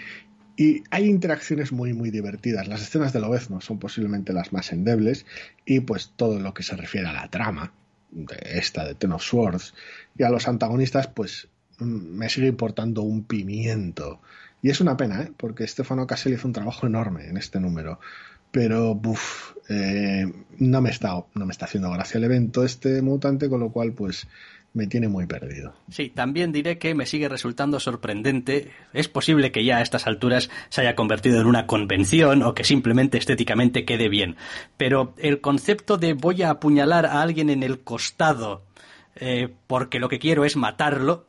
y 0.56 0.82
hay 0.90 1.06
interacciones 1.06 1.72
muy, 1.72 1.94
muy 1.94 2.10
divertidas. 2.10 2.68
Las 2.68 2.82
escenas 2.82 3.12
de 3.12 3.20
Lobezno 3.20 3.60
son 3.60 3.78
posiblemente 3.78 4.32
las 4.32 4.52
más 4.52 4.72
endebles, 4.72 5.24
y 5.64 5.80
pues 5.80 6.12
todo 6.16 6.38
lo 6.38 6.52
que 6.52 6.62
se 6.62 6.76
refiere 6.76 7.08
a 7.08 7.12
la 7.12 7.28
trama 7.30 7.72
de 8.10 8.36
esta, 8.58 8.84
de 8.84 8.94
Ten 8.94 9.18
Swords, 9.18 9.74
y 10.18 10.22
a 10.22 10.30
los 10.30 10.48
antagonistas, 10.48 11.08
pues 11.08 11.48
mm, 11.78 11.84
me 11.84 12.28
sigue 12.28 12.48
importando 12.48 13.02
un 13.02 13.24
pimiento 13.24 14.20
y 14.66 14.70
es 14.70 14.80
una 14.80 14.96
pena, 14.96 15.22
¿eh? 15.22 15.32
porque 15.36 15.64
Stefano 15.64 16.08
Caselli 16.08 16.34
hizo 16.34 16.48
un 16.48 16.52
trabajo 16.52 16.88
enorme 16.88 17.28
en 17.28 17.36
este 17.36 17.60
número. 17.60 18.00
Pero, 18.50 18.96
buf, 18.96 19.52
eh, 19.68 20.26
no, 20.58 20.80
me 20.80 20.90
está, 20.90 21.24
no 21.34 21.46
me 21.46 21.52
está 21.52 21.66
haciendo 21.66 21.88
gracia 21.92 22.18
el 22.18 22.24
evento 22.24 22.64
este 22.64 23.00
mutante, 23.00 23.48
con 23.48 23.60
lo 23.60 23.70
cual, 23.70 23.92
pues, 23.92 24.26
me 24.72 24.88
tiene 24.88 25.06
muy 25.06 25.26
perdido. 25.26 25.72
Sí, 25.88 26.10
también 26.12 26.50
diré 26.50 26.78
que 26.78 26.96
me 26.96 27.06
sigue 27.06 27.28
resultando 27.28 27.78
sorprendente. 27.78 28.72
Es 28.92 29.06
posible 29.06 29.52
que 29.52 29.64
ya 29.64 29.76
a 29.76 29.82
estas 29.82 30.08
alturas 30.08 30.50
se 30.68 30.80
haya 30.80 30.96
convertido 30.96 31.40
en 31.40 31.46
una 31.46 31.68
convención 31.68 32.42
o 32.42 32.52
que 32.52 32.64
simplemente 32.64 33.18
estéticamente 33.18 33.84
quede 33.84 34.08
bien. 34.08 34.34
Pero 34.76 35.14
el 35.18 35.40
concepto 35.40 35.96
de 35.96 36.14
voy 36.14 36.42
a 36.42 36.50
apuñalar 36.50 37.06
a 37.06 37.22
alguien 37.22 37.50
en 37.50 37.62
el 37.62 37.84
costado 37.84 38.64
eh, 39.14 39.54
porque 39.68 40.00
lo 40.00 40.08
que 40.08 40.18
quiero 40.18 40.44
es 40.44 40.56
matarlo 40.56 41.26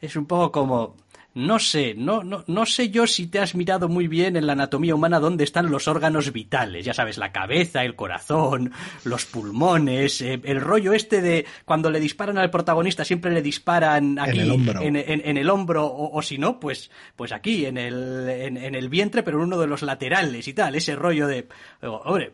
es 0.00 0.16
un 0.16 0.26
poco 0.26 0.52
como 0.52 0.96
no 1.36 1.58
sé, 1.58 1.94
no, 1.94 2.24
no, 2.24 2.44
no 2.46 2.64
sé 2.64 2.88
yo 2.88 3.06
si 3.06 3.26
te 3.26 3.40
has 3.40 3.54
mirado 3.54 3.90
muy 3.90 4.08
bien 4.08 4.36
en 4.36 4.46
la 4.46 4.54
anatomía 4.54 4.94
humana 4.94 5.20
dónde 5.20 5.44
están 5.44 5.70
los 5.70 5.86
órganos 5.86 6.32
vitales, 6.32 6.82
ya 6.82 6.94
sabes, 6.94 7.18
la 7.18 7.30
cabeza, 7.30 7.84
el 7.84 7.94
corazón, 7.94 8.72
los 9.04 9.26
pulmones, 9.26 10.22
eh, 10.22 10.40
el 10.42 10.62
rollo 10.62 10.94
este 10.94 11.20
de 11.20 11.44
cuando 11.66 11.90
le 11.90 12.00
disparan 12.00 12.38
al 12.38 12.48
protagonista 12.48 13.04
siempre 13.04 13.32
le 13.32 13.42
disparan 13.42 14.18
aquí 14.18 14.38
en 14.38 14.44
el 14.44 14.50
hombro, 14.50 14.80
en, 14.80 15.36
el 15.36 15.50
hombro 15.50 15.86
o, 15.94 16.22
si 16.22 16.38
no, 16.38 16.58
pues, 16.58 16.90
pues 17.16 17.32
aquí 17.32 17.66
en 17.66 17.76
el, 17.76 18.26
en, 18.30 18.74
el 18.74 18.88
vientre, 18.88 19.22
pero 19.22 19.36
en 19.36 19.44
uno 19.44 19.58
de 19.58 19.66
los 19.66 19.82
laterales 19.82 20.48
y 20.48 20.54
tal, 20.54 20.74
ese 20.74 20.96
rollo 20.96 21.26
de, 21.26 21.46
hombre, 21.82 22.32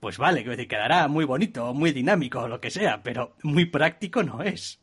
pues 0.00 0.16
vale, 0.16 0.42
que 0.42 0.66
quedará 0.66 1.06
muy 1.06 1.26
bonito, 1.26 1.74
muy 1.74 1.92
dinámico, 1.92 2.48
lo 2.48 2.62
que 2.62 2.70
sea, 2.70 3.02
pero 3.02 3.36
muy 3.42 3.66
práctico 3.66 4.22
no 4.22 4.40
es 4.40 4.80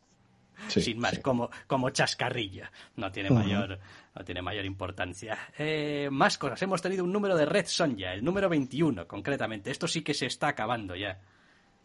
sin 0.67 0.99
más, 0.99 1.19
como, 1.19 1.49
como 1.67 1.89
chascarrilla. 1.89 2.71
No 2.95 3.11
tiene 3.11 3.29
mayor, 3.29 3.79
no 4.15 4.23
tiene 4.23 4.41
mayor 4.41 4.65
importancia. 4.65 5.37
Eh, 5.57 6.09
más 6.11 6.37
cosas. 6.37 6.61
Hemos 6.61 6.81
tenido 6.81 7.03
un 7.03 7.11
número 7.11 7.35
de 7.35 7.45
Red 7.45 7.65
Sonja, 7.67 8.13
el 8.13 8.23
número 8.23 8.49
21, 8.49 9.07
concretamente. 9.07 9.71
Esto 9.71 9.87
sí 9.87 10.01
que 10.01 10.13
se 10.13 10.25
está 10.25 10.49
acabando 10.49 10.95
ya. 10.95 11.19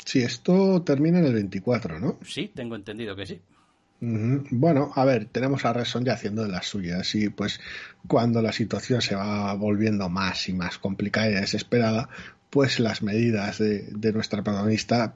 Sí, 0.04 0.22
esto 0.22 0.82
termina 0.82 1.18
en 1.18 1.26
el 1.26 1.34
24, 1.34 1.98
¿no? 1.98 2.18
Sí, 2.24 2.50
tengo 2.54 2.76
entendido 2.76 3.16
que 3.16 3.26
sí. 3.26 3.40
Bueno, 4.00 4.92
a 4.94 5.04
ver, 5.04 5.24
tenemos 5.26 5.64
a 5.64 5.72
Red 5.72 5.84
Sonja 5.84 6.12
haciendo 6.12 6.42
de 6.42 6.48
las 6.48 6.66
suyas 6.66 7.12
y 7.16 7.30
pues 7.30 7.60
cuando 8.06 8.40
la 8.40 8.52
situación 8.52 9.02
se 9.02 9.16
va 9.16 9.52
volviendo 9.54 10.08
más 10.08 10.48
y 10.48 10.52
más 10.52 10.78
complicada 10.78 11.28
y 11.28 11.34
desesperada, 11.34 12.08
pues 12.48 12.78
las 12.78 13.02
medidas 13.02 13.58
de, 13.58 13.88
de 13.90 14.12
nuestra 14.12 14.42
protagonista 14.44 15.14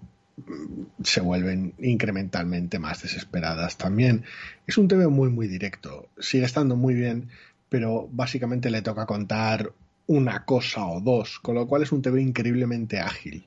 se 1.03 1.21
vuelven 1.21 1.75
incrementalmente 1.79 2.79
más 2.79 3.03
desesperadas. 3.03 3.77
También 3.77 4.25
es 4.67 4.79
un 4.79 4.89
TV 4.89 5.09
muy 5.09 5.31
muy 5.31 5.49
directo, 5.49 6.09
sigue 6.19 6.45
estando 6.45 6.77
muy 6.77 6.95
bien, 6.95 7.29
pero 7.69 8.09
básicamente 8.11 8.71
le 8.71 8.83
toca 8.83 9.07
contar 9.07 9.73
una 10.07 10.45
cosa 10.45 10.87
o 10.87 11.01
dos, 11.01 11.39
con 11.41 11.55
lo 11.55 11.67
cual 11.67 11.83
es 11.83 11.93
un 11.93 12.03
TV 12.03 12.21
increíblemente 12.21 13.01
ágil. 13.01 13.47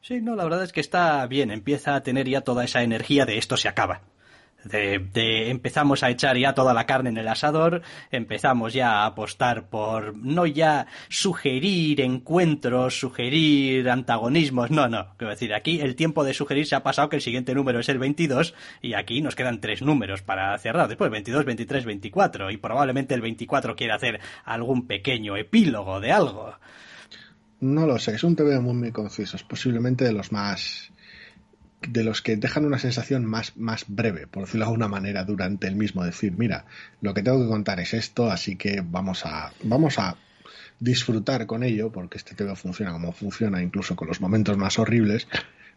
Sí, 0.00 0.20
no, 0.20 0.34
la 0.34 0.44
verdad 0.44 0.64
es 0.64 0.72
que 0.72 0.80
está 0.80 1.24
bien, 1.26 1.50
empieza 1.50 1.94
a 1.94 2.02
tener 2.02 2.28
ya 2.28 2.40
toda 2.40 2.64
esa 2.64 2.82
energía 2.82 3.24
de 3.24 3.38
esto 3.38 3.56
se 3.56 3.68
acaba. 3.68 4.02
De, 4.64 4.98
de- 5.00 5.50
empezamos 5.50 6.02
a 6.02 6.10
echar 6.10 6.36
ya 6.36 6.54
toda 6.54 6.72
la 6.72 6.86
carne 6.86 7.10
en 7.10 7.18
el 7.18 7.26
asador, 7.26 7.82
empezamos 8.12 8.72
ya 8.72 9.02
a 9.02 9.06
apostar 9.06 9.68
por 9.68 10.16
no 10.16 10.46
ya 10.46 10.86
sugerir 11.08 12.00
encuentros, 12.00 12.98
sugerir 12.98 13.90
antagonismos, 13.90 14.70
no, 14.70 14.88
no, 14.88 15.14
quiero 15.16 15.30
decir, 15.32 15.52
aquí 15.52 15.80
el 15.80 15.96
tiempo 15.96 16.22
de 16.22 16.32
sugerir 16.32 16.66
se 16.66 16.76
ha 16.76 16.82
pasado 16.84 17.08
que 17.08 17.16
el 17.16 17.22
siguiente 17.22 17.54
número 17.54 17.80
es 17.80 17.88
el 17.88 17.98
22 17.98 18.54
y 18.80 18.94
aquí 18.94 19.20
nos 19.20 19.34
quedan 19.34 19.60
tres 19.60 19.82
números 19.82 20.22
para 20.22 20.56
cerrar, 20.58 20.86
después 20.86 21.10
22, 21.10 21.44
23, 21.44 21.84
24 21.84 22.50
y 22.52 22.56
probablemente 22.58 23.14
el 23.14 23.20
24 23.20 23.74
quiera 23.74 23.96
hacer 23.96 24.20
algún 24.44 24.86
pequeño 24.86 25.36
epílogo 25.36 25.98
de 26.00 26.12
algo. 26.12 26.54
No 27.60 27.86
lo 27.86 27.98
sé, 27.98 28.14
es 28.14 28.24
un 28.24 28.36
TV 28.36 28.60
muy, 28.60 28.74
muy 28.74 28.92
conciso, 28.92 29.36
es 29.36 29.42
posiblemente 29.42 30.04
de 30.04 30.12
los 30.12 30.30
más 30.32 30.91
de 31.88 32.04
los 32.04 32.22
que 32.22 32.36
dejan 32.36 32.64
una 32.64 32.78
sensación 32.78 33.24
más, 33.24 33.56
más 33.56 33.84
breve, 33.88 34.26
por 34.26 34.44
decirlo 34.44 34.64
de 34.66 34.70
alguna 34.70 34.88
manera, 34.88 35.24
durante 35.24 35.66
el 35.66 35.76
mismo. 35.76 36.04
Decir, 36.04 36.32
mira, 36.36 36.64
lo 37.00 37.14
que 37.14 37.22
tengo 37.22 37.40
que 37.40 37.48
contar 37.48 37.80
es 37.80 37.94
esto, 37.94 38.30
así 38.30 38.56
que 38.56 38.82
vamos 38.84 39.24
a, 39.26 39.52
vamos 39.62 39.98
a 39.98 40.16
disfrutar 40.82 41.46
con 41.46 41.62
ello, 41.62 41.90
porque 41.90 42.18
este 42.18 42.34
TV 42.34 42.56
funciona 42.56 42.92
como 42.92 43.12
funciona, 43.12 43.62
incluso 43.62 43.94
con 43.94 44.08
los 44.08 44.20
momentos 44.20 44.56
más 44.56 44.78
horribles. 44.78 45.28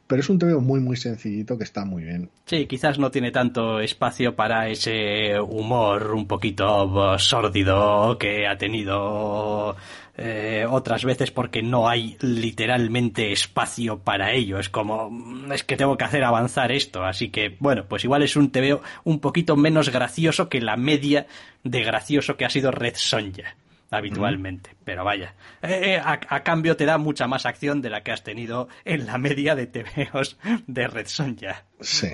Pero 0.07 0.21
es 0.21 0.29
un 0.29 0.37
TV 0.37 0.55
muy, 0.59 0.79
muy 0.79 0.97
sencillito 0.97 1.57
que 1.57 1.63
está 1.63 1.83
muy 1.83 2.03
bien. 2.03 2.29
Sí, 2.45 2.67
quizás 2.67 2.99
no 2.99 3.09
tiene 3.09 3.31
tanto 3.31 3.79
espacio 3.79 4.35
para 4.35 4.69
ese 4.69 5.39
humor 5.39 6.13
un 6.13 6.27
poquito 6.27 7.17
sórdido 7.17 8.15
que 8.19 8.45
ha 8.45 8.55
tenido 8.55 9.75
eh, 10.15 10.65
otras 10.69 11.03
veces 11.05 11.31
porque 11.31 11.63
no 11.63 11.89
hay 11.89 12.17
literalmente 12.21 13.31
espacio 13.31 13.97
para 13.97 14.31
ello. 14.31 14.59
Es 14.59 14.69
como, 14.69 15.09
mm, 15.09 15.51
es 15.51 15.63
que 15.63 15.75
tengo 15.75 15.97
que 15.97 16.05
hacer 16.05 16.23
avanzar 16.23 16.71
esto. 16.71 17.03
Así 17.03 17.29
que, 17.29 17.55
bueno, 17.59 17.85
pues 17.87 18.03
igual 18.03 18.21
es 18.21 18.35
un 18.35 18.51
TVO 18.51 18.81
un 19.05 19.19
poquito 19.19 19.55
menos 19.55 19.89
gracioso 19.89 20.49
que 20.49 20.61
la 20.61 20.77
media 20.77 21.25
de 21.63 21.83
gracioso 21.83 22.37
que 22.37 22.45
ha 22.45 22.49
sido 22.51 22.69
Red 22.69 22.93
Sonja 22.95 23.55
habitualmente. 23.97 24.75
Pero 24.83 25.03
vaya, 25.03 25.35
eh, 25.61 25.97
a, 25.97 26.19
a 26.27 26.43
cambio 26.43 26.75
te 26.75 26.85
da 26.85 26.97
mucha 26.97 27.27
más 27.27 27.45
acción 27.45 27.81
de 27.81 27.89
la 27.89 28.03
que 28.03 28.11
has 28.11 28.23
tenido 28.23 28.67
en 28.83 29.05
la 29.05 29.17
media 29.17 29.55
de 29.55 29.67
TVOs 29.67 30.37
de 30.67 30.87
Red 30.87 31.07
Sonja. 31.07 31.65
Sí. 31.79 32.09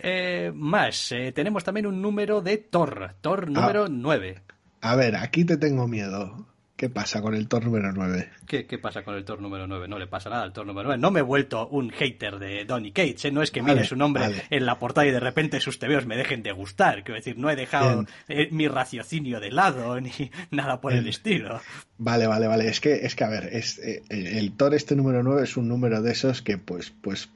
Eh, 0.00 0.52
más, 0.54 1.10
eh, 1.12 1.32
tenemos 1.32 1.64
también 1.64 1.86
un 1.86 2.00
número 2.00 2.40
de 2.40 2.58
Thor, 2.58 3.14
Thor 3.20 3.50
número 3.50 3.88
9. 3.88 4.42
A 4.80 4.94
ver, 4.94 5.16
aquí 5.16 5.44
te 5.44 5.56
tengo 5.56 5.88
miedo. 5.88 6.46
¿Qué 6.78 6.88
pasa 6.88 7.20
con 7.20 7.34
el 7.34 7.48
Thor 7.48 7.64
número 7.64 7.90
9? 7.92 8.30
¿Qué, 8.46 8.64
qué 8.64 8.78
pasa 8.78 9.02
con 9.02 9.16
el 9.16 9.24
Thor 9.24 9.42
número 9.42 9.66
9? 9.66 9.88
No 9.88 9.98
le 9.98 10.06
pasa 10.06 10.30
nada 10.30 10.44
al 10.44 10.52
Thor 10.52 10.64
número 10.64 10.86
9. 10.86 11.00
No 11.00 11.10
me 11.10 11.18
he 11.18 11.22
vuelto 11.24 11.66
un 11.66 11.90
hater 11.90 12.38
de 12.38 12.64
Donny 12.66 12.92
Cates, 12.92 13.24
¿eh? 13.24 13.32
no 13.32 13.42
es 13.42 13.50
que 13.50 13.60
Vale, 13.60 13.74
mire 13.74 13.84
su 13.84 13.96
nombre 13.96 14.22
vale. 14.22 14.44
en 14.48 14.64
la 14.64 14.78
portada 14.78 15.04
y 15.04 15.10
de 15.10 15.18
repente 15.18 15.58
sus 15.58 15.80
tebeos 15.80 16.06
me 16.06 16.16
dejen 16.16 16.44
de 16.44 16.52
gustar. 16.52 17.02
Quiero 17.02 17.16
decir, 17.16 17.36
no 17.36 17.50
he 17.50 17.56
dejado 17.56 18.06
eh, 18.28 18.46
mi 18.52 18.68
raciocinio 18.68 19.40
de 19.40 19.50
lado 19.50 20.00
ni 20.00 20.12
nada 20.52 20.80
por 20.80 20.92
el 20.92 21.08
estilo. 21.08 21.60
Vale, 21.96 22.28
vale, 22.28 22.46
vale. 22.46 22.68
Es 22.68 22.78
que, 22.78 22.94
es 23.04 23.16
que 23.16 23.24
a 23.24 23.28
ver, 23.28 23.48
es, 23.52 23.80
eh, 23.80 24.04
el, 24.08 24.28
el 24.28 24.52
Thor 24.52 24.72
este 24.72 24.94
número 24.94 25.24
9 25.24 25.42
es 25.42 25.56
un 25.56 25.66
número 25.66 26.00
de 26.00 26.12
esos 26.12 26.42
que, 26.42 26.58
pues, 26.58 26.92
pues. 27.02 27.28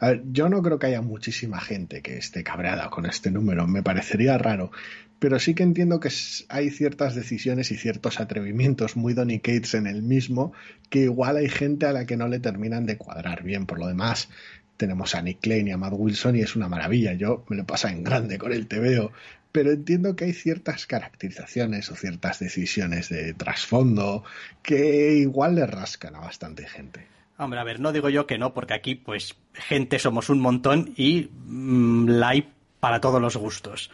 A 0.00 0.10
ver, 0.10 0.22
yo 0.30 0.48
no 0.48 0.62
creo 0.62 0.78
que 0.78 0.86
haya 0.86 1.02
muchísima 1.02 1.60
gente 1.60 2.02
que 2.02 2.18
esté 2.18 2.44
cabreada 2.44 2.88
con 2.88 3.06
este 3.06 3.30
número. 3.30 3.66
Me 3.66 3.82
parecería 3.82 4.38
raro. 4.38 4.70
Pero 5.18 5.40
sí 5.40 5.54
que 5.54 5.64
entiendo 5.64 5.98
que 5.98 6.10
hay 6.48 6.70
ciertas 6.70 7.16
decisiones 7.16 7.72
y 7.72 7.76
ciertos 7.76 8.20
atrevimientos 8.20 8.96
muy 8.96 9.14
Donny 9.14 9.40
Cates 9.40 9.74
en 9.74 9.88
el 9.88 10.02
mismo 10.02 10.52
que 10.90 11.00
igual 11.00 11.36
hay 11.36 11.48
gente 11.48 11.86
a 11.86 11.92
la 11.92 12.06
que 12.06 12.16
no 12.16 12.28
le 12.28 12.38
terminan 12.38 12.86
de 12.86 12.96
cuadrar 12.96 13.42
bien. 13.42 13.66
Por 13.66 13.80
lo 13.80 13.88
demás, 13.88 14.28
tenemos 14.76 15.16
a 15.16 15.22
Nick 15.22 15.44
Lane 15.44 15.70
y 15.70 15.72
a 15.72 15.76
Matt 15.76 15.94
Wilson 15.96 16.36
y 16.36 16.42
es 16.42 16.54
una 16.54 16.68
maravilla. 16.68 17.14
Yo 17.14 17.44
me 17.48 17.56
lo 17.56 17.66
pasa 17.66 17.90
en 17.90 18.04
grande 18.04 18.38
con 18.38 18.52
el 18.52 18.68
TVO. 18.68 19.10
Pero 19.50 19.72
entiendo 19.72 20.14
que 20.14 20.26
hay 20.26 20.32
ciertas 20.32 20.86
caracterizaciones 20.86 21.90
o 21.90 21.96
ciertas 21.96 22.38
decisiones 22.38 23.08
de 23.08 23.34
trasfondo 23.34 24.22
que 24.62 25.16
igual 25.16 25.56
le 25.56 25.66
rascan 25.66 26.14
a 26.14 26.20
bastante 26.20 26.68
gente. 26.68 27.17
Hombre, 27.38 27.60
a 27.60 27.64
ver, 27.64 27.78
no 27.78 27.92
digo 27.92 28.08
yo 28.08 28.26
que 28.26 28.36
no, 28.36 28.52
porque 28.52 28.74
aquí, 28.74 28.96
pues, 28.96 29.36
gente 29.52 30.00
somos 30.00 30.28
un 30.28 30.40
montón 30.40 30.92
y 30.96 31.30
mm, 31.46 32.08
la 32.08 32.30
hay 32.30 32.52
para 32.80 33.00
todos 33.00 33.22
los 33.22 33.36
gustos. 33.36 33.90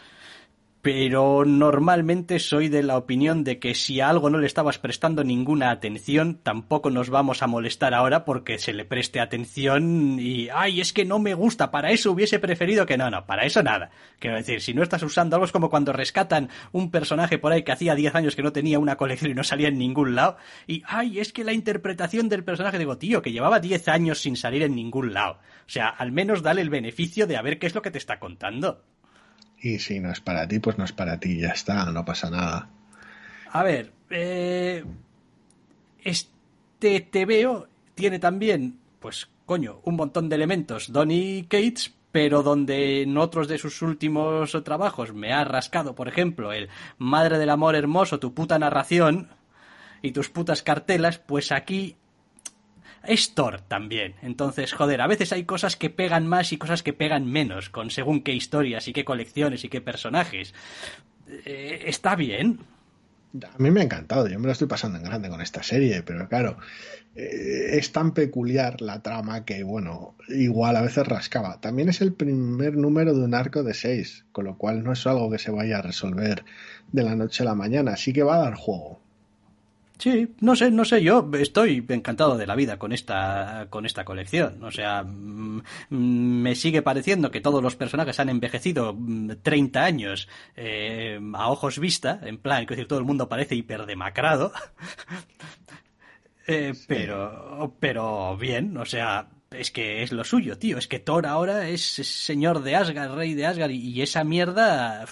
Pero 0.84 1.46
normalmente 1.46 2.38
soy 2.38 2.68
de 2.68 2.82
la 2.82 2.98
opinión 2.98 3.42
de 3.42 3.58
que 3.58 3.74
si 3.74 4.02
a 4.02 4.10
algo 4.10 4.28
no 4.28 4.36
le 4.36 4.46
estabas 4.46 4.78
prestando 4.78 5.24
ninguna 5.24 5.70
atención, 5.70 6.40
tampoco 6.42 6.90
nos 6.90 7.08
vamos 7.08 7.42
a 7.42 7.46
molestar 7.46 7.94
ahora 7.94 8.26
porque 8.26 8.58
se 8.58 8.74
le 8.74 8.84
preste 8.84 9.18
atención 9.18 10.18
y, 10.20 10.50
ay, 10.50 10.82
es 10.82 10.92
que 10.92 11.06
no 11.06 11.18
me 11.18 11.32
gusta, 11.32 11.70
para 11.70 11.90
eso 11.90 12.12
hubiese 12.12 12.38
preferido 12.38 12.84
que 12.84 12.98
no, 12.98 13.08
no, 13.08 13.24
para 13.24 13.46
eso 13.46 13.62
nada. 13.62 13.92
Quiero 14.18 14.36
decir, 14.36 14.60
si 14.60 14.74
no 14.74 14.82
estás 14.82 15.02
usando 15.02 15.36
algo 15.36 15.46
es 15.46 15.52
como 15.52 15.70
cuando 15.70 15.94
rescatan 15.94 16.50
un 16.72 16.90
personaje 16.90 17.38
por 17.38 17.52
ahí 17.52 17.62
que 17.62 17.72
hacía 17.72 17.94
10 17.94 18.14
años 18.16 18.36
que 18.36 18.42
no 18.42 18.52
tenía 18.52 18.78
una 18.78 18.96
colección 18.96 19.30
y 19.30 19.34
no 19.34 19.42
salía 19.42 19.68
en 19.68 19.78
ningún 19.78 20.14
lado, 20.14 20.36
y, 20.66 20.82
ay, 20.86 21.18
es 21.18 21.32
que 21.32 21.44
la 21.44 21.54
interpretación 21.54 22.28
del 22.28 22.44
personaje, 22.44 22.78
digo, 22.78 22.98
tío, 22.98 23.22
que 23.22 23.32
llevaba 23.32 23.58
10 23.58 23.88
años 23.88 24.18
sin 24.18 24.36
salir 24.36 24.62
en 24.62 24.74
ningún 24.74 25.14
lado. 25.14 25.38
O 25.66 25.70
sea, 25.70 25.88
al 25.88 26.12
menos 26.12 26.42
dale 26.42 26.60
el 26.60 26.68
beneficio 26.68 27.26
de 27.26 27.38
a 27.38 27.42
ver 27.42 27.58
qué 27.58 27.68
es 27.68 27.74
lo 27.74 27.80
que 27.80 27.90
te 27.90 27.96
está 27.96 28.18
contando. 28.18 28.82
Y 29.64 29.78
si 29.78 29.98
no 29.98 30.12
es 30.12 30.20
para 30.20 30.46
ti, 30.46 30.58
pues 30.58 30.76
no 30.76 30.84
es 30.84 30.92
para 30.92 31.18
ti, 31.18 31.40
ya 31.40 31.48
está, 31.48 31.90
no 31.90 32.04
pasa 32.04 32.28
nada. 32.28 32.68
A 33.50 33.62
ver, 33.62 33.92
eh, 34.10 34.84
este 36.02 37.00
TVO 37.00 37.66
tiene 37.94 38.18
también, 38.18 38.78
pues 39.00 39.30
coño, 39.46 39.80
un 39.84 39.96
montón 39.96 40.28
de 40.28 40.36
elementos 40.36 40.92
Donny 40.92 41.46
Cates, 41.48 41.94
pero 42.12 42.42
donde 42.42 43.00
en 43.00 43.16
otros 43.16 43.48
de 43.48 43.56
sus 43.56 43.80
últimos 43.80 44.52
trabajos 44.64 45.14
me 45.14 45.32
ha 45.32 45.44
rascado, 45.44 45.94
por 45.94 46.08
ejemplo, 46.08 46.52
el 46.52 46.68
Madre 46.98 47.38
del 47.38 47.48
Amor 47.48 47.74
Hermoso, 47.74 48.18
tu 48.18 48.34
puta 48.34 48.58
narración 48.58 49.30
y 50.02 50.12
tus 50.12 50.28
putas 50.28 50.62
cartelas, 50.62 51.16
pues 51.16 51.52
aquí 51.52 51.96
es 53.06 53.34
Thor 53.34 53.60
también. 53.60 54.14
Entonces, 54.22 54.72
joder, 54.72 55.00
a 55.00 55.06
veces 55.06 55.32
hay 55.32 55.44
cosas 55.44 55.76
que 55.76 55.90
pegan 55.90 56.26
más 56.26 56.52
y 56.52 56.58
cosas 56.58 56.82
que 56.82 56.92
pegan 56.92 57.26
menos, 57.26 57.70
con 57.70 57.90
según 57.90 58.22
qué 58.22 58.32
historias 58.32 58.88
y 58.88 58.92
qué 58.92 59.04
colecciones 59.04 59.64
y 59.64 59.68
qué 59.68 59.80
personajes. 59.80 60.54
Eh, 61.44 61.84
está 61.86 62.16
bien, 62.16 62.60
A 63.52 63.58
mí 63.58 63.70
me 63.70 63.80
ha 63.80 63.84
encantado, 63.84 64.28
yo 64.28 64.38
me 64.38 64.46
lo 64.46 64.52
estoy 64.52 64.68
pasando 64.68 64.98
en 64.98 65.04
grande 65.04 65.28
con 65.28 65.40
esta 65.40 65.62
serie, 65.62 66.02
pero 66.04 66.28
claro, 66.28 66.56
eh, 67.16 67.78
es 67.78 67.90
tan 67.90 68.12
peculiar 68.12 68.80
la 68.80 69.02
trama 69.02 69.44
que, 69.44 69.64
bueno, 69.64 70.14
igual 70.28 70.76
a 70.76 70.82
veces 70.82 71.06
rascaba. 71.06 71.60
También 71.60 71.88
es 71.88 72.00
el 72.00 72.12
primer 72.12 72.76
número 72.76 73.12
de 73.14 73.24
un 73.24 73.34
arco 73.34 73.62
de 73.62 73.74
seis, 73.74 74.24
con 74.32 74.44
lo 74.44 74.56
cual 74.56 74.84
no 74.84 74.92
es 74.92 75.06
algo 75.06 75.30
que 75.30 75.38
se 75.38 75.50
vaya 75.50 75.78
a 75.78 75.82
resolver 75.82 76.44
de 76.92 77.02
la 77.02 77.16
noche 77.16 77.42
a 77.42 77.46
la 77.46 77.54
mañana, 77.54 77.94
así 77.94 78.12
que 78.12 78.22
va 78.22 78.36
a 78.36 78.44
dar 78.44 78.54
juego. 78.54 79.03
Sí, 79.98 80.34
no 80.40 80.56
sé, 80.56 80.70
no 80.72 80.84
sé, 80.84 81.02
yo 81.02 81.30
estoy 81.38 81.84
encantado 81.88 82.36
de 82.36 82.46
la 82.48 82.56
vida 82.56 82.78
con 82.78 82.92
esta, 82.92 83.68
con 83.70 83.86
esta 83.86 84.04
colección. 84.04 84.62
O 84.64 84.70
sea, 84.72 85.04
mm, 85.04 85.62
mm, 85.90 86.42
me 86.42 86.54
sigue 86.56 86.82
pareciendo 86.82 87.30
que 87.30 87.40
todos 87.40 87.62
los 87.62 87.76
personajes 87.76 88.18
han 88.18 88.28
envejecido 88.28 88.92
mm, 88.92 89.30
30 89.42 89.84
años 89.84 90.28
eh, 90.56 91.20
a 91.34 91.48
ojos 91.48 91.78
vista, 91.78 92.20
en 92.24 92.38
plan, 92.38 92.66
que 92.66 92.74
decir, 92.74 92.88
todo 92.88 92.98
el 92.98 93.04
mundo 93.04 93.28
parece 93.28 93.54
hiperdemacrado. 93.54 94.52
Eh, 96.46 96.74
pero, 96.86 97.74
pero 97.80 98.36
bien, 98.36 98.76
o 98.76 98.84
sea, 98.84 99.30
es 99.54 99.70
que 99.70 100.02
es 100.02 100.12
lo 100.12 100.24
suyo, 100.24 100.58
tío. 100.58 100.78
Es 100.78 100.88
que 100.88 100.98
Thor 100.98 101.26
ahora 101.26 101.68
es, 101.68 101.98
es 101.98 102.08
señor 102.08 102.62
de 102.62 102.76
Asgard, 102.76 103.14
rey 103.14 103.34
de 103.34 103.46
Asgard, 103.46 103.70
y, 103.70 103.76
y 103.76 104.02
esa 104.02 104.24
mierda 104.24 105.06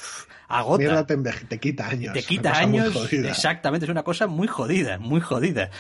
agota. 0.49 0.83
Mierda 0.83 1.07
te, 1.49 1.59
quita 1.59 1.89
años. 1.89 2.13
Te 2.13 2.23
quita 2.23 2.57
años, 2.59 3.13
exactamente, 3.13 3.87
es 3.87 3.91
una 3.91 4.03
cosa 4.03 4.27
muy 4.27 4.49
jodida, 4.49 4.99
muy 4.99 5.21
jodida, 5.21 5.71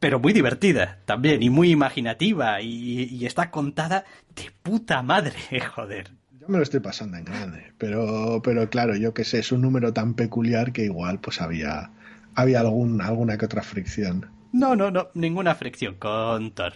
pero 0.00 0.18
muy 0.18 0.32
divertida 0.32 1.00
también 1.04 1.42
y 1.42 1.50
muy 1.50 1.70
imaginativa 1.70 2.60
y, 2.60 3.04
y 3.04 3.26
está 3.26 3.50
contada 3.50 4.04
de 4.34 4.50
puta 4.62 5.02
madre, 5.02 5.34
joder. 5.74 6.10
Yo 6.42 6.48
me 6.48 6.56
lo 6.56 6.64
estoy 6.64 6.80
pasando 6.80 7.18
en 7.18 7.24
grande, 7.24 7.72
pero, 7.78 8.40
pero 8.42 8.68
claro, 8.68 8.96
yo 8.96 9.14
que 9.14 9.22
sé, 9.22 9.38
es 9.38 9.52
un 9.52 9.60
número 9.60 9.92
tan 9.92 10.14
peculiar 10.14 10.72
que 10.72 10.82
igual 10.84 11.20
pues 11.20 11.40
había, 11.40 11.92
había 12.34 12.58
algún, 12.58 13.00
alguna 13.00 13.38
que 13.38 13.44
otra 13.44 13.62
fricción. 13.62 14.28
No, 14.52 14.76
no, 14.76 14.90
no, 14.90 15.08
ninguna 15.14 15.54
fricción 15.54 15.94
con 15.94 16.52
Thor. 16.52 16.74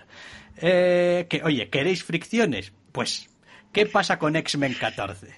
Eh, 0.56 1.26
que, 1.28 1.42
oye, 1.42 1.68
¿queréis 1.68 2.02
fricciones? 2.02 2.72
Pues, 2.92 3.28
¿qué 3.72 3.86
pasa 3.86 4.18
con 4.18 4.36
X-Men 4.36 4.74
14? 4.80 5.28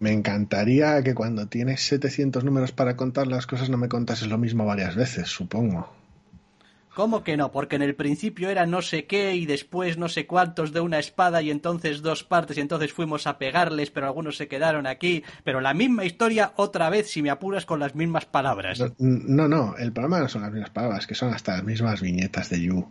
Me 0.00 0.12
encantaría 0.12 1.02
que 1.02 1.14
cuando 1.14 1.46
tienes 1.46 1.80
700 1.82 2.44
números 2.44 2.72
para 2.72 2.96
contar 2.96 3.26
las 3.26 3.46
cosas 3.46 3.68
no 3.70 3.78
me 3.78 3.88
contases 3.88 4.28
lo 4.28 4.38
mismo 4.38 4.64
varias 4.64 4.94
veces, 4.94 5.28
supongo. 5.28 5.97
¿Cómo 6.98 7.22
que 7.22 7.36
no? 7.36 7.52
Porque 7.52 7.76
en 7.76 7.82
el 7.82 7.94
principio 7.94 8.50
era 8.50 8.66
no 8.66 8.82
sé 8.82 9.04
qué 9.04 9.36
y 9.36 9.46
después 9.46 9.98
no 9.98 10.08
sé 10.08 10.26
cuántos 10.26 10.72
de 10.72 10.80
una 10.80 10.98
espada 10.98 11.40
y 11.42 11.52
entonces 11.52 12.02
dos 12.02 12.24
partes 12.24 12.58
y 12.58 12.60
entonces 12.60 12.92
fuimos 12.92 13.28
a 13.28 13.38
pegarles, 13.38 13.92
pero 13.92 14.06
algunos 14.08 14.36
se 14.36 14.48
quedaron 14.48 14.84
aquí. 14.84 15.22
Pero 15.44 15.60
la 15.60 15.74
misma 15.74 16.04
historia 16.04 16.54
otra 16.56 16.90
vez 16.90 17.08
si 17.08 17.22
me 17.22 17.30
apuras 17.30 17.66
con 17.66 17.78
las 17.78 17.94
mismas 17.94 18.24
palabras. 18.26 18.80
No, 18.80 18.96
no, 18.98 19.46
no, 19.46 19.76
el 19.76 19.92
problema 19.92 20.18
no 20.18 20.28
son 20.28 20.42
las 20.42 20.50
mismas 20.50 20.70
palabras, 20.70 21.06
que 21.06 21.14
son 21.14 21.32
hasta 21.32 21.52
las 21.52 21.62
mismas 21.62 22.00
viñetas 22.00 22.50
de 22.50 22.62
Yu. 22.62 22.88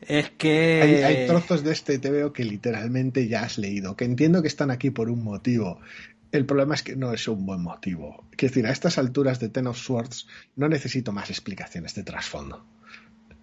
Es 0.00 0.30
que... 0.30 0.80
Hay, 0.82 0.94
hay 1.02 1.26
trozos 1.26 1.62
de 1.62 1.72
este 1.72 1.98
TVO 1.98 2.32
que 2.32 2.44
literalmente 2.44 3.28
ya 3.28 3.42
has 3.42 3.58
leído, 3.58 3.96
que 3.96 4.06
entiendo 4.06 4.40
que 4.40 4.48
están 4.48 4.70
aquí 4.70 4.90
por 4.90 5.10
un 5.10 5.22
motivo. 5.22 5.78
El 6.32 6.44
problema 6.44 6.74
es 6.74 6.82
que 6.82 6.96
no 6.96 7.12
es 7.12 7.28
un 7.28 7.46
buen 7.46 7.62
motivo. 7.62 8.26
Quiero 8.36 8.52
decir, 8.52 8.66
a 8.66 8.72
estas 8.72 8.98
alturas 8.98 9.40
de 9.40 9.48
Ten 9.48 9.66
of 9.66 9.78
Swords 9.78 10.26
no 10.56 10.68
necesito 10.68 11.12
más 11.12 11.30
explicaciones 11.30 11.94
de 11.94 12.02
trasfondo. 12.02 12.64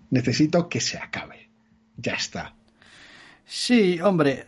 Necesito 0.10 0.70
que 0.70 0.82
se 0.82 0.98
acabe. 0.98 1.50
Ya 1.98 2.14
está. 2.14 2.56
Sí, 3.46 4.00
hombre, 4.02 4.48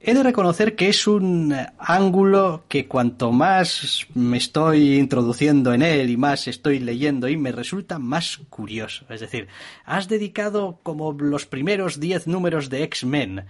he 0.00 0.14
de 0.14 0.22
reconocer 0.22 0.74
que 0.74 0.88
es 0.88 1.06
un 1.06 1.54
ángulo 1.78 2.64
que 2.68 2.86
cuanto 2.86 3.32
más 3.32 4.06
me 4.14 4.36
estoy 4.36 4.96
introduciendo 4.96 5.72
en 5.72 5.82
él 5.82 6.10
y 6.10 6.16
más 6.16 6.48
estoy 6.48 6.78
leyendo 6.78 7.28
y 7.28 7.36
me 7.36 7.52
resulta 7.52 7.98
más 7.98 8.40
curioso. 8.48 9.06
Es 9.10 9.20
decir, 9.20 9.48
has 9.84 10.08
dedicado 10.08 10.80
como 10.82 11.12
los 11.12 11.46
primeros 11.46 12.00
10 12.00 12.26
números 12.26 12.68
de 12.68 12.82
X-Men 12.84 13.44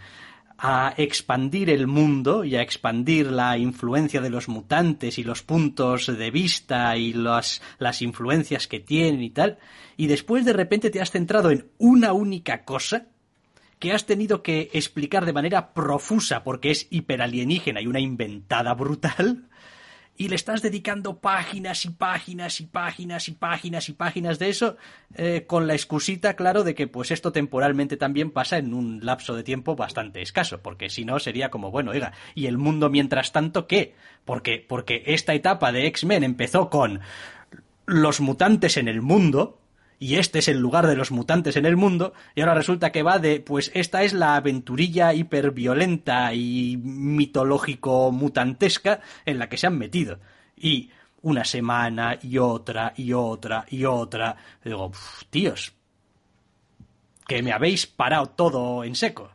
a 0.64 0.94
expandir 0.96 1.70
el 1.70 1.88
mundo 1.88 2.44
y 2.44 2.54
a 2.54 2.62
expandir 2.62 3.26
la 3.32 3.58
influencia 3.58 4.20
de 4.20 4.30
los 4.30 4.48
mutantes 4.48 5.18
y 5.18 5.24
los 5.24 5.42
puntos 5.42 6.06
de 6.06 6.30
vista 6.30 6.96
y 6.96 7.12
las, 7.12 7.60
las 7.78 8.00
influencias 8.00 8.68
que 8.68 8.78
tienen 8.78 9.24
y 9.24 9.30
tal, 9.30 9.58
y 9.96 10.06
después 10.06 10.44
de 10.44 10.52
repente 10.52 10.90
te 10.90 11.00
has 11.00 11.10
centrado 11.10 11.50
en 11.50 11.66
una 11.78 12.12
única 12.12 12.64
cosa 12.64 13.08
que 13.80 13.92
has 13.92 14.06
tenido 14.06 14.44
que 14.44 14.70
explicar 14.72 15.26
de 15.26 15.32
manera 15.32 15.74
profusa 15.74 16.44
porque 16.44 16.70
es 16.70 16.86
hiperalienígena 16.90 17.80
y 17.80 17.88
una 17.88 17.98
inventada 17.98 18.72
brutal, 18.74 19.48
y 20.22 20.28
le 20.28 20.36
estás 20.36 20.62
dedicando 20.62 21.18
páginas 21.18 21.84
y 21.84 21.90
páginas 21.90 22.60
y 22.60 22.66
páginas 22.66 23.26
y 23.26 23.32
páginas 23.32 23.88
y 23.88 23.92
páginas 23.92 24.38
de 24.38 24.50
eso, 24.50 24.76
eh, 25.16 25.46
con 25.48 25.66
la 25.66 25.74
excusita, 25.74 26.36
claro, 26.36 26.62
de 26.62 26.76
que 26.76 26.86
pues 26.86 27.10
esto 27.10 27.32
temporalmente 27.32 27.96
también 27.96 28.30
pasa 28.30 28.58
en 28.58 28.72
un 28.72 29.04
lapso 29.04 29.34
de 29.34 29.42
tiempo 29.42 29.74
bastante 29.74 30.22
escaso, 30.22 30.62
porque 30.62 30.90
si 30.90 31.04
no 31.04 31.18
sería 31.18 31.50
como, 31.50 31.72
bueno, 31.72 31.90
oiga, 31.90 32.12
¿y 32.36 32.46
el 32.46 32.56
mundo 32.56 32.88
mientras 32.88 33.32
tanto 33.32 33.66
qué? 33.66 33.96
Porque, 34.24 34.64
porque 34.64 35.02
esta 35.06 35.34
etapa 35.34 35.72
de 35.72 35.88
X-Men 35.88 36.22
empezó 36.22 36.70
con 36.70 37.00
los 37.86 38.20
mutantes 38.20 38.76
en 38.76 38.86
el 38.86 39.02
mundo, 39.02 39.58
y 40.02 40.16
este 40.16 40.40
es 40.40 40.48
el 40.48 40.58
lugar 40.58 40.88
de 40.88 40.96
los 40.96 41.12
mutantes 41.12 41.56
en 41.56 41.64
el 41.64 41.76
mundo, 41.76 42.12
y 42.34 42.40
ahora 42.40 42.54
resulta 42.54 42.90
que 42.90 43.04
va 43.04 43.20
de, 43.20 43.38
pues 43.38 43.70
esta 43.72 44.02
es 44.02 44.12
la 44.12 44.34
aventurilla 44.34 45.14
hiperviolenta 45.14 46.34
y 46.34 46.76
mitológico 46.76 48.10
mutantesca 48.10 48.98
en 49.24 49.38
la 49.38 49.48
que 49.48 49.58
se 49.58 49.68
han 49.68 49.78
metido. 49.78 50.18
Y 50.56 50.90
una 51.20 51.44
semana 51.44 52.18
y 52.20 52.38
otra 52.38 52.92
y 52.96 53.12
otra 53.12 53.64
y 53.70 53.84
otra. 53.84 54.36
Digo, 54.64 54.90
tíos, 55.30 55.72
que 57.28 57.40
me 57.40 57.52
habéis 57.52 57.86
parado 57.86 58.26
todo 58.30 58.82
en 58.82 58.96
seco. 58.96 59.30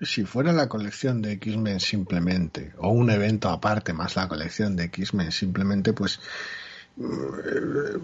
Si 0.00 0.24
fuera 0.24 0.52
la 0.52 0.68
colección 0.68 1.22
de 1.22 1.34
X-Men 1.34 1.78
simplemente, 1.78 2.72
o 2.78 2.88
un 2.88 3.08
evento 3.08 3.50
aparte 3.50 3.92
más 3.92 4.16
la 4.16 4.26
colección 4.26 4.74
de 4.74 4.86
X-Men 4.86 5.30
simplemente, 5.30 5.92
pues 5.92 6.18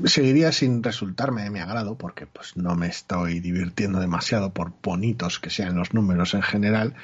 seguiría 0.04 0.50
sin 0.52 0.82
resultarme 0.82 1.42
de 1.42 1.50
mi 1.50 1.60
agrado 1.60 1.96
porque 1.96 2.26
pues 2.26 2.56
no 2.56 2.74
me 2.74 2.86
estoy 2.86 3.40
divirtiendo 3.40 4.00
demasiado 4.00 4.52
por 4.52 4.72
bonitos 4.82 5.38
que 5.38 5.50
sean 5.50 5.76
los 5.76 5.92
números 5.92 6.34
en 6.34 6.42
general 6.42 6.94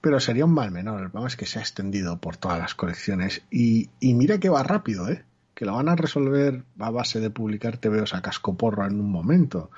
pero 0.00 0.18
sería 0.18 0.44
un 0.44 0.54
mal 0.54 0.72
menor 0.72 1.00
el 1.00 1.10
problema 1.10 1.28
es 1.28 1.36
que 1.36 1.46
se 1.46 1.58
ha 1.58 1.62
extendido 1.62 2.18
por 2.18 2.36
todas 2.36 2.58
las 2.58 2.74
colecciones 2.74 3.42
y, 3.50 3.88
mira 4.00 4.38
que 4.38 4.48
va 4.48 4.62
rápido 4.62 5.08
eh 5.08 5.24
que 5.54 5.64
lo 5.64 5.74
van 5.74 5.88
a 5.88 5.96
resolver 5.96 6.64
a 6.78 6.90
base 6.90 7.20
de 7.20 7.30
publicar 7.30 7.78
TVOs 7.78 8.14
a 8.14 8.22
cascoporro 8.22 8.84
en 8.86 9.00
un 9.00 9.10
momento 9.10 9.70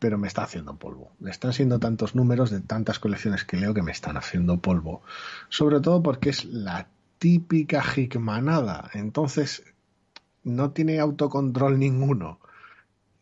pero 0.00 0.16
me 0.16 0.28
está 0.28 0.44
haciendo 0.44 0.76
polvo. 0.76 1.12
Están 1.26 1.52
siendo 1.52 1.78
tantos 1.78 2.14
números 2.14 2.50
de 2.50 2.60
tantas 2.60 2.98
colecciones 2.98 3.44
que 3.44 3.58
leo 3.58 3.74
que 3.74 3.82
me 3.82 3.92
están 3.92 4.16
haciendo 4.16 4.58
polvo. 4.58 5.02
Sobre 5.50 5.78
todo 5.80 6.02
porque 6.02 6.30
es 6.30 6.46
la 6.46 6.88
típica 7.18 7.84
hickmanada. 7.94 8.90
Entonces, 8.94 9.62
no 10.42 10.70
tiene 10.70 10.98
autocontrol 11.00 11.78
ninguno. 11.78 12.40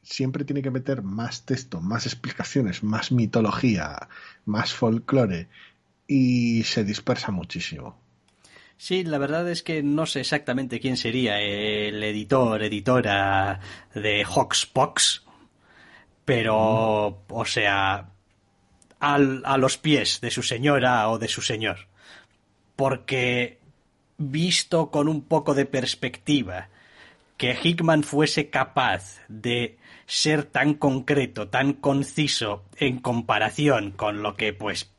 Siempre 0.02 0.44
tiene 0.44 0.62
que 0.62 0.70
meter 0.70 1.02
más 1.02 1.44
texto, 1.44 1.80
más 1.80 2.06
explicaciones, 2.06 2.82
más 2.82 3.12
mitología, 3.12 4.08
más 4.44 4.72
folclore 4.72 5.48
y 6.06 6.62
se 6.64 6.84
dispersa 6.84 7.30
muchísimo. 7.30 8.00
Sí, 8.78 9.02
la 9.02 9.18
verdad 9.18 9.48
es 9.50 9.62
que 9.62 9.82
no 9.82 10.06
sé 10.06 10.20
exactamente 10.20 10.78
quién 10.80 10.96
sería 10.96 11.40
el 11.40 12.02
editor, 12.02 12.62
editora 12.62 13.60
de 13.92 14.24
Hoxpox, 14.24 15.24
pero, 16.24 17.24
o 17.28 17.44
sea, 17.44 18.10
a 19.00 19.58
los 19.58 19.78
pies 19.78 20.20
de 20.20 20.30
su 20.30 20.42
señora 20.42 21.08
o 21.10 21.18
de 21.18 21.28
su 21.28 21.42
señor. 21.42 21.88
Porque, 22.76 23.58
visto 24.16 24.90
con 24.90 25.08
un 25.08 25.22
poco 25.22 25.54
de 25.54 25.66
perspectiva, 25.66 26.68
que 27.38 27.56
Hickman 27.62 28.02
fuese 28.02 28.50
capaz 28.50 29.20
de 29.28 29.78
ser 30.06 30.44
tan 30.44 30.74
concreto, 30.74 31.48
tan 31.48 31.72
conciso 31.72 32.64
en 32.76 32.98
comparación 32.98 33.92
con 33.92 34.22
lo 34.22 34.34
que 34.34 34.52
pues 34.52 34.92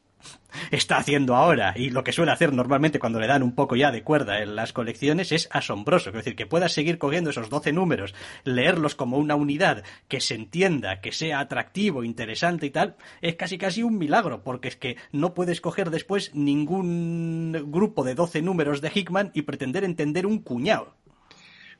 está 0.71 0.97
haciendo 0.97 1.35
ahora 1.35 1.73
y 1.75 1.89
lo 1.89 2.03
que 2.03 2.11
suele 2.11 2.31
hacer 2.31 2.53
normalmente 2.53 2.97
cuando 2.97 3.19
le 3.19 3.27
dan 3.27 3.43
un 3.43 3.55
poco 3.55 3.75
ya 3.75 3.91
de 3.91 4.03
cuerda 4.03 4.41
en 4.41 4.55
las 4.55 4.73
colecciones 4.73 5.31
es 5.31 5.49
asombroso. 5.51 6.09
Es 6.09 6.15
decir, 6.15 6.35
que 6.35 6.45
puedas 6.45 6.71
seguir 6.71 6.97
cogiendo 6.97 7.29
esos 7.29 7.49
12 7.49 7.73
números, 7.73 8.15
leerlos 8.45 8.95
como 8.95 9.17
una 9.17 9.35
unidad, 9.35 9.83
que 10.07 10.21
se 10.21 10.35
entienda, 10.35 11.01
que 11.01 11.11
sea 11.11 11.39
atractivo, 11.39 12.03
interesante 12.03 12.65
y 12.65 12.71
tal, 12.71 12.95
es 13.21 13.35
casi 13.35 13.57
casi 13.57 13.83
un 13.83 13.97
milagro, 13.97 14.43
porque 14.43 14.69
es 14.69 14.77
que 14.77 14.97
no 15.11 15.33
puedes 15.33 15.61
coger 15.61 15.89
después 15.89 16.33
ningún 16.33 17.65
grupo 17.67 18.03
de 18.03 18.15
12 18.15 18.41
números 18.41 18.81
de 18.81 18.91
Hickman 18.93 19.31
y 19.33 19.43
pretender 19.43 19.83
entender 19.83 20.25
un 20.25 20.39
cuñado. 20.39 20.95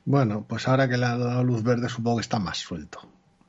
Bueno, 0.04 0.44
pues 0.48 0.66
ahora 0.68 0.88
que 0.88 0.96
le 0.96 1.06
ha 1.06 1.16
dado 1.16 1.44
luz 1.44 1.62
verde 1.62 1.88
supongo 1.88 2.16
que 2.16 2.22
está 2.22 2.38
más 2.38 2.58
suelto. 2.58 3.00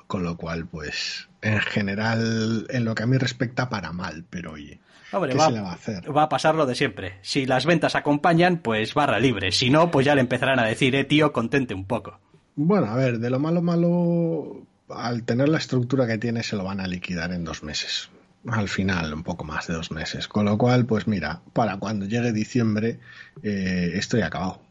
Con 0.08 0.24
lo 0.24 0.36
cual, 0.36 0.66
pues, 0.66 1.30
en 1.42 1.60
general, 1.60 2.68
en 2.70 2.84
lo 2.84 2.96
que 2.96 3.04
a 3.04 3.08
mí 3.08 3.18
respecta, 3.18 3.70
para 3.70 3.94
mal, 3.94 4.26
pero 4.30 4.52
oye, 4.52 4.82
Hombre, 5.14 5.32
¿qué 5.32 5.38
va, 5.38 5.46
se 5.48 5.52
le 5.54 5.62
va 5.62 5.72
a 5.72 5.74
hacer? 5.74 6.18
va 6.18 6.24
a 6.24 6.30
pasar 6.30 6.56
lo 6.56 6.66
de 6.66 6.76
siempre. 6.76 7.18
Si 7.22 7.46
las 7.46 7.66
ventas 7.66 7.96
acompañan, 7.96 8.58
pues 8.58 8.94
barra 8.94 9.20
libre. 9.20 9.52
Si 9.52 9.70
no, 9.70 9.90
pues 9.90 10.06
ya 10.06 10.16
le 10.16 10.22
empezarán 10.22 10.60
a 10.60 10.66
decir, 10.66 10.96
eh, 10.96 11.04
tío, 11.06 11.32
contente 11.32 11.74
un 11.74 11.86
poco. 11.86 12.20
Bueno, 12.56 12.88
a 12.88 12.96
ver, 12.96 13.20
de 13.20 13.30
lo 13.30 13.40
malo 13.40 13.62
malo, 13.62 14.66
al 14.90 15.24
tener 15.24 15.50
la 15.50 15.58
estructura 15.58 16.08
que 16.08 16.18
tiene, 16.18 16.44
se 16.44 16.56
lo 16.56 16.64
van 16.64 16.80
a 16.80 16.88
liquidar 16.88 17.32
en 17.32 17.44
dos 17.44 17.64
meses. 17.64 18.10
Al 18.50 18.70
final, 18.70 19.14
un 19.14 19.24
poco 19.24 19.44
más 19.44 19.68
de 19.68 19.76
dos 19.76 19.92
meses. 19.92 20.28
Con 20.28 20.46
lo 20.46 20.58
cual, 20.58 20.86
pues 20.86 21.08
mira, 21.08 21.42
para 21.54 21.78
cuando 21.78 22.06
llegue 22.06 22.32
diciembre, 22.32 23.00
eh, 23.44 23.92
estoy 23.96 24.22
acabado. 24.22 24.62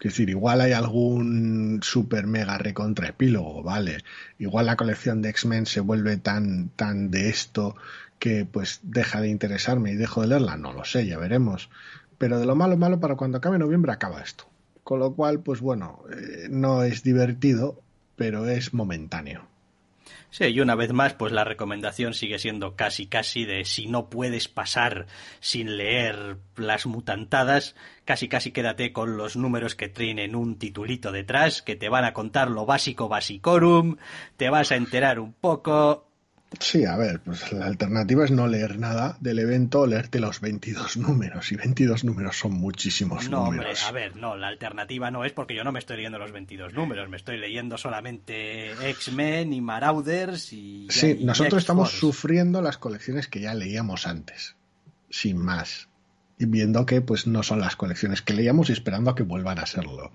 Es 0.00 0.12
decir, 0.12 0.28
igual 0.28 0.60
hay 0.60 0.72
algún 0.72 1.80
super 1.82 2.26
mega 2.26 2.58
recontra 2.58 3.08
epílogo, 3.08 3.62
¿vale? 3.62 3.98
Igual 4.38 4.66
la 4.66 4.76
colección 4.76 5.22
de 5.22 5.30
X-Men 5.30 5.66
se 5.66 5.80
vuelve 5.80 6.18
tan, 6.18 6.68
tan 6.70 7.10
de 7.10 7.30
esto 7.30 7.74
que 8.18 8.44
pues 8.44 8.80
deja 8.82 9.20
de 9.20 9.28
interesarme 9.28 9.92
y 9.92 9.96
dejo 9.96 10.20
de 10.20 10.28
leerla, 10.28 10.56
no 10.56 10.72
lo 10.72 10.84
sé, 10.84 11.06
ya 11.06 11.18
veremos. 11.18 11.70
Pero 12.18 12.38
de 12.38 12.46
lo 12.46 12.54
malo 12.54 12.76
malo 12.76 13.00
para 13.00 13.16
cuando 13.16 13.38
acabe 13.38 13.58
noviembre 13.58 13.92
acaba 13.92 14.20
esto. 14.20 14.44
Con 14.82 14.98
lo 14.98 15.14
cual, 15.14 15.40
pues 15.40 15.60
bueno, 15.60 16.02
eh, 16.10 16.48
no 16.50 16.82
es 16.82 17.02
divertido, 17.02 17.80
pero 18.16 18.46
es 18.46 18.74
momentáneo. 18.74 19.46
Sí, 20.36 20.46
y 20.46 20.58
una 20.58 20.74
vez 20.74 20.92
más, 20.92 21.14
pues 21.14 21.30
la 21.30 21.44
recomendación 21.44 22.12
sigue 22.12 22.40
siendo 22.40 22.74
casi 22.74 23.06
casi 23.06 23.44
de 23.44 23.64
si 23.64 23.86
no 23.86 24.10
puedes 24.10 24.48
pasar 24.48 25.06
sin 25.38 25.76
leer 25.76 26.38
las 26.56 26.86
mutantadas, 26.86 27.76
casi 28.04 28.28
casi 28.28 28.50
quédate 28.50 28.92
con 28.92 29.16
los 29.16 29.36
números 29.36 29.76
que 29.76 29.88
tienen 29.88 30.34
un 30.34 30.58
titulito 30.58 31.12
detrás, 31.12 31.62
que 31.62 31.76
te 31.76 31.88
van 31.88 32.04
a 32.04 32.14
contar 32.14 32.50
lo 32.50 32.66
básico 32.66 33.08
basicorum, 33.08 33.98
te 34.36 34.50
vas 34.50 34.72
a 34.72 34.74
enterar 34.74 35.20
un 35.20 35.34
poco, 35.34 36.08
Sí, 36.60 36.84
a 36.84 36.96
ver, 36.96 37.20
pues 37.20 37.50
la 37.52 37.66
alternativa 37.66 38.24
es 38.24 38.30
no 38.30 38.46
leer 38.46 38.78
nada 38.78 39.16
del 39.20 39.40
evento 39.40 39.80
o 39.80 39.86
leerte 39.88 40.20
los 40.20 40.40
22 40.40 40.96
números. 40.98 41.50
Y 41.50 41.56
22 41.56 42.04
números 42.04 42.38
son 42.38 42.52
muchísimos 42.52 43.28
No, 43.28 43.42
hombre, 43.44 43.58
números. 43.58 43.82
a 43.84 43.90
ver, 43.90 44.14
no, 44.16 44.36
la 44.36 44.46
alternativa 44.48 45.10
no 45.10 45.24
es 45.24 45.32
porque 45.32 45.56
yo 45.56 45.64
no 45.64 45.72
me 45.72 45.80
estoy 45.80 45.96
leyendo 45.96 46.18
los 46.20 46.30
22 46.30 46.72
números, 46.72 47.08
me 47.08 47.16
estoy 47.16 47.38
leyendo 47.38 47.76
solamente 47.76 48.70
X-Men 48.90 49.52
y 49.52 49.60
Marauders 49.60 50.52
y... 50.52 50.86
Sí, 50.90 51.16
y 51.20 51.24
nosotros 51.24 51.60
estamos 51.60 51.90
sufriendo 51.90 52.62
las 52.62 52.78
colecciones 52.78 53.26
que 53.26 53.40
ya 53.40 53.52
leíamos 53.54 54.06
antes. 54.06 54.54
Sin 55.10 55.38
más. 55.38 55.88
y 56.38 56.46
viendo 56.46 56.86
que 56.86 57.00
pues 57.00 57.26
no 57.26 57.42
son 57.42 57.60
las 57.60 57.74
colecciones 57.74 58.22
que 58.22 58.32
leíamos 58.34 58.68
y 58.70 58.72
esperando 58.74 59.10
a 59.10 59.14
que 59.16 59.22
vuelvan 59.24 59.58
a 59.58 59.66
serlo. 59.66 60.12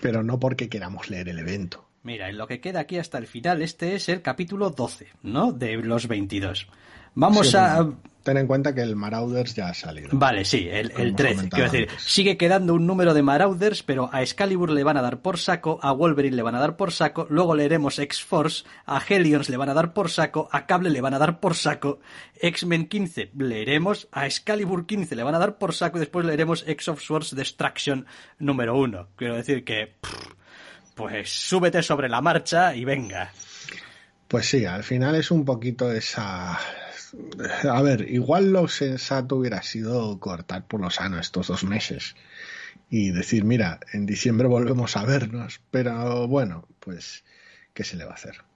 Pero 0.00 0.22
no 0.22 0.38
porque 0.40 0.68
queramos 0.70 1.10
leer 1.10 1.28
el 1.28 1.38
evento. 1.40 1.87
Mira, 2.08 2.30
en 2.30 2.38
lo 2.38 2.46
que 2.46 2.58
queda 2.58 2.80
aquí 2.80 2.96
hasta 2.96 3.18
el 3.18 3.26
final, 3.26 3.60
este 3.60 3.94
es 3.94 4.08
el 4.08 4.22
capítulo 4.22 4.70
12, 4.70 5.08
¿no? 5.24 5.52
De 5.52 5.76
los 5.76 6.08
22. 6.08 6.66
Vamos 7.14 7.50
Sí, 7.50 7.56
a... 7.58 7.86
Ten 8.22 8.38
en 8.38 8.46
cuenta 8.46 8.74
que 8.74 8.80
el 8.80 8.96
Marauders 8.96 9.54
ya 9.54 9.68
ha 9.68 9.74
salido. 9.74 10.08
Vale, 10.12 10.46
sí, 10.46 10.66
el, 10.70 10.90
Como 10.90 11.04
el 11.04 11.14
13. 11.14 11.34
comentaba 11.34 11.68
Quiero 11.68 11.86
decir, 11.86 12.00
sigue 12.00 12.38
quedando 12.38 12.72
un 12.72 12.86
número 12.86 13.12
de 13.12 13.22
Marauders, 13.22 13.82
pero 13.82 14.08
a 14.10 14.22
Excalibur 14.22 14.70
le 14.70 14.84
van 14.84 14.96
a 14.96 15.02
dar 15.02 15.20
por 15.20 15.36
saco, 15.38 15.78
a 15.82 15.92
Wolverine 15.92 16.34
le 16.34 16.42
van 16.42 16.54
a 16.54 16.60
dar 16.60 16.76
por 16.78 16.92
saco, 16.92 17.26
luego 17.28 17.54
leeremos 17.54 17.98
X-Force, 17.98 18.64
a 18.86 19.02
Helions 19.06 19.50
le 19.50 19.58
van 19.58 19.68
a 19.68 19.74
dar 19.74 19.92
por 19.92 20.08
saco, 20.10 20.48
a 20.50 20.64
Cable 20.64 20.88
le 20.88 21.02
van 21.02 21.12
a 21.12 21.18
dar 21.18 21.40
por 21.40 21.54
saco, 21.54 22.00
X-Men 22.40 22.86
15 22.88 23.32
leeremos, 23.36 24.08
a 24.12 24.24
Excalibur 24.24 24.86
15 24.86 25.14
le 25.14 25.22
van 25.22 25.34
a 25.34 25.38
dar 25.38 25.58
por 25.58 25.74
saco 25.74 25.98
y 25.98 26.00
después 26.00 26.24
leeremos 26.24 26.64
X 26.66 26.88
of 26.88 27.02
Swords 27.02 27.34
Destruction 27.36 28.06
número 28.38 28.78
1. 28.78 29.08
Quiero 29.16 29.36
decir 29.36 29.64
que... 29.64 29.94
pff, 30.00 30.37
Pues 30.98 31.30
súbete 31.30 31.80
sobre 31.80 32.08
la 32.08 32.20
marcha 32.20 32.74
y 32.74 32.84
venga. 32.84 33.30
Pues 34.26 34.48
sí, 34.48 34.64
al 34.64 34.82
final 34.82 35.14
es 35.14 35.30
un 35.30 35.44
poquito 35.44 35.92
esa... 35.92 36.58
A 37.70 37.82
ver, 37.82 38.10
igual 38.10 38.52
lo 38.52 38.66
sensato 38.66 39.36
hubiera 39.36 39.62
sido 39.62 40.18
cortar 40.18 40.66
por 40.66 40.80
lo 40.80 40.90
sano 40.90 41.20
estos 41.20 41.46
dos 41.46 41.62
meses 41.62 42.16
y 42.90 43.12
decir, 43.12 43.44
mira, 43.44 43.78
en 43.92 44.06
diciembre 44.06 44.48
volvemos 44.48 44.96
a 44.96 45.04
vernos, 45.04 45.60
pero 45.70 46.26
bueno, 46.26 46.66
pues, 46.80 47.22
¿qué 47.74 47.84
se 47.84 47.96
le 47.96 48.04
va 48.04 48.10
a 48.10 48.14
hacer? 48.14 48.47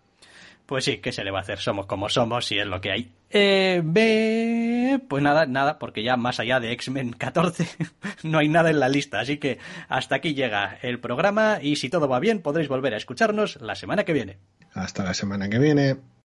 Pues 0.72 0.86
sí, 0.86 0.96
¿qué 1.02 1.12
se 1.12 1.22
le 1.22 1.30
va 1.30 1.40
a 1.40 1.42
hacer? 1.42 1.58
Somos 1.58 1.84
como 1.84 2.08
somos 2.08 2.50
y 2.50 2.58
es 2.58 2.66
lo 2.66 2.80
que 2.80 2.92
hay. 2.92 3.12
Eh, 3.28 3.82
ve... 3.84 4.98
Pues 5.06 5.22
nada, 5.22 5.44
nada, 5.44 5.78
porque 5.78 6.02
ya 6.02 6.16
más 6.16 6.40
allá 6.40 6.60
de 6.60 6.72
X-Men 6.72 7.12
14 7.12 7.66
no 8.22 8.38
hay 8.38 8.48
nada 8.48 8.70
en 8.70 8.80
la 8.80 8.88
lista, 8.88 9.20
así 9.20 9.36
que 9.36 9.58
hasta 9.90 10.14
aquí 10.14 10.32
llega 10.32 10.78
el 10.80 10.98
programa 10.98 11.58
y 11.60 11.76
si 11.76 11.90
todo 11.90 12.08
va 12.08 12.20
bien 12.20 12.40
podréis 12.40 12.70
volver 12.70 12.94
a 12.94 12.96
escucharnos 12.96 13.60
la 13.60 13.74
semana 13.74 14.04
que 14.04 14.14
viene. 14.14 14.38
Hasta 14.72 15.04
la 15.04 15.12
semana 15.12 15.50
que 15.50 15.58
viene. 15.58 15.98